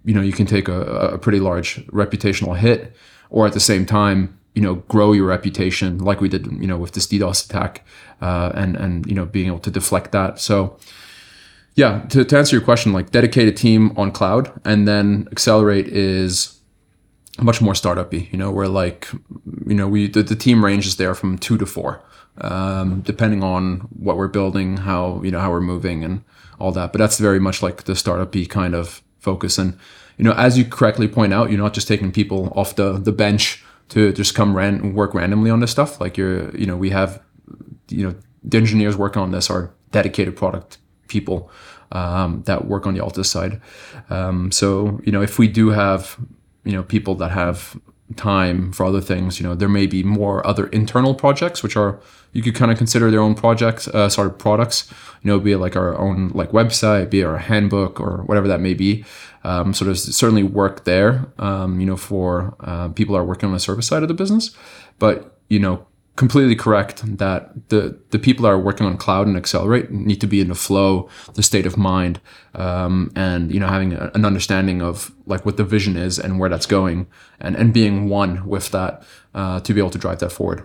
you 0.04 0.14
know, 0.14 0.22
you 0.22 0.32
can 0.32 0.46
take 0.46 0.68
a, 0.68 0.80
a 0.80 1.18
pretty 1.18 1.40
large 1.40 1.84
reputational 1.88 2.56
hit, 2.56 2.94
or 3.30 3.46
at 3.46 3.52
the 3.52 3.60
same 3.60 3.84
time, 3.84 4.38
you 4.54 4.62
know 4.62 4.76
grow 4.88 5.12
your 5.12 5.26
reputation 5.26 5.98
like 5.98 6.20
we 6.20 6.28
did 6.28 6.46
you 6.46 6.66
know 6.66 6.76
with 6.76 6.92
this 6.92 7.06
DDoS 7.06 7.46
attack 7.46 7.84
uh, 8.20 8.52
and 8.54 8.76
and 8.76 9.06
you 9.06 9.14
know 9.14 9.24
being 9.24 9.46
able 9.46 9.60
to 9.60 9.70
deflect 9.70 10.12
that. 10.12 10.38
So 10.38 10.78
yeah 11.74 12.02
to, 12.08 12.24
to 12.24 12.38
answer 12.38 12.54
your 12.54 12.64
question 12.64 12.92
like 12.92 13.10
dedicate 13.10 13.48
a 13.48 13.52
team 13.52 13.92
on 13.96 14.12
cloud 14.12 14.52
and 14.64 14.86
then 14.86 15.26
accelerate 15.32 15.88
is 15.88 16.60
much 17.40 17.60
more 17.60 17.72
startupy 17.72 18.30
you 18.30 18.38
know 18.38 18.48
where 18.52 18.68
like 18.68 19.08
you 19.66 19.74
know 19.74 19.88
we 19.88 20.06
the, 20.06 20.22
the 20.22 20.36
team 20.36 20.64
ranges 20.64 20.98
there 20.98 21.16
from 21.16 21.36
two 21.36 21.58
to 21.58 21.66
four 21.66 22.00
um, 22.38 23.00
depending 23.02 23.42
on 23.42 23.80
what 23.90 24.16
we're 24.16 24.28
building 24.28 24.78
how 24.78 25.20
you 25.22 25.30
know 25.30 25.40
how 25.40 25.50
we're 25.50 25.60
moving 25.60 26.04
and 26.04 26.24
all 26.58 26.72
that. 26.72 26.92
But 26.92 26.98
that's 26.98 27.18
very 27.18 27.40
much 27.40 27.62
like 27.62 27.84
the 27.84 27.92
startupy 27.92 28.48
kind 28.48 28.74
of 28.74 29.02
focus. 29.18 29.58
And 29.58 29.76
you 30.16 30.24
know 30.24 30.32
as 30.32 30.58
you 30.58 30.64
correctly 30.64 31.08
point 31.08 31.32
out 31.32 31.50
you're 31.50 31.58
not 31.58 31.74
just 31.74 31.88
taking 31.88 32.12
people 32.12 32.52
off 32.56 32.76
the 32.76 32.98
the 32.98 33.12
bench 33.12 33.64
to 33.90 34.12
just 34.12 34.34
come 34.34 34.56
ran 34.56 34.94
work 34.94 35.14
randomly 35.14 35.50
on 35.50 35.60
this 35.60 35.70
stuff. 35.70 36.00
Like 36.00 36.16
you're, 36.16 36.54
you 36.56 36.66
know, 36.66 36.76
we 36.76 36.90
have, 36.90 37.22
you 37.88 38.06
know, 38.06 38.14
the 38.42 38.58
engineers 38.58 38.96
working 38.96 39.22
on 39.22 39.30
this 39.30 39.50
are 39.50 39.74
dedicated 39.90 40.36
product 40.36 40.78
people 41.08 41.50
um, 41.92 42.42
that 42.46 42.66
work 42.66 42.86
on 42.86 42.94
the 42.94 43.00
Altis 43.00 43.30
side. 43.30 43.60
Um, 44.10 44.50
so 44.50 45.00
you 45.04 45.12
know, 45.12 45.22
if 45.22 45.38
we 45.38 45.48
do 45.48 45.70
have, 45.70 46.18
you 46.64 46.72
know, 46.72 46.82
people 46.82 47.14
that 47.16 47.30
have 47.30 47.78
time 48.16 48.72
for 48.72 48.84
other 48.84 49.00
things, 49.00 49.40
you 49.40 49.46
know, 49.46 49.54
there 49.54 49.68
may 49.68 49.86
be 49.86 50.02
more 50.02 50.46
other 50.46 50.66
internal 50.68 51.14
projects 51.14 51.62
which 51.62 51.76
are 51.76 52.00
you 52.32 52.42
could 52.42 52.54
kind 52.54 52.70
of 52.70 52.76
consider 52.76 53.10
their 53.10 53.20
own 53.20 53.34
projects, 53.34 53.86
uh, 53.88 54.08
sort 54.08 54.26
of 54.26 54.38
products. 54.38 54.92
You 55.22 55.30
know, 55.30 55.38
be 55.38 55.52
it 55.52 55.58
like 55.58 55.76
our 55.76 55.96
own 55.96 56.30
like 56.34 56.50
website, 56.50 57.08
be 57.08 57.20
it 57.20 57.24
our 57.24 57.38
handbook 57.38 58.00
or 58.00 58.24
whatever 58.24 58.48
that 58.48 58.60
may 58.60 58.74
be. 58.74 59.04
Um, 59.44 59.74
so 59.74 59.84
there's 59.84 60.16
certainly 60.16 60.42
work 60.42 60.84
there, 60.84 61.26
um, 61.38 61.78
you 61.80 61.86
know, 61.86 61.96
for 61.96 62.56
uh, 62.60 62.88
people 62.88 63.16
are 63.16 63.24
working 63.24 63.46
on 63.46 63.52
the 63.52 63.60
service 63.60 63.86
side 63.86 64.02
of 64.02 64.08
the 64.08 64.14
business. 64.14 64.50
But 64.98 65.38
you 65.48 65.58
know, 65.58 65.86
completely 66.16 66.54
correct 66.54 67.02
that 67.18 67.68
the 67.68 67.98
the 68.10 68.18
people 68.18 68.44
that 68.44 68.50
are 68.50 68.58
working 68.58 68.86
on 68.86 68.96
cloud 68.96 69.26
and 69.26 69.36
accelerate 69.36 69.90
need 69.90 70.20
to 70.20 70.26
be 70.26 70.40
in 70.40 70.48
the 70.48 70.54
flow, 70.54 71.08
the 71.34 71.42
state 71.42 71.66
of 71.66 71.76
mind, 71.76 72.20
um, 72.54 73.10
and 73.16 73.52
you 73.52 73.60
know, 73.60 73.66
having 73.66 73.92
a, 73.92 74.10
an 74.14 74.24
understanding 74.24 74.80
of 74.80 75.12
like 75.26 75.44
what 75.44 75.56
the 75.56 75.64
vision 75.64 75.96
is 75.96 76.18
and 76.18 76.38
where 76.38 76.48
that's 76.48 76.66
going, 76.66 77.06
and 77.40 77.56
and 77.56 77.72
being 77.72 78.08
one 78.08 78.46
with 78.46 78.70
that 78.70 79.02
uh, 79.34 79.60
to 79.60 79.74
be 79.74 79.80
able 79.80 79.90
to 79.90 79.98
drive 79.98 80.20
that 80.20 80.30
forward. 80.30 80.64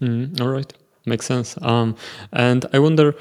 Mm, 0.00 0.40
all 0.40 0.48
right, 0.48 0.72
makes 1.06 1.26
sense. 1.26 1.56
Um, 1.62 1.96
and 2.32 2.66
I 2.72 2.78
wonder 2.78 3.14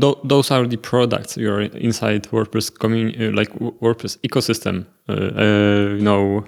th- 0.00 0.18
those 0.24 0.50
are 0.50 0.66
the 0.66 0.76
products 0.76 1.36
you're 1.36 1.60
inside 1.60 2.24
WordPress 2.24 2.78
community, 2.78 3.28
uh, 3.28 3.32
like 3.32 3.50
WordPress 3.58 4.18
ecosystem. 4.18 4.86
Uh, 5.08 5.12
uh, 5.12 5.94
you 5.96 6.02
know, 6.02 6.44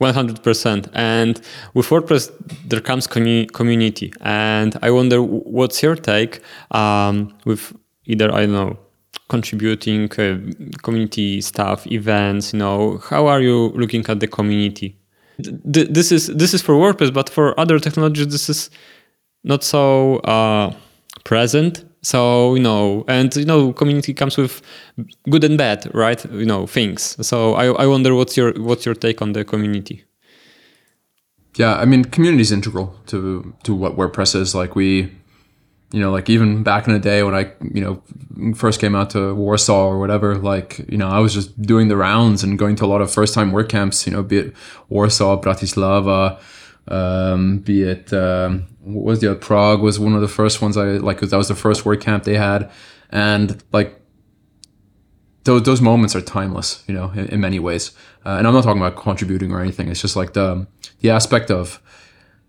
100%. 0.00 0.90
And 0.94 1.40
with 1.74 1.86
WordPress, 1.86 2.30
there 2.68 2.80
comes 2.80 3.06
community. 3.06 4.12
And 4.20 4.76
I 4.82 4.90
wonder 4.90 5.22
what's 5.22 5.82
your 5.82 5.96
take 5.96 6.40
um, 6.72 7.34
with 7.44 7.74
either, 8.06 8.32
I 8.32 8.40
don't 8.40 8.52
know, 8.52 8.78
contributing 9.28 10.10
uh, 10.12 10.38
community 10.82 11.40
stuff, 11.40 11.86
events, 11.86 12.52
you 12.52 12.58
know, 12.58 12.98
how 13.08 13.26
are 13.28 13.40
you 13.40 13.68
looking 13.70 14.04
at 14.08 14.20
the 14.20 14.26
community? 14.26 14.98
Th- 15.42 15.88
this 15.88 16.12
is 16.12 16.26
this 16.26 16.52
is 16.52 16.60
for 16.60 16.74
WordPress, 16.74 17.12
but 17.12 17.30
for 17.30 17.58
other 17.58 17.78
technologies, 17.78 18.28
this 18.28 18.50
is 18.50 18.70
not 19.42 19.64
so 19.64 20.18
uh, 20.18 20.74
present 21.24 21.84
So 22.02 22.54
you 22.54 22.62
know, 22.62 23.04
and 23.08 23.34
you 23.36 23.44
know, 23.44 23.72
community 23.72 24.12
comes 24.12 24.36
with 24.36 24.60
good 25.30 25.44
and 25.44 25.56
bad, 25.56 25.88
right? 25.94 26.24
You 26.32 26.46
know, 26.46 26.66
things. 26.66 27.16
So 27.26 27.54
I, 27.54 27.66
I 27.66 27.86
wonder 27.86 28.14
what's 28.14 28.36
your 28.36 28.52
what's 28.54 28.84
your 28.84 28.94
take 28.94 29.22
on 29.22 29.32
the 29.32 29.44
community? 29.44 30.04
Yeah, 31.56 31.74
I 31.74 31.84
mean, 31.84 32.04
community 32.04 32.42
is 32.42 32.50
integral 32.52 32.96
to 33.06 33.54
to 33.62 33.74
what 33.74 33.96
WordPress 33.96 34.34
is. 34.34 34.54
Like 34.54 34.74
we, 34.74 35.12
you 35.92 36.00
know, 36.00 36.10
like 36.10 36.30
even 36.30 36.62
back 36.62 36.86
in 36.86 36.94
the 36.94 36.98
day 36.98 37.22
when 37.22 37.34
I, 37.34 37.52
you 37.72 37.82
know, 37.82 38.02
first 38.54 38.80
came 38.80 38.96
out 38.96 39.10
to 39.10 39.34
Warsaw 39.34 39.86
or 39.86 39.98
whatever, 39.98 40.36
like, 40.36 40.78
you 40.88 40.96
know, 40.96 41.08
I 41.08 41.18
was 41.18 41.34
just 41.34 41.60
doing 41.60 41.88
the 41.88 41.96
rounds 41.96 42.42
and 42.42 42.58
going 42.58 42.76
to 42.76 42.84
a 42.84 42.86
lot 42.86 43.02
of 43.02 43.12
first 43.12 43.34
time 43.34 43.52
WordCamps, 43.52 44.06
you 44.06 44.12
know, 44.12 44.22
be 44.22 44.38
it 44.38 44.56
Warsaw, 44.88 45.40
Bratislava, 45.40 46.40
um, 46.88 47.58
be 47.58 47.82
it, 47.82 48.12
um, 48.12 48.66
what 48.82 49.04
was 49.04 49.20
the 49.20 49.30
other, 49.30 49.38
Prague 49.38 49.80
was 49.80 49.98
one 49.98 50.14
of 50.14 50.20
the 50.20 50.28
first 50.28 50.60
ones 50.60 50.76
I 50.76 50.84
like, 50.98 51.20
that 51.20 51.36
was 51.36 51.48
the 51.48 51.54
first 51.54 51.84
WordCamp 51.84 52.24
they 52.24 52.36
had. 52.36 52.70
And 53.10 53.62
like, 53.72 53.98
those, 55.44 55.62
those 55.62 55.80
moments 55.80 56.14
are 56.14 56.20
timeless, 56.20 56.84
you 56.86 56.94
know, 56.94 57.10
in, 57.10 57.26
in 57.26 57.40
many 57.40 57.58
ways. 57.58 57.92
Uh, 58.24 58.36
and 58.38 58.46
I'm 58.46 58.54
not 58.54 58.64
talking 58.64 58.80
about 58.80 58.96
contributing 58.96 59.52
or 59.52 59.60
anything. 59.60 59.88
It's 59.88 60.00
just 60.00 60.16
like 60.16 60.34
the, 60.34 60.66
the 61.00 61.10
aspect 61.10 61.50
of 61.50 61.80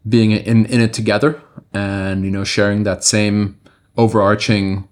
being 0.07 0.31
in, 0.31 0.65
in 0.65 0.81
it 0.81 0.93
together 0.93 1.41
and, 1.73 2.23
you 2.23 2.31
know, 2.31 2.43
sharing 2.43 2.83
that 2.83 3.03
same 3.03 3.59
overarching 3.97 4.87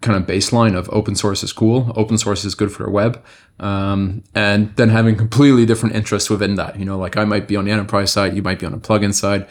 kind 0.00 0.16
of 0.16 0.28
baseline 0.28 0.76
of 0.76 0.88
open 0.90 1.14
source 1.14 1.42
is 1.42 1.52
cool, 1.52 1.92
open 1.96 2.18
source 2.18 2.44
is 2.44 2.54
good 2.54 2.70
for 2.70 2.84
the 2.84 2.90
web, 2.90 3.22
um, 3.58 4.22
and 4.34 4.74
then 4.76 4.90
having 4.90 5.16
completely 5.16 5.64
different 5.64 5.94
interests 5.94 6.28
within 6.28 6.56
that. 6.56 6.78
You 6.78 6.84
know, 6.84 6.98
like 6.98 7.16
I 7.16 7.24
might 7.24 7.48
be 7.48 7.56
on 7.56 7.64
the 7.64 7.70
enterprise 7.70 8.12
side, 8.12 8.36
you 8.36 8.42
might 8.42 8.58
be 8.58 8.66
on 8.66 8.72
the 8.72 8.78
plugin 8.78 9.14
side, 9.14 9.46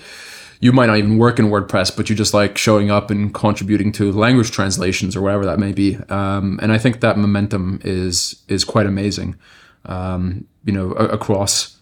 you 0.59 0.71
might 0.71 0.87
not 0.87 0.97
even 0.97 1.17
work 1.17 1.39
in 1.39 1.47
WordPress, 1.47 1.95
but 1.95 2.09
you 2.09 2.15
just 2.15 2.33
like 2.33 2.57
showing 2.57 2.89
up 2.89 3.11
and 3.11 3.33
contributing 3.33 3.91
to 3.93 4.11
language 4.11 4.51
translations 4.51 5.15
or 5.15 5.21
whatever 5.21 5.45
that 5.45 5.59
may 5.59 5.71
be. 5.71 5.97
Um, 6.09 6.59
and 6.61 6.71
I 6.71 6.77
think 6.77 7.01
that 7.01 7.17
momentum 7.17 7.79
is 7.83 8.43
is 8.47 8.63
quite 8.63 8.85
amazing. 8.85 9.35
Um, 9.85 10.47
you 10.65 10.71
know, 10.71 10.93
a- 10.93 11.09
across 11.09 11.77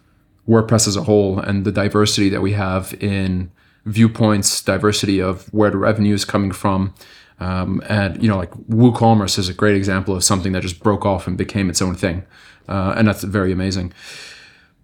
WordPress 0.47 0.87
as 0.87 0.95
a 0.95 1.03
whole 1.03 1.39
and 1.39 1.65
the 1.65 1.71
diversity 1.71 2.29
that 2.29 2.41
we 2.41 2.53
have 2.53 2.95
in 2.99 3.51
viewpoints, 3.85 4.61
diversity 4.61 5.21
of 5.21 5.51
where 5.53 5.69
the 5.69 5.77
revenue 5.77 6.13
is 6.13 6.25
coming 6.25 6.51
from. 6.51 6.93
Um, 7.39 7.81
and 7.87 8.21
you 8.21 8.29
know, 8.29 8.37
like 8.37 8.51
WooCommerce 8.69 9.39
is 9.39 9.49
a 9.49 9.53
great 9.53 9.75
example 9.75 10.15
of 10.15 10.23
something 10.23 10.51
that 10.51 10.61
just 10.61 10.79
broke 10.79 11.05
off 11.05 11.27
and 11.27 11.37
became 11.37 11.69
its 11.69 11.81
own 11.81 11.95
thing, 11.95 12.23
uh, 12.69 12.93
and 12.95 13.07
that's 13.07 13.23
very 13.23 13.51
amazing. 13.51 13.93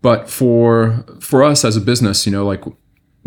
But 0.01 0.29
for 0.29 1.05
for 1.19 1.43
us 1.43 1.63
as 1.63 1.77
a 1.77 1.81
business, 1.81 2.25
you 2.25 2.31
know, 2.31 2.45
like 2.45 2.63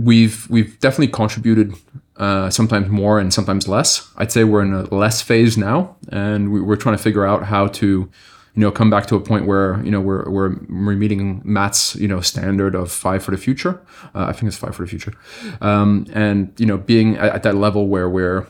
we've 0.04 0.48
we've 0.50 0.78
definitely 0.80 1.08
contributed 1.08 1.74
uh, 2.16 2.50
sometimes 2.50 2.88
more 2.88 3.18
and 3.18 3.32
sometimes 3.32 3.68
less. 3.68 4.10
I'd 4.16 4.32
say 4.32 4.44
we're 4.44 4.62
in 4.62 4.72
a 4.72 4.82
less 4.94 5.22
phase 5.22 5.56
now, 5.56 5.96
and 6.10 6.52
we, 6.52 6.60
we're 6.60 6.76
trying 6.76 6.96
to 6.96 7.02
figure 7.02 7.26
out 7.26 7.44
how 7.44 7.68
to 7.68 7.86
you 7.86 8.60
know 8.60 8.70
come 8.70 8.90
back 8.90 9.06
to 9.06 9.16
a 9.16 9.20
point 9.20 9.46
where 9.46 9.82
you 9.84 9.90
know 9.90 10.00
we're 10.00 10.28
we're, 10.28 10.56
we're 10.68 10.96
meeting 10.96 11.40
Matt's 11.44 11.96
you 11.96 12.08
know 12.08 12.20
standard 12.20 12.74
of 12.74 12.90
five 12.90 13.22
for 13.22 13.30
the 13.30 13.36
future. 13.36 13.80
Uh, 14.14 14.26
I 14.26 14.32
think 14.32 14.44
it's 14.44 14.56
five 14.56 14.74
for 14.74 14.82
the 14.82 14.88
future, 14.88 15.12
um, 15.60 16.06
and 16.12 16.52
you 16.58 16.66
know 16.66 16.76
being 16.76 17.16
at, 17.16 17.36
at 17.36 17.42
that 17.44 17.54
level 17.54 17.88
where 17.88 18.08
we're 18.08 18.46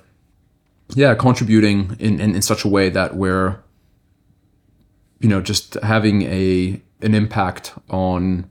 yeah 0.94 1.14
contributing 1.14 1.96
in, 1.98 2.20
in 2.20 2.34
in 2.34 2.42
such 2.42 2.64
a 2.64 2.68
way 2.68 2.88
that 2.88 3.16
we're 3.16 3.58
you 5.20 5.28
know 5.28 5.40
just 5.40 5.74
having 5.74 6.22
a 6.22 6.80
an 7.02 7.14
impact 7.14 7.72
on 7.88 8.50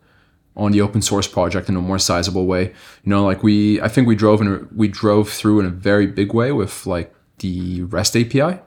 on 0.56 0.72
the 0.72 0.82
open 0.82 1.02
source 1.02 1.28
project 1.28 1.70
in 1.70 1.76
a 1.76 1.82
more 1.82 2.00
sizable 2.00 2.46
way. 2.46 2.68
You 3.04 3.10
know, 3.10 3.24
like 3.26 3.44
we, 3.44 3.82
I 3.82 3.88
think 3.88 4.08
we 4.08 4.16
drove 4.16 4.42
in, 4.42 4.48
a, 4.48 4.60
we 4.76 4.88
drove 4.88 5.30
through 5.30 5.60
in 5.62 5.66
a 5.66 5.70
very 5.70 6.08
big 6.08 6.34
way 6.34 6.52
with 6.52 6.86
like 6.86 7.14
the 7.40 7.84
REST 7.84 8.18
API, 8.18 8.60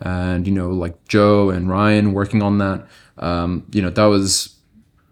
and 0.00 0.46
you 0.46 0.52
know, 0.52 0.70
like 0.70 1.06
Joe 1.08 1.50
and 1.50 1.68
Ryan 1.68 2.12
working 2.12 2.42
on 2.42 2.58
that. 2.58 2.86
Um, 3.18 3.66
you 3.72 3.82
know, 3.82 3.90
that 3.90 4.04
was 4.04 4.56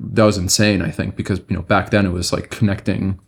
that 0.00 0.24
was 0.24 0.36
insane. 0.38 0.82
I 0.82 0.90
think 0.90 1.16
because 1.16 1.40
you 1.48 1.56
know 1.56 1.62
back 1.62 1.90
then 1.90 2.06
it 2.06 2.10
was 2.10 2.32
like 2.32 2.50
connecting 2.50 3.18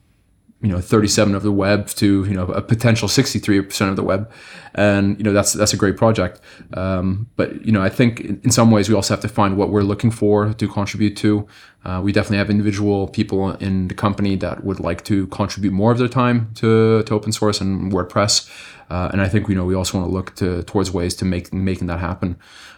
you 0.64 0.70
know 0.70 0.80
37 0.80 1.34
of 1.34 1.42
the 1.42 1.52
web 1.52 1.88
to 1.88 2.24
you 2.24 2.32
know 2.32 2.46
a 2.46 2.62
potential 2.62 3.06
63% 3.06 3.90
of 3.90 3.96
the 3.96 4.02
web. 4.02 4.30
And 4.74 5.16
you 5.18 5.24
know 5.24 5.32
that's 5.32 5.52
that's 5.52 5.74
a 5.74 5.76
great 5.76 5.96
project. 5.96 6.40
Um, 6.72 7.28
but 7.36 7.64
you 7.64 7.70
know 7.70 7.82
i 7.82 7.90
think 7.90 8.20
in 8.20 8.50
some 8.50 8.70
ways 8.70 8.88
we 8.88 8.94
also 8.94 9.14
have 9.14 9.20
to 9.20 9.28
find 9.28 9.56
what 9.56 9.68
we're 9.68 9.82
looking 9.82 10.10
for 10.10 10.54
to 10.54 10.66
contribute 10.66 11.16
to. 11.18 11.46
Uh, 11.84 12.00
we 12.02 12.12
definitely 12.12 12.38
have 12.38 12.48
individual 12.48 13.08
people 13.08 13.52
in 13.56 13.88
the 13.88 13.94
company 13.94 14.36
that 14.36 14.64
would 14.64 14.80
like 14.80 15.04
to 15.04 15.26
contribute 15.26 15.72
more 15.72 15.92
of 15.92 15.98
their 15.98 16.08
time 16.08 16.50
to, 16.54 17.02
to 17.02 17.12
open 17.12 17.30
source 17.30 17.60
and 17.60 17.92
wordpress. 17.92 18.50
Uh, 18.88 19.10
and 19.12 19.20
i 19.20 19.28
think 19.28 19.48
you 19.48 19.54
know 19.54 19.66
we 19.66 19.74
also 19.74 19.98
want 19.98 20.08
to 20.08 20.12
look 20.12 20.34
to 20.34 20.62
towards 20.62 20.90
ways 20.90 21.14
to 21.14 21.24
make 21.26 21.52
making 21.52 21.88
that 21.88 22.00
happen. 22.00 22.36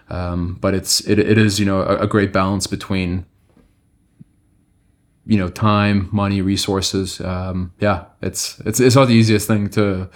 Um, 0.09 0.59
but 0.61 0.74
it's 0.74 1.01
it, 1.07 1.18
it 1.18 1.39
is 1.39 1.61
you 1.61 1.66
know 1.66 1.82
a, 1.82 1.99
a 1.99 2.07
great 2.07 2.32
balance 2.32 2.66
between 2.66 3.26
you 5.27 5.37
know 5.37 5.49
time 5.49 6.09
money 6.12 6.41
resources 6.41 7.20
um, 7.20 7.72
yeah 7.81 8.05
it's 8.22 8.61
it's 8.61 8.81
it's 8.81 8.97
not 8.97 9.09
the 9.09 9.14
easiest 9.14 9.47
thing 9.47 9.68
to 9.68 10.09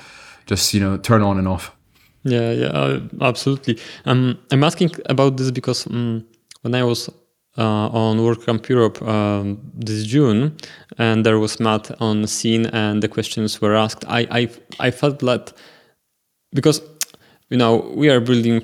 just 0.46 0.72
you 0.74 0.80
know 0.80 0.96
turn 0.96 1.22
on 1.22 1.38
and 1.38 1.48
off 1.48 1.72
yeah 2.22 2.52
yeah 2.52 2.66
uh, 2.68 3.00
absolutely 3.20 3.78
um, 4.04 4.38
i'm 4.52 4.64
asking 4.64 4.90
about 5.06 5.36
this 5.36 5.50
because 5.50 5.86
um, 5.86 6.24
when 6.62 6.74
i 6.74 6.82
was 6.82 7.10
uh, 7.58 7.88
on 7.88 8.18
WordCamp 8.18 8.68
Europe 8.68 9.02
um, 9.02 9.58
this 9.74 10.04
June, 10.04 10.56
and 10.98 11.26
there 11.26 11.38
was 11.38 11.58
Matt 11.58 11.90
on 12.00 12.26
scene, 12.28 12.66
and 12.66 13.02
the 13.02 13.08
questions 13.08 13.60
were 13.60 13.74
asked. 13.74 14.04
I 14.06 14.26
I, 14.30 14.50
I 14.78 14.90
felt 14.90 15.18
that 15.18 15.52
because 16.52 16.80
you 17.50 17.56
know 17.58 17.92
we 17.94 18.08
are 18.10 18.20
building 18.20 18.60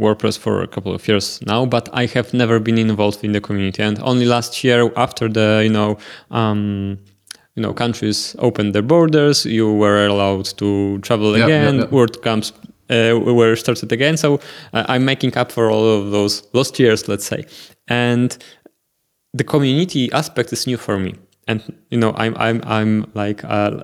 WordPress 0.00 0.38
for 0.38 0.62
a 0.62 0.66
couple 0.66 0.94
of 0.94 1.06
years 1.08 1.40
now, 1.46 1.66
but 1.66 1.88
I 1.92 2.06
have 2.06 2.32
never 2.34 2.58
been 2.58 2.78
involved 2.78 3.22
in 3.24 3.32
the 3.32 3.40
community, 3.40 3.82
and 3.82 3.98
only 4.02 4.24
last 4.26 4.64
year 4.64 4.90
after 4.96 5.28
the 5.28 5.60
you 5.64 5.70
know. 5.70 5.98
Um, 6.30 6.98
you 7.54 7.62
know, 7.62 7.74
countries 7.74 8.34
opened 8.38 8.74
their 8.74 8.80
borders. 8.82 9.44
You 9.44 9.74
were 9.74 10.06
allowed 10.06 10.46
to 10.56 10.98
travel 11.00 11.36
Yeah, 11.36 11.44
again. 11.44 11.74
yeah, 11.74 11.80
yeah. 11.82 11.86
WordCamps 11.90 12.52
uh, 12.88 13.20
were 13.20 13.54
started 13.56 13.92
again. 13.92 14.16
So 14.16 14.40
uh, 14.72 14.84
I'm 14.88 15.04
making 15.04 15.36
up 15.36 15.52
for 15.52 15.70
all 15.70 15.84
of 15.86 16.12
those 16.12 16.42
lost 16.54 16.78
years, 16.78 17.08
let's 17.08 17.26
say. 17.26 17.44
And 17.88 18.34
the 19.34 19.44
community 19.44 20.10
aspect 20.12 20.50
is 20.50 20.66
new 20.66 20.78
for 20.78 20.98
me. 20.98 21.14
And 21.48 21.60
you 21.90 21.98
know, 21.98 22.12
I'm 22.16 22.36
I'm 22.36 22.60
I'm 22.64 23.10
like 23.14 23.42
uh, 23.44 23.82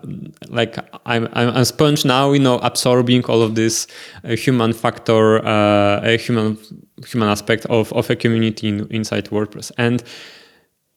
like 0.48 0.78
I'm 1.06 1.28
I'm 1.32 1.48
a 1.48 1.64
sponge 1.64 2.04
now. 2.04 2.32
You 2.32 2.38
know, 2.40 2.58
absorbing 2.58 3.24
all 3.24 3.42
of 3.42 3.56
this 3.56 3.86
uh, 4.24 4.36
human 4.36 4.72
factor, 4.72 5.44
uh, 5.44 6.16
human 6.18 6.56
human 7.04 7.28
aspect 7.28 7.66
of 7.66 7.92
of 7.92 8.10
a 8.10 8.16
community 8.16 8.68
in, 8.68 8.86
inside 8.90 9.24
WordPress. 9.30 9.72
And 9.76 10.04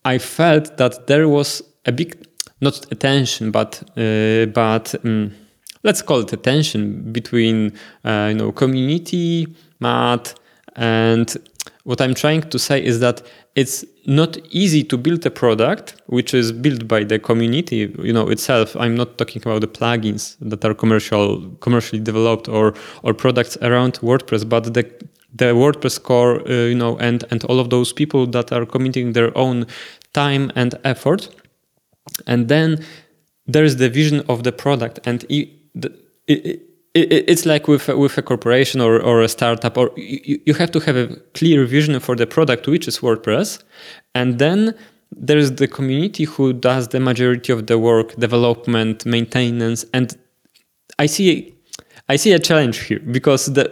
I 0.06 0.20
felt 0.20 0.78
that 0.78 1.08
there 1.08 1.28
was 1.28 1.64
a 1.86 1.92
big 1.92 2.28
not 2.62 2.92
attention 2.92 3.50
but 3.52 3.82
uh, 3.98 4.46
but 4.46 4.94
um, 5.04 5.32
let's 5.84 6.02
call 6.02 6.20
it 6.20 6.34
attention 6.34 7.12
between 7.12 7.74
uh, 8.06 8.28
you 8.30 8.36
know 8.36 8.52
community, 8.52 9.48
Matt, 9.80 10.36
and 10.76 11.36
what 11.84 12.00
I'm 12.02 12.14
trying 12.14 12.42
to 12.42 12.60
say 12.60 12.84
is 12.84 13.00
that 13.00 13.22
it's 13.56 13.84
not 14.06 14.38
easy 14.50 14.84
to 14.84 14.98
build 14.98 15.26
a 15.26 15.32
product 15.32 15.96
which 16.08 16.34
is 16.34 16.52
built 16.52 16.88
by 16.88 17.04
the 17.04 17.20
community. 17.20 17.94
You 18.02 18.14
know 18.14 18.30
itself 18.30 18.76
i'm 18.76 18.96
not 18.96 19.18
talking 19.18 19.42
about 19.42 19.62
the 19.62 19.68
plugins 19.68 20.38
that 20.42 20.64
are 20.66 20.74
commercial 20.74 21.28
commercially 21.60 22.02
developed 22.02 22.48
or 22.48 22.74
or 23.04 23.14
products 23.14 23.58
around 23.62 23.94
wordpress 24.00 24.48
but 24.48 24.74
the 24.74 24.84
the 25.36 25.54
wordpress 25.62 26.02
core 26.02 26.42
uh, 26.48 26.68
you 26.72 26.76
know 26.76 26.98
and 26.98 27.24
and 27.32 27.44
all 27.46 27.60
of 27.60 27.70
those 27.70 27.94
people 27.94 28.26
that 28.28 28.52
are 28.52 28.66
committing 28.66 29.14
their 29.14 29.36
own 29.38 29.66
time 30.14 30.52
and 30.56 30.76
effort. 30.84 31.30
And 32.28 32.48
then 32.48 32.84
there's 33.48 33.78
the 33.78 33.90
vision 33.90 34.22
of 34.28 34.44
the 34.44 34.52
product. 34.52 35.00
And 35.06 35.24
it, 35.30 35.50
it, 36.28 36.62
it's 36.94 37.46
like 37.46 37.68
with 37.68 37.88
a, 37.88 37.98
with 37.98 38.18
a 38.18 38.22
corporation 38.22 38.82
or, 38.82 39.02
or 39.02 39.22
a 39.22 39.28
startup 39.30 39.78
or 39.78 39.92
you, 39.96 40.42
you 40.46 40.54
have 40.54 40.72
to 40.72 40.80
have 40.80 40.98
a 40.98 41.08
clear 41.34 41.66
vision 41.66 42.00
for 42.00 42.16
the 42.16 42.28
product 42.28 42.68
which 42.68 42.88
is 42.88 43.00
wordpress 43.00 43.64
and 44.14 44.40
then 44.40 44.76
there's 45.14 45.54
the 45.54 45.68
community 45.68 46.26
who 46.26 46.52
does 46.52 46.90
the 46.90 47.00
majority 47.00 47.54
of 47.54 47.68
the 47.68 47.80
work 47.80 48.14
development 48.18 49.06
maintenance 49.06 49.86
and 49.94 50.18
i 51.00 51.06
see 51.06 51.56
I 52.10 52.18
see 52.18 52.34
a 52.34 52.40
challenge 52.40 52.80
here 52.80 53.00
because 53.00 53.46
the, 53.46 53.70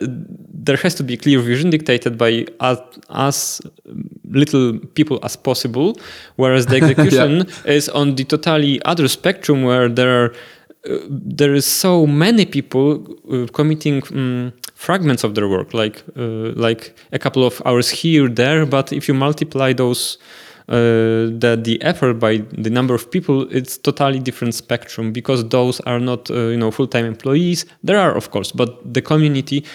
there 0.53 0.77
has 0.77 0.95
to 0.95 1.03
be 1.03 1.17
clear 1.17 1.41
vision 1.41 1.71
dictated 1.71 2.17
by 2.17 2.45
as, 2.61 2.79
as 3.09 3.61
little 4.29 4.79
people 4.93 5.19
as 5.23 5.35
possible, 5.35 5.99
whereas 6.37 6.67
the 6.67 6.77
execution 6.81 7.31
yeah. 7.39 7.71
is 7.73 7.89
on 7.89 8.15
the 8.15 8.23
totally 8.23 8.81
other 8.83 9.09
spectrum 9.09 9.63
where 9.63 9.89
there 9.89 10.23
are 10.23 10.33
there 11.09 11.53
is 11.53 11.65
so 11.65 12.05
many 12.07 12.45
people 12.45 13.05
uh, 13.31 13.47
committing 13.53 14.01
um, 14.11 14.53
fragments 14.75 15.23
of 15.23 15.35
their 15.35 15.47
work, 15.47 15.73
like 15.73 16.03
uh, 16.17 16.53
like 16.55 16.95
a 17.11 17.19
couple 17.19 17.45
of 17.45 17.61
hours 17.65 17.89
here 17.89 18.27
there. 18.27 18.65
But 18.65 18.91
if 18.93 19.07
you 19.07 19.13
multiply 19.13 19.73
those 19.73 20.17
uh, 20.69 21.33
that 21.39 21.63
the 21.63 21.81
effort 21.81 22.15
by 22.19 22.37
the 22.51 22.69
number 22.69 22.93
of 22.93 23.09
people 23.09 23.47
it's 23.49 23.75
totally 23.75 24.19
different 24.19 24.53
spectrum 24.53 25.11
because 25.11 25.43
those 25.49 25.79
are 25.81 25.99
not 25.99 26.29
uh, 26.29 26.49
you 26.53 26.57
know 26.57 26.69
full-time 26.69 27.05
employees 27.05 27.65
there 27.83 27.97
are 27.97 28.15
of 28.15 28.29
course 28.29 28.51
but 28.51 28.93
the 28.93 29.01
community 29.01 29.65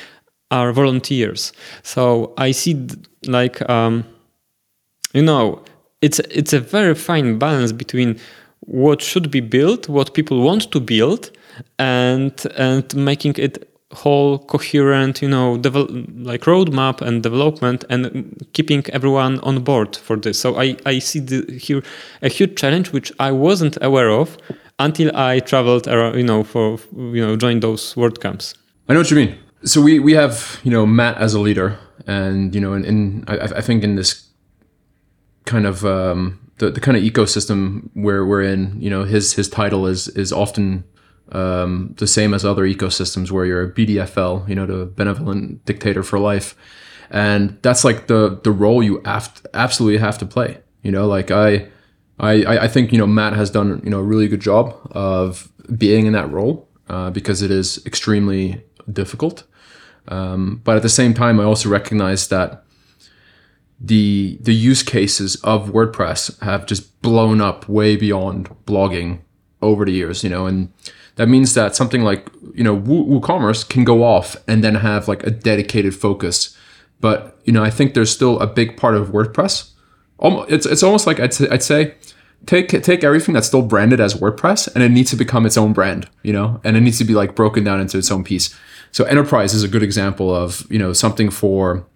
are 0.53 0.71
volunteers 0.73 1.53
so 1.83 2.33
i 2.39 2.53
see 2.53 2.87
like 3.27 3.69
um, 3.69 4.05
you 5.15 5.23
know 5.23 5.61
it's 6.01 6.21
it's 6.31 6.53
a 6.53 6.61
very 6.61 6.95
fine 6.95 7.39
balance 7.41 7.73
between 7.73 8.17
what 8.67 9.03
should 9.03 9.31
be 9.31 9.41
built 9.41 9.89
what 9.89 10.15
people 10.15 10.41
want 10.41 10.71
to 10.73 10.81
build 10.81 11.31
and 11.79 12.47
and 12.57 12.95
making 12.97 13.35
it 13.37 13.69
whole 13.93 14.39
coherent 14.39 15.23
you 15.23 15.29
know 15.29 15.53
like 15.53 16.43
roadmap 16.43 17.01
and 17.01 17.23
development 17.23 17.85
and 17.89 18.45
keeping 18.53 18.83
everyone 18.93 19.39
on 19.41 19.63
board 19.63 19.97
for 19.97 20.17
this. 20.17 20.39
So 20.41 20.57
i 20.59 20.77
i 20.85 20.99
see 20.99 21.21
the, 21.21 21.53
here 21.53 21.83
a 22.23 22.29
huge 22.29 22.57
challenge 22.57 22.93
which 22.93 23.13
i 23.21 23.31
wasn't 23.31 23.79
aware 23.83 24.11
of 24.11 24.37
until 24.79 25.15
i 25.17 25.39
traveled 25.41 25.87
around, 25.87 26.17
you 26.17 26.25
know 26.25 26.43
for 26.43 26.79
you 26.93 27.25
know 27.25 27.37
join 27.37 27.61
those 27.61 27.95
WordCamps 27.95 28.55
i 28.89 28.93
know 28.93 29.01
what 29.01 29.11
you 29.11 29.17
mean. 29.17 29.39
So 29.65 29.81
we 29.81 29.99
we 29.99 30.13
have 30.15 30.61
you 30.65 30.71
know 30.71 30.87
matt 30.87 31.17
as 31.19 31.35
a 31.35 31.41
leader 31.41 31.79
and 32.07 32.55
you 32.55 32.61
know 32.61 32.75
in 32.75 33.25
I, 33.29 33.39
I 33.39 33.61
think 33.61 33.85
in 33.85 33.95
this 33.95 34.29
kind 35.45 35.67
of 35.67 35.85
um 35.85 36.41
the, 36.59 36.71
the 36.71 36.81
kind 36.81 36.97
of 36.97 37.03
ecosystem 37.03 37.91
where 37.95 38.25
we're 38.25 38.43
in 38.43 38.81
you 38.81 38.91
know 38.91 39.05
his 39.05 39.35
his 39.35 39.49
title 39.49 39.87
is 39.87 40.09
is 40.09 40.33
often 40.33 40.85
um, 41.33 41.95
the 41.99 42.07
same 42.07 42.35
as 42.35 42.45
other 42.45 42.65
ecosystems 42.65 43.31
where 43.31 43.45
you're 43.45 43.63
a 43.63 43.73
BDFL, 43.73 44.49
you 44.49 44.55
know, 44.55 44.67
the 44.67 44.87
benevolent 44.87 45.65
dictator 45.65 46.03
for 46.03 46.19
life, 46.19 46.55
and 47.11 47.59
that's 47.63 47.85
like 47.85 48.07
the 48.07 48.41
the 48.45 48.53
role 48.53 48.83
you 48.83 49.01
to, 49.03 49.31
absolutely 49.55 49.99
have 49.99 50.19
to 50.19 50.27
play. 50.27 50.59
You 50.83 50.93
know, 50.93 51.07
like 51.07 51.31
I, 51.31 51.69
I 52.19 52.59
I 52.59 52.69
think 52.69 52.93
you 52.93 52.99
know 52.99 53.07
Matt 53.07 53.33
has 53.35 53.51
done 53.51 53.81
you 53.85 53.91
know 53.91 53.99
a 53.99 54.05
really 54.05 54.29
good 54.29 54.41
job 54.41 54.77
of 54.93 55.51
being 55.77 56.07
in 56.07 56.13
that 56.13 56.31
role 56.31 56.69
uh, 56.89 57.11
because 57.11 57.43
it 57.43 57.51
is 57.51 57.85
extremely 57.87 58.63
difficult. 58.93 59.45
Um, 60.09 60.61
but 60.65 60.77
at 60.77 60.83
the 60.83 60.91
same 60.91 61.15
time, 61.15 61.41
I 61.41 61.45
also 61.45 61.71
recognize 61.71 62.29
that 62.29 62.64
the 63.81 64.39
the 64.41 64.55
use 64.55 64.83
cases 64.83 65.37
of 65.37 65.71
WordPress 65.71 66.41
have 66.43 66.67
just 66.67 67.01
blown 67.03 67.41
up 67.41 67.69
way 67.69 67.97
beyond 67.97 68.49
blogging 68.67 69.21
over 69.61 69.85
the 69.85 69.93
years. 69.93 70.25
You 70.25 70.31
know, 70.31 70.47
and 70.47 70.73
that 71.17 71.29
means 71.29 71.55
that 71.55 71.77
something 71.77 72.03
like 72.03 72.31
you 72.55 72.65
know 72.65 72.77
WooCommerce 72.77 73.69
can 73.69 73.85
go 73.85 74.05
off 74.05 74.37
and 74.49 74.63
then 74.65 74.77
have 74.77 75.09
like 75.09 75.25
a 75.25 75.31
dedicated 75.31 75.95
focus. 75.95 76.57
But 77.01 77.39
you 77.45 77.53
know, 77.53 77.63
I 77.63 77.71
think 77.71 77.95
there's 77.95 78.11
still 78.11 78.41
a 78.41 78.47
big 78.47 78.77
part 78.77 78.95
of 78.95 79.09
WordPress. 79.09 79.71
It's 80.21 80.67
it's 80.67 80.83
almost 80.83 81.07
like 81.07 81.21
I'd 81.21 81.35
say, 81.35 81.49
I'd 81.51 81.63
say 81.63 81.95
take 82.47 82.69
take 82.69 83.05
everything 83.05 83.35
that's 83.35 83.47
still 83.47 83.63
branded 83.63 84.01
as 84.01 84.15
WordPress 84.15 84.73
and 84.75 84.83
it 84.83 84.91
needs 84.91 85.11
to 85.11 85.17
become 85.17 85.47
its 85.47 85.57
own 85.57 85.73
brand, 85.73 86.09
you 86.23 86.33
know, 86.33 86.61
and 86.65 86.77
it 86.77 86.81
needs 86.81 86.99
to 86.99 87.05
be 87.05 87.15
like 87.15 87.35
broken 87.35 87.65
down 87.65 87.81
into 87.81 87.99
its 87.99 88.11
own 88.11 88.25
piece. 88.25 88.55
So 88.93 89.05
enterprise 89.05 89.55
is 89.55 89.63
a 89.63 89.69
good 89.69 89.83
example 89.83 90.35
of 90.35 90.67
you 90.71 90.79
know 90.79 90.93
something 90.93 91.31
for 91.31 91.87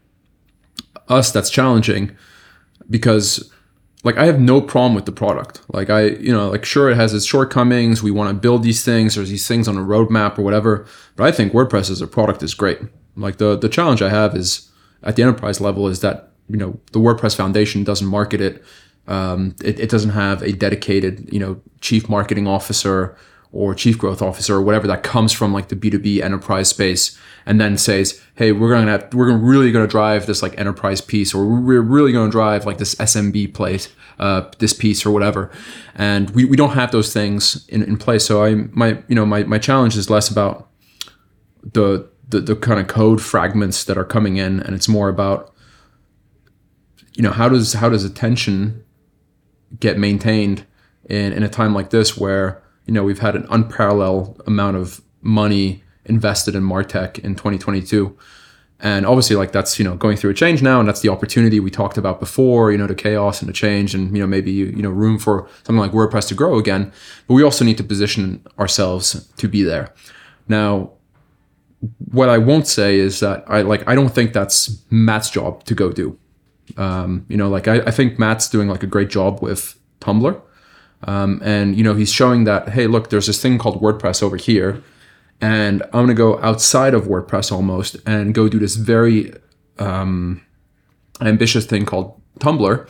us 1.08 1.30
that's 1.32 1.50
challenging 1.50 2.16
because 2.90 3.50
like 4.04 4.16
I 4.16 4.26
have 4.26 4.40
no 4.40 4.60
problem 4.60 4.94
with 4.94 5.06
the 5.06 5.12
product. 5.12 5.60
Like 5.72 5.90
I, 5.90 6.06
you 6.06 6.32
know, 6.32 6.50
like 6.50 6.64
sure 6.64 6.88
it 6.90 6.96
has 6.96 7.12
its 7.14 7.26
shortcomings. 7.26 8.02
We 8.02 8.10
want 8.10 8.30
to 8.30 8.34
build 8.34 8.62
these 8.62 8.84
things. 8.84 9.14
There's 9.14 9.30
these 9.30 9.48
things 9.48 9.66
on 9.66 9.76
a 9.76 9.80
roadmap 9.80 10.38
or 10.38 10.42
whatever. 10.42 10.86
But 11.16 11.24
I 11.24 11.32
think 11.32 11.52
WordPress 11.52 11.90
as 11.90 12.00
a 12.00 12.06
product 12.06 12.42
is 12.42 12.54
great. 12.54 12.78
Like 13.16 13.38
the 13.38 13.56
the 13.56 13.68
challenge 13.68 14.00
I 14.02 14.10
have 14.10 14.36
is 14.36 14.70
at 15.02 15.16
the 15.16 15.22
enterprise 15.22 15.60
level 15.60 15.88
is 15.88 16.00
that 16.00 16.32
you 16.48 16.56
know 16.56 16.78
the 16.92 17.00
WordPress 17.00 17.36
Foundation 17.36 17.84
doesn't 17.84 18.06
market 18.06 18.40
it. 18.40 18.62
Um, 19.08 19.56
it, 19.64 19.80
it 19.80 19.90
doesn't 19.90 20.10
have 20.10 20.42
a 20.42 20.52
dedicated 20.52 21.28
you 21.32 21.40
know 21.40 21.60
chief 21.80 22.08
marketing 22.08 22.46
officer 22.46 23.16
or 23.50 23.74
chief 23.74 23.96
growth 23.96 24.20
officer 24.20 24.56
or 24.56 24.62
whatever 24.62 24.86
that 24.86 25.02
comes 25.02 25.32
from 25.32 25.52
like 25.52 25.68
the 25.68 25.76
B2B 25.76 26.20
enterprise 26.20 26.68
space 26.68 27.18
and 27.46 27.60
then 27.60 27.78
says, 27.78 28.20
Hey, 28.34 28.52
we're 28.52 28.70
to 28.86 28.92
have, 28.92 29.14
we're 29.14 29.34
really 29.36 29.72
to 29.86 29.90
drive 29.90 30.26
this 30.26 30.42
like 30.42 30.58
enterprise 30.58 31.00
piece 31.00 31.34
or 31.34 31.46
we're 31.46 31.80
really 31.80 32.12
to 32.26 32.30
drive 32.30 32.66
like 32.66 32.78
this 32.78 32.94
SMB 32.96 33.54
place, 33.54 33.88
uh, 34.18 34.50
this 34.58 34.74
piece 34.74 35.06
or 35.06 35.10
whatever. 35.10 35.50
And 35.94 36.30
we, 36.30 36.44
we 36.44 36.56
don't 36.56 36.74
have 36.74 36.90
those 36.90 37.12
things 37.12 37.66
in, 37.68 37.82
in 37.82 37.96
place. 37.96 38.26
So 38.26 38.44
I, 38.44 38.54
my, 38.54 39.02
you 39.08 39.14
know, 39.14 39.24
my, 39.24 39.44
my 39.44 39.58
challenge 39.58 39.96
is 39.96 40.10
less 40.10 40.28
about 40.28 40.68
the, 41.62 42.06
the, 42.28 42.40
the 42.40 42.56
kind 42.56 42.78
of 42.78 42.86
code 42.86 43.22
fragments 43.22 43.84
that 43.84 43.96
are 43.96 44.04
coming 44.04 44.36
in. 44.36 44.60
And 44.60 44.74
it's 44.74 44.88
more 44.88 45.08
about, 45.08 45.54
you 47.14 47.22
know, 47.22 47.32
how 47.32 47.48
does, 47.48 47.72
how 47.72 47.88
does 47.88 48.04
attention 48.04 48.84
get 49.80 49.98
maintained 49.98 50.66
in, 51.08 51.32
in 51.32 51.42
a 51.42 51.48
time 51.48 51.74
like 51.74 51.88
this 51.88 52.16
where, 52.16 52.62
you 52.88 52.94
know, 52.94 53.04
we've 53.04 53.20
had 53.20 53.36
an 53.36 53.46
unparalleled 53.50 54.42
amount 54.46 54.78
of 54.78 55.02
money 55.20 55.84
invested 56.06 56.54
in 56.54 56.62
Martech 56.62 57.18
in 57.18 57.34
2022. 57.34 58.16
And 58.80 59.04
obviously, 59.04 59.36
like 59.36 59.52
that's 59.52 59.78
you 59.78 59.84
know 59.84 59.96
going 59.96 60.16
through 60.16 60.30
a 60.30 60.34
change 60.34 60.62
now, 60.62 60.78
and 60.78 60.88
that's 60.88 61.00
the 61.00 61.08
opportunity 61.08 61.58
we 61.58 61.70
talked 61.70 61.98
about 61.98 62.20
before. 62.20 62.70
You 62.70 62.78
know, 62.78 62.86
the 62.86 62.94
chaos 62.94 63.42
and 63.42 63.48
the 63.48 63.52
change, 63.52 63.92
and 63.92 64.16
you 64.16 64.22
know 64.22 64.26
maybe 64.26 64.52
you 64.52 64.82
know 64.82 64.90
room 64.90 65.18
for 65.18 65.48
something 65.64 65.78
like 65.78 65.90
WordPress 65.90 66.28
to 66.28 66.34
grow 66.34 66.58
again. 66.58 66.92
But 67.26 67.34
we 67.34 67.42
also 67.42 67.64
need 67.64 67.76
to 67.78 67.84
position 67.84 68.46
ourselves 68.56 69.28
to 69.36 69.48
be 69.48 69.64
there. 69.64 69.92
Now, 70.46 70.92
what 72.12 72.28
I 72.28 72.38
won't 72.38 72.68
say 72.68 73.00
is 73.00 73.18
that 73.18 73.42
I 73.48 73.62
like 73.62 73.86
I 73.88 73.96
don't 73.96 74.10
think 74.10 74.32
that's 74.32 74.80
Matt's 74.90 75.28
job 75.28 75.64
to 75.64 75.74
go 75.74 75.90
do. 75.90 76.16
Um, 76.76 77.26
you 77.28 77.36
know, 77.36 77.48
like 77.48 77.66
I, 77.66 77.80
I 77.80 77.90
think 77.90 78.16
Matt's 78.16 78.48
doing 78.48 78.68
like 78.68 78.84
a 78.84 78.86
great 78.86 79.08
job 79.08 79.42
with 79.42 79.76
Tumblr. 80.00 80.40
Um, 81.04 81.40
and 81.44 81.76
you 81.76 81.84
know 81.84 81.94
he's 81.94 82.12
showing 82.12 82.42
that 82.44 82.70
hey 82.70 82.88
look 82.88 83.10
there's 83.10 83.28
this 83.28 83.40
thing 83.40 83.56
called 83.56 83.80
WordPress 83.80 84.20
over 84.20 84.36
here 84.36 84.82
and 85.40 85.82
I'm 85.92 86.08
to 86.08 86.14
go 86.14 86.38
outside 86.40 86.94
of 86.94 87.04
WordPress 87.04 87.52
almost 87.52 87.96
and 88.06 88.34
go 88.34 88.48
do 88.48 88.58
this 88.58 88.76
very 88.76 89.32
um, 89.78 90.44
ambitious 91.20 91.66
thing 91.66 91.86
called 91.86 92.20
Tumblr, 92.40 92.88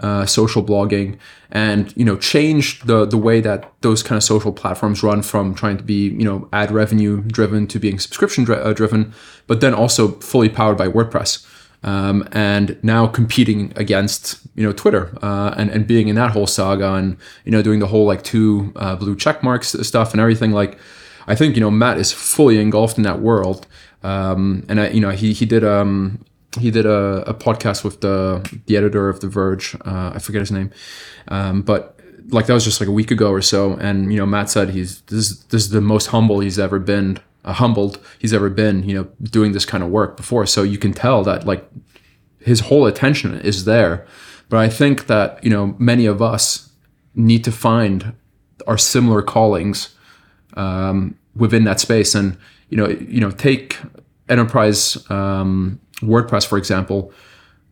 uh, 0.00 0.26
social 0.26 0.62
blogging, 0.62 1.18
and 1.50 1.92
you 1.96 2.04
know 2.04 2.16
change 2.16 2.80
the 2.82 3.04
the 3.04 3.16
way 3.16 3.40
that 3.40 3.72
those 3.80 4.02
kind 4.02 4.16
of 4.16 4.22
social 4.22 4.52
platforms 4.52 5.02
run 5.02 5.22
from 5.22 5.54
trying 5.54 5.76
to 5.76 5.82
be 5.82 6.08
you 6.10 6.24
know 6.24 6.48
ad 6.52 6.70
revenue 6.70 7.22
driven 7.22 7.66
to 7.66 7.80
being 7.80 7.98
subscription 7.98 8.44
dri- 8.44 8.56
uh, 8.56 8.72
driven, 8.72 9.12
but 9.46 9.60
then 9.60 9.74
also 9.74 10.12
fully 10.20 10.48
powered 10.48 10.78
by 10.78 10.86
WordPress. 10.86 11.44
Um, 11.84 12.28
and 12.32 12.76
now 12.82 13.06
competing 13.06 13.72
against 13.76 14.40
you 14.56 14.64
know 14.64 14.72
Twitter 14.72 15.16
uh, 15.22 15.54
and 15.56 15.70
and 15.70 15.86
being 15.86 16.08
in 16.08 16.16
that 16.16 16.32
whole 16.32 16.48
saga 16.48 16.94
and 16.94 17.16
you 17.44 17.52
know 17.52 17.62
doing 17.62 17.78
the 17.78 17.86
whole 17.86 18.04
like 18.04 18.24
two 18.24 18.72
uh, 18.76 18.96
blue 18.96 19.14
check 19.14 19.44
marks 19.44 19.76
stuff 19.82 20.12
and 20.12 20.20
everything 20.20 20.50
like 20.50 20.76
I 21.28 21.34
think 21.34 21.54
you 21.54 21.60
know 21.60 21.70
Matt 21.70 21.98
is 21.98 22.10
fully 22.10 22.58
engulfed 22.58 22.96
in 22.96 23.04
that 23.04 23.20
world, 23.20 23.66
um, 24.02 24.64
and 24.68 24.80
I, 24.80 24.88
you 24.88 25.00
know 25.00 25.10
he 25.10 25.32
he 25.32 25.46
did 25.46 25.62
um 25.62 26.24
he 26.58 26.70
did 26.70 26.86
a, 26.86 27.22
a 27.28 27.34
podcast 27.34 27.84
with 27.84 28.00
the 28.00 28.60
the 28.66 28.76
editor 28.76 29.08
of 29.08 29.20
The 29.20 29.28
Verge. 29.28 29.76
Uh, 29.84 30.12
I 30.14 30.18
forget 30.18 30.40
his 30.40 30.50
name, 30.50 30.70
um, 31.28 31.62
but 31.62 32.00
like 32.30 32.46
that 32.46 32.54
was 32.54 32.64
just 32.64 32.80
like 32.80 32.88
a 32.88 32.92
week 32.92 33.10
ago 33.10 33.30
or 33.30 33.42
so. 33.42 33.74
And 33.74 34.10
you 34.12 34.18
know 34.18 34.26
Matt 34.26 34.50
said 34.50 34.70
he's 34.70 35.02
this 35.02 35.30
is, 35.30 35.44
this 35.44 35.62
is 35.64 35.70
the 35.70 35.82
most 35.82 36.06
humble 36.06 36.40
he's 36.40 36.58
ever 36.58 36.78
been, 36.78 37.20
humbled 37.52 37.98
he's 38.18 38.32
ever 38.32 38.50
been. 38.50 38.88
You 38.88 38.94
know 38.96 39.08
doing 39.22 39.52
this 39.52 39.64
kind 39.64 39.82
of 39.82 39.90
work 39.90 40.16
before. 40.16 40.46
So 40.46 40.62
you 40.62 40.78
can 40.78 40.92
tell 40.92 41.22
that 41.24 41.46
like 41.46 41.68
his 42.40 42.60
whole 42.60 42.86
attention 42.86 43.40
is 43.40 43.64
there. 43.64 44.06
But 44.48 44.58
I 44.58 44.68
think 44.68 45.06
that 45.06 45.42
you 45.44 45.50
know 45.50 45.76
many 45.78 46.06
of 46.06 46.22
us 46.22 46.70
need 47.14 47.44
to 47.44 47.52
find 47.52 48.14
our 48.66 48.78
similar 48.78 49.22
callings 49.22 49.94
um, 50.54 51.16
within 51.34 51.64
that 51.64 51.80
space. 51.80 52.14
And 52.14 52.38
you 52.68 52.76
know, 52.76 52.88
you 52.88 53.20
know, 53.20 53.30
take 53.30 53.78
enterprise 54.28 54.98
um, 55.10 55.80
WordPress 56.00 56.46
for 56.46 56.58
example. 56.58 57.12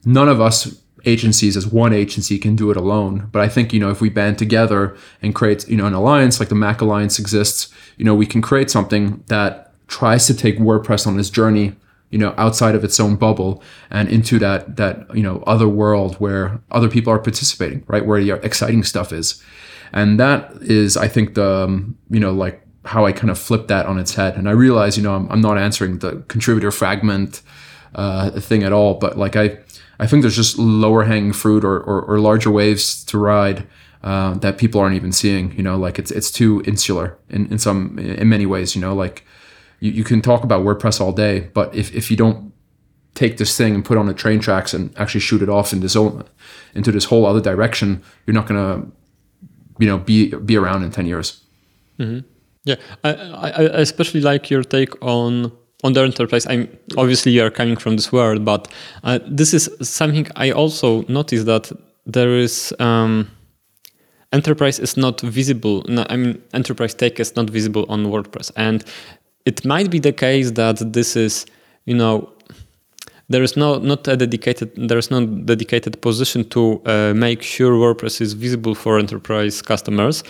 None 0.05 0.29
of 0.29 0.41
us 0.41 0.81
agencies 1.05 1.57
as 1.57 1.67
one 1.67 1.93
agency 1.93 2.39
can 2.39 2.57
do 2.57 2.71
it 2.71 2.77
alone. 2.77 3.29
But 3.33 3.43
I 3.43 3.49
think 3.49 3.73
you 3.73 3.81
know 3.81 3.91
if 3.91 4.01
we 4.01 4.09
band 4.09 4.39
together 4.39 4.97
and 5.23 5.35
create 5.35 5.69
you 5.69 5.77
know 5.77 5.87
an 5.87 5.95
alliance 5.95 6.41
like 6.41 6.49
the 6.49 6.55
MACH 6.55 6.81
Alliance 6.81 7.19
exists, 7.19 7.73
you 7.97 8.05
know 8.05 8.15
we 8.15 8.27
can 8.27 8.43
create 8.43 8.71
something 8.71 9.23
that 9.29 9.66
tries 9.89 10.27
to 10.27 10.35
take 10.35 10.59
WordPress 10.59 11.07
on 11.07 11.17
this 11.17 11.31
journey 11.31 11.77
you 12.11 12.19
know 12.19 12.35
outside 12.37 12.75
of 12.75 12.85
its 12.85 13.01
own 13.01 13.17
bubble 13.17 13.63
and 13.91 14.09
into 14.09 14.39
that 14.39 14.77
that 14.77 15.13
you 15.15 15.23
know 15.23 15.43
other 15.47 15.69
world 15.69 16.15
where 16.17 16.61
other 16.71 16.89
people 16.89 17.13
are 17.13 17.19
participating 17.19 17.85
right 17.89 18.07
where 18.07 18.23
the 18.23 18.31
exciting 18.45 18.85
stuff 18.85 19.13
is 19.13 19.43
and 19.93 20.21
that 20.21 20.53
is 20.61 20.97
i 20.97 21.09
think 21.09 21.35
the 21.35 21.65
um, 21.65 21.99
you 22.09 22.21
know 22.21 22.33
like 22.33 22.67
how 22.87 23.05
I 23.05 23.13
kind 23.13 23.31
of 23.31 23.39
flip 23.39 23.69
that 23.69 23.87
on 23.87 23.99
its 23.99 24.15
head. 24.15 24.37
And 24.37 24.49
I 24.49 24.53
realize, 24.53 24.97
you 24.97 25.03
know, 25.03 25.15
I'm, 25.15 25.31
I'm 25.31 25.41
not 25.41 25.59
answering 25.59 25.99
the 25.99 26.23
contributor 26.29 26.71
fragment 26.71 27.43
uh, 27.95 28.31
thing 28.41 28.63
at 28.63 28.73
all, 28.73 28.95
but 28.95 29.19
like 29.19 29.37
I, 29.37 29.59
I 29.99 30.07
think 30.07 30.23
there's 30.23 30.37
just 30.37 30.59
lower 30.59 31.05
hanging 31.05 31.33
fruit 31.33 31.65
or, 31.65 31.81
or, 31.81 32.03
or 32.03 32.21
larger 32.21 32.51
waves 32.51 33.05
to 33.07 33.19
ride 33.19 33.67
uh, 34.03 34.35
that 34.35 34.59
people 34.59 34.81
aren't 34.81 34.95
even 34.95 35.11
seeing. 35.11 35.53
You 35.57 35.63
know, 35.63 35.77
like 35.77 35.99
it's 35.99 36.11
it's 36.11 36.31
too 36.31 36.63
insular 36.65 37.19
in, 37.29 37.51
in 37.51 37.59
some 37.59 37.99
in 37.99 38.29
many 38.29 38.47
ways. 38.47 38.75
You 38.75 38.83
know, 38.83 38.95
like 38.95 39.25
you, 39.81 39.91
you 39.91 40.05
can 40.05 40.23
talk 40.23 40.45
about 40.45 40.65
WordPress 40.65 41.01
all 41.01 41.13
day, 41.13 41.51
but 41.55 41.75
if, 41.75 41.95
if 41.95 42.11
you 42.11 42.17
don't 42.17 42.53
take 43.15 43.39
this 43.39 43.57
thing 43.57 43.75
and 43.75 43.85
put 43.85 43.97
on 43.97 44.07
the 44.07 44.15
train 44.15 44.41
tracks 44.41 44.75
and 44.75 44.93
actually 44.99 45.21
shoot 45.21 45.43
it 45.43 45.49
off 45.49 45.73
in 45.73 45.81
this 45.81 45.97
own, 45.97 46.25
into 46.75 46.93
this 46.93 47.05
whole 47.07 47.27
other 47.27 47.41
direction, 47.41 48.03
you're 48.27 48.35
not 48.35 48.47
gonna, 48.47 48.87
you 49.79 49.87
know, 49.87 49.99
be 49.99 50.35
be 50.35 50.57
around 50.57 50.83
in 50.83 50.91
ten 50.91 51.07
years. 51.07 51.43
Yeah, 52.65 52.77
I, 53.05 53.11
I, 53.15 53.49
I 53.49 53.81
especially 53.81 54.21
like 54.21 54.51
your 54.51 54.65
take 54.65 54.93
on 55.03 55.53
on 55.85 55.93
the 55.93 56.03
enterprise. 56.03 56.47
I'm 56.47 56.69
obviously 56.97 57.33
you 57.33 57.45
are 57.45 57.51
coming 57.51 57.77
from 57.77 57.97
this 57.97 58.13
world, 58.13 58.45
but 58.45 58.69
uh, 59.05 59.19
this 59.27 59.55
is 59.55 59.71
something 59.83 60.27
I 60.37 60.51
also 60.51 61.05
noticed 61.09 61.47
that 61.47 61.73
there 62.05 62.37
is 62.37 62.75
um, 62.79 63.31
enterprise 64.33 64.79
is 64.79 64.97
not 64.97 65.21
visible. 65.21 65.85
No, 65.89 66.05
I 66.11 66.17
mean, 66.17 66.43
enterprise 66.53 66.95
tech 66.95 67.21
is 67.21 67.37
not 67.37 67.51
visible 67.51 67.87
on 67.89 68.07
WordPress, 68.07 68.51
and 68.57 68.85
it 69.47 69.65
might 69.65 69.91
be 69.91 70.01
the 70.01 70.13
case 70.13 70.51
that 70.53 70.93
this 70.93 71.17
is, 71.17 71.47
you 71.87 71.95
know, 71.95 72.31
there 73.29 73.43
is 73.43 73.57
no 73.57 73.79
not 73.79 74.07
a 74.07 74.17
dedicated 74.17 74.71
there 74.77 74.99
is 74.99 75.11
no 75.11 75.27
dedicated 75.27 76.01
position 76.01 76.45
to 76.51 76.81
uh, 76.87 77.13
make 77.15 77.43
sure 77.43 77.73
WordPress 77.73 78.21
is 78.21 78.35
visible 78.35 78.75
for 78.75 78.99
enterprise 78.99 79.63
customers. 79.63 80.23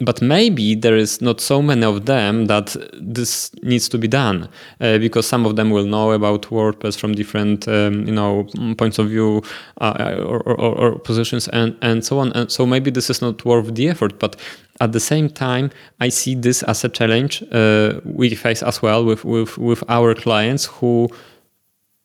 But 0.00 0.22
maybe 0.22 0.76
there 0.76 0.96
is 0.96 1.20
not 1.20 1.40
so 1.40 1.60
many 1.60 1.84
of 1.84 2.06
them 2.06 2.46
that 2.46 2.76
this 2.92 3.50
needs 3.64 3.88
to 3.88 3.98
be 3.98 4.06
done 4.06 4.48
uh, 4.80 4.98
because 4.98 5.26
some 5.26 5.44
of 5.44 5.56
them 5.56 5.70
will 5.70 5.86
know 5.86 6.12
about 6.12 6.42
WordPress 6.42 6.96
from 6.96 7.14
different, 7.14 7.66
um, 7.66 8.06
you 8.06 8.14
know, 8.14 8.46
points 8.76 9.00
of 9.00 9.08
view 9.08 9.42
uh, 9.80 10.20
or, 10.24 10.40
or, 10.44 10.78
or 10.78 10.98
positions 11.00 11.48
and, 11.48 11.76
and 11.82 12.04
so 12.04 12.20
on. 12.20 12.30
And 12.34 12.50
so 12.50 12.64
maybe 12.64 12.92
this 12.92 13.10
is 13.10 13.20
not 13.20 13.44
worth 13.44 13.74
the 13.74 13.88
effort. 13.88 14.20
But 14.20 14.36
at 14.80 14.92
the 14.92 15.00
same 15.00 15.28
time, 15.28 15.70
I 15.98 16.10
see 16.10 16.36
this 16.36 16.62
as 16.62 16.84
a 16.84 16.88
challenge 16.88 17.42
uh, 17.50 18.00
we 18.04 18.32
face 18.36 18.62
as 18.62 18.80
well 18.80 19.04
with, 19.04 19.24
with, 19.24 19.58
with 19.58 19.82
our 19.88 20.14
clients 20.14 20.66
who 20.66 21.08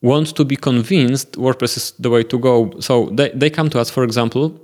want 0.02 0.34
to 0.34 0.44
be 0.44 0.56
convinced 0.56 1.32
WordPress 1.34 1.76
is 1.76 1.92
the 2.00 2.10
way 2.10 2.24
to 2.24 2.38
go. 2.40 2.72
So 2.80 3.06
they, 3.12 3.30
they 3.30 3.50
come 3.50 3.70
to 3.70 3.78
us, 3.78 3.88
for 3.88 4.02
example, 4.02 4.60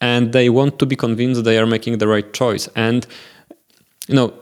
and 0.00 0.32
they 0.32 0.50
want 0.50 0.78
to 0.78 0.86
be 0.86 0.96
convinced 0.96 1.44
they 1.44 1.58
are 1.58 1.66
making 1.66 1.98
the 1.98 2.08
right 2.08 2.32
choice. 2.32 2.68
And 2.76 3.06
you 4.08 4.14
know 4.14 4.32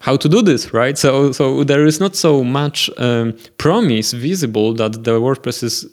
how 0.00 0.16
to 0.16 0.28
do 0.28 0.42
this, 0.42 0.72
right? 0.72 0.98
So 0.98 1.32
so 1.32 1.64
there 1.64 1.86
is 1.86 2.00
not 2.00 2.16
so 2.16 2.44
much 2.44 2.90
um, 2.98 3.36
promise 3.58 4.12
visible 4.12 4.74
that 4.74 5.04
the 5.04 5.20
WordPress 5.20 5.62
is 5.62 5.86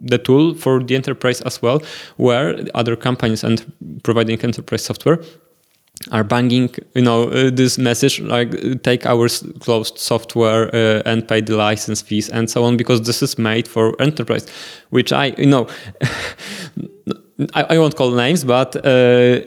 the 0.00 0.18
tool 0.18 0.54
for 0.54 0.82
the 0.82 0.94
enterprise 0.94 1.40
as 1.42 1.60
well, 1.62 1.82
where 2.16 2.64
other 2.74 2.96
companies 2.96 3.44
and 3.44 3.72
providing 4.02 4.40
enterprise 4.40 4.84
software 4.84 5.20
are 6.12 6.24
banging 6.24 6.74
you 6.94 7.02
know 7.02 7.28
uh, 7.28 7.50
this 7.52 7.76
message 7.76 8.20
like 8.20 8.82
take 8.82 9.04
our 9.04 9.28
closed 9.60 9.98
software 9.98 10.74
uh, 10.74 11.02
and 11.04 11.28
pay 11.28 11.42
the 11.42 11.54
license 11.56 12.00
fees 12.00 12.30
and 12.30 12.48
so 12.48 12.64
on 12.64 12.76
because 12.78 13.02
this 13.02 13.22
is 13.22 13.38
made 13.38 13.68
for 13.68 13.94
enterprise 14.00 14.48
which 14.88 15.12
i 15.12 15.26
you 15.36 15.44
know 15.46 15.68
I, 17.54 17.62
I, 17.74 17.78
won't 17.78 17.96
call 17.96 18.10
names 18.12 18.44
but 18.44 18.76
uh, 18.76 19.40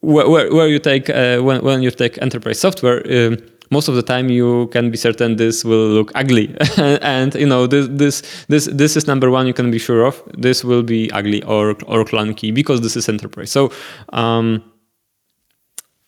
where, 0.00 0.52
where 0.52 0.68
you 0.68 0.78
take 0.78 1.10
uh, 1.10 1.38
when, 1.38 1.62
when 1.62 1.82
you 1.82 1.90
take 1.90 2.20
enterprise 2.22 2.60
software 2.60 3.02
um, 3.10 3.38
most 3.72 3.88
of 3.88 3.94
the 3.94 4.02
time 4.02 4.28
you 4.28 4.68
can 4.68 4.90
be 4.90 4.98
certain 4.98 5.36
this 5.36 5.64
will 5.64 5.88
look 5.88 6.12
ugly. 6.14 6.54
And 7.16 7.34
you 7.34 7.46
know 7.46 7.66
this 7.66 7.88
this 8.02 8.16
this 8.48 8.64
this 8.66 8.96
is 8.96 9.06
number 9.06 9.30
one 9.30 9.46
you 9.46 9.54
can 9.54 9.70
be 9.70 9.78
sure 9.78 10.06
of. 10.06 10.22
This 10.46 10.62
will 10.62 10.82
be 10.82 11.10
ugly 11.12 11.42
or 11.44 11.70
or 11.86 12.04
clunky 12.04 12.52
because 12.52 12.80
this 12.82 12.96
is 12.96 13.08
enterprise. 13.08 13.50
So 13.50 13.72
um, 14.12 14.62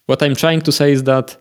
what 0.06 0.22
I'm 0.22 0.36
trying 0.36 0.60
to 0.62 0.72
say 0.72 0.92
is 0.92 1.02
that 1.04 1.36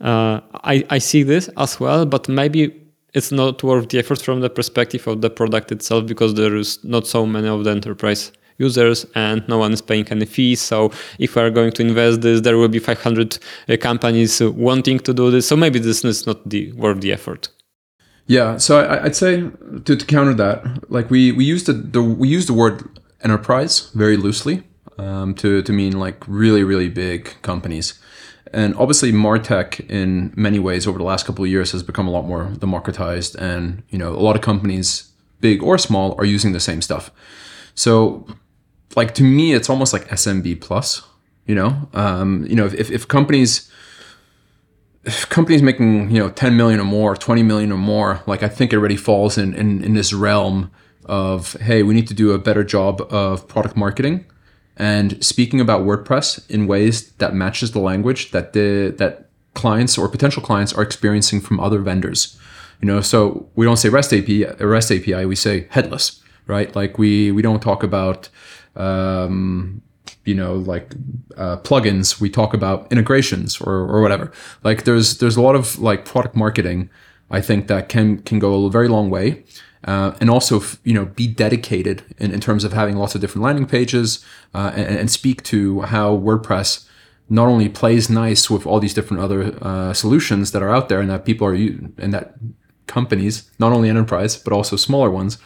uh, 0.00 0.40
I, 0.72 0.84
I 0.90 0.98
see 0.98 1.22
this 1.22 1.48
as 1.56 1.80
well, 1.80 2.06
but 2.06 2.28
maybe 2.28 2.74
it's 3.14 3.32
not 3.32 3.62
worth 3.62 3.88
the 3.88 3.98
effort 3.98 4.20
from 4.22 4.40
the 4.40 4.50
perspective 4.50 5.06
of 5.06 5.20
the 5.20 5.30
product 5.30 5.72
itself 5.72 6.06
because 6.06 6.34
there 6.34 6.56
is 6.56 6.78
not 6.84 7.06
so 7.06 7.26
many 7.26 7.48
of 7.48 7.64
the 7.64 7.70
enterprise 7.70 8.32
users 8.58 9.06
and 9.14 9.48
no 9.48 9.58
one 9.58 9.72
is 9.72 9.80
paying 9.80 10.06
any 10.08 10.26
fees. 10.26 10.60
So 10.60 10.92
if 11.18 11.34
we 11.34 11.42
are 11.42 11.50
going 11.50 11.72
to 11.72 11.82
invest 11.82 12.20
this, 12.20 12.40
there 12.40 12.56
will 12.56 12.68
be 12.68 12.78
500 12.78 13.38
uh, 13.68 13.76
companies 13.80 14.40
wanting 14.42 14.98
to 15.00 15.14
do 15.14 15.30
this. 15.30 15.48
So 15.48 15.56
maybe 15.56 15.78
this 15.78 16.04
is 16.04 16.26
not 16.26 16.48
the 16.48 16.72
worth 16.72 17.00
the 17.00 17.12
effort. 17.12 17.48
Yeah, 18.26 18.58
so 18.58 18.80
I, 18.80 19.04
would 19.04 19.16
say 19.16 19.50
to, 19.84 19.96
to, 19.96 20.04
counter 20.04 20.34
that, 20.34 20.90
like 20.90 21.10
we 21.10 21.32
we 21.32 21.46
use 21.46 21.64
the, 21.64 21.72
the 21.72 22.02
we 22.02 22.28
use 22.28 22.44
the 22.44 22.52
word 22.52 22.82
enterprise 23.22 23.88
very 23.94 24.18
loosely 24.18 24.64
um, 24.98 25.34
to 25.36 25.62
to 25.62 25.72
mean 25.72 25.98
like 25.98 26.22
really 26.28 26.62
really 26.62 26.90
big 26.90 27.32
companies. 27.40 27.98
And 28.52 28.74
obviously, 28.76 29.12
Martech 29.12 29.80
in 29.88 30.32
many 30.36 30.58
ways 30.58 30.86
over 30.86 30.98
the 30.98 31.04
last 31.04 31.24
couple 31.24 31.44
of 31.44 31.50
years 31.50 31.72
has 31.72 31.82
become 31.82 32.06
a 32.06 32.10
lot 32.10 32.26
more 32.26 32.44
democratized, 32.58 33.34
and 33.36 33.82
you 33.88 33.96
know 33.96 34.12
a 34.12 34.20
lot 34.20 34.36
of 34.36 34.42
companies, 34.42 35.10
big 35.40 35.62
or 35.62 35.78
small, 35.78 36.14
are 36.18 36.26
using 36.26 36.52
the 36.52 36.60
same 36.60 36.82
stuff. 36.82 37.10
So, 37.74 38.26
like 38.98 39.14
to 39.14 39.22
me, 39.22 39.54
it's 39.54 39.70
almost 39.70 39.92
like 39.94 40.06
SMB 40.08 40.60
plus. 40.60 41.02
You 41.46 41.54
know, 41.54 41.88
um, 41.94 42.44
you 42.46 42.54
know 42.54 42.66
if, 42.66 42.90
if 42.90 43.08
companies 43.08 43.70
if 45.04 45.26
companies 45.30 45.62
making 45.62 46.10
you 46.10 46.18
know 46.18 46.28
10 46.28 46.56
million 46.56 46.78
or 46.78 46.84
more 46.84 47.16
20 47.16 47.42
million 47.42 47.72
or 47.72 47.78
more 47.78 48.20
like 48.26 48.42
i 48.42 48.48
think 48.48 48.72
it 48.72 48.76
already 48.76 48.96
falls 48.96 49.38
in, 49.38 49.54
in 49.54 49.82
in 49.82 49.94
this 49.94 50.12
realm 50.12 50.70
of 51.06 51.52
hey 51.62 51.84
we 51.84 51.94
need 51.94 52.06
to 52.08 52.12
do 52.12 52.32
a 52.32 52.38
better 52.38 52.64
job 52.64 53.00
of 53.08 53.46
product 53.48 53.76
marketing 53.76 54.26
and 54.78 55.22
speaking 55.22 55.60
about 55.60 55.82
WordPress 55.82 56.48
in 56.48 56.68
ways 56.68 57.10
that 57.14 57.34
matches 57.34 57.72
the 57.72 57.80
language 57.80 58.30
that 58.30 58.52
the 58.52 58.94
that 58.96 59.28
clients 59.54 59.98
or 59.98 60.08
potential 60.08 60.40
clients 60.40 60.72
are 60.72 60.82
experiencing 60.82 61.40
from 61.40 61.58
other 61.58 61.80
vendors. 61.80 62.38
You 62.80 62.86
know, 62.86 63.00
so 63.00 63.50
we 63.56 63.66
don't 63.66 63.76
say 63.76 63.88
REST 63.88 64.12
API, 64.12 64.44
REST 64.60 64.92
API, 64.92 65.26
we 65.26 65.34
say 65.34 65.66
headless, 65.70 66.22
right? 66.46 66.74
Like 66.76 66.96
we 66.96 67.32
we 67.32 67.42
don't 67.42 67.60
talk 67.60 67.82
about 67.82 68.28
um, 68.78 69.82
you 70.24 70.34
know 70.34 70.54
like 70.54 70.94
uh, 71.36 71.58
plugins. 71.58 72.20
We 72.20 72.30
talk 72.30 72.54
about 72.54 72.90
integrations 72.90 73.60
or 73.60 73.74
or 73.74 74.00
whatever. 74.00 74.32
Like 74.64 74.84
there's 74.84 75.18
there's 75.18 75.36
a 75.36 75.42
lot 75.42 75.54
of 75.54 75.78
like 75.78 76.04
product 76.04 76.34
marketing. 76.34 76.90
I 77.30 77.40
think 77.42 77.66
that 77.68 77.88
can 77.88 78.22
can 78.22 78.38
go 78.38 78.64
a 78.64 78.70
very 78.70 78.88
long 78.88 79.10
way 79.10 79.44
uh, 79.84 80.12
and 80.20 80.30
also 80.30 80.62
you 80.84 80.94
know 80.94 81.06
be 81.06 81.26
dedicated 81.26 82.02
in, 82.18 82.32
in 82.32 82.40
terms 82.40 82.64
of 82.64 82.72
having 82.72 82.96
lots 82.96 83.14
of 83.14 83.20
different 83.20 83.44
landing 83.44 83.66
pages 83.66 84.24
uh, 84.54 84.72
and, 84.74 84.98
and, 84.98 85.10
speak 85.10 85.42
to 85.44 85.82
how 85.82 86.16
WordPress 86.16 86.88
not 87.28 87.46
only 87.46 87.68
plays 87.68 88.10
nice 88.10 88.50
with 88.50 88.66
all 88.66 88.80
these 88.80 88.94
different 88.94 89.22
other 89.22 89.56
uh, 89.62 89.92
solutions 89.92 90.52
that 90.52 90.62
are 90.62 90.74
out 90.74 90.88
there 90.88 91.00
and 91.00 91.10
that 91.10 91.24
people 91.24 91.46
are 91.46 91.54
and 91.54 92.12
that 92.12 92.34
companies 92.86 93.50
not 93.58 93.72
only 93.72 93.88
enterprise 93.88 94.36
but 94.36 94.52
also 94.52 94.74
smaller 94.76 95.10
ones 95.10 95.38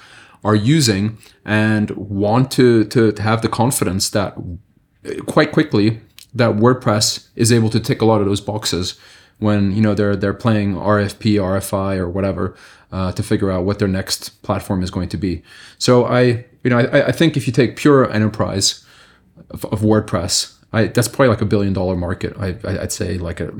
are 0.44 0.54
using 0.54 1.18
and 1.44 1.90
want 1.92 2.50
to, 2.52 2.84
to, 2.86 3.12
to 3.12 3.22
have 3.22 3.42
the 3.42 3.48
confidence 3.48 4.10
that 4.10 4.36
quite 5.26 5.52
quickly 5.52 6.00
that 6.34 6.56
WordPress 6.56 7.28
is 7.36 7.52
able 7.52 7.70
to 7.70 7.80
tick 7.80 8.00
a 8.00 8.04
lot 8.04 8.20
of 8.20 8.26
those 8.26 8.40
boxes 8.40 8.98
when 9.38 9.72
you 9.72 9.80
know 9.80 9.94
they're 9.94 10.16
they're 10.16 10.32
playing 10.32 10.74
RFP, 10.74 11.34
RFI, 11.34 11.96
or 11.96 12.08
whatever 12.08 12.56
uh, 12.92 13.12
to 13.12 13.22
figure 13.22 13.50
out 13.50 13.64
what 13.64 13.78
their 13.78 13.88
next 13.88 14.42
platform 14.42 14.82
is 14.82 14.90
going 14.90 15.08
to 15.08 15.16
be. 15.16 15.42
So 15.78 16.04
I 16.04 16.44
you 16.62 16.70
know 16.70 16.78
I, 16.78 17.08
I 17.08 17.12
think 17.12 17.36
if 17.36 17.46
you 17.46 17.52
take 17.52 17.76
pure 17.76 18.10
enterprise 18.10 18.84
of, 19.50 19.64
of 19.66 19.80
WordPress, 19.80 20.56
I, 20.72 20.86
that's 20.86 21.08
probably 21.08 21.28
like 21.28 21.42
a 21.42 21.46
billion 21.46 21.72
dollar 21.72 21.96
market. 21.96 22.34
I, 22.38 22.56
I'd 22.64 22.92
say 22.92 23.18
like 23.18 23.40
a 23.40 23.52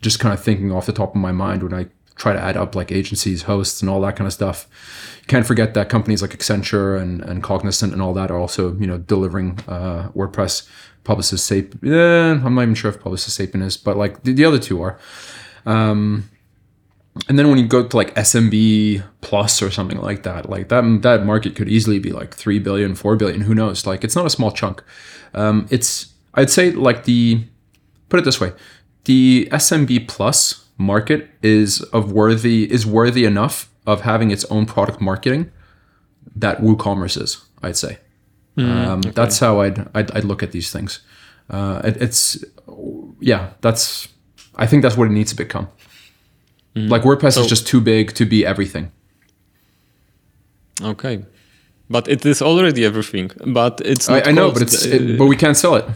just 0.00 0.20
kind 0.20 0.32
of 0.32 0.42
thinking 0.42 0.70
off 0.70 0.86
the 0.86 0.92
top 0.92 1.10
of 1.10 1.20
my 1.20 1.32
mind 1.32 1.62
when 1.62 1.74
I 1.74 1.86
try 2.16 2.32
to 2.32 2.40
add 2.40 2.56
up 2.56 2.74
like 2.74 2.90
agencies, 2.90 3.42
hosts, 3.42 3.80
and 3.80 3.90
all 3.90 4.00
that 4.00 4.16
kind 4.16 4.26
of 4.26 4.32
stuff. 4.32 4.66
Can't 5.26 5.46
forget 5.46 5.74
that 5.74 5.88
companies 5.88 6.22
like 6.22 6.30
Accenture 6.30 7.00
and, 7.00 7.22
and 7.22 7.42
Cognizant 7.42 7.92
and 7.92 8.02
all 8.02 8.14
that 8.14 8.30
are 8.30 8.38
also 8.38 8.74
you 8.76 8.86
know 8.86 8.98
delivering 8.98 9.58
uh, 9.68 10.10
WordPress 10.14 10.68
Publicis 11.04 11.40
Sapient. 11.40 11.84
Eh, 11.84 12.44
I'm 12.44 12.54
not 12.54 12.62
even 12.62 12.74
sure 12.74 12.90
if 12.90 12.98
Publicis 13.00 13.30
Sapient 13.30 13.62
is, 13.62 13.76
but 13.76 13.96
like 13.96 14.22
the, 14.24 14.32
the 14.32 14.44
other 14.44 14.58
two 14.58 14.82
are. 14.82 14.98
Um, 15.64 16.28
and 17.28 17.38
then 17.38 17.48
when 17.48 17.58
you 17.58 17.66
go 17.66 17.86
to 17.86 17.96
like 17.96 18.14
SMB 18.14 19.02
plus 19.20 19.62
or 19.62 19.70
something 19.70 19.98
like 19.98 20.22
that, 20.24 20.50
like 20.50 20.68
that 20.68 21.02
that 21.02 21.24
market 21.24 21.56
could 21.56 21.68
easily 21.68 21.98
be 21.98 22.12
like 22.12 22.34
3 22.34 22.58
billion, 22.58 22.94
4 22.94 23.16
billion, 23.16 23.42
who 23.42 23.54
knows? 23.54 23.86
Like 23.86 24.04
it's 24.04 24.14
not 24.14 24.26
a 24.26 24.30
small 24.30 24.50
chunk. 24.50 24.82
Um, 25.34 25.66
it's 25.70 26.12
I'd 26.34 26.50
say 26.50 26.70
like 26.72 27.04
the 27.04 27.44
put 28.08 28.20
it 28.20 28.24
this 28.24 28.40
way, 28.40 28.52
the 29.04 29.48
SMB 29.50 30.08
plus 30.08 30.65
market 30.78 31.30
is 31.42 31.80
of 31.92 32.12
worthy 32.12 32.70
is 32.70 32.86
worthy 32.86 33.24
enough 33.24 33.70
of 33.86 34.02
having 34.02 34.30
its 34.30 34.44
own 34.46 34.66
product 34.66 35.00
marketing 35.00 35.50
that 36.34 36.60
WooCommerce 36.60 37.20
is, 37.20 37.44
I'd 37.62 37.76
say. 37.76 37.98
Mm, 38.56 38.86
um, 38.86 38.98
okay. 39.00 39.10
That's 39.10 39.38
how 39.38 39.60
I'd, 39.60 39.88
I'd, 39.94 40.10
I'd 40.12 40.24
look 40.24 40.42
at 40.42 40.52
these 40.52 40.70
things. 40.70 41.00
Uh, 41.48 41.80
it, 41.84 41.96
it's 42.02 42.44
yeah, 43.20 43.50
that's 43.60 44.08
I 44.56 44.66
think 44.66 44.82
that's 44.82 44.96
what 44.96 45.06
it 45.06 45.12
needs 45.12 45.30
to 45.30 45.36
become. 45.36 45.68
Mm. 46.74 46.90
Like 46.90 47.02
WordPress 47.02 47.34
so, 47.34 47.42
is 47.42 47.46
just 47.46 47.66
too 47.66 47.80
big 47.80 48.14
to 48.14 48.24
be 48.26 48.44
everything. 48.44 48.92
Okay, 50.82 51.24
but 51.88 52.08
it 52.08 52.26
is 52.26 52.42
already 52.42 52.84
everything. 52.84 53.30
But 53.46 53.80
it's 53.84 54.08
I, 54.08 54.20
I, 54.20 54.32
know, 54.32 54.50
but 54.50 54.62
it's 54.62 54.84
it, 54.84 55.16
but 55.18 55.26
we 55.26 55.36
can't 55.36 55.56
sell 55.56 55.76
it 55.76 55.86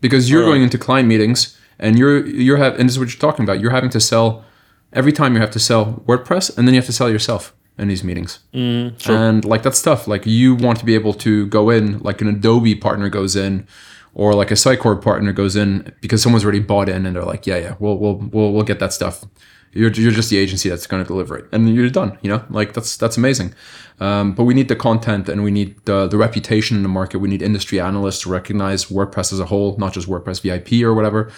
because 0.00 0.30
you're 0.30 0.42
right. 0.42 0.50
going 0.50 0.62
into 0.62 0.78
client 0.78 1.08
meetings 1.08 1.57
and 1.78 1.98
you're 1.98 2.26
you're 2.26 2.56
have 2.56 2.78
and 2.78 2.88
this 2.88 2.94
is 2.94 2.98
what 2.98 3.08
you're 3.08 3.20
talking 3.20 3.44
about. 3.44 3.60
You're 3.60 3.70
having 3.70 3.90
to 3.90 4.00
sell 4.00 4.44
every 4.92 5.12
time 5.12 5.34
you 5.34 5.40
have 5.40 5.50
to 5.52 5.58
sell 5.58 6.02
WordPress 6.06 6.56
and 6.56 6.66
then 6.66 6.74
you 6.74 6.80
have 6.80 6.86
to 6.86 6.92
sell 6.92 7.10
yourself 7.10 7.54
in 7.78 7.88
these 7.88 8.02
meetings. 8.02 8.40
Mm, 8.52 9.00
sure. 9.00 9.16
And 9.16 9.44
like 9.44 9.62
that's 9.62 9.80
tough. 9.80 10.08
Like 10.08 10.26
you 10.26 10.54
want 10.54 10.78
to 10.80 10.84
be 10.84 10.94
able 10.94 11.14
to 11.14 11.46
go 11.46 11.70
in, 11.70 12.00
like 12.00 12.20
an 12.20 12.28
Adobe 12.28 12.74
partner 12.74 13.08
goes 13.08 13.36
in, 13.36 13.66
or 14.14 14.34
like 14.34 14.50
a 14.50 14.54
Sitecore 14.54 15.00
partner 15.00 15.32
goes 15.32 15.56
in 15.56 15.92
because 16.00 16.22
someone's 16.22 16.44
already 16.44 16.60
bought 16.60 16.88
in 16.88 17.06
and 17.06 17.14
they're 17.14 17.24
like, 17.24 17.46
yeah, 17.46 17.56
yeah, 17.58 17.74
we'll 17.78 17.96
we'll 17.96 18.16
we'll, 18.16 18.52
we'll 18.52 18.64
get 18.64 18.80
that 18.80 18.92
stuff. 18.92 19.24
You're, 19.72 19.90
you're 19.92 20.12
just 20.12 20.30
the 20.30 20.38
agency 20.38 20.68
that's 20.68 20.86
going 20.86 21.02
to 21.02 21.06
deliver 21.06 21.36
it, 21.36 21.46
and 21.52 21.72
you're 21.74 21.90
done. 21.90 22.18
You 22.22 22.30
know, 22.30 22.44
like 22.50 22.72
that's 22.72 22.96
that's 22.96 23.16
amazing. 23.16 23.54
Um, 24.00 24.32
but 24.32 24.44
we 24.44 24.54
need 24.54 24.68
the 24.68 24.76
content 24.76 25.28
and 25.28 25.42
we 25.42 25.50
need 25.50 25.76
the 25.84 26.06
the 26.06 26.16
reputation 26.16 26.76
in 26.76 26.82
the 26.82 26.88
market. 26.88 27.18
We 27.18 27.28
need 27.28 27.42
industry 27.42 27.80
analysts 27.80 28.22
to 28.22 28.30
recognize 28.30 28.86
WordPress 28.86 29.32
as 29.32 29.40
a 29.40 29.46
whole, 29.46 29.76
not 29.76 29.92
just 29.92 30.08
WordPress 30.08 30.40
VIP 30.40 30.82
or 30.84 30.94
whatever, 30.94 31.30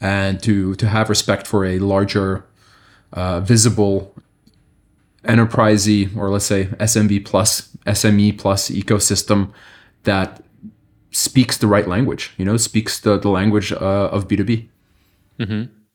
and 0.00 0.42
to 0.42 0.74
to 0.76 0.88
have 0.88 1.08
respect 1.08 1.46
for 1.46 1.64
a 1.64 1.78
larger, 1.78 2.44
uh, 3.12 3.40
visible, 3.40 4.14
enterprisey 5.24 6.14
or 6.16 6.30
let's 6.30 6.46
say 6.46 6.66
SMB 6.66 7.24
plus 7.24 7.74
SME 7.86 8.38
plus 8.38 8.70
ecosystem 8.70 9.52
that 10.04 10.42
speaks 11.10 11.56
the 11.56 11.66
right 11.66 11.88
language. 11.88 12.32
You 12.36 12.44
know, 12.44 12.56
speaks 12.56 13.00
the 13.00 13.18
the 13.18 13.30
language 13.30 13.72
uh, 13.72 14.08
of 14.12 14.28
B 14.28 14.36
two 14.36 14.44
B. 14.44 14.68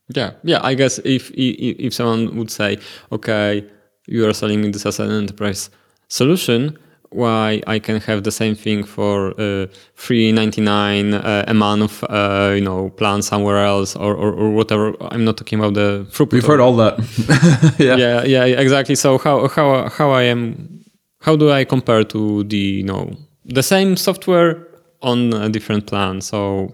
Yeah, 0.10 0.32
yeah. 0.44 0.60
I 0.62 0.74
guess 0.76 1.00
if, 1.00 1.32
if 1.32 1.80
if 1.80 1.94
someone 1.94 2.36
would 2.38 2.52
say, 2.52 2.78
okay, 3.12 3.66
you 4.08 4.28
are 4.28 4.34
selling 4.34 4.62
me 4.62 4.70
this 4.72 4.86
as 4.86 5.00
an 5.00 5.12
enterprise 5.12 5.70
solution, 6.08 6.78
why 7.10 7.62
I 7.68 7.80
can 7.80 8.00
have 8.02 8.24
the 8.24 8.32
same 8.32 8.56
thing 8.56 8.84
for 8.84 9.34
uh, 9.40 9.68
three 9.96 10.32
ninety 10.32 10.62
nine 10.62 11.14
uh, 11.14 11.46
a 11.48 11.54
month, 11.54 12.04
uh, 12.04 12.52
you 12.56 12.62
know, 12.62 12.90
plan 12.90 13.22
somewhere 13.22 13.64
else 13.64 13.96
or, 13.96 14.14
or, 14.16 14.34
or 14.34 14.52
whatever. 14.52 14.94
I'm 15.12 15.24
not 15.24 15.38
talking 15.38 15.60
about 15.60 15.74
the 15.76 16.06
throughput. 16.12 16.34
We've 16.34 16.46
heard 16.46 16.60
all 16.60 16.76
that. 16.78 17.00
yeah. 17.80 17.96
yeah, 17.96 18.24
yeah, 18.24 18.46
exactly. 18.60 18.96
So 18.96 19.18
how 19.18 19.48
how 19.48 19.90
how 19.90 20.12
I 20.12 20.24
am, 20.24 20.84
how 21.22 21.36
do 21.36 21.50
I 21.52 21.64
compare 21.64 22.04
to 22.04 22.44
the 22.44 22.58
you 22.58 22.84
know 22.84 23.16
the 23.46 23.64
same 23.64 23.96
software 23.96 24.68
on 25.02 25.34
a 25.34 25.50
different 25.50 25.88
plan? 25.88 26.20
So 26.22 26.74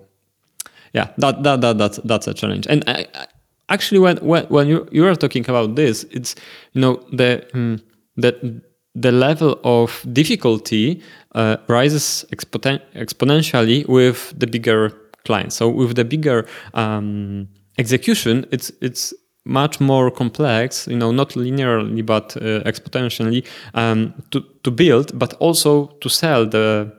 yeah, 0.94 1.10
that 1.18 1.44
that 1.44 1.62
that 1.62 1.78
that's 1.78 2.00
that's 2.04 2.28
a 2.28 2.34
challenge. 2.34 2.68
And 2.68 2.84
I, 2.88 3.08
I, 3.14 3.28
actually, 3.70 4.00
when 4.00 4.18
when 4.18 4.46
when 4.46 4.68
you 4.68 4.88
you 4.92 5.06
are 5.08 5.16
talking 5.16 5.50
about 5.50 5.76
this, 5.76 6.04
it's 6.12 6.36
you 6.74 6.82
know 6.82 6.96
the 7.12 7.46
mm, 7.54 7.82
the 8.18 8.62
the 8.96 9.12
level 9.12 9.60
of 9.64 10.06
difficulty 10.12 11.02
uh, 11.36 11.58
rises 11.68 12.26
expoten- 12.32 12.82
exponentially 12.96 13.88
with 13.88 14.34
the 14.38 14.48
bigger 14.48 14.92
clients. 15.26 15.56
So 15.56 15.70
with 15.70 15.96
the 15.96 16.06
bigger 16.06 16.46
um, 16.74 17.48
execution, 17.78 18.46
it's 18.52 18.72
it's 18.82 19.14
much 19.46 19.80
more 19.80 20.12
complex, 20.12 20.88
you 20.88 20.98
know, 20.98 21.12
not 21.12 21.30
linearly 21.30 22.06
but 22.06 22.36
uh, 22.38 22.62
exponentially 22.66 23.46
um, 23.74 24.14
to 24.32 24.42
to 24.64 24.72
build, 24.72 25.18
but 25.18 25.34
also 25.40 25.88
to 26.02 26.10
sell 26.10 26.46
the 26.46 26.92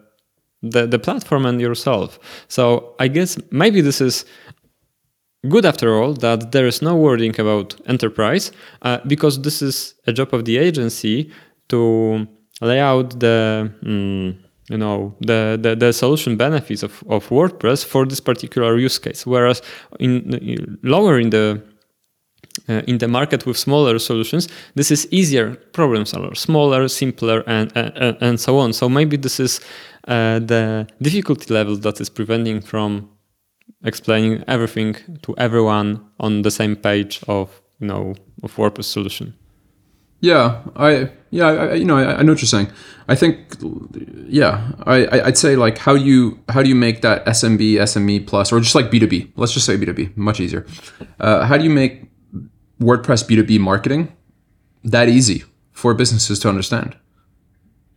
the 0.63 0.87
the 0.87 0.99
platform 0.99 1.47
and 1.47 1.61
yourself. 1.61 2.19
So 2.49 2.95
I 2.99 3.09
guess 3.09 3.39
maybe 3.51 3.81
this 3.81 4.01
is 4.01 4.25
good 5.49 5.65
after 5.65 5.95
all 5.95 6.13
that 6.15 6.53
there 6.53 6.67
is 6.67 6.83
no 6.83 6.97
wording 6.97 7.39
about 7.41 7.75
enterprise 7.87 8.53
uh, 8.83 8.99
because 9.07 9.41
this 9.41 9.63
is 9.63 9.95
a 10.07 10.13
job 10.13 10.35
of 10.35 10.45
the 10.45 10.59
agency 10.59 11.31
to 11.69 12.27
lay 12.61 12.81
out 12.81 13.21
the 13.21 13.73
mm, 13.83 14.37
you 14.69 14.79
know 14.79 15.15
the, 15.21 15.59
the, 15.61 15.75
the 15.75 15.93
solution 15.93 16.37
benefits 16.37 16.83
of, 16.83 17.03
of 17.09 17.29
WordPress 17.29 17.85
for 17.85 18.07
this 18.07 18.21
particular 18.21 18.79
use 18.79 18.99
case. 18.99 19.27
Whereas 19.27 19.63
in, 19.99 20.33
in 20.35 20.79
lower 20.83 21.19
in 21.19 21.31
the 21.31 21.63
uh, 22.69 22.83
in 22.87 22.99
the 22.99 23.09
market 23.09 23.47
with 23.47 23.57
smaller 23.57 23.99
solutions, 23.99 24.49
this 24.75 24.91
is 24.91 25.09
easier 25.11 25.55
problem 25.73 26.05
solver, 26.05 26.35
smaller, 26.35 26.89
simpler, 26.89 27.43
and 27.47 27.73
and, 27.75 28.17
and 28.21 28.41
so 28.41 28.59
on. 28.59 28.73
So 28.73 28.89
maybe 28.89 29.17
this 29.17 29.41
is 29.41 29.61
uh, 30.09 30.39
the 30.39 30.87
difficulty 31.01 31.53
level 31.53 31.77
that 31.77 32.01
is 32.01 32.09
preventing 32.09 32.61
from 32.61 33.11
explaining 33.85 34.45
everything 34.47 34.97
to 35.23 35.35
everyone 35.39 36.05
on 36.19 36.43
the 36.43 36.51
same 36.51 36.77
page 36.77 37.21
of 37.29 37.61
you 37.81 37.87
know 37.87 38.15
of 38.43 38.55
WordPress 38.57 38.85
solution. 38.85 39.35
Yeah, 40.21 40.61
I 40.77 41.11
yeah, 41.31 41.47
I, 41.47 41.75
you 41.75 41.85
know, 41.85 41.97
I, 41.97 42.19
I 42.19 42.23
know 42.23 42.33
what 42.33 42.43
you're 42.43 42.47
saying. 42.47 42.71
I 43.09 43.15
think, 43.15 43.39
yeah, 44.27 44.73
I 44.85 45.23
I'd 45.23 45.39
say 45.39 45.57
like 45.57 45.79
how 45.79 45.97
do 45.97 46.05
you 46.05 46.39
how 46.51 46.63
do 46.63 46.69
you 46.69 46.75
make 46.75 47.01
that 47.01 47.25
SMB 47.25 47.77
SME 47.79 48.27
plus 48.27 48.53
or 48.53 48.61
just 48.61 48.75
like 48.75 48.91
B 48.91 48.99
two 48.99 49.07
B? 49.07 49.33
Let's 49.37 49.53
just 49.53 49.65
say 49.65 49.77
B 49.77 49.87
two 49.87 49.95
B, 49.95 50.11
much 50.17 50.41
easier. 50.41 50.67
Uh, 51.19 51.47
how 51.47 51.57
do 51.57 51.65
you 51.65 51.71
make 51.71 52.05
WordPress 52.81 53.27
B 53.27 53.37
two 53.37 53.45
B 53.45 53.59
marketing 53.59 54.15
that 54.85 55.09
easy 55.09 55.45
for 55.73 55.95
businesses 55.95 56.39
to 56.41 56.51
understand? 56.51 56.97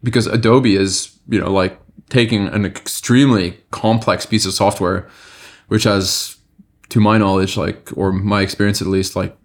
Because 0.01 0.25
Adobe 0.27 0.77
is 0.77 1.19
you 1.27 1.41
know 1.41 1.51
like 1.51 1.77
taking 2.09 2.47
an 2.47 2.65
extremely 2.65 3.57
complex 3.71 4.25
piece 4.25 4.45
of 4.45 4.53
software, 4.53 5.07
which 5.67 5.83
has, 5.83 6.37
to 6.89 6.99
my 6.99 7.17
knowledge, 7.17 7.57
like 7.57 7.89
or 7.95 8.11
my 8.11 8.41
experience 8.41 8.81
at 8.81 8.87
least, 8.87 9.15
like 9.15 9.35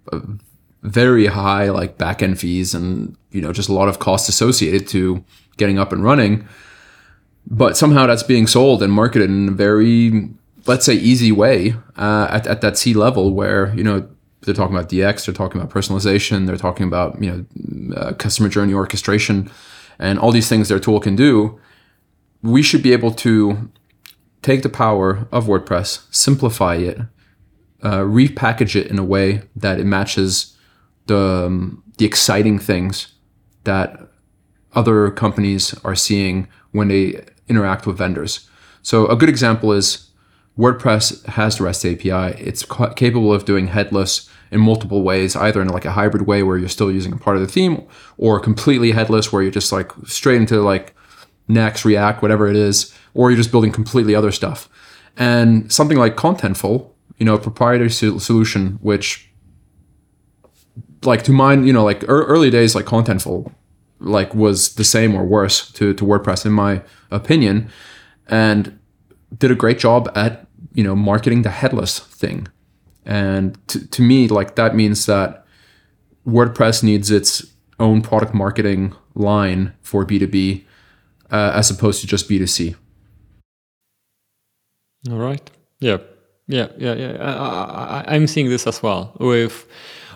very 0.83 1.27
high 1.27 1.71
like 1.71 1.99
back 1.99 2.23
end 2.23 2.39
fees 2.39 2.73
and 2.73 3.17
you 3.31 3.41
know 3.41 3.53
just 3.53 3.69
a 3.69 3.73
lot 3.73 3.89
of 3.89 3.99
costs 3.99 4.29
associated 4.29 4.87
to 4.89 5.25
getting 5.57 5.79
up 5.79 5.93
and 5.93 6.05
running. 6.05 6.47
But 7.47 7.77
somehow 7.77 8.07
that's 8.07 8.23
being 8.23 8.47
sold 8.47 8.83
and 8.83 8.93
marketed 8.93 9.31
in 9.31 9.49
a 9.49 9.53
very 9.53 10.31
let's 10.67 10.85
say 10.85 10.95
easy 10.95 11.33
way 11.33 11.75
uh, 11.97 12.29
at, 12.31 12.47
at 12.47 12.61
that 12.61 12.77
c 12.77 12.95
level 12.95 13.33
where 13.33 13.75
you 13.75 13.83
know 13.83 14.07
they're 14.43 14.55
talking 14.55 14.77
about 14.77 14.89
dx 14.89 15.25
they're 15.25 15.35
talking 15.35 15.61
about 15.61 15.73
personalization 15.73 16.47
they're 16.47 16.57
talking 16.57 16.87
about 16.87 17.21
you 17.23 17.31
know 17.31 17.97
uh, 17.97 18.13
customer 18.13 18.49
journey 18.49 18.75
orchestration 18.75 19.51
and 19.99 20.19
all 20.19 20.31
these 20.31 20.49
things 20.49 20.69
their 20.69 20.79
tool 20.79 21.01
can 21.01 21.17
do 21.17 21.59
we 22.43 22.63
should 22.63 22.83
be 22.83 22.93
able 22.93 23.13
to 23.13 23.71
take 24.43 24.63
the 24.63 24.69
power 24.69 25.27
of 25.33 25.47
wordpress 25.47 26.07
simplify 26.15 26.77
it 26.77 26.99
uh, 27.83 28.01
repackage 28.01 28.75
it 28.75 28.89
in 28.89 28.99
a 28.99 29.05
way 29.05 29.43
that 29.55 29.79
it 29.79 29.85
matches 29.85 30.57
the 31.07 31.45
um, 31.47 31.83
the 31.99 32.05
exciting 32.05 32.59
things 32.59 33.13
that 33.65 34.09
other 34.75 35.11
companies 35.11 35.75
are 35.85 35.95
seeing 35.95 36.49
when 36.71 36.89
they 36.89 37.25
interact 37.49 37.87
with 37.87 37.99
vendors. 37.99 38.49
So 38.83 39.07
a 39.09 39.17
good 39.17 39.29
example 39.29 39.73
is 39.73 40.11
WordPress 40.57 41.25
has 41.27 41.59
the 41.59 41.65
REST 41.65 41.87
API. 41.87 42.41
It's 42.43 42.65
ca- 42.65 42.93
capable 42.95 43.33
of 43.33 43.45
doing 43.45 43.69
headless 43.69 44.29
in 44.51 44.61
multiple 44.61 45.03
ways, 45.03 45.37
either 45.37 45.61
in 45.61 45.69
like 45.69 45.85
a 45.85 45.93
hybrid 45.93 46.27
way 46.27 46.43
where 46.43 46.57
you're 46.57 46.69
still 46.69 46.91
using 46.91 47.13
a 47.13 47.17
part 47.17 47.37
of 47.37 47.43
the 47.43 47.49
theme, 47.49 47.87
or 48.17 48.41
completely 48.41 48.93
headless 48.93 49.33
where 49.33 49.43
you're 49.43 49.51
just 49.51 49.73
like 49.73 49.93
straight 50.07 50.41
into 50.41 50.61
like 50.61 50.95
Next, 51.49 51.85
React, 51.85 52.23
whatever 52.23 52.47
it 52.47 52.57
is, 52.57 52.95
or 53.15 53.31
you're 53.31 53.39
just 53.39 53.51
building 53.51 53.73
completely 53.73 54.15
other 54.15 54.31
stuff. 54.31 54.69
And 55.17 55.73
something 55.73 55.99
like 55.99 56.17
Contentful, 56.17 56.91
you 57.19 57.27
know, 57.27 57.35
a 57.35 57.39
proprietary 57.39 57.91
sol- 57.91 58.21
solution 58.21 58.79
which 58.83 59.29
like 61.05 61.23
to 61.25 61.33
mine, 61.33 61.67
you 61.67 61.73
know, 61.73 61.85
like 61.85 62.03
ear 62.05 62.25
early 62.25 62.51
days, 62.51 62.75
like 62.75 62.85
Contentful, 62.85 63.53
like 63.99 64.35
was 64.35 64.75
the 64.75 64.85
same 64.85 65.15
or 65.15 65.25
worse 65.25 65.71
to, 65.73 65.95
to 65.95 66.05
WordPress 66.05 66.47
in 66.47 66.53
my 66.53 66.83
opinion, 67.11 67.69
and 68.29 68.79
did 69.37 69.51
a 69.51 69.55
great 69.55 69.79
job 69.79 70.11
at 70.15 70.47
you 70.73 70.85
know 70.85 70.95
marketing 70.95 71.43
the 71.43 71.51
headless 71.51 71.99
thing. 71.99 72.49
And 73.05 73.59
to, 73.69 73.87
to 73.89 74.03
me, 74.03 74.29
like 74.29 74.55
that 74.57 74.75
means 74.77 75.07
that 75.07 75.45
WordPress 76.27 76.83
needs 76.83 77.11
its 77.11 77.55
own 77.81 78.03
product 78.03 78.35
marketing 78.35 78.95
line 79.15 79.73
for 79.81 80.05
B 80.05 80.19
two 80.19 80.27
B, 80.27 80.67
uh, 81.31 81.53
as 81.55 81.71
opposed 81.71 82.01
to 82.01 82.07
just 82.07 82.29
B 82.29 82.39
two 82.39 82.47
C. 82.47 82.75
All 85.11 85.19
right. 85.19 85.51
Yeah. 85.81 85.99
Yeah. 86.47 86.69
Yeah. 86.79 86.95
Yeah. 86.95 87.17
I, 87.21 88.15
I'm 88.15 88.27
seeing 88.27 88.49
this 88.49 88.67
as 88.67 88.83
well 88.83 89.15
with 89.21 89.67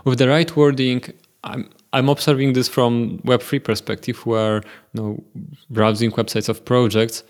with 0.05 0.19
the 0.19 0.29
right 0.29 0.55
wording. 0.57 1.03
I'm 1.45 1.69
I'm 1.93 2.09
observing 2.09 2.55
this 2.55 2.69
from 2.69 3.19
Web3 3.19 3.63
perspective, 3.63 4.25
where 4.27 4.63
you 4.95 5.03
know 5.03 5.25
browsing 5.71 6.11
websites 6.13 6.49
of 6.49 6.65
projects. 6.65 7.23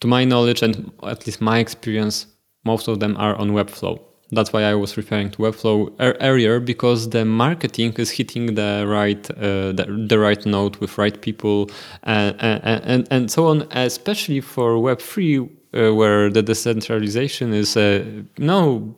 To 0.00 0.06
my 0.06 0.24
knowledge 0.24 0.62
and 0.62 0.92
at 1.02 1.26
least 1.26 1.40
my 1.40 1.58
experience, 1.58 2.26
most 2.64 2.86
of 2.86 3.00
them 3.00 3.16
are 3.16 3.34
on 3.34 3.50
Webflow. 3.50 3.98
That's 4.30 4.52
why 4.52 4.64
I 4.64 4.74
was 4.74 4.96
referring 4.96 5.30
to 5.30 5.38
Webflow 5.38 5.90
er- 6.00 6.16
earlier 6.20 6.60
because 6.60 7.10
the 7.10 7.24
marketing 7.24 7.94
is 7.94 8.10
hitting 8.10 8.54
the 8.54 8.84
right 8.86 9.30
uh, 9.30 9.72
the, 9.72 10.04
the 10.08 10.18
right 10.18 10.44
note 10.44 10.80
with 10.80 10.98
right 10.98 11.18
people 11.20 11.70
and 12.02 12.36
and, 12.38 12.82
and, 12.84 13.08
and 13.10 13.30
so 13.30 13.46
on. 13.46 13.66
Especially 13.70 14.40
for 14.40 14.78
Web 14.78 15.00
three, 15.00 15.38
uh, 15.38 15.94
where 15.94 16.30
the 16.30 16.42
decentralization 16.42 17.54
is 17.54 17.76
a 17.76 18.04
no 18.36 18.94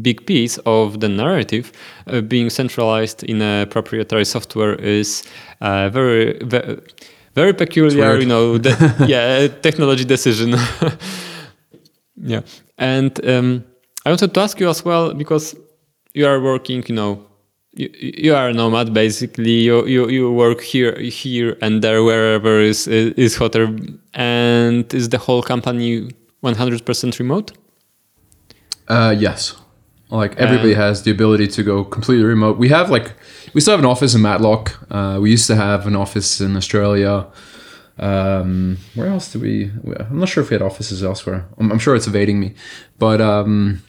big 0.00 0.26
piece 0.26 0.58
of 0.66 1.00
the 1.00 1.08
narrative, 1.08 1.72
uh, 2.06 2.20
being 2.20 2.50
centralized 2.50 3.24
in 3.24 3.42
a 3.42 3.66
proprietary 3.66 4.24
software 4.24 4.74
is 4.74 5.22
uh, 5.60 5.88
very, 5.88 6.38
very 6.44 6.80
very 7.34 7.52
peculiar. 7.52 8.18
You 8.18 8.26
know, 8.26 8.54
yeah, 9.06 9.48
technology 9.62 10.04
decision. 10.04 10.54
yeah, 12.16 12.40
and 12.78 13.24
um, 13.26 13.64
I 14.10 14.12
wanted 14.12 14.34
to 14.34 14.40
ask 14.40 14.58
you 14.58 14.68
as 14.68 14.84
well 14.84 15.14
because 15.14 15.54
you 16.14 16.26
are 16.26 16.40
working, 16.40 16.82
you 16.88 16.96
know, 16.96 17.24
you, 17.70 17.88
you 17.94 18.34
are 18.34 18.48
a 18.48 18.52
nomad 18.52 18.92
basically. 18.92 19.60
You, 19.60 19.86
you 19.86 20.08
you 20.08 20.32
work 20.32 20.60
here 20.62 20.98
here 20.98 21.56
and 21.62 21.80
there 21.80 22.02
wherever 22.02 22.58
is 22.58 22.88
is 22.88 23.36
hotter, 23.36 23.68
and 24.12 24.92
is 24.92 25.10
the 25.10 25.18
whole 25.18 25.42
company 25.42 26.10
one 26.40 26.56
hundred 26.56 26.84
percent 26.84 27.20
remote? 27.20 27.52
Uh, 28.88 29.14
yes. 29.16 29.54
Like 30.10 30.34
everybody 30.38 30.74
has 30.74 31.04
the 31.04 31.12
ability 31.12 31.46
to 31.46 31.62
go 31.62 31.84
completely 31.84 32.24
remote. 32.24 32.58
We 32.58 32.68
have 32.70 32.90
like 32.90 33.12
we 33.54 33.60
still 33.60 33.74
have 33.74 33.84
an 33.84 33.90
office 33.90 34.12
in 34.12 34.22
Matlock. 34.22 34.72
Uh, 34.90 35.18
we 35.22 35.30
used 35.30 35.46
to 35.46 35.54
have 35.54 35.86
an 35.86 35.94
office 35.94 36.40
in 36.40 36.56
Australia. 36.56 37.28
Um, 37.96 38.78
where 38.96 39.06
else 39.06 39.30
do 39.32 39.38
we? 39.38 39.70
I'm 40.10 40.18
not 40.18 40.28
sure 40.28 40.42
if 40.42 40.50
we 40.50 40.54
had 40.54 40.62
offices 40.62 41.04
elsewhere. 41.04 41.46
I'm, 41.58 41.70
I'm 41.70 41.78
sure 41.78 41.94
it's 41.94 42.08
evading 42.08 42.40
me, 42.40 42.54
but 42.98 43.20
um, 43.20 43.82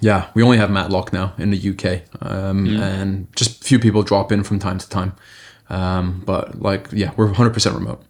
yeah, 0.00 0.26
we 0.34 0.42
only 0.42 0.58
have 0.58 0.70
Matlock 0.70 1.12
now 1.12 1.32
in 1.38 1.50
the 1.50 1.70
UK, 1.70 2.02
um, 2.20 2.66
and 2.80 3.26
just 3.36 3.60
a 3.62 3.64
few 3.64 3.78
people 3.78 4.02
drop 4.02 4.32
in 4.32 4.42
from 4.44 4.58
time 4.58 4.78
to 4.78 4.88
time. 4.88 5.12
Um, 5.70 6.22
but 6.26 6.60
like, 6.60 6.88
yeah, 6.92 7.12
we're 7.16 7.28
100% 7.32 7.74
remote. 7.74 8.02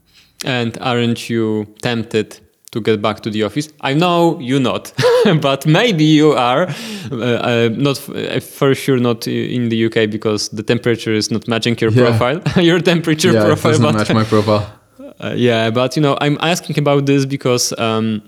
And 0.44 0.76
aren't 0.80 1.30
you 1.30 1.64
tempted 1.82 2.38
to 2.72 2.80
get 2.80 3.00
back 3.00 3.20
to 3.20 3.30
the 3.30 3.44
office? 3.44 3.68
I 3.80 3.94
know 3.94 4.38
you're 4.40 4.60
not, 4.60 4.92
but 5.40 5.64
maybe 5.66 6.04
you 6.04 6.32
are. 6.32 6.66
Uh, 7.12 7.16
uh, 7.16 7.68
not 7.72 8.08
uh, 8.10 8.40
for 8.40 8.74
sure 8.74 8.98
not 8.98 9.26
in 9.28 9.68
the 9.68 9.86
UK 9.86 10.10
because 10.10 10.48
the 10.48 10.62
temperature 10.62 11.12
is 11.14 11.30
not 11.30 11.46
matching 11.48 11.76
your 11.80 11.92
Yeah. 11.92 12.02
profile, 12.10 12.42
your 12.62 12.80
temperature 12.80 13.32
Yeah, 13.32 13.44
profile. 13.44 13.72
doesn't 13.72 13.86
but 13.86 13.94
match 13.94 14.12
my 14.14 14.24
profile. 14.24 14.66
Uh, 15.20 15.32
yeah, 15.36 15.70
but 15.70 15.94
you 15.96 16.02
know, 16.02 16.18
I'm 16.20 16.36
asking 16.40 16.76
about 16.78 17.06
this 17.06 17.24
because 17.24 17.72
um, 17.78 18.20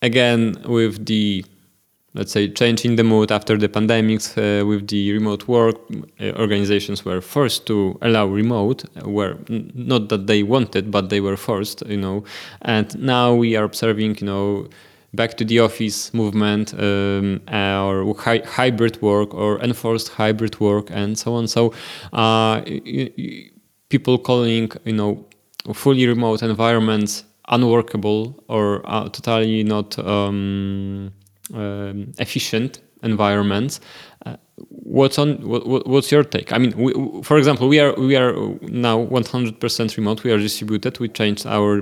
again, 0.00 0.56
with 0.66 1.04
the 1.04 1.44
let's 2.14 2.32
say 2.32 2.48
changing 2.48 2.96
the 2.96 3.04
mood 3.04 3.32
after 3.32 3.56
the 3.56 3.68
pandemics, 3.68 4.36
uh, 4.36 4.66
with 4.66 4.88
the 4.88 5.12
remote 5.12 5.48
work, 5.48 5.76
uh, 6.20 6.32
organizations 6.38 7.04
were 7.04 7.20
forced 7.20 7.66
to 7.66 7.98
allow 8.02 8.26
remote. 8.26 8.84
were 9.04 9.38
not 9.48 10.08
that 10.10 10.26
they 10.26 10.42
wanted, 10.42 10.90
but 10.90 11.10
they 11.10 11.20
were 11.20 11.36
forced. 11.36 11.82
You 11.86 11.96
know, 11.98 12.24
and 12.62 12.98
now 13.00 13.34
we 13.34 13.56
are 13.56 13.64
observing, 13.64 14.18
you 14.20 14.26
know. 14.26 14.68
Back 15.14 15.36
to 15.36 15.44
the 15.44 15.58
office 15.60 16.14
movement, 16.14 16.72
um, 16.72 17.42
or 17.52 18.14
hy- 18.18 18.46
hybrid 18.46 19.02
work, 19.02 19.34
or 19.34 19.60
enforced 19.60 20.08
hybrid 20.08 20.58
work, 20.58 20.88
and 20.90 21.18
so 21.18 21.34
on. 21.34 21.48
So, 21.48 21.74
uh, 22.14 22.62
people 23.90 24.16
calling, 24.16 24.70
you 24.86 24.94
know, 24.94 25.26
fully 25.74 26.06
remote 26.06 26.42
environments 26.42 27.24
unworkable 27.48 28.42
or 28.48 28.80
uh, 28.86 29.08
totally 29.10 29.62
not 29.62 29.98
um, 29.98 31.12
um, 31.54 32.12
efficient 32.18 32.80
environments. 33.02 33.80
Uh, 34.24 34.36
what's 34.68 35.18
on? 35.18 35.36
What, 35.48 35.66
what- 35.66 35.86
what's 35.88 36.12
your 36.12 36.22
take? 36.24 36.52
I 36.52 36.58
mean, 36.58 36.72
we, 36.76 36.92
for 37.22 37.36
example, 37.38 37.66
we 37.68 37.80
are 37.80 37.92
we 37.94 38.14
are 38.16 38.32
now 38.62 39.04
100% 39.06 39.96
remote. 39.96 40.22
We 40.24 40.30
are 40.32 40.38
distributed. 40.38 40.98
We 41.00 41.08
changed 41.08 41.44
our 41.46 41.80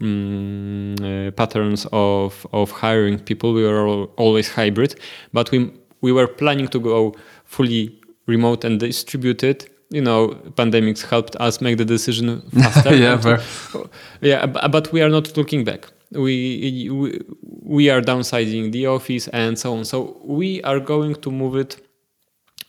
mm, 0.00 1.00
uh, 1.28 1.30
patterns 1.32 1.86
of 1.92 2.46
of 2.52 2.70
hiring 2.70 3.18
people. 3.18 3.52
We 3.52 3.62
were 3.62 3.86
al- 3.88 4.10
always 4.16 4.48
hybrid, 4.48 4.94
but 5.32 5.50
we 5.50 5.70
we 6.00 6.12
were 6.12 6.26
planning 6.26 6.68
to 6.68 6.80
go 6.80 7.14
fully 7.44 7.98
remote 8.26 8.64
and 8.64 8.80
distributed. 8.80 9.68
You 9.92 10.02
know, 10.02 10.28
pandemics 10.54 11.02
helped 11.02 11.34
us 11.40 11.60
make 11.60 11.76
the 11.76 11.84
decision 11.84 12.40
faster. 12.54 12.94
Yeah, 12.94 13.18
fair. 13.18 13.40
yeah, 14.20 14.46
but 14.46 14.92
we 14.92 15.02
are 15.02 15.08
not 15.10 15.36
looking 15.36 15.64
back. 15.64 15.86
We, 16.12 16.90
we 16.90 17.20
we 17.62 17.90
are 17.90 18.00
downsizing 18.00 18.72
the 18.72 18.86
office 18.86 19.28
and 19.28 19.58
so 19.58 19.74
on. 19.76 19.84
So 19.84 20.20
we 20.24 20.60
are 20.62 20.80
going 20.80 21.14
to 21.16 21.30
move 21.30 21.56
it 21.56 21.76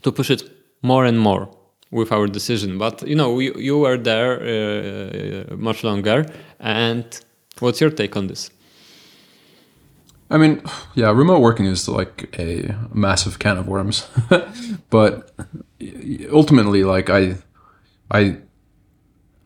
to 0.03 0.11
push 0.11 0.29
it 0.29 0.43
more 0.83 1.05
and 1.05 1.19
more 1.19 1.49
with 1.89 2.11
our 2.11 2.27
decision. 2.27 2.77
But 2.77 3.01
you 3.07 3.15
know, 3.15 3.39
you 3.39 3.53
you 3.57 3.79
were 3.79 3.97
there 3.97 4.33
uh, 4.41 5.55
much 5.55 5.83
longer. 5.83 6.25
And 6.59 7.05
what's 7.59 7.81
your 7.81 7.91
take 7.91 8.15
on 8.15 8.27
this? 8.27 8.51
I 10.31 10.37
mean, 10.37 10.61
yeah, 10.95 11.11
remote 11.11 11.39
working 11.39 11.65
is 11.65 11.89
like 11.89 12.33
a 12.39 12.73
massive 12.93 13.37
can 13.39 13.57
of 13.57 13.67
worms, 13.67 14.07
but 14.89 15.29
ultimately, 16.31 16.85
like 16.85 17.09
I, 17.09 17.35
I, 18.09 18.37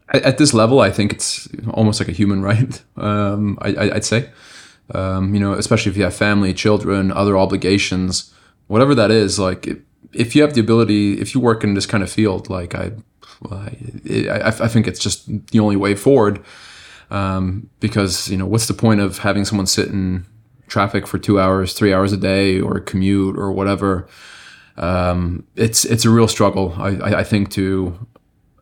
at 0.10 0.38
this 0.38 0.53
level, 0.53 0.80
I 0.80 0.91
think 0.91 1.14
it's 1.14 1.47
almost 1.72 1.99
like 1.99 2.10
a 2.10 2.14
human 2.14 2.41
right. 2.49 2.82
Um, 2.97 3.58
I, 3.62 3.91
I'd 3.95 4.06
say, 4.06 4.30
um, 4.93 5.34
you 5.34 5.39
know, 5.39 5.53
especially 5.53 5.91
if 5.91 5.97
you 5.97 6.03
have 6.03 6.16
family, 6.16 6.53
children, 6.53 7.12
other 7.12 7.38
obligations, 7.38 8.34
whatever 8.68 8.93
that 8.95 9.12
is. 9.12 9.39
Like, 9.39 9.68
if, 10.14 10.36
you 10.36 10.41
have 10.41 10.53
the 10.53 10.62
ability, 10.62 11.20
if 11.20 11.34
you 11.34 11.41
work 11.41 11.64
in 11.64 11.74
this 11.74 11.86
kind 11.86 12.03
of 12.03 12.12
field, 12.12 12.49
like 12.49 12.76
I, 12.76 12.91
I, 13.51 14.47
I, 14.47 14.68
think 14.68 14.88
it's 14.88 14.99
just 14.99 15.28
the 15.51 15.60
only 15.60 15.76
way 15.76 15.93
forward 15.93 16.43
um, 17.12 17.70
because 17.80 18.30
you 18.30 18.38
know 18.38 18.45
what's 18.45 18.68
the 18.68 18.74
point 18.74 19.01
of 19.01 19.20
having 19.20 19.45
someone 19.45 19.68
sit 19.68 19.88
in 19.88 20.26
traffic 20.68 21.06
for 21.06 21.18
two 21.18 21.39
hours, 21.39 21.74
three 21.74 21.93
hours 21.93 22.14
a 22.14 22.18
day, 22.18 22.60
or 22.60 22.80
commute 22.80 23.38
or 23.38 23.51
whatever? 23.51 24.08
Um, 24.78 25.45
it's 25.56 25.86
it's 25.86 26.06
a 26.06 26.10
real 26.10 26.28
struggle. 26.28 26.74
I, 26.78 27.20
I 27.20 27.24
think 27.24 27.51
to 27.51 28.08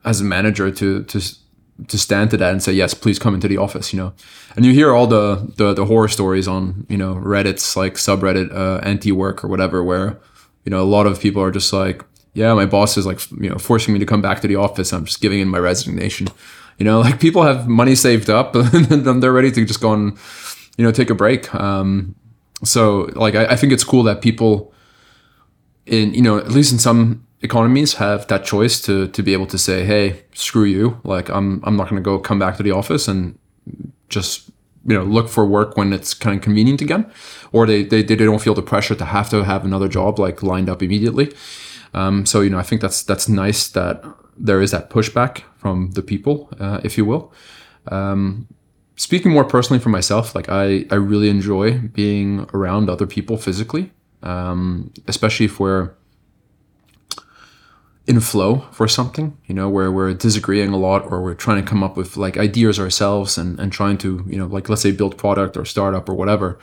as 0.06 0.22
a 0.22 0.24
manager 0.24 0.72
to 0.72 1.04
to 1.04 1.22
to 1.88 1.98
stand 1.98 2.30
to 2.30 2.38
that 2.38 2.52
and 2.52 2.62
say 2.62 2.72
yes, 2.72 2.94
please 2.94 3.18
come 3.18 3.34
into 3.34 3.48
the 3.48 3.58
office. 3.58 3.94
You 3.94 4.00
know, 4.00 4.14
and 4.56 4.66
you 4.66 4.74
hear 4.74 4.94
all 4.94 5.08
the 5.08 5.52
the, 5.58 5.74
the 5.74 5.86
horror 5.86 6.08
stories 6.08 6.48
on 6.48 6.86
you 6.90 6.98
know 6.98 7.16
Reddit's 7.16 7.76
like 7.76 7.96
subreddit 7.96 8.54
uh, 8.54 8.80
anti 8.84 9.12
work 9.12 9.44
or 9.44 9.48
whatever, 9.48 9.84
where 9.84 10.20
you 10.66 10.70
know 10.70 10.82
a 10.82 10.86
lot 10.86 11.08
of 11.08 11.20
people 11.20 11.42
are 11.42 11.52
just 11.52 11.74
like 11.74 12.04
yeah, 12.34 12.54
my 12.54 12.66
boss 12.66 12.98
is 12.98 13.06
like 13.06 13.20
you 13.32 13.50
know 13.50 13.58
forcing 13.58 13.94
me 13.94 14.00
to 14.00 14.06
come 14.06 14.22
back 14.22 14.42
to 14.42 14.48
the 14.48 14.56
office. 14.56 14.92
I'm 14.92 15.06
just 15.06 15.22
giving 15.22 15.40
in 15.40 15.48
my 15.48 15.60
resignation. 15.60 16.28
You 16.78 16.86
know, 16.86 17.02
like 17.02 17.20
people 17.20 17.44
have 17.44 17.68
money 17.68 17.96
saved 17.96 18.30
up 18.30 18.56
and 18.74 18.86
then 18.88 19.20
they're 19.20 19.34
ready 19.34 19.52
to 19.52 19.66
just 19.66 19.82
go 19.82 19.94
and 19.94 20.18
you 20.78 20.84
know 20.84 20.92
take 20.92 21.10
a 21.10 21.16
break. 21.16 21.54
Um, 21.54 22.16
so 22.64 23.10
like 23.16 23.36
I, 23.36 23.46
I 23.46 23.56
think 23.56 23.74
it's 23.74 23.84
cool 23.84 24.04
that 24.04 24.22
people 24.22 24.74
in 25.86 26.14
you 26.14 26.22
know 26.22 26.38
at 26.38 26.50
least 26.50 26.72
in 26.72 26.80
some 26.80 27.26
economies 27.44 27.96
have 27.96 28.28
that 28.28 28.46
choice 28.46 28.82
to 28.82 29.08
to 29.10 29.22
be 29.22 29.34
able 29.34 29.46
to 29.48 29.58
say 29.58 29.86
hey 29.86 30.24
screw 30.34 30.64
you. 30.64 31.00
Like 31.04 31.30
I'm 31.30 31.62
I'm 31.64 31.76
not 31.76 31.90
going 31.90 32.02
to 32.02 32.06
go 32.06 32.18
come 32.20 32.40
back 32.40 32.58
to 32.58 32.64
the 32.64 32.72
office 32.72 33.08
and 33.08 33.38
just 34.10 34.50
you 34.86 34.96
know 34.98 35.04
look 35.04 35.30
for 35.30 35.46
work 35.46 35.78
when 35.78 35.94
it's 35.94 36.14
kind 36.14 36.38
of 36.38 36.44
convenient 36.44 36.82
again. 36.82 37.12
Or 37.52 37.68
they 37.68 37.84
they, 37.84 38.02
they 38.02 38.16
don't 38.16 38.42
feel 38.42 38.56
the 38.56 38.64
pressure 38.64 38.96
to 38.96 39.06
have 39.06 39.30
to 39.30 39.44
have 39.44 39.66
another 39.66 39.88
job 39.88 40.20
like 40.20 40.42
lined 40.42 40.70
up 40.70 40.82
immediately. 40.82 41.34
Um, 41.94 42.26
so 42.26 42.42
you 42.42 42.50
know 42.50 42.58
I 42.58 42.64
think 42.64 42.82
that's 42.82 43.04
that's 43.04 43.28
nice 43.28 43.68
that 43.70 44.04
there 44.36 44.62
is 44.62 44.72
that 44.72 44.90
pushback 44.90 45.44
from 45.58 45.92
the 45.92 46.02
people 46.02 46.50
uh, 46.60 46.80
if 46.84 46.98
you 46.98 47.06
will. 47.06 47.32
Um, 47.88 48.48
speaking 48.96 49.32
more 49.32 49.44
personally 49.44 49.80
for 49.80 49.90
myself 49.90 50.36
like 50.36 50.48
I 50.50 50.86
I 50.90 50.96
really 50.96 51.28
enjoy 51.28 51.80
being 51.80 52.48
around 52.54 52.90
other 52.90 53.08
people 53.08 53.38
physically 53.38 53.92
um, 54.24 54.92
especially 55.08 55.46
if 55.46 55.60
we're 55.60 55.92
in 58.06 58.20
flow 58.20 58.68
for 58.72 58.88
something, 58.88 59.38
you 59.46 59.56
know, 59.56 59.70
where 59.70 59.92
we're 59.92 60.14
disagreeing 60.14 60.72
a 60.74 60.78
lot 60.78 61.10
or 61.10 61.22
we're 61.22 61.34
trying 61.34 61.64
to 61.64 61.70
come 61.70 61.84
up 61.84 61.96
with 61.96 62.18
like 62.18 62.38
ideas 62.38 62.80
ourselves 62.80 63.38
and, 63.38 63.60
and 63.60 63.72
trying 63.72 63.98
to, 63.98 64.24
you 64.28 64.38
know, 64.38 64.46
like 64.46 64.68
let's 64.68 64.82
say 64.82 64.92
build 64.92 65.18
product 65.18 65.56
or 65.56 65.64
startup 65.64 66.10
or 66.10 66.14
whatever. 66.14 66.60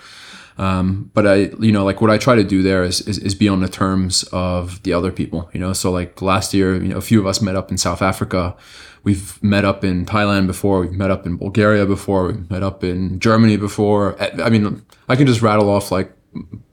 Um, 0.58 1.10
but 1.14 1.26
I, 1.26 1.34
you 1.58 1.72
know, 1.72 1.84
like 1.84 2.02
what 2.02 2.10
I 2.10 2.18
try 2.18 2.34
to 2.34 2.44
do 2.44 2.62
there 2.62 2.82
is, 2.82 3.00
is, 3.02 3.16
is 3.16 3.34
be 3.34 3.48
on 3.48 3.60
the 3.60 3.68
terms 3.68 4.24
of 4.24 4.82
the 4.82 4.92
other 4.92 5.10
people, 5.10 5.48
you 5.54 5.60
know, 5.60 5.72
so 5.72 5.90
like 5.90 6.20
last 6.20 6.52
year, 6.52 6.74
you 6.74 6.88
know, 6.88 6.98
a 6.98 7.00
few 7.00 7.18
of 7.18 7.26
us 7.26 7.40
met 7.40 7.56
up 7.56 7.70
in 7.70 7.78
South 7.78 8.02
Africa. 8.02 8.54
We've 9.02 9.42
met 9.42 9.64
up 9.64 9.82
in 9.82 10.04
Thailand 10.04 10.46
before. 10.46 10.80
We've 10.80 10.92
met 10.92 11.10
up 11.10 11.24
in 11.24 11.38
Bulgaria 11.38 11.86
before. 11.86 12.26
We've 12.26 12.50
met 12.50 12.62
up 12.62 12.84
in 12.84 13.18
Germany 13.18 13.56
before. 13.56 14.20
I 14.20 14.42
I 14.42 14.50
mean, 14.50 14.84
I 15.08 15.16
can 15.16 15.26
just 15.26 15.40
rattle 15.40 15.70
off 15.70 15.90
like 15.90 16.12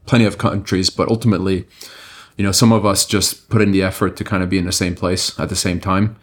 plenty 0.04 0.26
of 0.26 0.36
countries, 0.36 0.90
but 0.90 1.08
ultimately, 1.08 1.66
you 2.38 2.44
know, 2.44 2.52
some 2.52 2.72
of 2.72 2.86
us 2.86 3.04
just 3.04 3.50
put 3.50 3.60
in 3.60 3.72
the 3.72 3.82
effort 3.82 4.16
to 4.16 4.24
kind 4.24 4.42
of 4.44 4.48
be 4.48 4.58
in 4.58 4.64
the 4.64 4.72
same 4.72 4.94
place 4.94 5.38
at 5.40 5.48
the 5.48 5.56
same 5.56 5.80
time. 5.80 6.16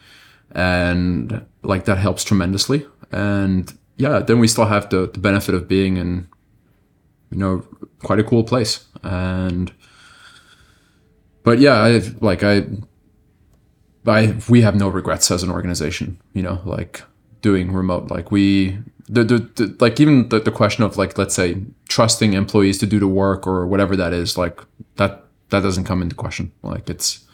And 0.52 1.45
like 1.61 1.84
that 1.85 1.98
helps 1.98 2.23
tremendously. 2.23 2.88
And 3.11 3.72
yeah, 3.98 4.19
then 4.19 4.39
we 4.39 4.48
still 4.48 4.65
have 4.65 4.89
the, 4.89 5.07
the 5.07 5.19
benefit 5.19 5.53
of 5.53 5.68
being 5.68 5.98
in, 5.98 6.30
you 7.31 7.38
know, 7.38 7.68
quite 7.99 8.19
a 8.19 8.23
cool 8.23 8.45
place. 8.45 8.85
And, 9.03 9.73
but 11.44 11.60
yeah, 11.60 11.81
I 11.81 12.02
like, 12.22 12.44
I, 12.44 12.65
I, 14.07 14.38
we 14.48 14.61
have 14.61 14.76
no 14.76 14.88
regrets 14.88 15.30
as 15.31 15.44
an 15.44 15.52
organization, 15.52 16.22
you 16.31 16.41
know, 16.41 16.61
like 16.64 17.02
doing 17.41 17.73
remote, 17.73 18.10
like 18.10 18.31
we, 18.31 18.77
the, 19.10 19.26
the, 19.26 19.38
the 19.56 19.76
like 19.81 19.99
even 19.99 20.30
the, 20.30 20.39
the 20.39 20.52
question 20.52 20.85
of 20.85 20.95
like, 20.95 21.18
let's 21.18 21.35
say 21.35 21.57
trusting 21.89 22.34
employees 22.34 22.77
to 22.77 22.85
do 22.85 22.99
the 22.99 23.07
work 23.07 23.45
or 23.45 23.68
whatever 23.68 23.98
that 23.98 24.14
is, 24.14 24.38
like 24.38 24.61
that, 24.95 25.24
that 25.49 25.61
doesn't 25.61 25.85
come 25.85 26.01
into 26.01 26.15
question. 26.15 26.51
Like 26.61 26.89
it's 26.89 27.26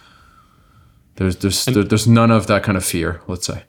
there's 1.16 1.38
there's 1.38 1.66
there, 1.66 1.84
there's 1.84 2.08
none 2.08 2.32
of 2.32 2.48
that 2.48 2.64
kind 2.64 2.78
of 2.78 2.86
fear. 2.86 3.22
Let's 3.28 3.48
say. 3.48 3.64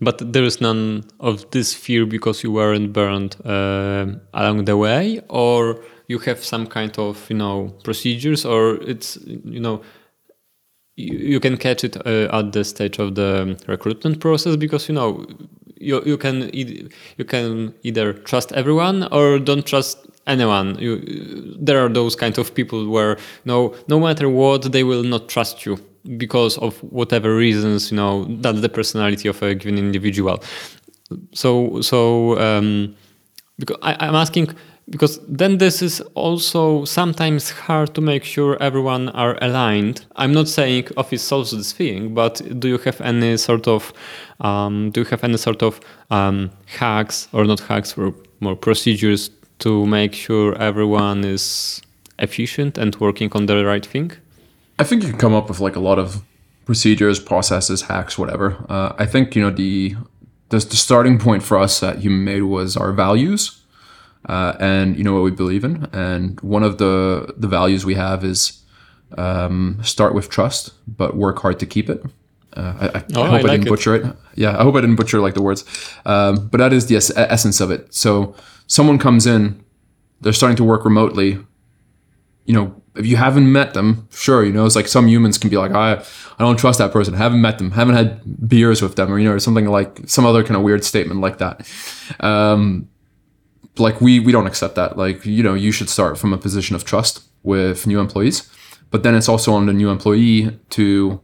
But 0.00 0.32
there 0.32 0.44
is 0.44 0.60
none 0.60 1.04
of 1.18 1.50
this 1.50 1.72
fear 1.72 2.04
because 2.04 2.42
you 2.42 2.52
weren't 2.52 2.92
burned 2.92 3.36
uh, 3.44 4.06
along 4.34 4.66
the 4.66 4.76
way, 4.76 5.20
or 5.28 5.82
you 6.08 6.18
have 6.20 6.44
some 6.44 6.66
kind 6.66 6.96
of 6.98 7.28
you 7.30 7.36
know 7.36 7.74
procedures, 7.82 8.44
or 8.44 8.76
it's 8.82 9.16
you 9.26 9.60
know 9.60 9.82
you, 10.96 11.16
you 11.16 11.40
can 11.40 11.56
catch 11.56 11.84
it 11.84 11.96
uh, 12.06 12.28
at 12.32 12.52
the 12.52 12.64
stage 12.64 12.98
of 12.98 13.14
the 13.14 13.58
recruitment 13.66 14.20
process 14.20 14.56
because 14.56 14.88
you 14.88 14.94
know 14.94 15.26
you 15.78 16.02
you 16.04 16.16
can 16.16 16.50
you 16.52 17.24
can 17.24 17.74
either 17.82 18.12
trust 18.12 18.52
everyone 18.52 19.04
or 19.12 19.38
don't 19.38 19.66
trust 19.66 20.05
anyone. 20.26 20.78
You, 20.78 21.56
there 21.58 21.84
are 21.84 21.88
those 21.88 22.16
kind 22.16 22.36
of 22.38 22.54
people 22.54 22.88
where 22.88 23.18
no 23.44 23.74
no 23.88 24.00
matter 24.00 24.28
what 24.28 24.72
they 24.72 24.84
will 24.84 25.02
not 25.02 25.28
trust 25.28 25.64
you 25.66 25.78
because 26.16 26.58
of 26.58 26.78
whatever 26.82 27.34
reasons. 27.34 27.90
You 27.90 27.96
know 27.96 28.26
that's 28.40 28.60
the 28.60 28.68
personality 28.68 29.28
of 29.28 29.42
a 29.42 29.54
given 29.54 29.78
individual. 29.78 30.42
So 31.32 31.80
so 31.80 32.38
um, 32.38 32.96
because 33.58 33.78
I, 33.82 33.96
I'm 34.00 34.14
asking 34.14 34.54
because 34.88 35.18
then 35.26 35.58
this 35.58 35.82
is 35.82 36.00
also 36.14 36.84
sometimes 36.84 37.50
hard 37.50 37.94
to 37.94 38.00
make 38.00 38.22
sure 38.22 38.56
everyone 38.62 39.08
are 39.10 39.36
aligned 39.42 40.06
i'm 40.16 40.32
not 40.32 40.46
saying 40.46 40.86
office 40.96 41.22
solves 41.22 41.50
this 41.50 41.72
thing 41.72 42.14
but 42.14 42.40
do 42.60 42.68
you 42.68 42.78
have 42.78 43.00
any 43.00 43.36
sort 43.36 43.66
of 43.66 43.92
um, 44.40 44.90
do 44.90 45.00
you 45.00 45.06
have 45.06 45.24
any 45.24 45.36
sort 45.36 45.62
of 45.62 45.80
um, 46.10 46.50
hacks 46.66 47.28
or 47.32 47.44
not 47.44 47.60
hacks 47.60 47.98
or 47.98 48.14
more 48.40 48.54
procedures 48.54 49.30
to 49.58 49.86
make 49.86 50.14
sure 50.14 50.54
everyone 50.56 51.24
is 51.24 51.80
efficient 52.18 52.78
and 52.78 52.94
working 52.96 53.30
on 53.32 53.46
the 53.46 53.64
right 53.64 53.84
thing 53.84 54.12
I 54.78 54.84
think 54.84 55.02
you 55.02 55.10
can 55.10 55.18
come 55.18 55.34
up 55.34 55.48
with 55.48 55.60
like 55.60 55.76
a 55.76 55.80
lot 55.80 55.98
of 55.98 56.22
procedures, 56.66 57.18
processes, 57.18 57.82
hacks, 57.82 58.18
whatever. 58.18 58.64
Uh, 58.68 58.92
I 58.98 59.06
think 59.06 59.34
you 59.34 59.42
know 59.42 59.50
the, 59.50 59.96
the 60.50 60.58
the 60.58 60.76
starting 60.76 61.18
point 61.18 61.42
for 61.42 61.58
us 61.58 61.82
at 61.82 62.00
Human 62.00 62.24
Made 62.24 62.42
was 62.42 62.76
our 62.76 62.92
values, 62.92 63.62
uh, 64.28 64.54
and 64.60 64.96
you 64.96 65.04
know 65.04 65.14
what 65.14 65.22
we 65.22 65.30
believe 65.30 65.64
in. 65.64 65.88
And 65.92 66.38
one 66.40 66.62
of 66.62 66.78
the 66.78 67.34
the 67.36 67.48
values 67.48 67.86
we 67.86 67.94
have 67.94 68.24
is 68.24 68.62
um, 69.16 69.78
start 69.82 70.14
with 70.14 70.28
trust, 70.28 70.72
but 70.86 71.16
work 71.16 71.38
hard 71.38 71.58
to 71.60 71.66
keep 71.66 71.88
it. 71.88 72.04
Uh, 72.56 72.74
I, 72.80 72.98
I, 72.98 73.04
Oh, 73.14 73.22
I 73.22 73.26
I 73.26 73.30
hope 73.30 73.44
I, 73.44 73.50
didn't 73.52 73.66
it. 73.66 73.70
butcher 73.70 73.94
it. 73.96 74.16
Yeah, 74.34 74.58
I 74.58 74.62
hope 74.62 74.74
I 74.76 74.80
didn't 74.80 74.96
butcher 74.96 75.20
like 75.20 75.34
the 75.34 75.42
words. 75.42 75.64
Um, 76.06 76.48
but 76.48 76.58
that 76.58 76.72
is 76.72 76.86
the 76.86 76.96
es- 76.96 77.12
essence 77.16 77.60
of 77.60 77.70
it. 77.70 77.92
So 77.94 78.34
someone 78.66 78.98
comes 78.98 79.26
in, 79.26 79.62
they're 80.20 80.32
starting 80.32 80.56
to 80.56 80.64
work 80.64 80.84
remotely 80.84 81.38
you 82.46 82.54
know, 82.54 82.80
if 82.94 83.04
you 83.04 83.16
haven't 83.16 83.50
met 83.50 83.74
them, 83.74 84.06
sure, 84.12 84.44
you 84.44 84.52
know, 84.52 84.64
it's 84.64 84.76
like 84.76 84.86
some 84.86 85.08
humans 85.08 85.36
can 85.36 85.50
be 85.50 85.56
like, 85.56 85.72
I, 85.72 85.94
I 85.94 86.38
don't 86.38 86.56
trust 86.56 86.78
that 86.78 86.92
person. 86.92 87.12
haven't 87.12 87.40
met 87.40 87.58
them, 87.58 87.72
haven't 87.72 87.96
had 87.96 88.48
beers 88.48 88.80
with 88.80 88.94
them, 88.94 89.12
or 89.12 89.18
you 89.18 89.24
know, 89.28 89.34
or 89.34 89.40
something 89.40 89.66
like 89.66 89.98
some 90.06 90.24
other 90.24 90.44
kind 90.44 90.54
of 90.54 90.62
weird 90.62 90.84
statement 90.84 91.20
like 91.20 91.38
that. 91.38 91.68
Um, 92.20 92.88
like 93.78 94.00
we 94.00 94.20
we 94.20 94.30
don't 94.30 94.46
accept 94.46 94.76
that. 94.76 94.96
Like 94.96 95.26
you 95.26 95.42
know, 95.42 95.54
you 95.54 95.72
should 95.72 95.90
start 95.90 96.18
from 96.18 96.32
a 96.32 96.38
position 96.38 96.76
of 96.76 96.84
trust 96.84 97.24
with 97.42 97.84
new 97.84 97.98
employees, 97.98 98.48
but 98.92 99.02
then 99.02 99.16
it's 99.16 99.28
also 99.28 99.52
on 99.52 99.66
the 99.66 99.72
new 99.72 99.90
employee 99.90 100.56
to 100.70 101.20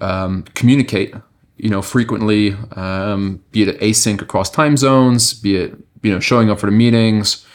um, 0.00 0.42
communicate. 0.54 1.14
You 1.58 1.70
know, 1.70 1.80
frequently, 1.80 2.54
um, 2.72 3.42
be 3.50 3.62
it 3.62 3.80
async 3.80 4.20
across 4.20 4.50
time 4.50 4.76
zones, 4.76 5.32
be 5.32 5.56
it 5.56 5.74
you 6.02 6.12
know 6.12 6.20
showing 6.20 6.50
up 6.50 6.60
for 6.60 6.66
the 6.66 6.72
meetings 6.72 7.46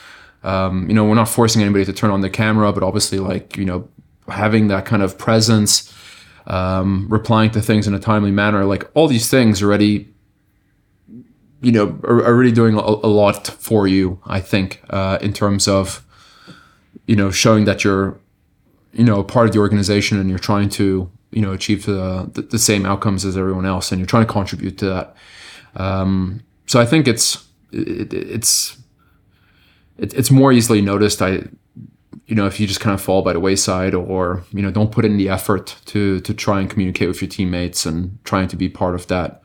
um, 0.43 0.87
you 0.89 0.95
know, 0.95 1.05
we're 1.05 1.15
not 1.15 1.29
forcing 1.29 1.61
anybody 1.61 1.85
to 1.85 1.93
turn 1.93 2.09
on 2.09 2.21
the 2.21 2.29
camera, 2.29 2.73
but 2.73 2.83
obviously, 2.83 3.19
like, 3.19 3.57
you 3.57 3.65
know, 3.65 3.87
having 4.27 4.67
that 4.69 4.85
kind 4.85 5.03
of 5.03 5.17
presence, 5.17 5.93
um, 6.47 7.07
replying 7.09 7.51
to 7.51 7.61
things 7.61 7.87
in 7.87 7.93
a 7.93 7.99
timely 7.99 8.31
manner, 8.31 8.65
like 8.65 8.89
all 8.95 9.07
these 9.07 9.29
things 9.29 9.61
already, 9.61 10.09
you 11.61 11.71
know, 11.71 11.99
are, 12.03 12.25
are 12.25 12.35
really 12.35 12.51
doing 12.51 12.75
a, 12.75 12.79
a 12.79 13.11
lot 13.11 13.47
for 13.47 13.87
you, 13.87 14.19
I 14.25 14.39
think, 14.39 14.81
uh, 14.89 15.19
in 15.21 15.33
terms 15.33 15.67
of, 15.67 16.03
you 17.05 17.15
know, 17.15 17.29
showing 17.29 17.65
that 17.65 17.83
you're, 17.83 18.19
you 18.93 19.03
know, 19.03 19.23
part 19.23 19.47
of 19.47 19.53
the 19.53 19.59
organization 19.59 20.19
and 20.19 20.29
you're 20.29 20.39
trying 20.39 20.69
to, 20.69 21.09
you 21.31 21.41
know, 21.41 21.51
achieve 21.53 21.85
the, 21.85 22.29
the, 22.49 22.59
same 22.59 22.85
outcomes 22.85 23.25
as 23.25 23.37
everyone 23.37 23.65
else 23.65 23.91
and 23.91 23.99
you're 23.99 24.05
trying 24.05 24.25
to 24.25 24.31
contribute 24.31 24.77
to 24.77 24.85
that. 24.85 25.15
Um, 25.75 26.43
so 26.67 26.79
I 26.79 26.85
think 26.85 27.07
it's, 27.07 27.47
it, 27.71 28.13
it's, 28.13 28.77
it, 29.97 30.13
it's 30.13 30.29
more 30.29 30.51
easily 30.51 30.81
noticed. 30.81 31.21
I, 31.21 31.43
you 32.25 32.35
know, 32.35 32.45
if 32.45 32.59
you 32.59 32.67
just 32.67 32.79
kind 32.79 32.93
of 32.93 33.01
fall 33.01 33.21
by 33.21 33.33
the 33.33 33.39
wayside, 33.39 33.93
or 33.93 34.43
you 34.51 34.61
know, 34.61 34.71
don't 34.71 34.91
put 34.91 35.05
in 35.05 35.17
the 35.17 35.27
effort 35.27 35.75
to 35.87 36.21
to 36.21 36.33
try 36.33 36.61
and 36.61 36.69
communicate 36.69 37.07
with 37.07 37.21
your 37.21 37.29
teammates 37.29 37.85
and 37.85 38.17
trying 38.23 38.47
to 38.47 38.55
be 38.55 38.69
part 38.69 38.95
of 38.95 39.07
that 39.07 39.43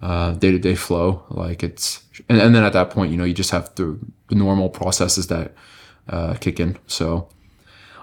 day 0.00 0.52
to 0.52 0.58
day 0.58 0.74
flow. 0.74 1.24
Like 1.30 1.62
it's, 1.62 2.04
and, 2.28 2.40
and 2.40 2.54
then 2.54 2.64
at 2.64 2.72
that 2.72 2.90
point, 2.90 3.10
you 3.10 3.16
know, 3.16 3.24
you 3.24 3.34
just 3.34 3.50
have 3.50 3.74
the, 3.74 3.98
the 4.28 4.34
normal 4.34 4.68
processes 4.68 5.26
that 5.26 5.54
uh, 6.08 6.34
kick 6.34 6.60
in. 6.60 6.78
So 6.86 7.28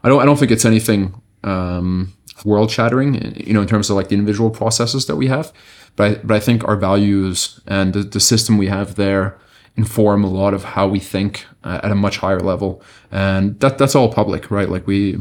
I 0.04 0.10
don't 0.10 0.22
I 0.22 0.26
don't 0.26 0.38
think 0.38 0.52
it's 0.52 0.66
anything 0.66 1.22
um, 1.44 2.14
world 2.46 2.72
shattering, 2.72 3.36
you 3.36 3.54
know, 3.54 3.62
in 3.62 3.68
terms 3.68 3.90
of 3.90 3.96
like 3.96 4.10
the 4.10 4.16
individual 4.16 4.50
processes 4.50 5.06
that 5.08 5.16
we 5.16 5.28
have. 5.28 5.52
But 5.96 6.04
I, 6.04 6.16
but 6.24 6.36
I 6.36 6.40
think 6.40 6.68
our 6.68 6.76
values 6.76 7.60
and 7.68 7.94
the, 7.94 8.04
the 8.04 8.20
system 8.20 8.58
we 8.58 8.68
have 8.68 8.96
there 8.96 9.38
inform 9.76 10.24
a 10.24 10.28
lot 10.28 10.54
of 10.54 10.64
how 10.64 10.88
we 10.88 11.00
think 11.00 11.46
uh, 11.64 11.80
at 11.84 11.92
a 11.92 11.96
much 11.96 12.18
higher 12.18 12.40
level, 12.40 12.82
and 13.12 13.60
that 13.60 13.78
that's 13.78 13.96
all 13.96 14.12
public, 14.12 14.50
right? 14.52 14.70
Like 14.70 14.88
we, 14.88 15.18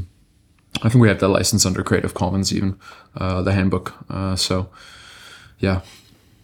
I 0.83 0.89
think 0.89 1.03
we 1.03 1.09
have 1.09 1.21
the 1.21 1.29
license 1.29 1.67
under 1.67 1.83
Creative 1.83 2.15
Commons, 2.15 2.53
even 2.53 2.79
uh, 3.17 3.43
the 3.43 3.53
handbook. 3.53 3.95
Uh, 4.09 4.35
so, 4.37 4.69
yeah. 5.59 5.81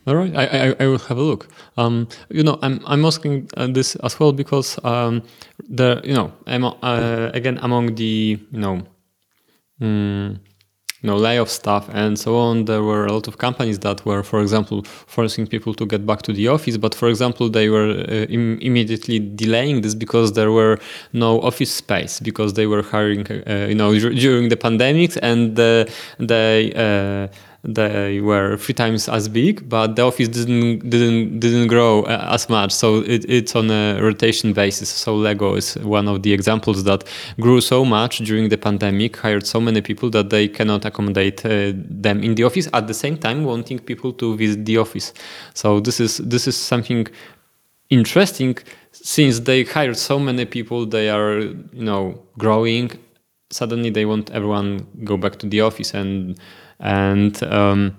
All 0.07 0.17
right, 0.17 0.35
I, 0.35 0.45
I, 0.45 0.77
I 0.81 0.87
will 0.87 0.99
have 0.99 1.17
a 1.17 1.23
look. 1.23 1.49
Um, 1.77 2.09
you 2.29 2.43
know, 2.43 2.59
I'm 2.61 2.81
I'm 2.87 3.05
asking 3.05 3.49
uh, 3.57 3.69
this 3.69 3.95
as 3.97 4.19
well 4.19 4.33
because 4.33 4.79
um, 4.85 5.23
the 5.69 6.01
you 6.05 6.13
know 6.13 6.33
I'm, 6.47 6.65
uh, 6.65 7.31
again 7.33 7.59
among 7.63 7.95
the 7.95 8.39
you 8.51 8.59
know 8.59 8.83
mm, 9.81 10.41
you 11.03 11.09
know 11.09 11.17
layoff 11.17 11.49
stuff 11.49 11.89
and 11.93 12.19
so 12.19 12.37
on. 12.37 12.65
There 12.67 12.83
were 12.83 13.07
a 13.07 13.13
lot 13.13 13.27
of 13.29 13.39
companies 13.39 13.79
that 13.81 14.05
were 14.07 14.23
for 14.23 14.41
example 14.41 14.83
forcing 14.85 15.47
people 15.47 15.75
to 15.75 15.87
get 15.87 16.07
back 16.07 16.23
to 16.23 16.33
the 16.33 16.49
office. 16.49 16.77
But 16.77 16.95
for 16.95 17.09
example 17.09 17.49
they 17.49 17.69
were 17.69 17.91
uh, 17.91 18.27
Im- 18.37 18.59
immediately 18.61 19.19
delaying 19.19 19.81
this 19.83 19.95
because 19.95 20.33
there 20.33 20.53
were 20.53 20.79
no 21.13 21.41
office 21.43 21.73
space 21.73 22.21
because 22.21 22.55
they 22.55 22.67
were 22.67 22.83
hiring 22.83 23.27
uh, 23.31 23.67
you 23.69 23.75
know 23.75 23.99
dur- 23.99 24.15
during 24.15 24.49
the 24.49 24.57
pandemic. 24.57 25.13
And 25.23 25.59
uh, 25.59 25.85
they 26.19 26.73
uh, 26.75 27.29
they 27.65 28.21
were 28.21 28.57
three 28.57 28.75
times 28.75 29.09
as 29.09 29.29
big, 29.29 29.69
but 29.69 29.95
the 29.95 30.03
office 30.03 30.29
didn't 30.29 30.91
didn't 30.91 31.39
didn't 31.39 31.69
grow 31.69 32.03
uh, 32.03 32.29
as 32.33 32.49
much. 32.49 32.73
So 32.73 33.03
it, 33.03 33.25
it's 33.29 33.55
on 33.55 33.71
a 33.71 34.01
rotation 34.03 34.53
basis. 34.53 34.89
So 34.89 35.15
Lego 35.15 35.55
is 35.55 35.77
one 35.77 36.09
of 36.09 36.25
the 36.25 36.33
examples 36.33 36.83
that 36.85 37.05
grew 37.41 37.61
so 37.61 37.85
much 37.85 38.19
during 38.19 38.49
the 38.49 38.59
pandemic, 38.59 39.17
hired 39.17 39.47
so 39.47 39.61
many 39.61 39.81
people 39.81 40.11
that 40.11 40.31
they 40.31 40.49
cannot 40.49 40.85
accommodate 40.85 41.47
uh, 41.47 41.73
them 41.75 42.25
in 42.25 42.35
the 42.35 42.43
office. 42.43 42.69
At 42.73 42.89
the 42.89 42.95
same 42.95 43.17
time, 43.17 43.45
wanting 43.45 43.79
people 43.79 44.13
to 44.15 44.37
visit 44.37 44.65
the 44.65 44.79
office. 44.79 45.13
So 45.55 45.79
this 45.79 46.01
is 46.01 46.19
this 46.19 46.49
is 46.49 46.57
something 46.57 47.07
interesting 47.91 48.59
since 48.91 49.39
they 49.39 49.63
hired 49.63 49.97
so 49.97 50.19
many 50.19 50.47
people. 50.47 50.85
They 50.85 51.11
are 51.11 51.39
you 51.39 51.85
know 51.85 52.21
growing. 52.39 52.91
Suddenly 53.51 53.91
they 53.91 54.05
want 54.05 54.31
everyone 54.31 54.85
go 55.05 55.17
back 55.17 55.37
to 55.41 55.47
the 55.47 55.61
office 55.61 55.95
and 55.95 56.37
and 56.83 57.43
um, 57.45 57.97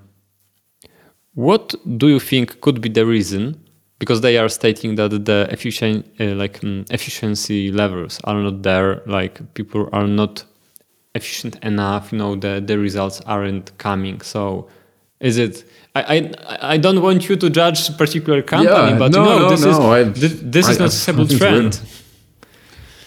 what 1.34 1.74
do 1.98 2.08
you 2.10 2.20
think 2.20 2.62
could 2.62 2.82
be 2.82 2.90
the 2.90 3.06
reason? 3.06 3.60
Because 4.00 4.22
they 4.22 4.38
are 4.38 4.50
stating 4.50 4.96
that 4.96 5.26
the 5.26 5.48
efficient, 5.50 6.06
uh, 6.20 6.36
like 6.36 6.64
um, 6.64 6.84
efficiency 6.92 7.72
levels 7.72 8.20
are 8.26 8.36
not 8.42 8.62
there. 8.64 9.02
Like 9.06 9.54
people 9.54 9.90
are 9.94 10.08
not 10.08 10.44
efficient 11.16 11.56
enough. 11.64 12.12
You 12.12 12.18
know, 12.18 12.36
the 12.36 12.62
the 12.66 12.78
results 12.78 13.22
aren't 13.26 13.76
coming. 13.78 14.20
So, 14.22 14.68
is 15.22 15.38
it? 15.38 15.64
I 15.96 16.02
I, 16.18 16.74
I 16.74 16.78
don't 16.78 17.02
want 17.02 17.30
you 17.30 17.36
to 17.38 17.50
judge 17.50 17.90
a 17.90 17.94
particular 17.94 18.42
company, 18.42 18.92
Yeah, 18.92 18.98
but 19.00 19.12
no, 19.14 19.24
no, 19.24 19.50
this 19.50 19.64
no, 19.64 19.70
is 19.72 19.80
I- 19.80 20.04
this, 20.04 20.34
this 20.42 20.70
is 20.70 20.78
I- 20.78 20.82
I- 20.82 20.86
noticeable 20.86 21.24
I 21.24 21.28
think 21.28 21.40
trend. 21.40 21.80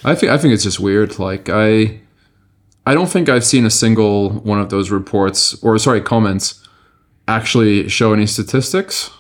I 0.04 0.14
think 0.14 0.32
I 0.32 0.38
think 0.38 0.54
it's 0.54 0.62
just 0.64 0.80
weird. 0.80 1.18
Like 1.18 1.50
I, 1.50 2.00
I 2.86 2.94
don't 2.94 3.08
think 3.08 3.28
I've 3.28 3.44
seen 3.44 3.66
a 3.66 3.70
single 3.70 4.30
one 4.30 4.60
of 4.60 4.70
those 4.70 4.90
reports 4.90 5.60
or 5.62 5.76
sorry 5.78 6.00
comments 6.00 6.66
actually 7.28 7.88
show 7.88 8.12
any 8.12 8.26
statistics. 8.26 9.10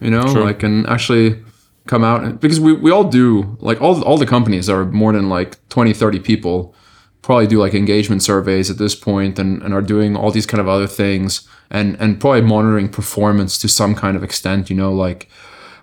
You 0.00 0.10
know, 0.10 0.26
Sure. 0.26 0.44
like 0.44 0.62
and 0.62 0.86
actually 0.86 1.42
come 1.86 2.04
out 2.04 2.22
and, 2.22 2.38
because 2.38 2.60
we, 2.60 2.72
we 2.74 2.90
all 2.90 3.04
do 3.04 3.56
like 3.60 3.80
all 3.80 4.00
all 4.04 4.18
the 4.18 4.26
companies 4.26 4.68
are 4.68 4.84
more 4.84 5.12
than 5.12 5.28
like 5.30 5.56
20 5.70 5.94
30 5.94 6.20
people 6.20 6.74
probably 7.22 7.46
do 7.46 7.58
like 7.58 7.74
engagement 7.74 8.22
surveys 8.22 8.70
at 8.70 8.76
this 8.78 8.94
point 8.94 9.38
and, 9.38 9.62
and 9.62 9.72
are 9.74 9.80
doing 9.82 10.14
all 10.14 10.30
these 10.30 10.44
kind 10.46 10.60
of 10.60 10.68
other 10.68 10.86
things 10.86 11.48
and 11.70 11.96
and 11.98 12.20
probably 12.20 12.42
monitoring 12.42 12.88
performance 12.90 13.56
to 13.58 13.68
some 13.68 13.94
kind 13.94 14.16
of 14.18 14.22
extent 14.22 14.68
you 14.68 14.76
know 14.76 14.92
like 14.92 15.28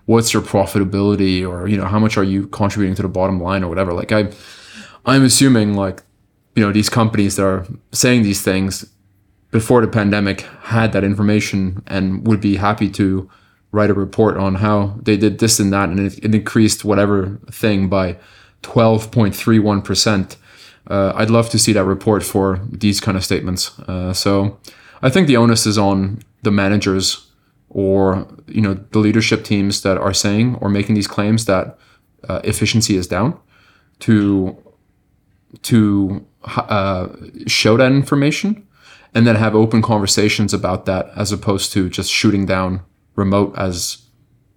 what's 0.06 0.31
your 0.31 0.43
profitability 0.43 1.47
or 1.47 1.68
you 1.68 1.76
know 1.76 1.85
how 1.85 1.97
much 1.99 2.18
are 2.18 2.23
you 2.23 2.47
contributing 2.47 2.95
to 2.95 3.02
the 3.02 3.10
bottom 3.10 3.41
line 3.41 3.64
or 3.64 3.68
whatever 3.68 3.91
like 3.91 4.11
i 4.11 4.30
i'm 5.07 5.23
assuming 5.23 5.73
like 5.73 6.03
you 6.56 6.61
know 6.64 6.72
these 6.72 6.90
companies 6.90 7.36
that 7.36 7.45
are 7.45 7.65
saying 7.91 8.23
these 8.23 8.41
things 8.41 8.86
before 9.52 9.82
the 9.82 9.88
pandemic 9.88 10.41
had 10.64 10.91
that 10.94 11.03
information 11.03 11.84
and 11.88 12.26
would 12.27 12.41
be 12.41 12.57
happy 12.57 12.90
to 12.90 13.30
write 13.72 13.90
a 13.90 13.94
report 13.94 14.38
on 14.38 14.56
how 14.56 14.98
they 15.02 15.18
did 15.18 15.40
this 15.40 15.60
and 15.60 15.72
that 15.72 15.90
and 15.90 15.99
it, 15.99 16.18
it 16.23 16.34
increased 16.34 16.86
whatever 16.86 17.40
thing 17.52 17.90
by 17.90 18.18
12.31% 18.64 20.38
uh, 20.88 21.14
i'd 21.15 21.30
love 21.30 21.49
to 21.49 21.60
see 21.60 21.73
that 21.73 21.84
report 21.84 22.23
for 22.23 22.61
these 22.69 22.99
kind 22.99 23.18
of 23.18 23.23
statements. 23.23 23.77
Uh, 23.80 24.14
so 24.14 24.60
I 25.02 25.10
think 25.10 25.27
the 25.27 25.38
onus 25.38 25.65
is 25.65 25.77
on 25.77 26.22
the 26.44 26.52
managers 26.52 27.27
or 27.69 28.27
you 28.48 28.61
know 28.61 28.73
the 28.91 28.99
leadership 28.99 29.44
teams 29.44 29.82
that 29.82 29.98
are 29.98 30.14
saying 30.14 30.56
or 30.61 30.69
making 30.69 30.95
these 30.95 31.07
claims 31.07 31.45
that 31.45 31.77
uh, 32.30 32.40
efficiency 32.44 32.95
is 32.95 33.07
down 33.07 33.38
to 33.99 34.57
to 35.64 36.26
uh, 36.46 37.08
show 37.48 37.78
that 37.78 37.92
information 37.92 38.68
and 39.14 39.26
then 39.26 39.36
have 39.36 39.56
open 39.56 39.82
conversations 39.82 40.54
about 40.54 40.86
that 40.86 41.10
as 41.16 41.32
opposed 41.32 41.72
to 41.74 41.90
just 41.90 42.12
shooting 42.12 42.46
down 42.46 42.82
remote 43.16 43.54
as 43.58 44.04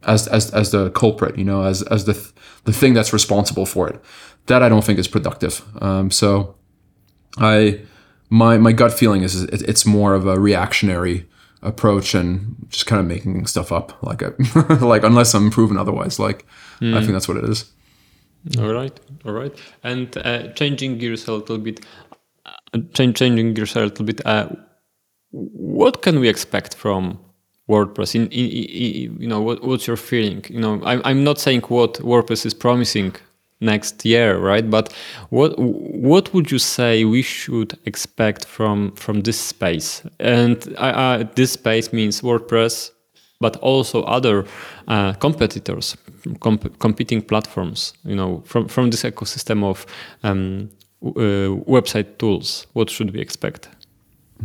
as 0.05 0.29
as, 0.29 0.51
as 0.53 0.71
the 0.71 0.91
culprit 0.91 1.37
you 1.39 1.45
know 1.45 1.63
as 1.65 1.83
as 1.85 2.05
the 2.05 2.15
th- 2.15 2.33
the 2.65 2.73
thing 2.73 2.95
that's 2.95 3.13
responsible 3.13 3.67
for 3.67 3.89
it. 3.89 4.01
That 4.47 4.63
i 4.63 4.69
don't 4.69 4.85
think 4.85 4.99
is 4.99 5.09
productive. 5.09 5.63
Um, 5.83 6.11
so 6.11 6.57
i 7.39 7.81
my 8.31 8.59
my 8.59 8.73
gut 8.73 8.93
feeling 8.93 9.23
is 9.23 9.43
it, 9.43 9.63
it's 9.63 9.87
more 9.87 10.15
of 10.15 10.27
a 10.27 10.39
reactionary 10.39 11.27
approach 11.63 12.15
and 12.15 12.55
just 12.69 12.87
kind 12.87 13.01
of 13.01 13.07
making 13.07 13.47
stuff 13.47 13.73
up 13.73 14.01
like 14.03 14.23
a, 14.23 14.33
like 14.81 15.03
unless 15.03 15.35
i'm 15.35 15.51
proven 15.51 15.77
otherwise 15.77 16.21
like 16.21 16.47
i 16.81 17.01
think 17.01 17.13
that's 17.13 17.27
what 17.27 17.37
it 17.37 17.45
is 17.45 17.73
All 18.59 18.73
right, 18.73 18.99
all 19.25 19.33
right. 19.33 19.55
And 19.83 20.17
uh, 20.19 20.49
changing 20.53 20.99
gears 20.99 21.29
a 21.29 21.33
little 21.33 21.59
bit, 21.59 21.85
uh, 22.47 22.79
change, 22.95 23.19
changing 23.19 23.55
gears 23.55 23.77
a 23.77 23.81
little 23.81 24.05
bit. 24.05 24.25
Uh, 24.27 24.49
what 25.31 26.03
can 26.03 26.21
we 26.21 26.29
expect 26.29 26.75
from 26.75 27.19
WordPress? 27.69 28.15
In, 28.15 28.29
in, 28.29 28.51
in, 28.51 29.21
you 29.21 29.29
know, 29.29 29.41
what, 29.41 29.63
what's 29.63 29.87
your 29.87 29.97
feeling? 29.97 30.45
You 30.49 30.61
know, 30.61 30.81
I'm, 30.85 31.03
I'm 31.05 31.25
not 31.25 31.39
saying 31.39 31.63
what 31.63 31.95
WordPress 31.95 32.47
is 32.47 32.55
promising 32.55 33.15
next 33.61 34.05
year, 34.05 34.39
right? 34.39 34.69
But 34.71 34.93
what 35.31 35.59
what 35.59 36.33
would 36.33 36.51
you 36.51 36.59
say 36.59 37.05
we 37.05 37.23
should 37.23 37.79
expect 37.85 38.45
from 38.45 38.93
from 38.93 39.23
this 39.23 39.39
space? 39.39 40.03
And 40.21 40.75
uh, 40.79 41.25
this 41.35 41.53
space 41.53 41.93
means 41.93 42.23
WordPress, 42.23 42.91
but 43.41 43.57
also 43.57 44.03
other 44.05 44.45
uh, 44.87 45.13
competitors, 45.15 45.97
comp- 46.41 46.79
competing 46.79 47.23
platforms. 47.23 47.93
You 48.05 48.17
know, 48.17 48.43
from 48.47 48.69
from 48.69 48.91
this 48.91 49.03
ecosystem 49.05 49.63
of 49.65 49.87
um, 50.23 50.71
uh, 51.05 51.57
website 51.67 52.19
tools. 52.19 52.67
What 52.75 52.91
should 52.91 53.13
we 53.13 53.21
expect? 53.21 53.69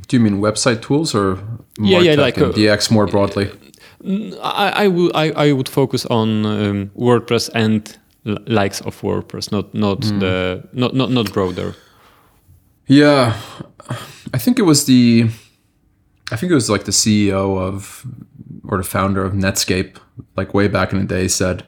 Do 0.07 0.17
you 0.17 0.23
mean 0.23 0.41
website 0.41 0.81
tools 0.81 1.15
or 1.15 1.37
Yeah, 1.79 1.99
yeah, 2.01 2.15
like, 2.15 2.37
and 2.37 2.51
uh, 2.53 2.57
DX 2.57 2.91
more 2.91 3.05
broadly? 3.07 3.49
I, 4.41 4.83
I 4.85 4.87
would 4.87 5.11
I, 5.15 5.31
I 5.49 5.51
would 5.53 5.69
focus 5.69 6.05
on 6.07 6.45
um, 6.45 6.91
WordPress 6.97 7.49
and 7.55 7.97
l- 8.25 8.37
likes 8.47 8.81
of 8.81 9.01
WordPress, 9.01 9.51
not 9.51 9.73
not 9.73 10.01
the 10.19 10.63
not 10.73 10.93
not 10.95 11.09
not 11.11 11.31
broader. 11.33 11.73
Yeah, 12.87 13.33
I 14.33 14.37
think 14.39 14.59
it 14.59 14.63
was 14.63 14.85
the, 14.85 15.29
I 16.31 16.35
think 16.35 16.51
it 16.51 16.55
was 16.55 16.69
like 16.69 16.83
the 16.83 16.91
CEO 16.91 17.57
of, 17.57 18.05
or 18.68 18.77
the 18.77 18.84
founder 18.84 19.23
of 19.23 19.34
Netscape, 19.34 19.98
like 20.35 20.53
way 20.53 20.68
back 20.68 20.94
in 20.94 20.99
the 20.99 21.06
day, 21.06 21.27
said, 21.27 21.65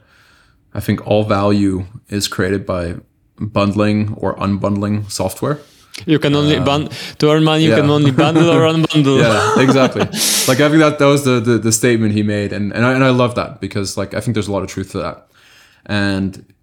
I 0.74 0.80
think 0.80 1.06
all 1.08 1.24
value 1.24 1.86
is 2.10 2.28
created 2.28 2.66
by 2.66 2.96
bundling 3.38 4.14
or 4.16 4.36
unbundling 4.36 5.10
software. 5.12 5.60
You 6.06 6.20
can 6.20 6.36
only 6.36 6.60
bun 6.60 6.90
to 7.20 7.32
earn 7.32 7.46
money. 7.46 7.64
You 7.64 7.70
yeah. 7.70 7.78
can 7.78 7.90
only 7.90 8.12
bundle 8.12 8.50
or 8.50 8.62
unbundle. 8.62 9.20
Yeah, 9.22 9.64
exactly. 9.64 10.02
like 10.02 10.60
I 10.60 10.68
think 10.70 10.80
that 10.80 11.00
that 11.00 11.06
was 11.06 11.24
the, 11.24 11.40
the 11.40 11.58
the 11.58 11.72
statement 11.72 12.14
he 12.14 12.22
made, 12.22 12.52
and 12.52 12.74
and 12.74 12.86
I, 12.86 12.94
and 12.94 13.04
I 13.04 13.12
love 13.12 13.36
that 13.36 13.62
because 13.62 13.96
like 13.96 14.14
I 14.14 14.20
think 14.20 14.36
there's 14.36 14.50
a 14.50 14.52
lot 14.52 14.64
of 14.64 14.70
truth 14.70 14.92
to 14.92 14.98
that, 14.98 15.30
and 15.86 16.54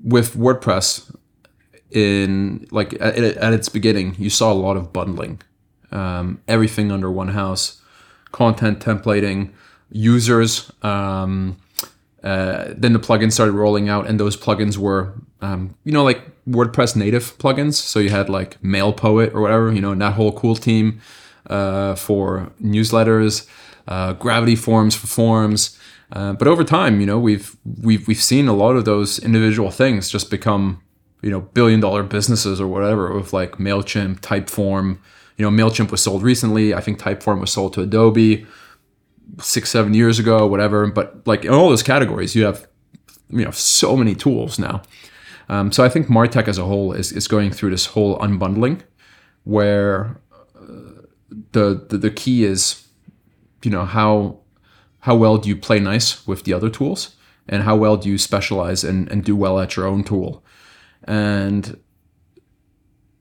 with 0.00 0.34
WordPress, 0.34 1.12
in 1.90 2.68
like 2.70 2.92
at, 2.94 3.16
at 3.18 3.52
its 3.52 3.68
beginning, 3.68 4.14
you 4.16 4.30
saw 4.30 4.52
a 4.52 4.54
lot 4.54 4.76
of 4.76 4.92
bundling, 4.92 5.40
um, 5.90 6.40
everything 6.46 6.92
under 6.92 7.10
one 7.10 7.28
house, 7.28 7.82
content 8.36 8.80
templating, 8.80 9.50
users. 9.90 10.70
Um, 10.82 11.56
uh, 12.22 12.74
then 12.76 12.92
the 12.92 12.98
plugins 12.98 13.32
started 13.32 13.52
rolling 13.52 13.88
out, 13.88 14.06
and 14.06 14.20
those 14.20 14.36
plugins 14.36 14.76
were, 14.76 15.14
um, 15.40 15.74
you 15.84 15.92
know, 15.92 16.04
like 16.04 16.20
WordPress 16.46 16.96
native 16.96 17.38
plugins. 17.38 17.74
So 17.74 17.98
you 17.98 18.10
had 18.10 18.28
like 18.28 18.60
MailPoet 18.60 19.32
or 19.34 19.40
whatever, 19.40 19.72
you 19.72 19.80
know, 19.80 19.92
and 19.92 20.02
that 20.02 20.14
whole 20.14 20.32
cool 20.32 20.54
team 20.54 21.00
uh, 21.48 21.94
for 21.94 22.52
newsletters, 22.62 23.48
uh, 23.88 24.12
Gravity 24.12 24.54
Forms 24.56 24.94
for 24.94 25.06
forms. 25.06 25.78
Uh, 26.12 26.34
but 26.34 26.46
over 26.46 26.62
time, 26.62 27.00
you 27.00 27.06
know, 27.06 27.18
we've 27.18 27.56
we've 27.80 28.06
we've 28.06 28.22
seen 28.22 28.48
a 28.48 28.54
lot 28.54 28.76
of 28.76 28.84
those 28.84 29.18
individual 29.18 29.70
things 29.70 30.10
just 30.10 30.30
become, 30.30 30.82
you 31.22 31.30
know, 31.30 31.40
billion 31.40 31.80
dollar 31.80 32.02
businesses 32.02 32.60
or 32.60 32.66
whatever 32.66 33.14
with 33.14 33.32
like 33.32 33.52
Mailchimp, 33.52 34.20
Typeform. 34.20 34.98
You 35.36 35.48
know, 35.48 35.50
Mailchimp 35.50 35.90
was 35.90 36.02
sold 36.02 36.22
recently. 36.22 36.74
I 36.74 36.80
think 36.80 36.98
Typeform 36.98 37.40
was 37.40 37.52
sold 37.52 37.74
to 37.74 37.82
Adobe 37.82 38.46
six, 39.40 39.70
seven 39.70 39.94
years 39.94 40.18
ago, 40.18 40.46
whatever. 40.46 40.86
But 40.86 41.26
like 41.26 41.44
in 41.44 41.52
all 41.52 41.68
those 41.68 41.82
categories, 41.82 42.34
you 42.34 42.44
have 42.44 42.66
you 43.28 43.44
know 43.44 43.50
so 43.50 43.96
many 43.96 44.14
tools 44.14 44.58
now. 44.58 44.82
Um, 45.48 45.70
so 45.72 45.84
I 45.84 45.88
think 45.88 46.08
Martech 46.08 46.48
as 46.48 46.58
a 46.58 46.64
whole 46.64 46.92
is, 46.92 47.12
is 47.12 47.28
going 47.28 47.52
through 47.52 47.70
this 47.70 47.86
whole 47.86 48.18
unbundling, 48.18 48.82
where 49.44 50.20
uh, 50.56 51.02
the, 51.52 51.86
the 51.88 51.98
the 51.98 52.10
key 52.10 52.44
is, 52.44 52.86
you 53.62 53.70
know 53.70 53.84
how 53.84 54.40
how 55.00 55.14
well 55.14 55.38
do 55.38 55.48
you 55.48 55.56
play 55.56 55.78
nice 55.78 56.26
with 56.26 56.44
the 56.44 56.52
other 56.52 56.70
tools, 56.70 57.14
and 57.48 57.62
how 57.62 57.76
well 57.76 57.96
do 57.96 58.08
you 58.08 58.18
specialize 58.18 58.82
and, 58.82 59.10
and 59.10 59.24
do 59.24 59.36
well 59.36 59.60
at 59.60 59.76
your 59.76 59.86
own 59.86 60.02
tool, 60.02 60.44
and 61.04 61.78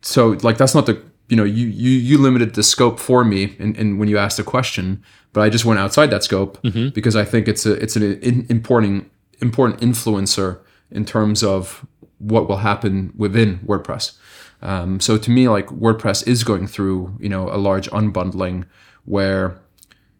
so 0.01 0.29
like 0.41 0.57
that's 0.57 0.73
not 0.73 0.85
the 0.85 1.01
you 1.29 1.35
know 1.35 1.43
you 1.43 1.67
you 1.67 1.91
you 1.91 2.17
limited 2.17 2.53
the 2.53 2.63
scope 2.63 2.99
for 2.99 3.23
me 3.23 3.55
in, 3.59 3.75
in 3.75 3.97
when 3.97 4.07
you 4.07 4.17
asked 4.17 4.37
the 4.37 4.43
question 4.43 5.03
but 5.33 5.41
i 5.41 5.49
just 5.49 5.65
went 5.65 5.79
outside 5.79 6.09
that 6.09 6.23
scope 6.23 6.61
because 6.93 7.15
i 7.15 7.25
think 7.25 7.47
it's 7.47 7.65
a 7.65 7.73
it's 7.81 7.95
an 7.95 8.03
in, 8.21 8.45
important 8.49 9.11
important 9.41 9.81
influencer 9.81 10.59
in 10.91 11.05
terms 11.05 11.43
of 11.43 11.85
what 12.19 12.47
will 12.47 12.57
happen 12.57 13.13
within 13.17 13.59
wordpress. 13.59 14.17
Um, 14.61 14.99
so 14.99 15.17
to 15.17 15.29
me 15.29 15.49
like 15.49 15.67
wordpress 15.67 16.25
is 16.27 16.43
going 16.43 16.67
through 16.67 17.15
you 17.19 17.29
know 17.29 17.49
a 17.49 17.57
large 17.57 17.89
unbundling 17.89 18.65
where 19.03 19.59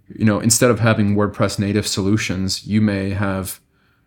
you 0.07 0.25
know 0.25 0.39
instead 0.39 0.69
of 0.69 0.79
having 0.79 1.15
wordpress 1.15 1.57
native 1.57 1.87
solutions 1.87 2.67
you 2.67 2.81
may 2.81 3.11
have 3.11 3.59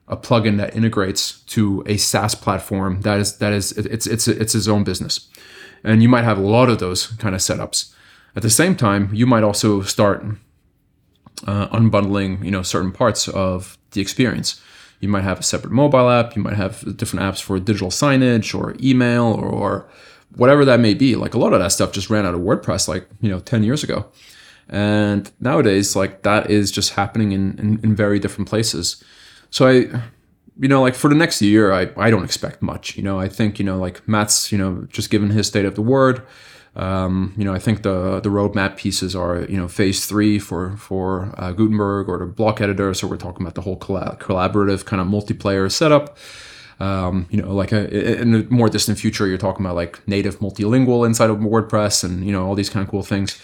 a 0.06 0.16
plugin 0.16 0.56
that 0.58 0.76
integrates 0.76 1.40
to 1.40 1.82
a 1.86 1.96
SaaS 1.96 2.34
platform 2.34 3.00
that 3.02 3.18
is 3.18 3.38
that 3.38 3.52
is 3.52 3.72
it's 3.72 4.06
it's 4.06 4.28
it's 4.28 4.54
its 4.54 4.68
own 4.68 4.84
business, 4.84 5.28
and 5.84 6.02
you 6.02 6.08
might 6.08 6.24
have 6.24 6.38
a 6.38 6.42
lot 6.42 6.68
of 6.68 6.78
those 6.78 7.08
kind 7.18 7.34
of 7.34 7.40
setups. 7.40 7.92
At 8.36 8.42
the 8.42 8.50
same 8.50 8.76
time, 8.76 9.10
you 9.12 9.26
might 9.26 9.42
also 9.42 9.82
start 9.82 10.24
uh, 11.46 11.68
unbundling 11.68 12.44
you 12.44 12.50
know 12.50 12.62
certain 12.62 12.92
parts 12.92 13.28
of 13.28 13.78
the 13.92 14.00
experience. 14.00 14.60
You 15.00 15.08
might 15.08 15.22
have 15.22 15.40
a 15.40 15.42
separate 15.42 15.72
mobile 15.72 16.10
app. 16.10 16.34
You 16.34 16.42
might 16.42 16.56
have 16.56 16.96
different 16.96 17.24
apps 17.24 17.40
for 17.40 17.58
digital 17.60 17.90
signage 17.90 18.58
or 18.58 18.74
email 18.82 19.24
or, 19.24 19.46
or 19.46 19.88
whatever 20.34 20.64
that 20.64 20.80
may 20.80 20.94
be. 20.94 21.14
Like 21.14 21.34
a 21.34 21.38
lot 21.38 21.52
of 21.52 21.60
that 21.60 21.72
stuff 21.72 21.92
just 21.92 22.10
ran 22.10 22.26
out 22.26 22.34
of 22.34 22.40
WordPress 22.40 22.88
like 22.88 23.08
you 23.20 23.30
know 23.30 23.40
ten 23.40 23.62
years 23.62 23.84
ago, 23.84 24.06
and 24.68 25.30
nowadays 25.40 25.94
like 25.94 26.22
that 26.22 26.50
is 26.50 26.70
just 26.70 26.94
happening 26.94 27.32
in 27.32 27.58
in, 27.58 27.80
in 27.82 27.94
very 27.94 28.18
different 28.18 28.48
places. 28.48 29.02
So 29.50 29.66
I, 29.66 30.02
you 30.58 30.68
know, 30.68 30.82
like 30.82 30.94
for 30.94 31.08
the 31.08 31.14
next 31.14 31.40
year, 31.40 31.72
I, 31.72 31.90
I 31.96 32.10
don't 32.10 32.24
expect 32.24 32.62
much. 32.62 32.96
You 32.96 33.02
know, 33.02 33.18
I 33.18 33.28
think 33.28 33.58
you 33.58 33.64
know, 33.64 33.78
like 33.78 34.06
Matt's, 34.08 34.50
you 34.50 34.58
know, 34.58 34.86
just 34.90 35.10
given 35.10 35.30
his 35.30 35.46
state 35.46 35.64
of 35.64 35.74
the 35.74 35.82
word. 35.82 36.22
Um, 36.76 37.34
you 37.36 37.44
know, 37.44 37.54
I 37.54 37.58
think 37.58 37.82
the 37.82 38.20
the 38.20 38.28
roadmap 38.28 38.76
pieces 38.76 39.16
are 39.16 39.40
you 39.42 39.56
know 39.56 39.68
phase 39.68 40.06
three 40.06 40.38
for 40.38 40.76
for 40.76 41.34
uh, 41.36 41.52
Gutenberg 41.52 42.08
or 42.08 42.18
the 42.18 42.26
block 42.26 42.60
editor. 42.60 42.92
So 42.94 43.06
we're 43.06 43.16
talking 43.16 43.42
about 43.42 43.54
the 43.54 43.62
whole 43.62 43.78
collab- 43.78 44.18
collaborative 44.18 44.84
kind 44.84 45.00
of 45.00 45.08
multiplayer 45.08 45.70
setup. 45.70 46.16
Um, 46.80 47.26
you 47.30 47.42
know, 47.42 47.52
like 47.52 47.72
a, 47.72 48.20
in 48.20 48.34
a 48.34 48.44
more 48.44 48.68
distant 48.68 48.98
future, 48.98 49.26
you're 49.26 49.38
talking 49.38 49.66
about 49.66 49.74
like 49.74 50.06
native 50.06 50.38
multilingual 50.38 51.04
inside 51.04 51.30
of 51.30 51.38
WordPress 51.38 52.04
and 52.04 52.24
you 52.24 52.32
know 52.32 52.46
all 52.46 52.54
these 52.54 52.70
kind 52.70 52.84
of 52.84 52.90
cool 52.90 53.02
things. 53.02 53.40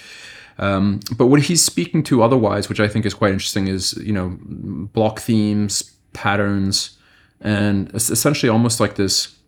Um, 0.58 1.00
but 1.16 1.26
what 1.26 1.42
he's 1.42 1.64
speaking 1.64 2.04
to 2.04 2.22
otherwise, 2.22 2.68
which 2.68 2.78
I 2.78 2.86
think 2.86 3.04
is 3.04 3.14
quite 3.14 3.32
interesting, 3.32 3.66
is 3.66 3.94
you 3.94 4.12
know 4.12 4.36
block 4.40 5.18
themes, 5.18 5.92
patterns, 6.12 6.96
and 7.44 7.90
it's 7.94 8.10
essentially 8.10 8.48
almost 8.48 8.80
like 8.80 8.96
this. 8.96 9.38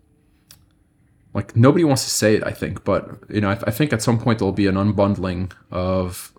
Like 1.34 1.56
nobody 1.56 1.84
wants 1.84 2.04
to 2.04 2.10
say 2.10 2.36
it, 2.36 2.44
I 2.44 2.52
think, 2.52 2.84
but 2.84 3.18
you 3.28 3.40
know, 3.40 3.50
I, 3.50 3.58
I 3.66 3.70
think 3.70 3.92
at 3.92 4.02
some 4.02 4.18
point 4.18 4.38
there'll 4.38 4.52
be 4.52 4.66
an 4.66 4.76
unbundling 4.76 5.52
of 5.70 6.32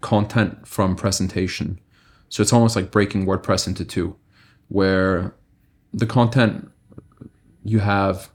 content 0.00 0.66
from 0.66 0.96
presentation. 0.96 1.78
So 2.28 2.42
it's 2.42 2.52
almost 2.52 2.76
like 2.76 2.90
breaking 2.90 3.26
WordPress 3.26 3.66
into 3.66 3.84
two, 3.84 4.16
where 4.68 5.34
the 5.92 6.06
content 6.06 6.70
you 7.64 7.80
have 7.80 8.30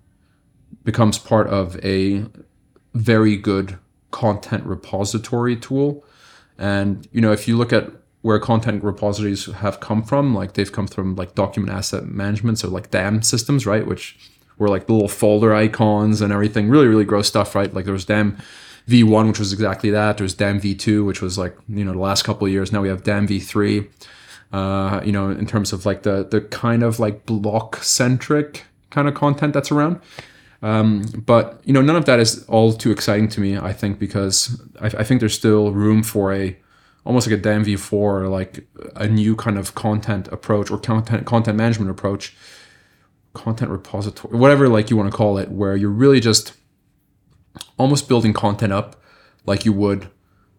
becomes 0.84 1.17
part 1.17 1.47
of 1.47 1.84
a 1.84 2.26
very 2.93 3.35
good 3.35 3.77
content 4.11 4.63
repository 4.65 5.55
tool. 5.55 6.03
And 6.57 7.07
you 7.11 7.22
know, 7.22 7.31
if 7.31 7.47
you 7.47 7.57
look 7.57 7.73
at 7.73 7.91
where 8.26 8.39
content 8.39 8.84
repositories 8.84 9.45
have 9.45 9.80
come 9.80 10.02
from, 10.02 10.34
like 10.34 10.53
they've 10.53 10.72
come 10.72 10.88
from 10.88 11.15
like 11.15 11.35
document 11.35 11.72
asset 11.72 12.06
management, 12.06 12.57
so 12.57 12.68
like 12.68 12.89
DAM 12.89 13.22
systems, 13.22 13.68
right? 13.68 13.85
Which 13.85 14.18
were 14.57 14.68
like 14.68 14.89
little 14.89 15.07
folder 15.07 15.53
icons 15.53 16.22
and 16.22 16.34
everything, 16.34 16.68
really, 16.68 16.88
really 16.88 17.06
gross 17.06 17.27
stuff, 17.27 17.53
right? 17.53 17.72
Like 17.72 17.85
there 17.85 17.93
was 17.93 18.06
DAM 18.06 18.35
V1, 18.88 19.27
which 19.27 19.38
was 19.38 19.53
exactly 19.53 19.91
that. 19.91 20.18
There's 20.18 20.34
DAM 20.34 20.60
V2, 20.60 21.06
which 21.06 21.22
was 21.22 21.38
like 21.38 21.56
you 21.69 21.85
know 21.85 21.91
the 21.91 21.99
last 21.99 22.23
couple 22.23 22.47
of 22.47 22.52
years. 22.52 22.72
Now 22.72 22.81
we 22.81 22.88
have 22.88 23.03
DAM 23.03 23.27
V3. 23.27 23.88
Uh, 24.52 25.02
you 25.06 25.11
know, 25.11 25.30
in 25.30 25.45
terms 25.45 25.72
of 25.72 25.85
like 25.85 26.02
the 26.02 26.23
the 26.23 26.41
kind 26.41 26.81
of 26.81 26.99
like 26.99 27.27
block 27.27 27.76
centric 27.84 28.64
kind 28.89 29.07
of 29.07 29.14
content 29.14 29.53
that's 29.53 29.72
around. 29.72 30.02
Um, 30.64 31.03
but 31.27 31.61
you 31.64 31.73
know, 31.73 31.81
none 31.84 31.95
of 31.95 32.06
that 32.06 32.19
is 32.19 32.43
all 32.45 32.73
too 32.73 32.89
exciting 32.89 33.27
to 33.30 33.39
me. 33.39 33.56
I 33.56 33.72
think 33.72 33.99
because 33.99 34.60
I, 34.81 34.88
I 34.88 35.03
think 35.03 35.19
there's 35.19 35.35
still 35.35 35.72
room 35.73 36.02
for 36.02 36.34
a 36.34 36.57
almost 37.06 37.27
like 37.27 37.40
a 37.40 37.41
DAM 37.41 37.64
V4 37.64 37.94
or 37.94 38.27
like 38.27 38.68
a 38.95 39.07
new 39.07 39.36
kind 39.36 39.57
of 39.57 39.76
content 39.76 40.27
approach 40.30 40.69
or 40.69 40.77
content 40.77 41.26
content 41.26 41.57
management 41.57 41.91
approach, 41.91 42.36
content 43.34 43.72
repository, 43.72 44.38
whatever 44.38 44.68
like 44.68 44.90
you 44.90 44.98
want 44.98 45.10
to 45.10 45.15
call 45.15 45.38
it, 45.38 45.49
where 45.49 45.76
you're 45.76 45.90
really 45.90 46.19
just 46.19 46.53
almost 47.77 48.10
building 48.10 48.34
content 48.34 48.73
up 48.73 49.02
like 49.45 49.65
you 49.65 49.72
would 49.72 50.10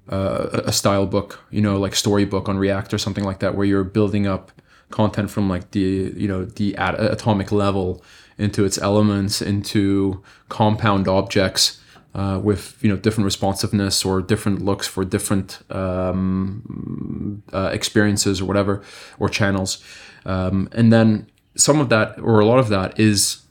uh, 0.08 0.62
a 0.64 0.72
style 0.72 1.06
book, 1.06 1.40
you 1.50 1.60
know, 1.60 1.78
like 1.78 1.94
storybook 1.94 2.48
on 2.48 2.58
React 2.58 2.94
or 2.94 2.98
something 2.98 3.24
like 3.24 3.40
that, 3.40 3.54
where 3.56 3.66
you're 3.66 3.84
building 3.84 4.26
up 4.26 4.52
content 4.90 5.30
from 5.30 5.48
like 5.48 5.72
the 5.72 6.14
you 6.16 6.28
know 6.28 6.44
the 6.44 6.76
at- 6.76 7.00
atomic 7.00 7.50
level 7.50 8.02
into 8.38 8.64
its 8.64 8.78
elements, 8.78 9.42
into 9.42 10.22
compound 10.48 11.08
objects. 11.08 11.80
Uh, 12.16 12.38
with 12.38 12.78
you 12.80 12.88
know 12.88 12.96
different 12.96 13.26
responsiveness 13.26 14.02
or 14.02 14.22
different 14.22 14.62
looks 14.62 14.88
for 14.88 15.04
different 15.04 15.58
um, 15.68 17.42
uh, 17.52 17.68
experiences 17.74 18.40
or 18.40 18.46
whatever 18.46 18.82
or 19.18 19.28
channels, 19.28 19.84
um, 20.24 20.66
and 20.72 20.90
then 20.90 21.30
some 21.56 21.78
of 21.78 21.90
that 21.90 22.18
or 22.20 22.40
a 22.40 22.46
lot 22.46 22.58
of 22.58 22.70
that 22.70 22.98
is 22.98 23.42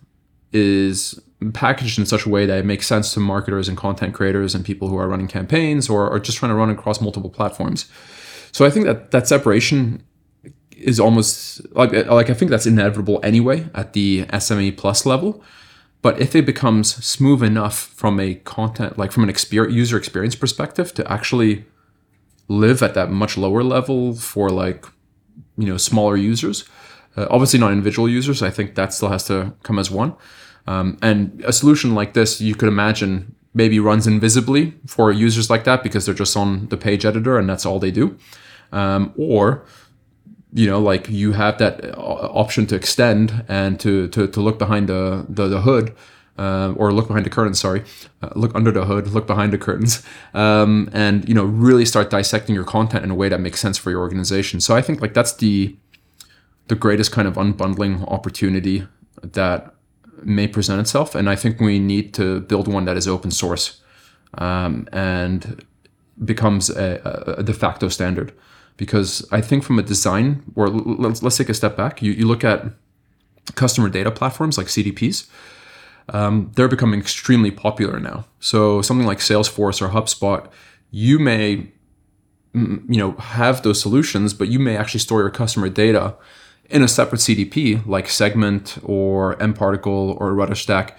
is 0.51 1.19
packaged 1.53 1.99
in 1.99 2.07
such 2.07 2.25
a 2.25 2.29
way 2.29 2.47
that 2.47 2.57
it 2.57 2.65
makes 2.65 2.87
sense 2.87 3.13
to 3.13 3.19
marketers 3.19 3.67
and 3.67 3.77
content 3.77 4.15
creators 4.15 4.55
and 4.55 4.65
people 4.65 4.87
who 4.87 4.97
are 4.97 5.07
running 5.07 5.27
campaigns 5.27 5.87
or 5.87 6.09
are 6.09 6.19
just 6.19 6.39
trying 6.39 6.49
to 6.49 6.55
run 6.55 6.71
across 6.71 6.99
multiple 6.99 7.29
platforms. 7.29 7.85
So 8.51 8.65
I 8.65 8.71
think 8.71 8.87
that 8.87 9.11
that 9.11 9.27
separation 9.27 10.01
is 10.75 10.99
almost 10.99 11.61
like 11.75 11.93
like 12.07 12.31
I 12.31 12.33
think 12.33 12.49
that's 12.49 12.65
inevitable 12.65 13.19
anyway 13.21 13.67
at 13.75 13.93
the 13.93 14.25
SME 14.25 14.75
plus 14.75 15.05
level. 15.05 15.43
But 16.05 16.21
if 16.21 16.35
it 16.35 16.45
becomes 16.45 17.03
smooth 17.03 17.41
enough 17.41 17.77
from 17.95 18.19
a 18.19 18.35
content 18.35 18.95
like 18.95 19.11
from 19.11 19.23
an 19.23 19.29
experience, 19.29 19.73
user 19.73 19.97
experience 19.97 20.35
perspective 20.35 20.93
to 20.93 21.11
actually 21.11 21.65
live 22.47 22.83
at 22.83 22.93
that 22.93 23.09
much 23.09 23.39
lower 23.39 23.63
level 23.63 24.13
for 24.13 24.51
like 24.51 24.85
you 25.57 25.65
know 25.65 25.77
smaller 25.77 26.15
users, 26.15 26.63
uh, 27.17 27.25
obviously 27.31 27.59
not 27.59 27.71
individual 27.71 28.07
users. 28.07 28.43
I 28.43 28.51
think 28.51 28.75
that 28.75 28.93
still 28.93 29.09
has 29.09 29.23
to 29.29 29.55
come 29.63 29.79
as 29.79 29.89
one. 29.89 30.13
Um, 30.67 30.99
and 31.01 31.43
a 31.43 31.51
solution 31.51 31.95
like 31.95 32.13
this, 32.13 32.39
you 32.39 32.53
could 32.53 32.69
imagine 32.69 33.33
maybe 33.55 33.79
runs 33.79 34.05
invisibly 34.05 34.75
for 34.85 35.11
users 35.11 35.49
like 35.49 35.63
that 35.63 35.81
because 35.81 36.05
they're 36.05 36.13
just 36.13 36.37
on 36.37 36.67
the 36.67 36.77
page 36.77 37.03
editor 37.03 37.39
and 37.39 37.49
that's 37.49 37.65
all 37.65 37.79
they 37.79 37.89
do. 37.89 38.15
Um, 38.71 39.11
or 39.17 39.65
you 40.55 40.65
know 40.67 40.79
like 40.79 41.09
you 41.09 41.33
have 41.33 41.57
that 41.57 41.93
option 41.97 42.65
to 42.65 42.75
extend 42.75 43.43
and 43.49 43.77
to 43.79 44.07
to, 44.07 44.25
to 44.25 44.39
look 44.39 44.57
behind 44.57 44.87
the 44.87 45.25
the, 45.27 45.47
the 45.49 45.61
hood 45.61 45.93
uh, 46.37 46.73
or 46.77 46.93
look 46.93 47.07
behind 47.07 47.25
the 47.25 47.29
curtains 47.29 47.59
sorry. 47.59 47.83
Uh, 48.21 48.29
look 48.35 48.55
under 48.55 48.71
the 48.71 48.85
hood 48.85 49.07
look 49.09 49.27
behind 49.27 49.51
the 49.51 49.57
curtains. 49.57 50.01
Um, 50.33 50.89
and 50.93 51.27
you 51.27 51.35
know 51.35 51.43
really 51.43 51.85
start 51.85 52.09
dissecting 52.09 52.55
your 52.55 52.63
content 52.63 53.03
in 53.03 53.11
a 53.11 53.15
way 53.15 53.27
that 53.29 53.41
makes 53.41 53.59
sense 53.59 53.77
for 53.77 53.91
your 53.91 53.99
organization. 53.99 54.61
So 54.61 54.75
i 54.75 54.81
think 54.81 55.01
like 55.01 55.13
that's 55.13 55.33
the 55.33 55.75
the 56.67 56.75
greatest 56.75 57.11
kind 57.11 57.27
of 57.27 57.35
unbundling 57.35 58.09
opportunity 58.11 58.87
that 59.21 59.75
may 60.23 60.47
present 60.47 60.79
itself. 60.79 61.15
And 61.15 61.29
i 61.29 61.35
think 61.35 61.59
we 61.59 61.79
need 61.79 62.13
to 62.13 62.39
build 62.39 62.67
one 62.69 62.85
that 62.85 62.95
is 62.95 63.07
open 63.09 63.31
source 63.31 63.81
um, 64.37 64.87
and 64.93 65.65
becomes 66.23 66.69
a, 66.69 67.35
a 67.39 67.43
de 67.43 67.53
facto 67.53 67.89
standard 67.89 68.31
because 68.77 69.25
I 69.31 69.41
think 69.41 69.63
from 69.63 69.79
a 69.79 69.83
design, 69.83 70.43
or 70.55 70.69
let's, 70.69 71.23
let's 71.23 71.37
take 71.37 71.49
a 71.49 71.53
step 71.53 71.77
back, 71.77 72.01
you, 72.01 72.11
you 72.11 72.27
look 72.27 72.43
at 72.43 72.65
customer 73.55 73.89
data 73.89 74.11
platforms 74.11 74.57
like 74.57 74.67
CDPs, 74.67 75.27
um, 76.09 76.51
they're 76.55 76.67
becoming 76.67 76.99
extremely 76.99 77.51
popular 77.51 77.99
now. 77.99 78.25
So 78.39 78.81
something 78.81 79.07
like 79.07 79.19
Salesforce 79.19 79.81
or 79.81 79.89
HubSpot, 79.89 80.47
you 80.91 81.19
may 81.19 81.71
you 82.55 82.97
know 82.97 83.11
have 83.13 83.63
those 83.63 83.81
solutions, 83.81 84.33
but 84.33 84.47
you 84.47 84.59
may 84.59 84.77
actually 84.77 85.01
store 85.01 85.21
your 85.21 85.29
customer 85.29 85.69
data 85.69 86.15
in 86.69 86.81
a 86.81 86.87
separate 86.87 87.19
CDP 87.19 87.85
like 87.85 88.09
Segment 88.09 88.77
or 88.83 89.35
mParticle 89.35 90.19
or 90.19 90.31
RudderStack. 90.31 90.93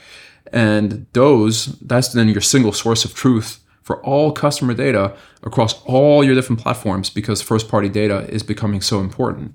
And 0.52 1.06
those, 1.12 1.78
that's 1.80 2.12
then 2.12 2.28
your 2.28 2.40
single 2.40 2.72
source 2.72 3.04
of 3.04 3.14
truth 3.14 3.60
for 3.86 4.04
all 4.04 4.32
customer 4.32 4.74
data 4.74 5.16
across 5.44 5.80
all 5.84 6.24
your 6.24 6.34
different 6.34 6.60
platforms 6.60 7.08
because 7.08 7.40
first 7.40 7.68
party 7.68 7.88
data 7.88 8.28
is 8.28 8.42
becoming 8.42 8.80
so 8.80 8.98
important. 8.98 9.54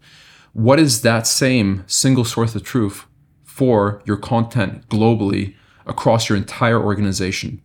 What 0.54 0.80
is 0.80 1.02
that 1.02 1.28
same 1.28 1.84
single 1.86 2.24
source 2.24 2.56
of 2.56 2.64
truth 2.64 3.06
for 3.44 4.02
your 4.06 4.16
content 4.16 4.88
globally 4.88 5.56
across 5.86 6.30
your 6.30 6.38
entire 6.38 6.82
organization? 6.82 7.62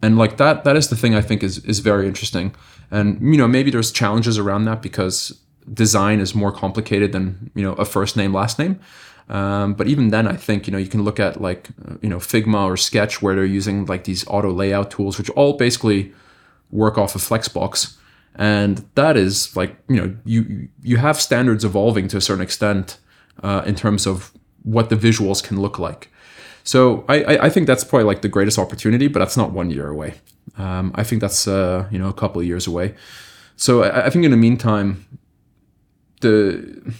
And 0.00 0.16
like 0.16 0.38
that, 0.38 0.64
that 0.64 0.76
is 0.76 0.88
the 0.88 0.96
thing 0.96 1.14
I 1.14 1.20
think 1.20 1.42
is 1.42 1.58
is 1.58 1.80
very 1.80 2.06
interesting. 2.06 2.54
And 2.90 3.20
you 3.20 3.36
know, 3.36 3.46
maybe 3.46 3.70
there's 3.70 3.92
challenges 3.92 4.38
around 4.38 4.64
that 4.64 4.80
because 4.80 5.38
design 5.74 6.20
is 6.20 6.34
more 6.34 6.52
complicated 6.52 7.12
than 7.12 7.50
you 7.54 7.62
know 7.62 7.74
a 7.74 7.84
first 7.84 8.16
name 8.16 8.32
last 8.32 8.58
name. 8.58 8.80
Um, 9.28 9.74
but 9.74 9.88
even 9.88 10.08
then, 10.08 10.26
I 10.26 10.36
think 10.36 10.66
you 10.66 10.72
know 10.72 10.78
you 10.78 10.88
can 10.88 11.02
look 11.02 11.20
at 11.20 11.40
like 11.40 11.68
you 12.00 12.08
know 12.08 12.18
Figma 12.18 12.64
or 12.64 12.76
Sketch 12.76 13.22
where 13.22 13.34
they're 13.34 13.44
using 13.44 13.86
like 13.86 14.04
these 14.04 14.26
auto 14.26 14.52
layout 14.52 14.90
tools, 14.90 15.18
which 15.18 15.30
all 15.30 15.56
basically 15.56 16.12
work 16.70 16.98
off 16.98 17.14
of 17.14 17.22
Flexbox, 17.22 17.96
and 18.34 18.84
that 18.94 19.16
is 19.16 19.56
like 19.56 19.76
you 19.88 19.96
know 19.96 20.16
you 20.24 20.68
you 20.82 20.96
have 20.96 21.20
standards 21.20 21.64
evolving 21.64 22.08
to 22.08 22.16
a 22.16 22.20
certain 22.20 22.42
extent 22.42 22.98
uh, 23.42 23.62
in 23.64 23.74
terms 23.74 24.06
of 24.06 24.32
what 24.62 24.90
the 24.90 24.96
visuals 24.96 25.42
can 25.42 25.60
look 25.60 25.78
like. 25.78 26.10
So 26.64 27.04
I, 27.08 27.38
I 27.38 27.50
think 27.50 27.66
that's 27.66 27.82
probably 27.82 28.04
like 28.04 28.22
the 28.22 28.28
greatest 28.28 28.58
opportunity, 28.58 29.08
but 29.08 29.18
that's 29.18 29.36
not 29.36 29.52
one 29.52 29.70
year 29.70 29.88
away. 29.88 30.14
Um, 30.56 30.92
I 30.94 31.02
think 31.02 31.20
that's 31.20 31.48
uh, 31.48 31.88
you 31.90 31.98
know 31.98 32.08
a 32.08 32.12
couple 32.12 32.40
of 32.40 32.46
years 32.46 32.66
away. 32.66 32.94
So 33.56 33.82
I, 33.82 34.06
I 34.06 34.10
think 34.10 34.24
in 34.24 34.30
the 34.30 34.36
meantime, 34.36 35.04
the 36.20 36.94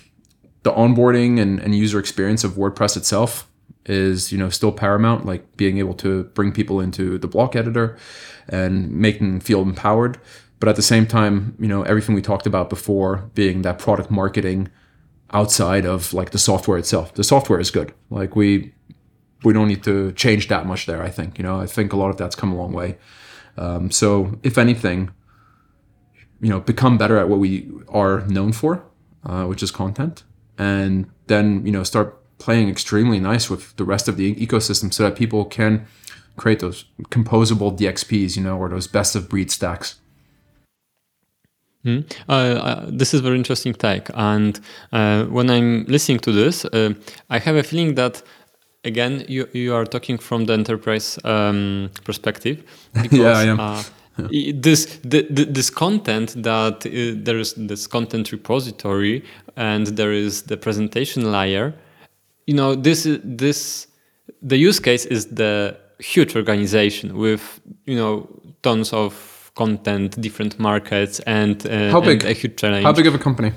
the 0.62 0.72
onboarding 0.72 1.40
and, 1.40 1.59
and 1.60 1.74
user 1.74 1.98
experience 1.98 2.44
of 2.44 2.52
WordPress 2.52 2.97
itself 2.97 3.48
is 3.86 4.30
you 4.30 4.39
know 4.39 4.48
still 4.48 4.70
paramount 4.70 5.26
like 5.26 5.56
being 5.56 5.78
able 5.78 5.94
to 5.94 6.24
bring 6.34 6.52
people 6.52 6.80
into 6.80 7.18
the 7.18 7.26
block 7.26 7.56
editor 7.56 7.97
and 8.48 8.90
making 8.93 9.28
them 9.28 9.40
feel 9.40 9.62
empowered. 9.62 10.20
But 10.60 10.68
at 10.68 10.76
the 10.76 10.82
same 10.82 11.06
time 11.06 11.56
you 11.59 11.68
know 11.68 11.82
everything 11.82 12.14
we 12.14 12.22
talked 12.22 12.47
about 12.47 12.70
before 12.70 13.30
being 13.34 13.62
that 13.62 13.78
product 13.78 14.10
marketing 14.10 14.70
outside 15.32 15.84
of 15.86 16.12
like 16.12 16.30
the 16.30 16.39
software 16.39 16.78
itself 16.78 17.14
the 17.14 17.24
software 17.24 17.59
is 17.59 17.70
good. 17.70 17.93
Like 18.10 18.36
we 18.36 18.72
we 19.44 19.52
don't 19.52 19.66
need 19.66 19.82
to 19.82 20.12
change 20.12 20.47
that 20.47 20.66
much 20.66 20.86
there 20.86 21.02
i 21.02 21.10
think 21.10 21.36
you 21.36 21.43
know? 21.43 21.60
I 21.60 21.66
think 21.66 21.93
a 21.93 21.97
lot 21.97 22.10
of 22.10 22.16
that's 22.16 22.36
come 22.36 22.52
a 22.52 22.56
long 22.56 22.72
way. 22.72 22.98
Um, 23.56 23.90
so 23.90 24.39
if 24.43 24.56
anything 24.56 25.10
you 26.40 26.51
know 26.51 26.60
become 26.60 26.97
better 26.98 27.18
at 27.18 27.28
what 27.28 27.40
we 27.40 27.68
are 27.89 28.20
known 28.28 28.52
for 28.52 28.84
uh, 29.26 29.44
which 29.47 29.62
is 29.62 29.72
content 29.72 30.22
and 30.62 31.10
then 31.26 31.47
you 31.66 31.72
know 31.72 31.84
start 31.93 32.09
playing 32.39 32.68
extremely 32.68 33.20
nice 33.20 33.44
with 33.52 33.64
the 33.76 33.84
rest 33.84 34.09
of 34.09 34.16
the 34.16 34.34
ecosystem 34.47 34.93
so 34.93 35.01
that 35.05 35.14
people 35.22 35.44
can 35.44 35.86
create 36.36 36.60
those 36.60 36.84
composable 37.16 37.70
DXPs, 37.78 38.36
you 38.36 38.43
know, 38.43 38.56
or 38.59 38.68
those 38.68 38.89
best 38.98 39.14
of 39.14 39.28
breed 39.28 39.51
stacks. 39.51 40.01
Mm. 41.84 42.01
Uh, 42.28 42.32
uh, 42.32 42.86
this 42.89 43.12
is 43.14 43.20
very 43.20 43.36
interesting 43.36 43.74
take, 43.74 44.06
and 44.14 44.60
uh, 44.93 45.24
when 45.24 45.51
I'm 45.51 45.84
listening 45.86 46.20
to 46.20 46.32
this, 46.32 46.64
uh, 46.64 46.94
I 47.28 47.39
have 47.39 47.56
a 47.56 47.62
feeling 47.62 47.97
that 47.97 48.22
again 48.84 49.24
you 49.28 49.48
you 49.52 49.74
are 49.74 49.84
talking 49.84 50.18
from 50.18 50.47
the 50.47 50.52
enterprise 50.52 51.18
um, 51.24 51.90
perspective. 52.05 52.62
Because, 52.93 53.18
yeah, 53.22 53.43
I 53.43 53.44
am. 53.52 53.84
This 54.62 54.98
the, 55.02 55.26
the, 55.30 55.44
this 55.44 55.70
content 55.70 56.43
that 56.43 56.86
uh, 56.86 57.22
there 57.24 57.39
is 57.39 57.55
this 57.55 57.86
content 57.86 58.30
repository 58.32 59.24
and 59.56 59.86
there 59.86 60.12
is 60.12 60.43
the 60.43 60.56
presentation 60.56 61.32
layer 61.32 61.74
you 62.47 62.55
know 62.55 62.74
this 62.74 63.06
this 63.24 63.86
the 64.43 64.56
use 64.56 64.80
case 64.80 65.05
is 65.06 65.26
the 65.26 65.76
huge 65.98 66.36
organization 66.36 67.16
with 67.16 67.60
you 67.86 67.97
know 67.97 68.28
tons 68.62 68.93
of 68.93 69.51
content 69.55 70.20
different 70.20 70.59
markets 70.59 71.20
and, 71.20 71.66
uh, 71.66 71.90
how 71.90 72.01
big? 72.01 72.22
and 72.22 72.30
a 72.30 72.32
huge 72.32 72.56
challenge. 72.56 72.84
How 72.84 72.93
big 72.93 73.06
of 73.06 73.14
a 73.14 73.18
company? 73.18 73.52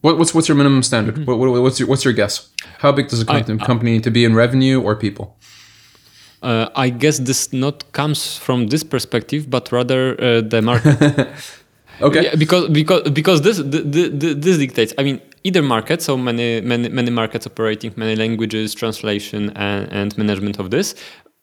What, 0.00 0.18
what's 0.18 0.34
what's 0.34 0.48
your 0.48 0.56
minimum 0.56 0.82
standard? 0.82 1.16
Mm 1.16 1.24
-hmm. 1.24 1.26
what, 1.26 1.38
what, 1.38 1.62
what's 1.62 1.78
your 1.80 1.88
what's 1.88 2.04
your 2.04 2.14
guess? 2.14 2.52
How 2.78 2.92
big 2.92 3.08
does 3.08 3.20
a 3.20 3.24
company, 3.24 3.58
I, 3.58 3.62
I, 3.62 3.66
company 3.66 3.90
need 3.90 4.04
to 4.04 4.10
be 4.10 4.20
in 4.20 4.34
revenue 4.34 4.80
or 4.80 4.96
people 4.96 5.26
uh, 6.42 6.68
I 6.74 6.90
guess 6.90 7.18
this 7.18 7.52
not 7.52 7.92
comes 7.92 8.38
from 8.38 8.68
this 8.68 8.82
perspective, 8.82 9.50
but 9.50 9.72
rather 9.72 10.20
uh, 10.20 10.40
the 10.40 10.62
market. 10.62 11.00
okay. 12.00 12.24
Yeah, 12.24 12.34
because 12.36 12.68
because 12.68 13.10
because 13.10 13.42
this 13.42 13.58
the, 13.58 13.82
the, 13.82 14.34
this 14.34 14.58
dictates. 14.58 14.94
I 14.98 15.02
mean, 15.02 15.20
either 15.44 15.62
market, 15.62 16.02
so 16.02 16.16
many 16.16 16.60
many 16.60 16.88
many 16.88 17.10
markets 17.10 17.46
operating, 17.46 17.92
many 17.96 18.16
languages, 18.16 18.74
translation 18.74 19.50
and, 19.56 19.92
and 19.92 20.16
management 20.18 20.58
of 20.58 20.70
this. 20.70 20.94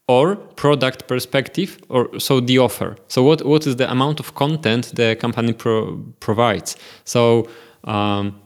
or 0.08 0.36
product 0.36 1.08
perspective 1.08 1.80
or 1.90 2.20
so 2.20 2.40
the 2.40 2.60
offer 2.60 2.96
so 3.08 3.24
what 3.24 3.44
what 3.44 3.66
is 3.66 3.76
the 3.78 3.90
amount 3.90 4.20
of 4.20 4.36
content 4.36 4.92
the 4.96 5.16
company 5.16 5.52
pro- 5.54 5.98
provides 6.20 6.78
so 7.06 7.48
um, 7.86 8.40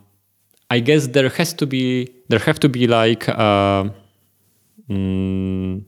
i 0.69 0.79
guess 0.79 1.07
there 1.07 1.29
has 1.29 1.53
to 1.53 1.65
be 1.67 2.09
there 2.29 2.39
have 2.39 2.59
to 2.59 2.69
be 2.69 2.87
like 2.87 3.27
uh, 3.27 3.83
mm, 4.89 5.83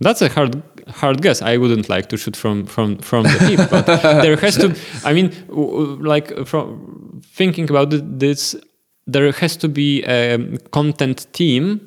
that's 0.00 0.22
a 0.22 0.28
hard 0.28 0.62
hard 0.88 1.22
guess. 1.22 1.42
I 1.42 1.56
wouldn't 1.56 1.88
like 1.88 2.08
to 2.10 2.16
shoot 2.16 2.36
from 2.36 2.66
from 2.66 2.98
from 2.98 3.24
the 3.24 3.30
hip, 3.30 3.70
but 3.70 3.86
there 4.02 4.36
has 4.36 4.56
to. 4.56 4.76
I 5.04 5.12
mean, 5.12 5.32
like 6.02 6.46
from 6.46 7.20
thinking 7.24 7.68
about 7.68 7.90
this, 7.90 8.54
there 9.06 9.32
has 9.32 9.56
to 9.56 9.68
be 9.68 10.04
a 10.04 10.38
content 10.70 11.26
team 11.32 11.80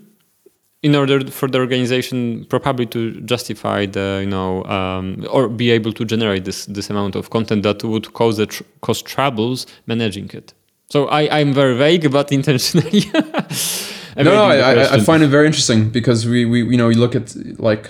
in 0.84 0.96
order 0.96 1.26
for 1.30 1.48
the 1.48 1.60
organization 1.60 2.46
probably 2.50 2.88
to 2.88 3.22
justify 3.22 3.86
the 3.86 4.20
you 4.24 4.30
know 4.30 4.64
um, 4.66 5.26
or 5.30 5.48
be 5.48 5.70
able 5.72 5.94
to 5.94 6.04
generate 6.04 6.44
this 6.44 6.66
this 6.66 6.90
amount 6.90 7.16
of 7.16 7.30
content 7.30 7.64
that 7.64 7.84
would 7.84 8.14
cause 8.14 8.38
the 8.38 8.48
tr- 8.48 8.64
cause 8.82 9.02
troubles 9.02 9.68
managing 9.86 10.30
it. 10.34 10.54
So 10.90 11.08
I 11.08 11.40
I'm 11.40 11.54
very 11.54 11.76
vague, 11.76 12.12
but 12.12 12.32
intentionally. 12.32 13.04
no, 14.18 14.24
no, 14.24 14.44
I, 14.44 14.96
I, 14.96 15.00
find 15.00 15.24
it 15.24 15.28
very 15.28 15.46
interesting 15.46 15.90
because 15.90 16.28
we, 16.28 16.46
we 16.46 16.64
you 16.64 16.78
know 16.78 16.88
we 16.88 16.96
look 16.96 17.16
at 17.16 17.36
like 17.60 17.90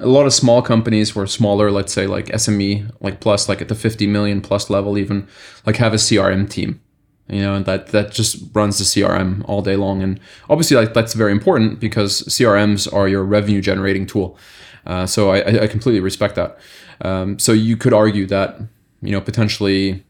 a 0.00 0.06
lot 0.06 0.26
of 0.26 0.32
small 0.32 0.62
companies 0.62 1.14
were 1.14 1.26
smaller, 1.26 1.70
let's 1.70 1.92
say 1.92 2.06
like 2.06 2.26
SME, 2.26 2.90
like 3.00 3.20
plus 3.20 3.48
like 3.48 3.60
at 3.60 3.68
the 3.68 3.74
50 3.74 4.06
million 4.06 4.40
plus 4.40 4.70
level, 4.70 4.98
even 4.98 5.28
like 5.66 5.76
have 5.76 5.92
a 5.92 5.96
CRM 5.96 6.48
team, 6.48 6.80
you 7.28 7.42
know, 7.42 7.54
and 7.54 7.66
that 7.66 7.88
that 7.88 8.10
just 8.12 8.42
runs 8.54 8.78
the 8.78 8.84
CRM 8.84 9.44
all 9.46 9.62
day 9.62 9.76
long. 9.76 10.02
And 10.02 10.18
obviously, 10.48 10.76
like 10.76 10.94
that's 10.94 11.14
very 11.14 11.32
important 11.32 11.80
because 11.80 12.22
CRMs 12.22 12.92
are 12.92 13.08
your 13.08 13.24
revenue 13.24 13.60
generating 13.60 14.06
tool. 14.06 14.38
Uh, 14.86 15.06
so 15.06 15.30
I, 15.30 15.62
I 15.62 15.66
completely 15.66 16.00
respect 16.00 16.34
that. 16.36 16.58
Um, 17.02 17.38
so 17.38 17.52
you 17.52 17.76
could 17.76 17.92
argue 17.92 18.26
that 18.26 18.58
you 19.02 19.12
know 19.12 19.20
potentially, 19.20 20.04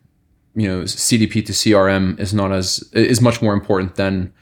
you 0.55 0.69
know, 0.69 0.83
CDP 0.83 1.45
to 1.47 1.53
CRM 1.53 2.19
is 2.19 2.33
not 2.33 2.53
as 2.53 2.89
is 2.93 3.21
much 3.21 3.43
more 3.43 3.55
important 3.55 3.97
than 3.97 4.33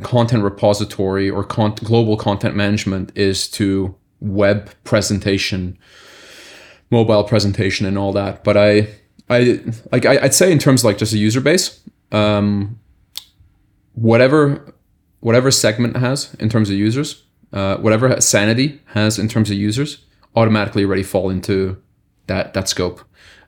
content 0.00 0.42
repository 0.42 1.28
or 1.28 1.44
con- 1.44 1.74
global 1.74 2.16
content 2.16 2.56
management 2.56 3.12
is 3.14 3.48
to 3.50 3.94
web 4.20 4.70
presentation, 4.84 5.78
mobile 6.90 7.24
presentation, 7.24 7.86
and 7.86 7.98
all 7.98 8.12
that. 8.12 8.44
But 8.44 8.56
I, 8.56 8.88
I 9.28 9.60
like 9.90 10.06
I, 10.06 10.22
would 10.22 10.34
say 10.34 10.50
in 10.50 10.58
terms 10.58 10.84
like 10.84 10.98
just 10.98 11.12
a 11.12 11.18
user 11.18 11.40
base, 11.40 11.80
um, 12.10 12.78
whatever 13.94 14.74
whatever 15.20 15.50
segment 15.50 15.96
has 15.96 16.34
in 16.40 16.48
terms 16.48 16.68
of 16.68 16.76
users, 16.76 17.24
uh, 17.52 17.76
whatever 17.76 18.20
Sanity 18.20 18.80
has 18.86 19.18
in 19.18 19.28
terms 19.28 19.50
of 19.50 19.56
users, 19.56 20.04
automatically 20.34 20.84
already 20.84 21.02
fall 21.02 21.30
into 21.30 21.80
that 22.26 22.54
that 22.54 22.68
scope. 22.68 23.02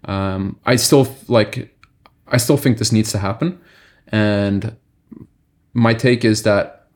Um, 0.05 0.59
I 0.67 0.77
still 0.77 1.09
like 1.29 1.75
I 2.29 2.37
still 2.37 2.57
think 2.57 2.79
this 2.79 2.93
needs 2.93 3.11
to 3.13 3.19
happen, 3.19 3.61
and 4.09 4.77
my 5.75 5.93
take 5.93 6.25
is 6.25 6.45
that, 6.45 6.87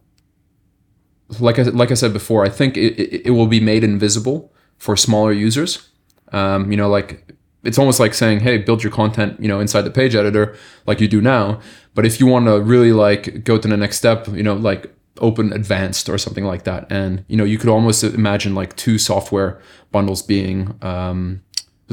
like 1.41 1.59
I 1.59 1.63
like 1.63 1.91
I 1.91 1.95
said 1.95 2.13
before, 2.13 2.45
I 2.45 2.49
think 2.49 2.77
it, 2.77 2.99
it, 2.99 3.27
it 3.27 3.31
will 3.33 3.49
be 3.49 3.61
made 3.61 3.85
invisible 3.85 4.53
for 4.79 4.97
smaller 4.97 5.33
users. 5.33 5.89
Um, 6.33 6.71
you 6.71 6.77
know, 6.77 6.89
like 6.89 7.35
it's 7.65 7.79
almost 7.79 8.01
like 8.01 8.15
saying, 8.15 8.41
"Hey, 8.41 8.57
build 8.59 8.83
your 8.83 8.93
content," 8.93 9.39
you 9.41 9.49
know, 9.49 9.61
inside 9.61 9.83
the 9.83 9.91
page 9.91 10.15
editor, 10.15 10.57
like 10.87 11.01
you 11.01 11.09
do 11.09 11.21
now. 11.21 11.61
But 11.95 12.07
if 12.07 12.21
you 12.21 12.27
want 12.27 12.47
to 12.47 12.61
really 12.61 12.93
like 12.93 13.45
go 13.45 13.59
to 13.59 13.69
the 13.69 13.77
next 13.77 13.99
step, 13.99 14.29
you 14.29 14.43
know, 14.43 14.55
like 14.55 14.95
open 15.19 15.53
advanced 15.53 16.09
or 16.09 16.17
something 16.17 16.45
like 16.45 16.63
that, 16.65 16.87
and 16.91 17.25
you 17.29 17.37
know, 17.37 17.45
you 17.45 17.59
could 17.59 17.69
almost 17.69 18.05
imagine 18.05 18.55
like 18.55 18.77
two 18.77 18.97
software 18.97 19.61
bundles 19.91 20.23
being, 20.23 20.79
um, 20.83 21.43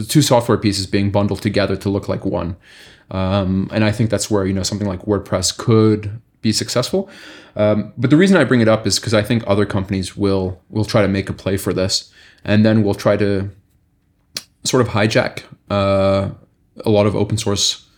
two 0.08 0.22
software 0.22 0.58
pieces 0.58 0.86
being 0.86 1.12
bundled 1.12 1.42
together 1.42 1.76
to 1.76 1.90
look 1.90 2.08
like 2.08 2.24
one. 2.24 2.56
Um, 3.12 3.70
and 3.72 3.84
I 3.84 3.92
think 3.92 4.10
that's 4.10 4.32
where 4.32 4.46
you 4.46 4.54
know 4.54 4.64
something 4.64 4.88
like 4.88 5.02
WordPress 5.02 5.58
could 5.58 6.22
be 6.46 6.54
successful. 6.54 7.10
Um, 7.56 7.92
but 7.98 8.12
the 8.12 8.18
reason 8.18 8.38
I 8.38 8.44
bring 8.44 8.62
it 8.62 8.68
up 8.68 8.86
is 8.86 9.00
because 9.00 9.16
I 9.16 9.24
think 9.24 9.44
other 9.48 9.66
companies 9.66 10.16
will 10.16 10.62
will 10.70 10.86
try 10.86 11.02
to 11.02 11.08
make 11.08 11.28
a 11.28 11.34
play 11.34 11.58
for 11.58 11.74
this, 11.74 12.14
and 12.44 12.64
then 12.64 12.84
we'll 12.84 13.02
try 13.08 13.18
to 13.18 13.50
sort 14.64 14.82
of 14.86 14.90
hijack 14.94 15.44
uh, 15.72 16.30
a 16.86 16.90
lot 16.98 17.08
of 17.08 17.16
open 17.16 17.38
source 17.38 17.90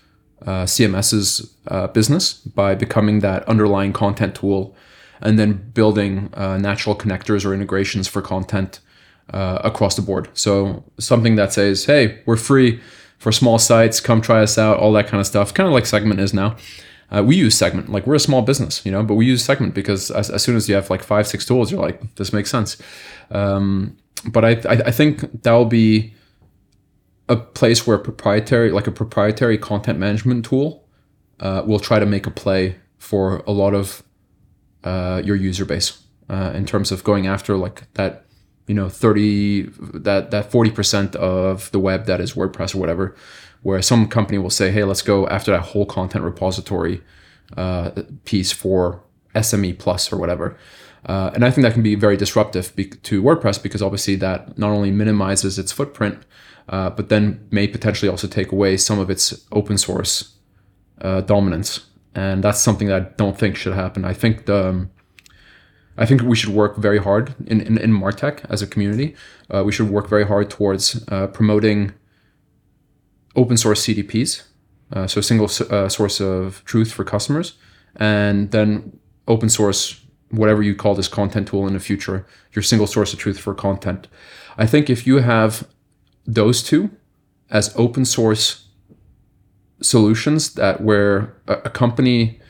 uh, 0.45 0.65
CMS's 0.73 1.27
uh, 1.67 1.87
business 1.87 2.33
by 2.61 2.73
becoming 2.73 3.19
that 3.19 3.43
underlying 3.49 3.91
content 3.91 4.33
tool, 4.35 4.73
and 5.19 5.37
then 5.37 5.51
building 5.73 6.29
uh, 6.33 6.57
natural 6.57 6.95
connectors 6.95 7.45
or 7.45 7.53
integrations 7.53 8.07
for 8.07 8.21
content 8.21 8.79
uh, 9.33 9.59
across 9.61 9.95
the 9.97 10.01
board. 10.01 10.29
So 10.33 10.85
something 10.99 11.35
that 11.35 11.51
says, 11.51 11.85
"Hey, 11.85 12.21
we're 12.25 12.43
free." 12.51 12.79
For 13.19 13.31
small 13.31 13.57
sites, 13.57 13.99
come 13.99 14.21
try 14.21 14.43
us 14.43 14.59
out, 14.59 14.77
all 14.77 14.93
that 14.93 15.07
kind 15.07 15.19
of 15.19 15.25
stuff, 15.25 15.51
kind 15.51 15.67
of 15.67 15.73
like 15.73 15.87
Segment 15.87 16.19
is 16.19 16.35
now. 16.35 16.55
Uh, 17.09 17.23
we 17.23 17.35
use 17.35 17.55
Segment. 17.55 17.89
Like 17.89 18.05
we're 18.05 18.15
a 18.15 18.19
small 18.19 18.41
business, 18.41 18.85
you 18.85 18.91
know, 18.91 19.03
but 19.03 19.15
we 19.15 19.25
use 19.25 19.43
Segment 19.43 19.73
because 19.73 20.11
as, 20.11 20.29
as 20.29 20.43
soon 20.43 20.55
as 20.55 20.67
you 20.67 20.75
have 20.75 20.89
like 20.89 21.03
five, 21.03 21.27
six 21.27 21.45
tools, 21.45 21.71
you're 21.71 21.81
like, 21.81 22.15
this 22.15 22.33
makes 22.33 22.51
sense. 22.51 22.77
Um, 23.31 23.97
but 24.25 24.43
I, 24.43 24.51
I, 24.67 24.81
I 24.87 24.91
think 24.91 25.43
that 25.43 25.51
will 25.51 25.65
be 25.65 26.13
a 27.29 27.35
place 27.35 27.87
where 27.87 27.97
proprietary, 27.97 28.71
like 28.71 28.87
a 28.87 28.91
proprietary 28.91 29.57
content 29.57 29.99
management 29.99 30.45
tool, 30.45 30.87
uh, 31.39 31.63
will 31.65 31.79
try 31.79 31.99
to 31.99 32.05
make 32.05 32.25
a 32.25 32.31
play 32.31 32.75
for 32.97 33.43
a 33.47 33.51
lot 33.51 33.73
of 33.73 34.03
uh, 34.83 35.21
your 35.23 35.35
user 35.35 35.65
base 35.65 36.01
uh, 36.29 36.51
in 36.55 36.65
terms 36.65 36.91
of 36.91 37.03
going 37.03 37.27
after 37.27 37.55
like 37.55 37.93
that, 37.93 38.25
you 38.65 38.73
know, 38.73 38.89
thirty 38.89 39.63
that 39.93 40.31
that 40.31 40.51
forty 40.51 40.71
percent 40.71 41.15
of 41.15 41.71
the 41.71 41.79
web 41.79 42.05
that 42.05 42.19
is 42.19 42.33
WordPress 42.33 42.75
or 42.75 42.79
whatever 42.79 43.15
where 43.63 43.81
some 43.81 44.07
company 44.07 44.37
will 44.37 44.49
say, 44.49 44.71
hey, 44.71 44.83
let's 44.83 45.01
go 45.01 45.27
after 45.27 45.51
that 45.51 45.61
whole 45.61 45.85
content 45.85 46.23
repository 46.23 47.01
uh, 47.55 47.91
piece 48.25 48.51
for 48.51 49.01
SME 49.35 49.77
Plus 49.77 50.11
or 50.11 50.17
whatever. 50.17 50.57
Uh, 51.05 51.31
and 51.33 51.45
I 51.45 51.51
think 51.51 51.63
that 51.63 51.73
can 51.73 51.83
be 51.83 51.95
very 51.95 52.17
disruptive 52.17 52.75
be- 52.75 52.85
to 52.89 53.21
WordPress 53.21 53.61
because 53.61 53.81
obviously 53.81 54.15
that 54.17 54.57
not 54.57 54.71
only 54.71 54.91
minimizes 54.91 55.57
its 55.57 55.71
footprint, 55.71 56.23
uh, 56.69 56.89
but 56.89 57.09
then 57.09 57.47
may 57.51 57.67
potentially 57.67 58.09
also 58.09 58.27
take 58.27 58.51
away 58.51 58.75
some 58.77 58.99
of 58.99 59.09
its 59.09 59.45
open 59.51 59.77
source 59.77 60.35
uh, 61.01 61.21
dominance. 61.21 61.85
And 62.13 62.43
that's 62.43 62.59
something 62.59 62.87
that 62.87 63.01
I 63.01 63.05
don't 63.15 63.37
think 63.37 63.55
should 63.55 63.73
happen. 63.73 64.03
I 64.03 64.13
think 64.13 64.47
the 64.47 64.69
um, 64.69 64.91
I 65.99 66.05
think 66.05 66.21
we 66.21 66.35
should 66.35 66.49
work 66.49 66.77
very 66.77 66.99
hard 66.99 67.33
in, 67.47 67.59
in, 67.61 67.77
in 67.77 67.91
Martech 67.91 68.45
as 68.49 68.61
a 68.61 68.67
community. 68.67 69.15
Uh, 69.49 69.63
we 69.63 69.71
should 69.71 69.89
work 69.89 70.07
very 70.07 70.25
hard 70.25 70.49
towards 70.49 71.03
uh, 71.07 71.27
promoting 71.27 71.93
open 73.37 73.55
source 73.55 73.85
CDPs, 73.85 74.43
uh, 74.91 75.07
so 75.07 75.21
single 75.21 75.49
uh, 75.69 75.87
source 75.87 76.19
of 76.19 76.63
truth 76.65 76.91
for 76.91 77.05
customers, 77.05 77.53
and 77.95 78.51
then 78.51 78.99
open 79.27 79.47
source 79.49 80.03
whatever 80.29 80.61
you 80.61 80.75
call 80.75 80.95
this 80.95 81.07
content 81.07 81.47
tool 81.47 81.67
in 81.67 81.73
the 81.73 81.79
future, 81.79 82.25
your 82.51 82.63
single 82.63 82.87
source 82.87 83.13
of 83.13 83.19
truth 83.19 83.39
for 83.39 83.53
content. 83.53 84.07
I 84.57 84.65
think 84.65 84.89
if 84.89 85.07
you 85.07 85.17
have 85.19 85.67
those 86.25 86.61
two 86.61 86.89
as 87.49 87.73
open 87.77 88.03
source 88.03 88.67
solutions 89.81 90.55
that 90.55 90.81
where 90.81 91.37
a, 91.47 91.69
company 91.69 92.41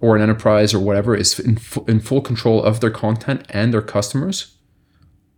or 0.00 0.16
an 0.16 0.22
enterprise 0.22 0.72
or 0.72 0.80
whatever 0.80 1.14
is 1.14 1.38
in, 1.38 1.58
in 1.86 2.00
full 2.00 2.22
control 2.22 2.62
of 2.62 2.80
their 2.80 2.90
content 2.90 3.44
and 3.50 3.74
their 3.74 3.82
customers, 3.82 4.56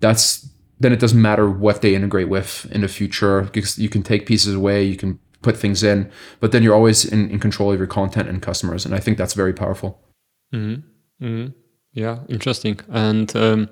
that's 0.01 0.49
then 0.85 0.93
it 0.93 1.01
doesn't 1.01 1.21
matter 1.21 1.49
what 1.49 1.81
they 1.81 1.95
integrate 1.95 2.29
with 2.29 2.67
in 2.71 2.83
the 2.83 2.89
future 2.89 3.41
because 3.41 3.79
you 3.79 3.89
can 3.89 4.03
take 4.03 4.27
pieces 4.27 4.55
away, 4.55 4.85
you 4.85 4.97
can 4.97 5.19
put 5.41 5.57
things 5.57 5.83
in, 5.83 6.11
but 6.41 6.53
then 6.53 6.63
you're 6.63 6.75
always 6.75 7.07
in, 7.07 7.31
in 7.31 7.41
control 7.41 7.73
of 7.73 7.79
your 7.79 7.87
content 7.87 8.29
and 8.29 8.43
customers. 8.43 8.85
And 8.85 8.95
I 8.95 9.01
think 9.01 9.17
that's 9.17 9.33
very 9.33 9.55
powerful. 9.55 9.99
Mm-hmm. 10.53 11.25
Mm-hmm. 11.25 11.53
Yeah, 11.95 12.19
interesting. 12.29 12.81
And 12.91 13.35
um, 13.35 13.71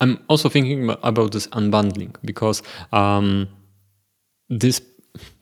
I'm 0.00 0.24
also 0.28 0.48
thinking 0.48 0.88
about 1.02 1.32
this 1.32 1.48
unbundling 1.48 2.16
because 2.24 2.62
um, 2.90 3.46
this 4.48 4.80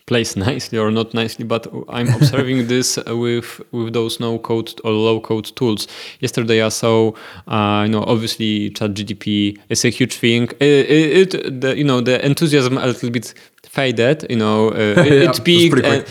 plays 0.07 0.37
nicely 0.49 0.79
or 0.79 0.91
not 0.91 1.15
nicely, 1.15 1.45
but 1.45 1.67
I'm 1.89 2.09
observing 2.09 2.67
this 2.73 2.99
with 3.07 3.61
with 3.73 3.93
those 3.93 4.21
no 4.21 4.39
code 4.39 4.73
or 4.85 4.93
low 4.93 5.21
code 5.21 5.55
tools. 5.57 5.89
Yesterday 6.21 6.63
I 6.63 6.69
saw, 6.69 7.13
uh, 7.47 7.83
you 7.87 7.93
know, 7.93 8.05
obviously 8.07 8.71
ChatGPT 8.71 9.59
is 9.69 9.85
a 9.85 9.89
huge 9.89 10.17
thing. 10.17 10.49
It, 10.61 11.35
it, 11.35 11.61
the, 11.61 11.77
you 11.77 11.85
know, 11.85 12.01
the 12.01 12.25
enthusiasm 12.25 12.79
a 12.79 12.87
little 12.87 13.11
bit 13.11 13.35
faded. 13.65 14.27
You 14.31 14.37
know, 14.37 14.69
uh, 14.69 14.75
it, 14.75 15.13
yeah, 15.13 15.31
it 15.31 15.45
peaked. 15.45 15.85
And, 15.85 16.05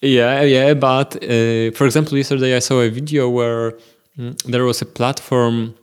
yeah, 0.00 0.42
yeah. 0.42 0.74
But 0.74 1.16
uh, 1.16 1.72
for 1.72 1.86
example, 1.86 2.16
yesterday 2.16 2.56
I 2.56 2.60
saw 2.60 2.80
a 2.80 2.88
video 2.88 3.28
where 3.28 3.74
mm, 4.18 4.40
there 4.44 4.64
was 4.64 4.82
a 4.82 4.86
platform 4.86 5.74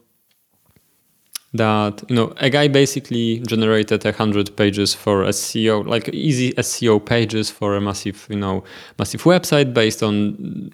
that 1.57 2.03
you 2.09 2.15
know 2.15 2.33
a 2.37 2.49
guy 2.49 2.67
basically 2.67 3.39
generated 3.39 4.05
a 4.05 4.11
hundred 4.11 4.55
pages 4.55 4.93
for 4.93 5.23
SEO, 5.25 5.85
like 5.85 6.09
easy 6.09 6.53
SEO 6.53 7.03
pages 7.05 7.49
for 7.49 7.75
a 7.75 7.81
massive 7.81 8.27
you 8.29 8.37
know 8.37 8.63
massive 8.97 9.23
website 9.23 9.73
based 9.73 10.03
on 10.03 10.71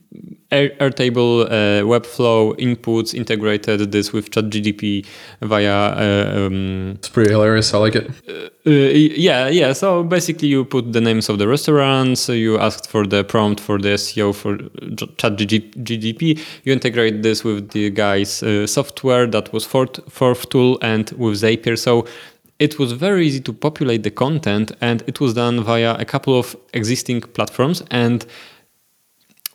Air, 0.52 0.70
Airtable 0.80 1.46
uh, 1.46 1.84
Webflow 1.86 2.58
inputs 2.60 3.14
integrated 3.14 3.92
this 3.92 4.12
with 4.12 4.32
ChatGPT 4.32 5.06
via. 5.42 5.72
Uh, 5.74 6.46
um, 6.48 6.92
It's 6.98 7.10
pretty 7.10 7.32
hilarious. 7.32 7.74
I 7.74 7.78
like 7.78 7.96
it. 7.96 8.10
uh, 8.28 8.70
yeah, 8.70 9.48
yeah. 9.48 9.74
So 9.74 10.04
basically, 10.04 10.50
you 10.50 10.66
put 10.66 10.92
the 10.92 11.02
names 11.02 11.30
of 11.30 11.40
the 11.40 11.48
restaurants. 11.48 12.28
You 12.28 12.60
asked 12.60 12.90
for 12.90 13.08
the 13.08 13.24
prompt 13.24 13.62
for 13.62 13.80
the 13.80 13.90
SEO 13.96 14.34
for 14.36 14.58
ChatGPT. 15.18 16.40
You 16.66 16.74
integrate 16.74 17.24
this 17.24 17.44
with 17.44 17.70
the 17.72 17.90
guy's 17.90 18.44
uh, 18.44 18.68
software 18.68 19.28
that 19.28 19.54
was 19.54 19.66
fourth 19.66 20.00
fourth 20.12 20.50
tool 20.50 20.78
and 20.82 21.10
with 21.12 21.42
Zapier. 21.42 21.78
So 21.78 22.06
it 22.60 22.78
was 22.78 22.92
very 22.92 23.26
easy 23.26 23.40
to 23.40 23.54
populate 23.54 24.04
the 24.04 24.12
content, 24.12 24.72
and 24.82 25.02
it 25.08 25.20
was 25.20 25.34
done 25.34 25.64
via 25.64 25.96
a 25.96 26.06
couple 26.06 26.38
of 26.38 26.56
existing 26.74 27.22
platforms 27.22 27.82
and 27.90 28.26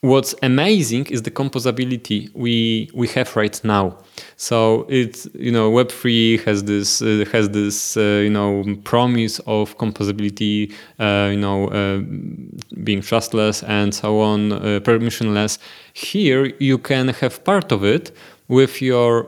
what's 0.06 0.34
amazing 0.42 1.06
is 1.06 1.22
the 1.22 1.30
composability 1.30 2.30
we 2.34 2.88
we 2.94 3.08
have 3.08 3.34
right 3.36 3.58
now. 3.64 3.98
So 4.36 4.86
it's 4.88 5.28
you 5.34 5.50
know 5.50 5.70
web3 5.70 6.44
has 6.44 6.64
this 6.64 7.02
uh, 7.02 7.24
has 7.32 7.50
this 7.50 7.96
uh, 7.96 8.22
you 8.26 8.30
know 8.30 8.64
promise 8.84 9.40
of 9.46 9.76
composability 9.78 10.72
uh, 11.00 11.28
you 11.32 11.40
know 11.46 11.68
uh, 11.68 11.98
being 12.84 13.00
trustless 13.00 13.62
and 13.64 13.94
so 13.94 14.20
on 14.20 14.52
uh, 14.52 14.58
permissionless. 14.88 15.58
Here 15.92 16.52
you 16.58 16.78
can 16.78 17.08
have 17.08 17.42
part 17.44 17.72
of 17.72 17.84
it 17.84 18.12
with 18.48 18.80
your 18.80 19.26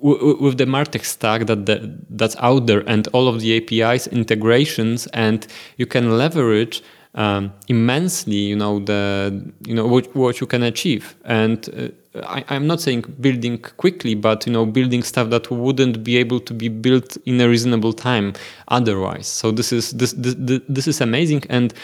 with 0.00 0.56
the 0.58 0.66
martech 0.66 1.04
stack 1.04 1.46
that 1.46 1.66
the, 1.66 1.98
that's 2.10 2.36
out 2.38 2.66
there 2.68 2.84
and 2.86 3.08
all 3.08 3.26
of 3.26 3.40
the 3.40 3.56
apis 3.56 4.06
integrations 4.06 5.08
and 5.08 5.48
you 5.78 5.86
can 5.86 6.16
leverage 6.16 6.80
um, 7.14 7.52
immensely, 7.68 8.36
you 8.36 8.56
know, 8.56 8.78
the 8.78 9.52
you 9.66 9.74
know 9.74 9.86
what, 9.86 10.14
what 10.14 10.40
you 10.40 10.46
can 10.46 10.62
achieve. 10.62 11.14
And 11.24 11.92
uh, 12.14 12.22
I, 12.26 12.44
I'm 12.48 12.66
not 12.66 12.80
saying 12.80 13.04
building 13.20 13.58
quickly, 13.58 14.14
but 14.14 14.46
you 14.46 14.52
know, 14.52 14.64
building 14.64 15.02
stuff 15.02 15.30
that 15.30 15.50
wouldn't 15.50 16.02
be 16.02 16.16
able 16.16 16.40
to 16.40 16.54
be 16.54 16.68
built 16.68 17.16
in 17.26 17.40
a 17.40 17.48
reasonable 17.48 17.92
time 17.92 18.32
otherwise. 18.68 19.26
So 19.26 19.50
this 19.50 19.72
is 19.72 19.92
this 19.92 20.14
this, 20.16 20.60
this 20.68 20.88
is 20.88 21.00
amazing, 21.00 21.44
and 21.50 21.74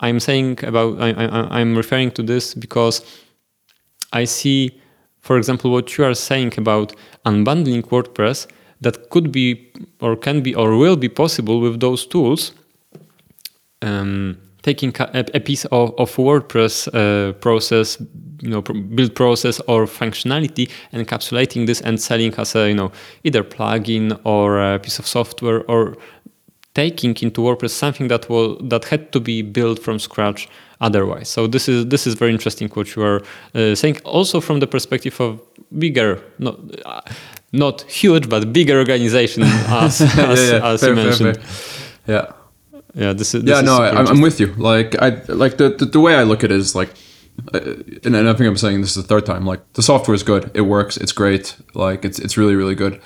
I'm 0.00 0.18
saying 0.18 0.64
about 0.64 1.00
I, 1.00 1.10
I, 1.10 1.60
I'm 1.60 1.76
referring 1.76 2.10
to 2.12 2.22
this 2.22 2.54
because 2.54 3.04
I 4.12 4.24
see, 4.24 4.80
for 5.20 5.38
example, 5.38 5.70
what 5.70 5.96
you 5.96 6.04
are 6.04 6.14
saying 6.14 6.54
about 6.58 6.94
unbundling 7.24 7.82
WordPress 7.82 8.48
that 8.80 9.10
could 9.10 9.30
be 9.30 9.70
or 10.00 10.16
can 10.16 10.42
be 10.42 10.56
or 10.56 10.76
will 10.76 10.96
be 10.96 11.08
possible 11.08 11.60
with 11.60 11.78
those 11.78 12.04
tools. 12.04 12.52
Um, 13.80 14.38
taking 14.62 14.94
a, 14.98 15.24
a 15.34 15.40
piece 15.40 15.64
of, 15.66 15.94
of 15.98 16.14
WordPress 16.16 16.88
uh, 16.94 17.32
process, 17.34 18.00
you 18.40 18.48
know, 18.50 18.62
build 18.62 19.14
process 19.14 19.60
or 19.68 19.86
functionality, 19.86 20.70
encapsulating 20.92 21.66
this 21.66 21.80
and 21.80 22.00
selling 22.00 22.34
as 22.34 22.54
a, 22.54 22.68
you 22.68 22.74
know, 22.74 22.92
either 23.24 23.42
plugin 23.42 24.18
or 24.24 24.60
a 24.60 24.78
piece 24.78 24.98
of 24.98 25.06
software 25.06 25.62
or 25.70 25.96
taking 26.74 27.14
into 27.20 27.40
WordPress 27.42 27.70
something 27.70 28.08
that 28.08 28.28
was 28.30 28.56
that 28.62 28.84
had 28.86 29.12
to 29.12 29.20
be 29.20 29.42
built 29.42 29.78
from 29.78 29.98
scratch 29.98 30.48
otherwise. 30.80 31.28
So 31.28 31.46
this 31.46 31.68
is 31.68 31.86
this 31.86 32.06
is 32.06 32.14
very 32.14 32.32
interesting 32.32 32.68
what 32.70 32.94
you 32.96 33.02
are 33.02 33.22
uh, 33.54 33.74
saying. 33.74 33.98
Also 34.04 34.40
from 34.40 34.60
the 34.60 34.66
perspective 34.66 35.20
of 35.20 35.40
bigger, 35.78 36.20
not 36.38 36.58
uh, 36.86 37.00
not 37.52 37.82
huge, 37.82 38.28
but 38.28 38.52
bigger 38.52 38.78
organization 38.78 39.42
as 39.42 40.00
as, 40.00 40.16
yeah, 40.16 40.58
yeah. 40.58 40.66
as 40.68 40.80
Fair, 40.80 40.90
you 40.90 40.96
fair, 40.96 41.04
mentioned. 41.04 41.36
fair. 41.36 42.14
Yeah. 42.14 42.32
Yeah, 42.94 43.12
this 43.12 43.34
is. 43.34 43.44
This 43.44 43.52
yeah, 43.52 43.58
is 43.60 43.64
no, 43.64 43.76
I, 43.82 44.02
I'm 44.02 44.20
with 44.20 44.38
you. 44.40 44.52
Like, 44.54 45.00
I 45.00 45.10
like 45.28 45.56
the, 45.56 45.70
the 45.70 45.86
the 45.86 46.00
way 46.00 46.14
I 46.14 46.24
look 46.24 46.44
at 46.44 46.52
it 46.52 46.56
is 46.56 46.74
like, 46.74 46.90
uh, 47.54 47.60
and 48.04 48.16
I 48.16 48.32
think 48.34 48.42
I'm 48.42 48.56
saying 48.56 48.80
this 48.80 48.96
is 48.96 49.02
the 49.02 49.08
third 49.08 49.24
time. 49.24 49.46
Like, 49.46 49.60
the 49.72 49.82
software 49.82 50.14
is 50.14 50.22
good. 50.22 50.50
It 50.54 50.62
works. 50.62 50.96
It's 50.96 51.12
great. 51.12 51.56
Like, 51.74 52.04
it's 52.04 52.18
it's 52.18 52.36
really 52.36 52.54
really 52.54 52.74
good, 52.74 53.00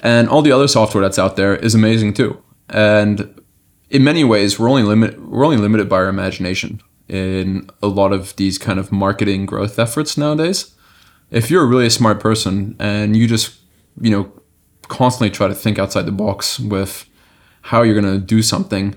and 0.00 0.28
all 0.28 0.42
the 0.42 0.52
other 0.52 0.68
software 0.68 1.02
that's 1.02 1.18
out 1.18 1.36
there 1.36 1.56
is 1.56 1.74
amazing 1.74 2.14
too. 2.14 2.42
And 2.68 3.40
in 3.90 4.04
many 4.04 4.22
ways, 4.24 4.58
we're 4.58 4.68
only 4.68 4.84
limit 4.84 5.20
we're 5.20 5.44
only 5.44 5.56
limited 5.56 5.88
by 5.88 5.96
our 5.96 6.08
imagination 6.08 6.80
in 7.08 7.68
a 7.82 7.86
lot 7.86 8.12
of 8.12 8.34
these 8.36 8.58
kind 8.58 8.78
of 8.78 8.90
marketing 8.92 9.46
growth 9.46 9.78
efforts 9.78 10.16
nowadays. 10.16 10.74
If 11.30 11.50
you're 11.50 11.64
a 11.64 11.66
really 11.66 11.86
a 11.86 11.90
smart 11.90 12.20
person 12.20 12.76
and 12.78 13.16
you 13.16 13.26
just 13.26 13.58
you 14.00 14.10
know 14.10 14.32
constantly 14.82 15.30
try 15.30 15.48
to 15.48 15.54
think 15.54 15.80
outside 15.80 16.06
the 16.06 16.12
box 16.12 16.60
with 16.60 17.08
how 17.62 17.82
you're 17.82 18.00
going 18.00 18.20
to 18.20 18.24
do 18.24 18.42
something 18.42 18.94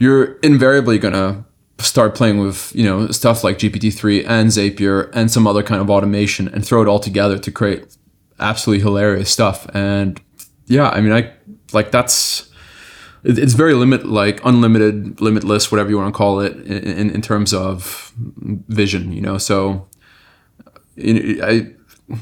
you're 0.00 0.32
invariably 0.38 0.98
gonna 0.98 1.44
start 1.78 2.14
playing 2.14 2.38
with 2.38 2.74
you 2.74 2.84
know 2.84 3.06
stuff 3.08 3.44
like 3.44 3.58
GPT-3 3.58 4.24
and 4.26 4.48
Zapier 4.48 5.10
and 5.12 5.30
some 5.30 5.46
other 5.46 5.62
kind 5.62 5.80
of 5.80 5.88
automation 5.88 6.48
and 6.48 6.66
throw 6.66 6.82
it 6.82 6.88
all 6.88 6.98
together 6.98 7.38
to 7.38 7.52
create 7.52 7.96
absolutely 8.40 8.82
hilarious 8.82 9.30
stuff. 9.30 9.68
And 9.72 10.20
yeah, 10.66 10.88
I 10.88 11.00
mean, 11.00 11.12
I 11.12 11.32
like 11.72 11.90
that's 11.92 12.50
it's 13.22 13.52
very 13.52 13.74
limit 13.74 14.06
like 14.06 14.40
unlimited, 14.44 15.20
limitless, 15.20 15.70
whatever 15.70 15.90
you 15.90 15.98
want 15.98 16.12
to 16.12 16.16
call 16.16 16.40
it 16.40 16.56
in, 16.56 16.82
in, 16.82 17.10
in 17.10 17.22
terms 17.22 17.52
of 17.52 18.12
vision. 18.16 19.12
You 19.12 19.20
know, 19.20 19.38
so 19.38 19.86
I 20.96 21.72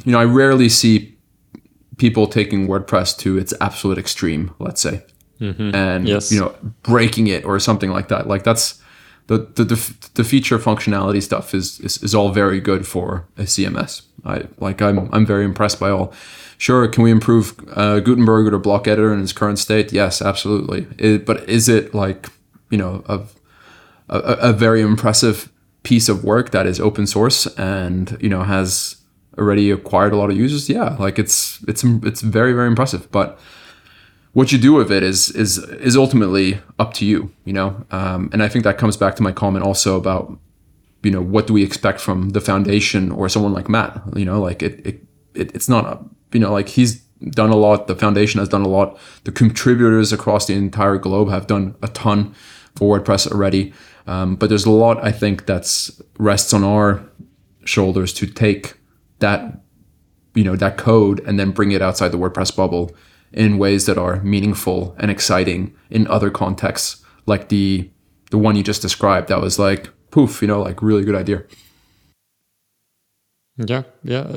you 0.04 0.12
know 0.12 0.18
I 0.18 0.24
rarely 0.24 0.68
see 0.68 1.16
people 1.96 2.26
taking 2.26 2.66
WordPress 2.66 3.16
to 3.18 3.38
its 3.38 3.54
absolute 3.60 3.98
extreme. 3.98 4.52
Let's 4.58 4.80
say 4.80 5.04
and 5.40 6.08
Yes. 6.08 6.32
you 6.32 6.40
know 6.40 6.54
breaking 6.82 7.26
it 7.28 7.44
or 7.44 7.58
something 7.60 7.90
like 7.90 8.08
that. 8.08 8.26
Like 8.26 8.42
that's 8.44 8.80
the 9.28 9.38
the, 9.54 9.64
the, 9.64 9.94
the 10.14 10.24
feature 10.24 10.58
functionality 10.58 11.22
stuff 11.22 11.54
is, 11.54 11.80
is 11.80 12.02
is 12.02 12.14
all 12.14 12.30
very 12.32 12.60
good 12.60 12.86
for 12.86 13.26
a 13.36 13.42
cms 13.42 14.02
i 14.24 14.42
like 14.58 14.80
i'm 14.82 15.08
i'm 15.12 15.26
very 15.26 15.44
impressed 15.44 15.78
by 15.78 15.90
all. 15.90 16.12
Sure 16.56 16.88
can 16.88 17.04
we 17.04 17.10
improve 17.12 17.54
uh, 17.76 18.00
gutenberg 18.00 18.52
or 18.52 18.58
block 18.58 18.88
editor 18.88 19.12
in 19.14 19.20
its 19.22 19.32
current 19.32 19.58
state? 19.60 19.92
Yes 19.92 20.20
absolutely. 20.22 20.86
It- 20.98 21.24
but 21.26 21.48
is 21.48 21.68
it 21.68 21.94
like 21.94 22.28
you 22.70 22.78
know 22.78 23.02
a, 23.06 23.20
a, 24.08 24.50
a 24.50 24.52
very 24.52 24.80
impressive 24.80 25.50
piece 25.84 26.08
of 26.08 26.24
work 26.24 26.50
that 26.50 26.66
is 26.66 26.80
open 26.80 27.06
source 27.06 27.46
and 27.58 28.16
you 28.20 28.28
know 28.28 28.42
has 28.42 28.96
already 29.38 29.70
acquired 29.70 30.12
a 30.12 30.16
lot 30.16 30.30
of 30.30 30.36
users? 30.36 30.68
Yeah 30.68 30.96
like 30.98 31.16
it's 31.18 31.62
it's 31.68 31.84
it's 32.02 32.22
very 32.22 32.52
very 32.54 32.66
impressive. 32.66 33.08
But 33.12 33.38
what 34.32 34.52
you 34.52 34.58
do 34.58 34.72
with 34.72 34.90
it 34.90 35.02
is 35.02 35.30
is 35.30 35.58
is 35.58 35.96
ultimately 35.96 36.60
up 36.78 36.94
to 36.94 37.06
you 37.06 37.32
you 37.44 37.52
know? 37.52 37.84
Um, 37.90 38.30
and 38.32 38.42
i 38.42 38.48
think 38.48 38.64
that 38.64 38.78
comes 38.78 38.96
back 38.96 39.16
to 39.16 39.22
my 39.22 39.32
comment 39.32 39.64
also 39.64 39.96
about 39.96 40.38
you 41.02 41.10
know 41.10 41.22
what 41.22 41.46
do 41.46 41.52
we 41.52 41.62
expect 41.62 42.00
from 42.00 42.30
the 42.30 42.40
foundation 42.40 43.10
or 43.10 43.28
someone 43.28 43.52
like 43.52 43.68
matt 43.68 44.02
you 44.16 44.24
know? 44.24 44.40
Like 44.40 44.62
it, 44.62 44.86
it, 44.86 45.02
it 45.34 45.54
it's 45.54 45.68
not 45.68 45.84
a, 45.86 45.98
you 46.32 46.40
know 46.40 46.52
like 46.52 46.68
he's 46.68 47.00
done 47.30 47.50
a 47.50 47.56
lot 47.56 47.86
the 47.86 47.96
foundation 47.96 48.38
has 48.38 48.48
done 48.48 48.62
a 48.62 48.68
lot. 48.68 48.98
The 49.24 49.32
contributors 49.32 50.12
across 50.12 50.46
the 50.46 50.54
entire 50.54 50.98
globe 50.98 51.30
have 51.30 51.46
done 51.46 51.74
a 51.82 51.88
ton 51.88 52.34
for 52.76 52.98
wordpress 52.98 53.30
already. 53.30 53.72
Um, 54.06 54.36
but 54.36 54.48
there's 54.48 54.64
a 54.64 54.70
lot 54.70 55.04
i 55.04 55.12
think 55.12 55.44
that's 55.44 56.00
rests 56.18 56.54
on 56.54 56.64
our 56.64 57.02
shoulders 57.64 58.12
to 58.14 58.26
take 58.26 58.74
that 59.18 59.60
you 60.34 60.44
know 60.44 60.56
that 60.56 60.76
code 60.76 61.20
and 61.26 61.38
then 61.38 61.50
bring 61.50 61.72
it 61.72 61.82
outside 61.82 62.08
the 62.08 62.18
WordPress 62.18 62.54
bubble 62.54 62.94
in 63.32 63.58
ways 63.58 63.84
that 63.86 63.98
are 63.98 64.22
meaningful 64.22 64.94
and 64.98 65.10
exciting 65.10 65.74
in 65.90 66.06
other 66.08 66.30
contexts, 66.30 67.04
like 67.26 67.48
the 67.48 67.90
the 68.30 68.38
one 68.38 68.56
you 68.56 68.62
just 68.62 68.82
described. 68.82 69.28
That 69.28 69.40
was 69.40 69.58
like 69.58 69.90
poof, 70.10 70.42
you 70.42 70.48
know, 70.48 70.62
like 70.62 70.82
really 70.82 71.04
good 71.04 71.14
idea. 71.14 71.44
Yeah, 73.56 73.82
yeah, 74.04 74.36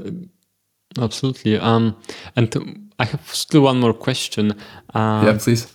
absolutely. 0.98 1.58
Um, 1.60 1.96
and 2.36 2.90
I 3.00 3.06
have 3.06 3.28
still 3.34 3.62
one 3.62 3.80
more 3.80 3.94
question. 3.94 4.52
Um, 4.94 5.26
yeah, 5.26 5.38
please. 5.38 5.68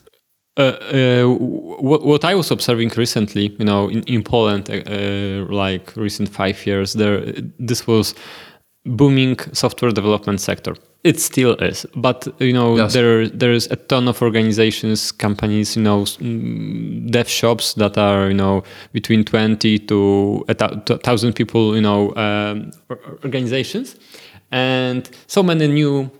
uh, 0.56 0.62
uh, 0.62 1.24
what, 1.26 2.04
what 2.04 2.24
I 2.24 2.34
was 2.34 2.50
observing 2.50 2.90
recently, 2.96 3.54
you 3.58 3.64
know, 3.64 3.88
in, 3.88 4.02
in 4.04 4.22
Poland, 4.22 4.70
uh, 4.70 5.52
like 5.52 5.94
recent 5.96 6.28
five 6.28 6.66
years, 6.66 6.94
there 6.94 7.20
this 7.58 7.86
was 7.86 8.14
booming 8.84 9.38
software 9.52 9.92
development 9.92 10.40
sector. 10.40 10.74
It 11.06 11.20
still 11.20 11.54
is, 11.62 11.86
but 11.94 12.26
you 12.40 12.52
know, 12.52 12.76
Yes. 12.76 12.92
there 12.92 13.28
there's 13.28 13.66
a 13.70 13.76
ton 13.76 14.08
of 14.08 14.22
organizations, 14.22 15.12
companies, 15.12 15.76
you 15.76 15.82
know, 15.82 16.02
mm, 16.04 17.10
dev 17.10 17.28
shops 17.28 17.74
that 17.74 17.96
are 17.96 18.28
you 18.28 18.34
know 18.34 18.62
between 18.92 19.24
twenty 19.24 19.78
to 19.78 20.44
a 20.48 20.54
thousand 21.06 21.34
people, 21.34 21.74
you 21.76 21.82
know, 21.82 22.12
um, 22.16 22.70
or- 22.88 22.98
or 23.06 23.18
organizations, 23.24 23.96
and 24.50 25.08
so 25.26 25.42
many 25.42 25.66
new 25.68 26.10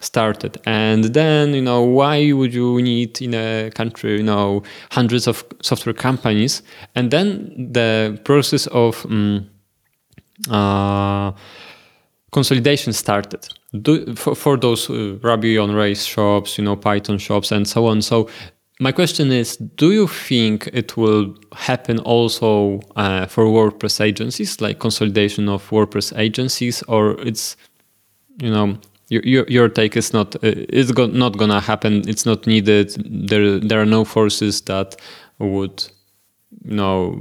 started 0.00 0.60
and 0.66 1.04
then 1.14 1.54
you 1.54 1.62
know 1.62 1.80
why 1.82 2.30
would 2.32 2.52
you 2.52 2.82
need 2.82 3.18
in 3.22 3.32
a 3.34 3.70
country 3.70 4.18
you 4.18 4.22
know 4.22 4.62
hundreds 4.90 5.26
of 5.26 5.42
software 5.62 5.94
companies 5.94 6.62
and 6.94 7.10
then 7.10 7.28
the 7.72 8.20
process 8.24 8.66
of 8.72 9.06
um, 9.06 9.46
uh, 10.50 11.32
consolidation 12.36 12.92
started 12.92 13.42
Do, 13.86 14.14
for, 14.14 14.34
for 14.34 14.58
those 14.58 14.90
uh, 14.90 15.18
Ruby 15.22 15.58
on 15.58 15.74
Rails 15.74 16.04
shops, 16.04 16.58
you 16.58 16.64
know, 16.64 16.76
Python 16.76 17.18
shops, 17.18 17.50
and 17.50 17.66
so 17.66 17.86
on. 17.86 18.02
So 18.02 18.28
my 18.78 18.92
question 18.92 19.32
is 19.32 19.56
do 19.56 19.90
you 19.92 20.06
think 20.06 20.68
it 20.72 20.96
will 20.96 21.34
happen 21.54 21.98
also 22.00 22.80
uh, 22.96 23.26
for 23.26 23.44
wordpress 23.46 24.00
agencies 24.00 24.60
like 24.60 24.78
consolidation 24.78 25.48
of 25.48 25.70
wordpress 25.70 26.12
agencies 26.18 26.82
or 26.82 27.18
it's 27.28 27.56
you 28.42 28.50
know 28.50 28.76
your, 29.08 29.22
your, 29.22 29.44
your 29.48 29.68
take 29.70 29.96
is 29.96 30.12
not 30.12 30.36
uh, 30.36 30.52
it's 30.78 30.92
go 30.92 31.06
not 31.06 31.38
gonna 31.38 31.60
happen 31.60 32.02
it's 32.06 32.26
not 32.26 32.46
needed 32.46 32.88
there 33.28 33.58
there 33.60 33.80
are 33.80 33.86
no 33.86 34.04
forces 34.04 34.60
that 34.62 34.96
would 35.38 35.78
you 36.64 36.76
know 36.76 37.16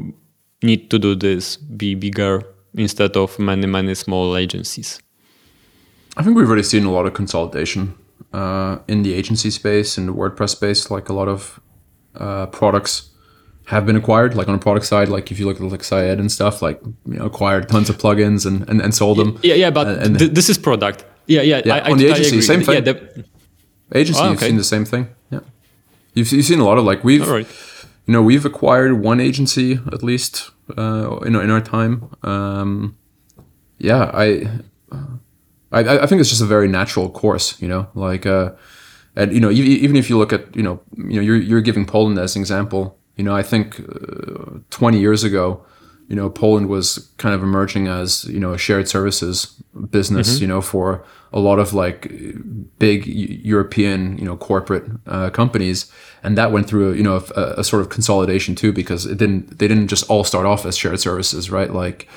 need 0.62 0.90
to 0.90 1.00
do 1.00 1.16
this 1.16 1.56
be 1.56 1.96
bigger 1.96 2.44
instead 2.74 3.16
of 3.16 3.40
many 3.40 3.68
many 3.68 3.96
small 3.96 4.36
agencies 4.36 5.00
i 6.18 6.24
think 6.24 6.36
we've 6.36 6.48
already 6.48 6.64
seen 6.64 6.86
a 6.86 6.92
lot 6.92 7.06
of 7.06 7.14
consolidation 7.14 7.96
uh, 8.36 8.80
in 8.88 9.04
the 9.04 9.14
agency 9.14 9.50
space 9.50 9.98
in 9.98 10.06
the 10.08 10.14
WordPress 10.14 10.50
space. 10.50 10.92
Like 10.92 11.10
a 11.10 11.14
lot 11.14 11.28
of 11.28 11.60
uh, 12.16 12.48
products 12.48 13.10
have 13.68 13.86
been 13.86 13.96
acquired. 13.96 14.36
Like 14.36 14.48
on 14.48 14.56
the 14.56 14.60
product 14.60 14.86
side, 14.86 15.10
like 15.10 15.32
if 15.32 15.40
you 15.40 15.46
look 15.46 15.58
at 15.58 15.64
like 15.64 15.84
Syed 15.84 16.20
and 16.20 16.32
stuff, 16.32 16.62
like 16.62 16.82
you 17.06 17.18
know, 17.18 17.26
acquired 17.26 17.70
tons 17.70 17.90
of 17.90 17.98
plugins 17.98 18.46
and, 18.46 18.70
and, 18.70 18.82
and 18.82 18.94
sold 18.94 19.18
them. 19.18 19.40
Yeah, 19.42 19.56
yeah, 19.56 19.70
but 19.70 19.88
and, 19.88 20.20
th- 20.20 20.32
this 20.32 20.50
is 20.50 20.58
product. 20.58 21.06
Yeah, 21.28 21.42
yeah. 21.42 21.62
yeah 21.66 21.76
I, 21.76 21.92
on 21.92 21.94
I, 21.94 21.98
the 21.98 22.08
agency, 22.08 22.42
same 22.42 22.62
thing. 22.62 22.76
Yeah, 22.76 22.82
the... 22.82 23.26
agency, 23.94 24.22
oh, 24.22 24.26
okay. 24.26 24.32
you've 24.32 24.40
seen 24.42 24.58
the 24.58 24.64
same 24.64 24.86
thing. 24.86 25.08
Yeah, 25.32 25.40
you've, 26.14 26.32
you've 26.32 26.46
seen 26.46 26.60
a 26.60 26.66
lot 26.66 26.78
of 26.78 26.84
like 26.84 27.04
we've, 27.04 27.28
right. 27.28 27.48
you 28.06 28.12
know, 28.12 28.22
we've 28.22 28.46
acquired 28.46 29.02
one 29.02 29.20
agency 29.20 29.80
at 29.94 30.04
least, 30.04 30.52
uh, 30.78 31.18
in 31.26 31.36
in 31.36 31.50
our 31.50 31.62
time. 31.62 32.10
Um, 32.22 32.98
yeah, 33.78 34.12
I 34.14 34.50
I, 35.72 36.00
I 36.00 36.06
think 36.06 36.22
it's 36.22 36.30
just 36.30 36.42
a 36.42 36.46
very 36.46 36.68
natural 36.68 37.10
course, 37.10 37.60
you 37.62 37.68
know, 37.68 37.88
like, 37.96 38.26
uh, 38.26 38.52
and 39.16 39.34
you 39.34 39.40
know, 39.40 39.50
even 39.52 39.96
if 39.96 40.10
you 40.10 40.18
look 40.18 40.34
at, 40.34 40.56
you 40.56 40.64
know, 40.64 40.82
you 40.98 41.16
know, 41.16 41.22
you're 41.22 41.38
you're 41.38 41.62
giving 41.62 41.86
Poland 41.86 42.20
as 42.20 42.36
an 42.36 42.42
example. 42.42 42.98
You 43.16 43.24
know, 43.24 43.34
I 43.34 43.44
think 43.44 43.80
uh, 43.80 44.60
20 44.72 45.00
years 45.00 45.24
ago, 45.24 45.66
you 46.08 46.16
know, 46.16 46.30
Poland 46.30 46.68
was 46.70 47.10
kind 47.18 47.34
of 47.34 47.42
emerging 47.42 47.88
as 47.88 48.26
you 48.26 48.40
know 48.40 48.54
a 48.54 48.58
shared 48.58 48.88
services 48.88 49.48
business. 49.90 50.36
Mm-hmm. 50.36 50.42
You 50.42 50.48
know, 50.48 50.62
for 50.62 51.04
a 51.34 51.40
lot 51.40 51.60
of 51.60 51.74
like 51.74 52.12
big 52.78 53.08
European, 53.08 54.18
you 54.18 54.26
know, 54.26 54.38
corporate 54.38 54.86
uh, 55.08 55.30
companies, 55.32 55.92
and 56.24 56.38
that 56.38 56.52
went 56.52 56.68
through, 56.68 56.94
you 56.94 57.04
know, 57.04 57.24
a, 57.36 57.56
a, 57.58 57.64
sort 57.64 57.82
of 57.82 57.90
consolidation 57.90 58.54
too, 58.56 58.72
because 58.72 59.06
it 59.06 59.18
didn't 59.18 59.58
they 59.58 59.68
didn't 59.68 59.88
just 59.88 60.08
all 60.10 60.24
start 60.24 60.46
off 60.46 60.66
as 60.66 60.78
shared 60.78 61.00
services, 61.00 61.50
right? 61.50 61.74
Like 61.74 62.08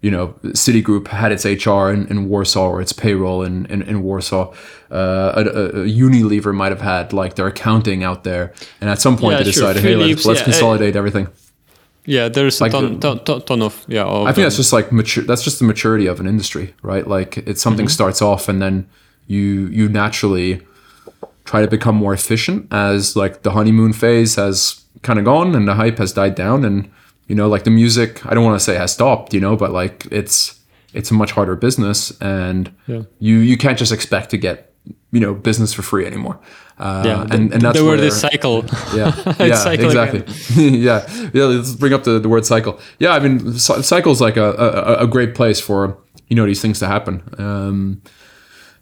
you 0.00 0.10
know, 0.10 0.28
Citigroup 0.44 1.08
had 1.08 1.32
its 1.32 1.44
HR 1.44 1.90
in, 1.90 2.06
in 2.06 2.28
Warsaw 2.28 2.68
or 2.68 2.80
its 2.80 2.92
payroll 2.92 3.42
in, 3.42 3.66
in, 3.66 3.82
in 3.82 4.02
Warsaw. 4.02 4.54
Uh, 4.90 5.32
a, 5.36 5.40
a, 5.40 5.72
Unilever 5.86 6.54
might 6.54 6.70
have 6.70 6.80
had 6.80 7.12
like 7.12 7.34
their 7.34 7.48
accounting 7.48 8.04
out 8.04 8.22
there. 8.22 8.54
And 8.80 8.88
at 8.88 9.00
some 9.00 9.16
point 9.16 9.32
yeah, 9.32 9.38
they 9.38 9.44
decided, 9.44 9.82
sure. 9.82 9.90
hey, 9.90 9.96
let's, 9.96 10.24
let's 10.24 10.40
yeah, 10.40 10.44
consolidate 10.44 10.94
everything. 10.94 11.28
Yeah, 12.04 12.28
there's 12.28 12.60
like, 12.60 12.72
a 12.72 12.80
ton, 12.80 13.00
ton, 13.00 13.24
ton, 13.24 13.42
ton 13.42 13.62
of, 13.62 13.84
yeah. 13.88 14.04
Of 14.04 14.26
I 14.26 14.32
think 14.32 14.44
that's 14.44 14.56
just 14.56 14.72
like 14.72 14.92
mature, 14.92 15.24
that's 15.24 15.42
just 15.42 15.58
the 15.58 15.64
maturity 15.64 16.06
of 16.06 16.20
an 16.20 16.26
industry, 16.26 16.74
right? 16.82 17.06
Like 17.06 17.38
it's 17.38 17.60
something 17.60 17.86
mm-hmm. 17.86 17.90
starts 17.90 18.22
off 18.22 18.48
and 18.48 18.62
then 18.62 18.88
you, 19.26 19.66
you 19.66 19.88
naturally 19.88 20.62
try 21.44 21.60
to 21.60 21.68
become 21.68 21.96
more 21.96 22.12
efficient 22.14 22.68
as 22.70 23.16
like 23.16 23.42
the 23.42 23.50
honeymoon 23.50 23.92
phase 23.92 24.36
has 24.36 24.84
kind 25.02 25.18
of 25.18 25.24
gone 25.24 25.54
and 25.56 25.66
the 25.66 25.74
hype 25.74 25.98
has 25.98 26.12
died 26.12 26.36
down 26.36 26.64
and 26.64 26.90
you 27.28 27.34
know 27.34 27.48
like 27.48 27.64
the 27.64 27.70
music 27.70 28.24
i 28.26 28.34
don't 28.34 28.44
want 28.44 28.58
to 28.58 28.64
say 28.64 28.74
has 28.74 28.92
stopped 28.92 29.32
you 29.32 29.40
know 29.40 29.56
but 29.56 29.70
like 29.70 30.06
it's 30.10 30.58
it's 30.94 31.10
a 31.10 31.14
much 31.14 31.32
harder 31.32 31.54
business 31.54 32.18
and 32.20 32.74
yeah. 32.86 33.02
you 33.18 33.36
you 33.36 33.56
can't 33.56 33.78
just 33.78 33.92
expect 33.92 34.30
to 34.30 34.36
get 34.36 34.68
you 35.12 35.20
know 35.20 35.34
business 35.34 35.72
for 35.72 35.82
free 35.82 36.06
anymore. 36.06 36.38
Uh, 36.78 37.02
yeah, 37.04 37.22
and, 37.30 37.52
and 37.52 37.62
that's 37.62 37.78
the 37.78 37.84
word 37.84 37.98
where, 37.98 38.08
is 38.08 38.20
cycle. 38.20 38.64
Yeah 38.94 39.14
yeah 39.38 39.70
exactly. 39.70 40.24
Yeah 40.70 41.06
yeah 41.34 41.44
let's 41.44 41.74
bring 41.74 41.92
up 41.92 42.04
the, 42.04 42.18
the 42.18 42.28
word 42.28 42.46
cycle. 42.46 42.78
Yeah 42.98 43.12
i 43.12 43.18
mean 43.18 43.58
cycle 43.58 44.12
is 44.12 44.20
like 44.20 44.36
a, 44.36 44.52
a, 44.52 45.04
a, 45.04 45.06
great 45.06 45.34
place 45.34 45.60
for 45.60 45.98
you 46.28 46.36
know 46.36 46.46
these 46.46 46.62
things 46.62 46.78
to 46.78 46.86
happen. 46.86 47.22
Um, 47.38 48.02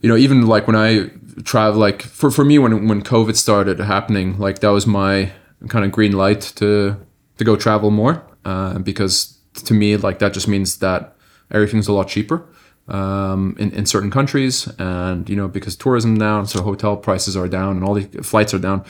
you 0.01 0.09
know 0.09 0.17
even 0.17 0.47
like 0.47 0.67
when 0.67 0.77
i 0.77 1.11
travel 1.43 1.81
like 1.81 2.03
for, 2.03 2.31
for 2.31 2.45
me 2.45 2.59
when 2.59 2.87
when 2.87 3.03
covid 3.03 3.35
started 3.35 3.79
happening 3.81 4.39
like 4.39 4.61
that 4.61 4.69
was 4.69 4.87
my 4.87 5.33
kind 5.69 5.85
of 5.85 5.91
green 5.91 6.13
light 6.13 6.41
to 6.41 6.97
to 7.39 7.45
go 7.45 7.57
travel 7.57 7.91
more 7.91 8.23
uh, 8.47 8.79
because 8.79 9.39
to 9.65 9.75
me, 9.75 9.97
like 9.97 10.21
that 10.21 10.33
just 10.33 10.47
means 10.49 10.79
that 10.79 11.17
everything's 11.51 11.89
a 11.89 11.93
lot 11.93 12.09
cheaper 12.09 12.47
um, 12.89 13.57
in, 13.59 13.73
in 13.73 13.87
certain 13.87 14.11
countries. 14.11 14.69
And, 14.79 15.29
you 15.29 15.35
know, 15.35 15.49
because 15.49 15.75
tourism 15.75 16.17
down, 16.17 16.47
so 16.47 16.63
hotel 16.63 16.97
prices 16.97 17.37
are 17.37 17.49
down 17.49 17.77
and 17.77 17.85
all 17.85 17.95
the 17.95 18.07
flights 18.23 18.55
are 18.55 18.61
down, 18.61 18.85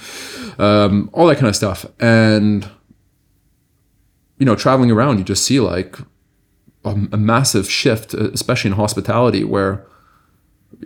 um, 0.59 1.09
all 1.15 1.27
that 1.27 1.37
kind 1.37 1.49
of 1.49 1.57
stuff. 1.57 1.87
And, 1.99 2.69
you 4.39 4.45
know, 4.45 4.55
traveling 4.55 4.91
around, 4.91 5.19
you 5.19 5.25
just 5.25 5.45
see 5.45 5.59
like 5.59 5.99
a, 6.85 6.91
a 7.13 7.17
massive 7.17 7.71
shift, 7.71 8.13
especially 8.13 8.71
in 8.71 8.77
hospitality, 8.77 9.43
where, 9.43 9.87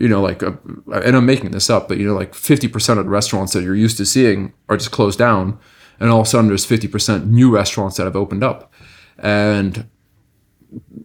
you 0.00 0.06
know, 0.06 0.22
like, 0.22 0.44
uh, 0.44 0.52
and 0.92 1.16
I'm 1.16 1.26
making 1.26 1.50
this 1.50 1.68
up, 1.68 1.88
but, 1.88 1.98
you 1.98 2.06
know, 2.06 2.14
like 2.14 2.34
50% 2.34 2.98
of 2.98 3.04
the 3.04 3.10
restaurants 3.10 3.52
that 3.54 3.64
you're 3.64 3.74
used 3.74 3.96
to 3.96 4.06
seeing 4.06 4.52
are 4.68 4.76
just 4.76 4.92
closed 4.92 5.18
down 5.18 5.58
and 6.00 6.10
all 6.10 6.20
of 6.20 6.26
a 6.26 6.30
sudden 6.30 6.48
there's 6.48 6.66
50% 6.66 7.28
new 7.28 7.50
restaurants 7.50 7.96
that 7.98 8.04
have 8.04 8.16
opened 8.16 8.42
up. 8.42 8.72
And 9.18 9.88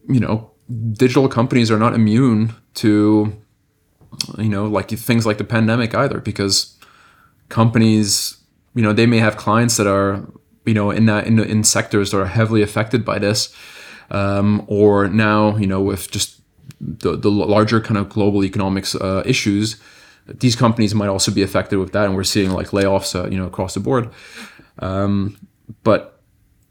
you 0.07 0.19
know 0.19 0.51
digital 0.93 1.27
companies 1.27 1.69
are 1.69 1.77
not 1.77 1.93
immune 1.93 2.53
to 2.75 3.35
you 4.37 4.49
know 4.49 4.65
like 4.65 4.89
things 4.89 5.25
like 5.25 5.37
the 5.37 5.43
pandemic 5.43 5.93
either 5.93 6.19
because 6.19 6.77
companies 7.49 8.37
you 8.73 8.81
know 8.81 8.93
they 8.93 9.05
may 9.05 9.17
have 9.17 9.37
clients 9.37 9.77
that 9.77 9.87
are 9.87 10.25
you 10.65 10.73
know 10.73 10.91
in 10.91 11.05
that 11.05 11.27
in, 11.27 11.39
in 11.39 11.63
sectors 11.63 12.11
that 12.11 12.19
are 12.19 12.27
heavily 12.27 12.61
affected 12.61 13.03
by 13.03 13.19
this. 13.19 13.55
Um, 14.11 14.63
or 14.67 15.07
now 15.07 15.57
you 15.57 15.65
know 15.65 15.81
with 15.81 16.11
just 16.11 16.39
the, 16.79 17.15
the 17.15 17.31
larger 17.31 17.81
kind 17.81 17.97
of 17.97 18.07
global 18.07 18.43
economics 18.43 18.93
uh, 18.95 19.23
issues 19.25 19.81
these 20.27 20.55
companies 20.55 20.95
might 20.95 21.07
also 21.07 21.31
be 21.31 21.43
affected 21.43 21.77
with 21.77 21.91
that. 21.91 22.05
And 22.05 22.15
we're 22.15 22.23
seeing 22.23 22.51
like 22.51 22.67
layoffs 22.67 23.15
uh, 23.15 23.29
you 23.29 23.37
know 23.37 23.45
across 23.45 23.73
the 23.73 23.79
board 23.79 24.09
um, 24.79 25.37
but 25.83 26.15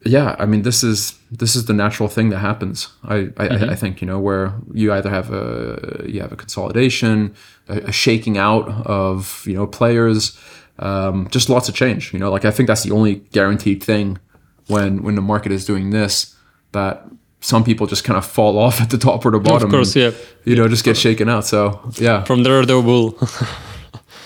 yeah, 0.04 0.36
I 0.38 0.46
mean, 0.46 0.62
this 0.62 0.84
is 0.84 1.18
this 1.30 1.56
is 1.56 1.64
the 1.64 1.72
natural 1.72 2.08
thing 2.08 2.30
that 2.30 2.38
happens. 2.38 2.88
I 3.04 3.14
I, 3.14 3.20
mm-hmm. 3.20 3.70
I 3.70 3.74
think 3.74 4.00
you 4.00 4.06
know 4.06 4.18
where 4.18 4.54
you 4.72 4.92
either 4.92 5.08
have 5.08 5.32
a 5.32 6.04
you 6.06 6.20
have 6.20 6.32
a 6.32 6.36
consolidation, 6.36 7.34
a, 7.68 7.78
a 7.78 7.92
shaking 7.92 8.36
out 8.36 8.68
of 8.86 9.44
you 9.46 9.54
know 9.54 9.66
players, 9.66 10.38
um, 10.78 11.28
just 11.30 11.48
lots 11.48 11.68
of 11.68 11.74
change. 11.74 12.12
You 12.12 12.18
know, 12.18 12.30
like 12.30 12.44
I 12.44 12.50
think 12.50 12.66
that's 12.66 12.82
the 12.82 12.90
only 12.90 13.16
guaranteed 13.32 13.82
thing 13.82 14.18
when 14.66 15.02
when 15.02 15.14
the 15.14 15.22
market 15.22 15.52
is 15.52 15.64
doing 15.64 15.90
this 15.90 16.36
that 16.72 17.06
some 17.40 17.62
people 17.62 17.86
just 17.86 18.04
kind 18.04 18.16
of 18.16 18.26
fall 18.26 18.58
off 18.58 18.80
at 18.80 18.90
the 18.90 18.98
top 18.98 19.24
or 19.24 19.30
the 19.30 19.38
bottom. 19.38 19.68
Of 19.68 19.70
course, 19.72 19.96
and, 19.96 20.14
yeah. 20.14 20.20
You 20.44 20.56
know, 20.56 20.68
just 20.68 20.84
get 20.84 20.96
shaken 20.96 21.28
out. 21.28 21.46
So 21.46 21.80
yeah. 21.94 22.24
From 22.24 22.42
there, 22.42 22.64
the 22.66 22.80
bull. 22.82 23.18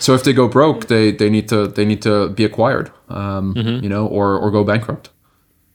So 0.01 0.15
if 0.15 0.25
they 0.25 0.33
go 0.33 0.49
broke, 0.49 0.87
they 0.87 1.11
they 1.11 1.31
need 1.31 1.49
to 1.49 1.67
they 1.67 1.85
need 1.85 2.03
to 2.03 2.29
be 2.31 2.45
acquired, 2.45 2.93
um, 3.09 3.55
mm-hmm. 3.55 3.83
you 3.83 3.89
know, 3.89 4.07
or 4.07 4.37
or 4.39 4.51
go 4.51 4.65
bankrupt. 4.65 5.11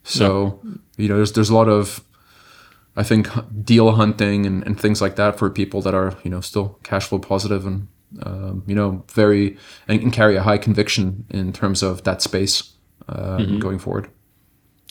So 0.03 0.59
yeah. 0.63 0.71
you 0.97 1.09
know, 1.09 1.17
there's 1.17 1.33
there's 1.33 1.49
a 1.49 1.55
lot 1.55 1.67
of 1.67 2.03
I 2.95 3.03
think 3.03 3.27
deal 3.63 3.91
hunting 3.91 4.45
and, 4.45 4.65
and 4.65 4.79
things 4.79 5.01
like 5.01 5.15
that 5.15 5.37
for 5.37 5.49
people 5.49 5.81
that 5.81 5.93
are 5.93 6.17
you 6.23 6.29
know 6.29 6.41
still 6.41 6.79
cash 6.83 7.07
flow 7.07 7.19
positive 7.19 7.65
and 7.65 7.87
um, 8.21 8.63
you 8.67 8.75
know 8.75 9.03
very 9.11 9.57
and, 9.87 10.13
carry 10.13 10.35
a 10.35 10.43
high 10.43 10.57
conviction 10.57 11.25
in 11.29 11.51
terms 11.51 11.81
of 11.81 12.03
that 12.03 12.21
space 12.21 12.73
uh, 13.09 13.37
mm-hmm. 13.37 13.59
going 13.59 13.79
forward. 13.79 14.09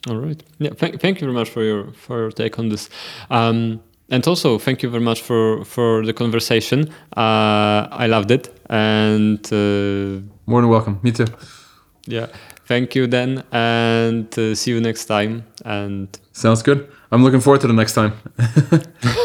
All 0.09 0.17
right. 0.17 0.43
Yeah. 0.59 0.71
Thank, 0.75 1.01
thank 1.01 1.21
you 1.21 1.27
very 1.27 1.35
much 1.35 1.49
for 1.49 1.63
your 1.63 1.93
for 1.93 2.19
your 2.19 2.31
take 2.33 2.59
on 2.59 2.69
this. 2.69 2.91
Um, 3.31 3.81
and 4.13 4.27
also 4.29 4.59
thank 4.59 4.83
you 4.83 4.91
very 4.91 5.03
much 5.03 5.23
for 5.23 5.65
for 5.65 6.05
the 6.05 6.13
conversation. 6.13 6.89
Uh, 7.17 7.89
I 7.91 8.07
loved 8.07 8.31
it, 8.31 8.49
and 8.69 9.45
uh, 9.53 10.21
more 10.47 10.61
than 10.61 10.71
welcome. 10.71 11.01
Me 11.03 11.11
too. 11.13 11.27
Yeah, 12.07 12.27
thank 12.67 12.95
you 12.95 13.07
then, 13.07 13.43
and 13.53 14.39
uh, 14.39 14.55
see 14.55 14.71
you 14.73 14.81
next 14.81 15.07
time. 15.07 15.45
And 15.65 16.09
sounds 16.33 16.63
good. 16.63 16.89
I'm 17.11 17.25
looking 17.25 17.41
forward 17.41 17.61
to 17.63 17.67
the 17.67 17.73
next 17.73 17.95
time. 17.95 18.13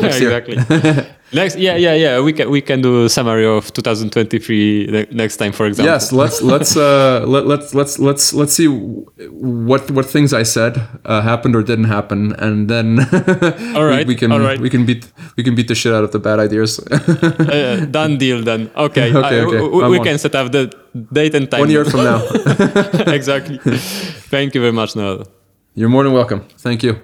next 0.02 0.22
exactly. 0.22 0.58
next, 1.34 1.58
yeah, 1.58 1.76
yeah, 1.76 1.94
yeah. 1.94 2.20
We 2.20 2.34
can 2.34 2.50
we 2.50 2.62
can 2.62 2.82
do 2.82 3.06
a 3.06 3.10
summary 3.10 3.46
of 3.46 3.72
2023 3.74 5.08
next 5.12 5.38
time, 5.38 5.52
for 5.52 5.66
example. 5.66 5.92
Yes, 5.92 6.12
let's 6.12 6.42
let's 6.42 6.78
uh, 6.78 7.24
let, 7.28 7.46
let's 7.48 7.74
let's 7.74 8.00
let's 8.00 8.34
let's 8.34 8.54
see 8.54 8.68
what 8.68 9.90
what 9.92 10.06
things 10.06 10.34
I 10.34 10.44
said 10.44 10.82
uh, 11.06 11.22
happened 11.22 11.56
or 11.56 11.64
didn't 11.64 11.86
happen, 11.86 12.34
and 12.34 12.70
then 12.70 13.00
all 13.76 13.86
right, 13.86 14.08
we, 14.08 14.14
we 14.14 14.16
can 14.16 14.32
all 14.32 14.40
right. 14.40 14.60
we 14.60 14.70
can 14.70 14.86
beat 14.86 15.12
we 15.36 15.44
can 15.44 15.56
beat 15.56 15.68
the 15.68 15.76
shit 15.76 15.94
out 15.94 16.04
of 16.04 16.12
the 16.12 16.20
bad 16.20 16.40
ideas. 16.40 16.80
uh, 16.90 17.86
done 17.90 18.18
deal 18.18 18.44
then. 18.44 18.72
Okay, 18.76 19.14
okay, 19.14 19.42
okay. 19.42 19.62
we, 19.62 19.98
we 19.98 20.00
can 20.00 20.18
set 20.18 20.36
up 20.36 20.52
the 20.52 20.74
date 21.14 21.36
and 21.36 21.50
time. 21.50 21.62
One 21.62 21.70
year 21.70 21.86
from 21.86 22.04
now. 22.04 22.24
exactly. 23.12 23.60
Thank 24.30 24.56
you 24.56 24.62
very 24.62 24.74
much, 24.74 24.96
Noel. 24.96 25.28
You're 25.76 25.90
more 25.90 26.04
than 26.04 26.14
welcome. 26.14 26.48
Thank 26.58 26.84
you. 26.84 27.00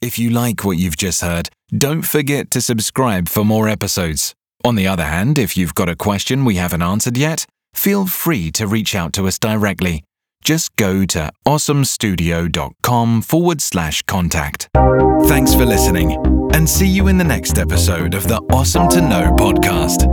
If 0.00 0.16
you 0.18 0.30
like 0.30 0.64
what 0.64 0.78
you've 0.78 0.96
just 0.96 1.22
heard, 1.22 1.48
don't 1.76 2.02
forget 2.02 2.52
to 2.52 2.60
subscribe 2.60 3.28
for 3.28 3.44
more 3.44 3.68
episodes. 3.68 4.32
On 4.64 4.76
the 4.76 4.86
other 4.86 5.04
hand, 5.04 5.38
if 5.38 5.56
you've 5.56 5.74
got 5.74 5.88
a 5.88 5.96
question 5.96 6.44
we 6.44 6.54
haven't 6.54 6.82
answered 6.82 7.16
yet, 7.16 7.46
feel 7.74 8.06
free 8.06 8.52
to 8.52 8.68
reach 8.68 8.94
out 8.94 9.12
to 9.14 9.26
us 9.26 9.40
directly. 9.40 10.04
Just 10.44 10.74
go 10.76 11.04
to 11.06 11.32
osomstudio.com 11.46 13.22
forward 13.22 13.60
slash 13.60 14.02
contact. 14.02 14.68
Thanks 15.22 15.52
for 15.52 15.66
listening, 15.66 16.12
and 16.54 16.68
see 16.68 16.86
you 16.86 17.08
in 17.08 17.18
the 17.18 17.24
next 17.24 17.58
episode 17.58 18.14
of 18.14 18.28
the 18.28 18.40
Osom 18.52 18.88
to 18.90 19.00
Know 19.00 19.32
podcast. 19.32 20.06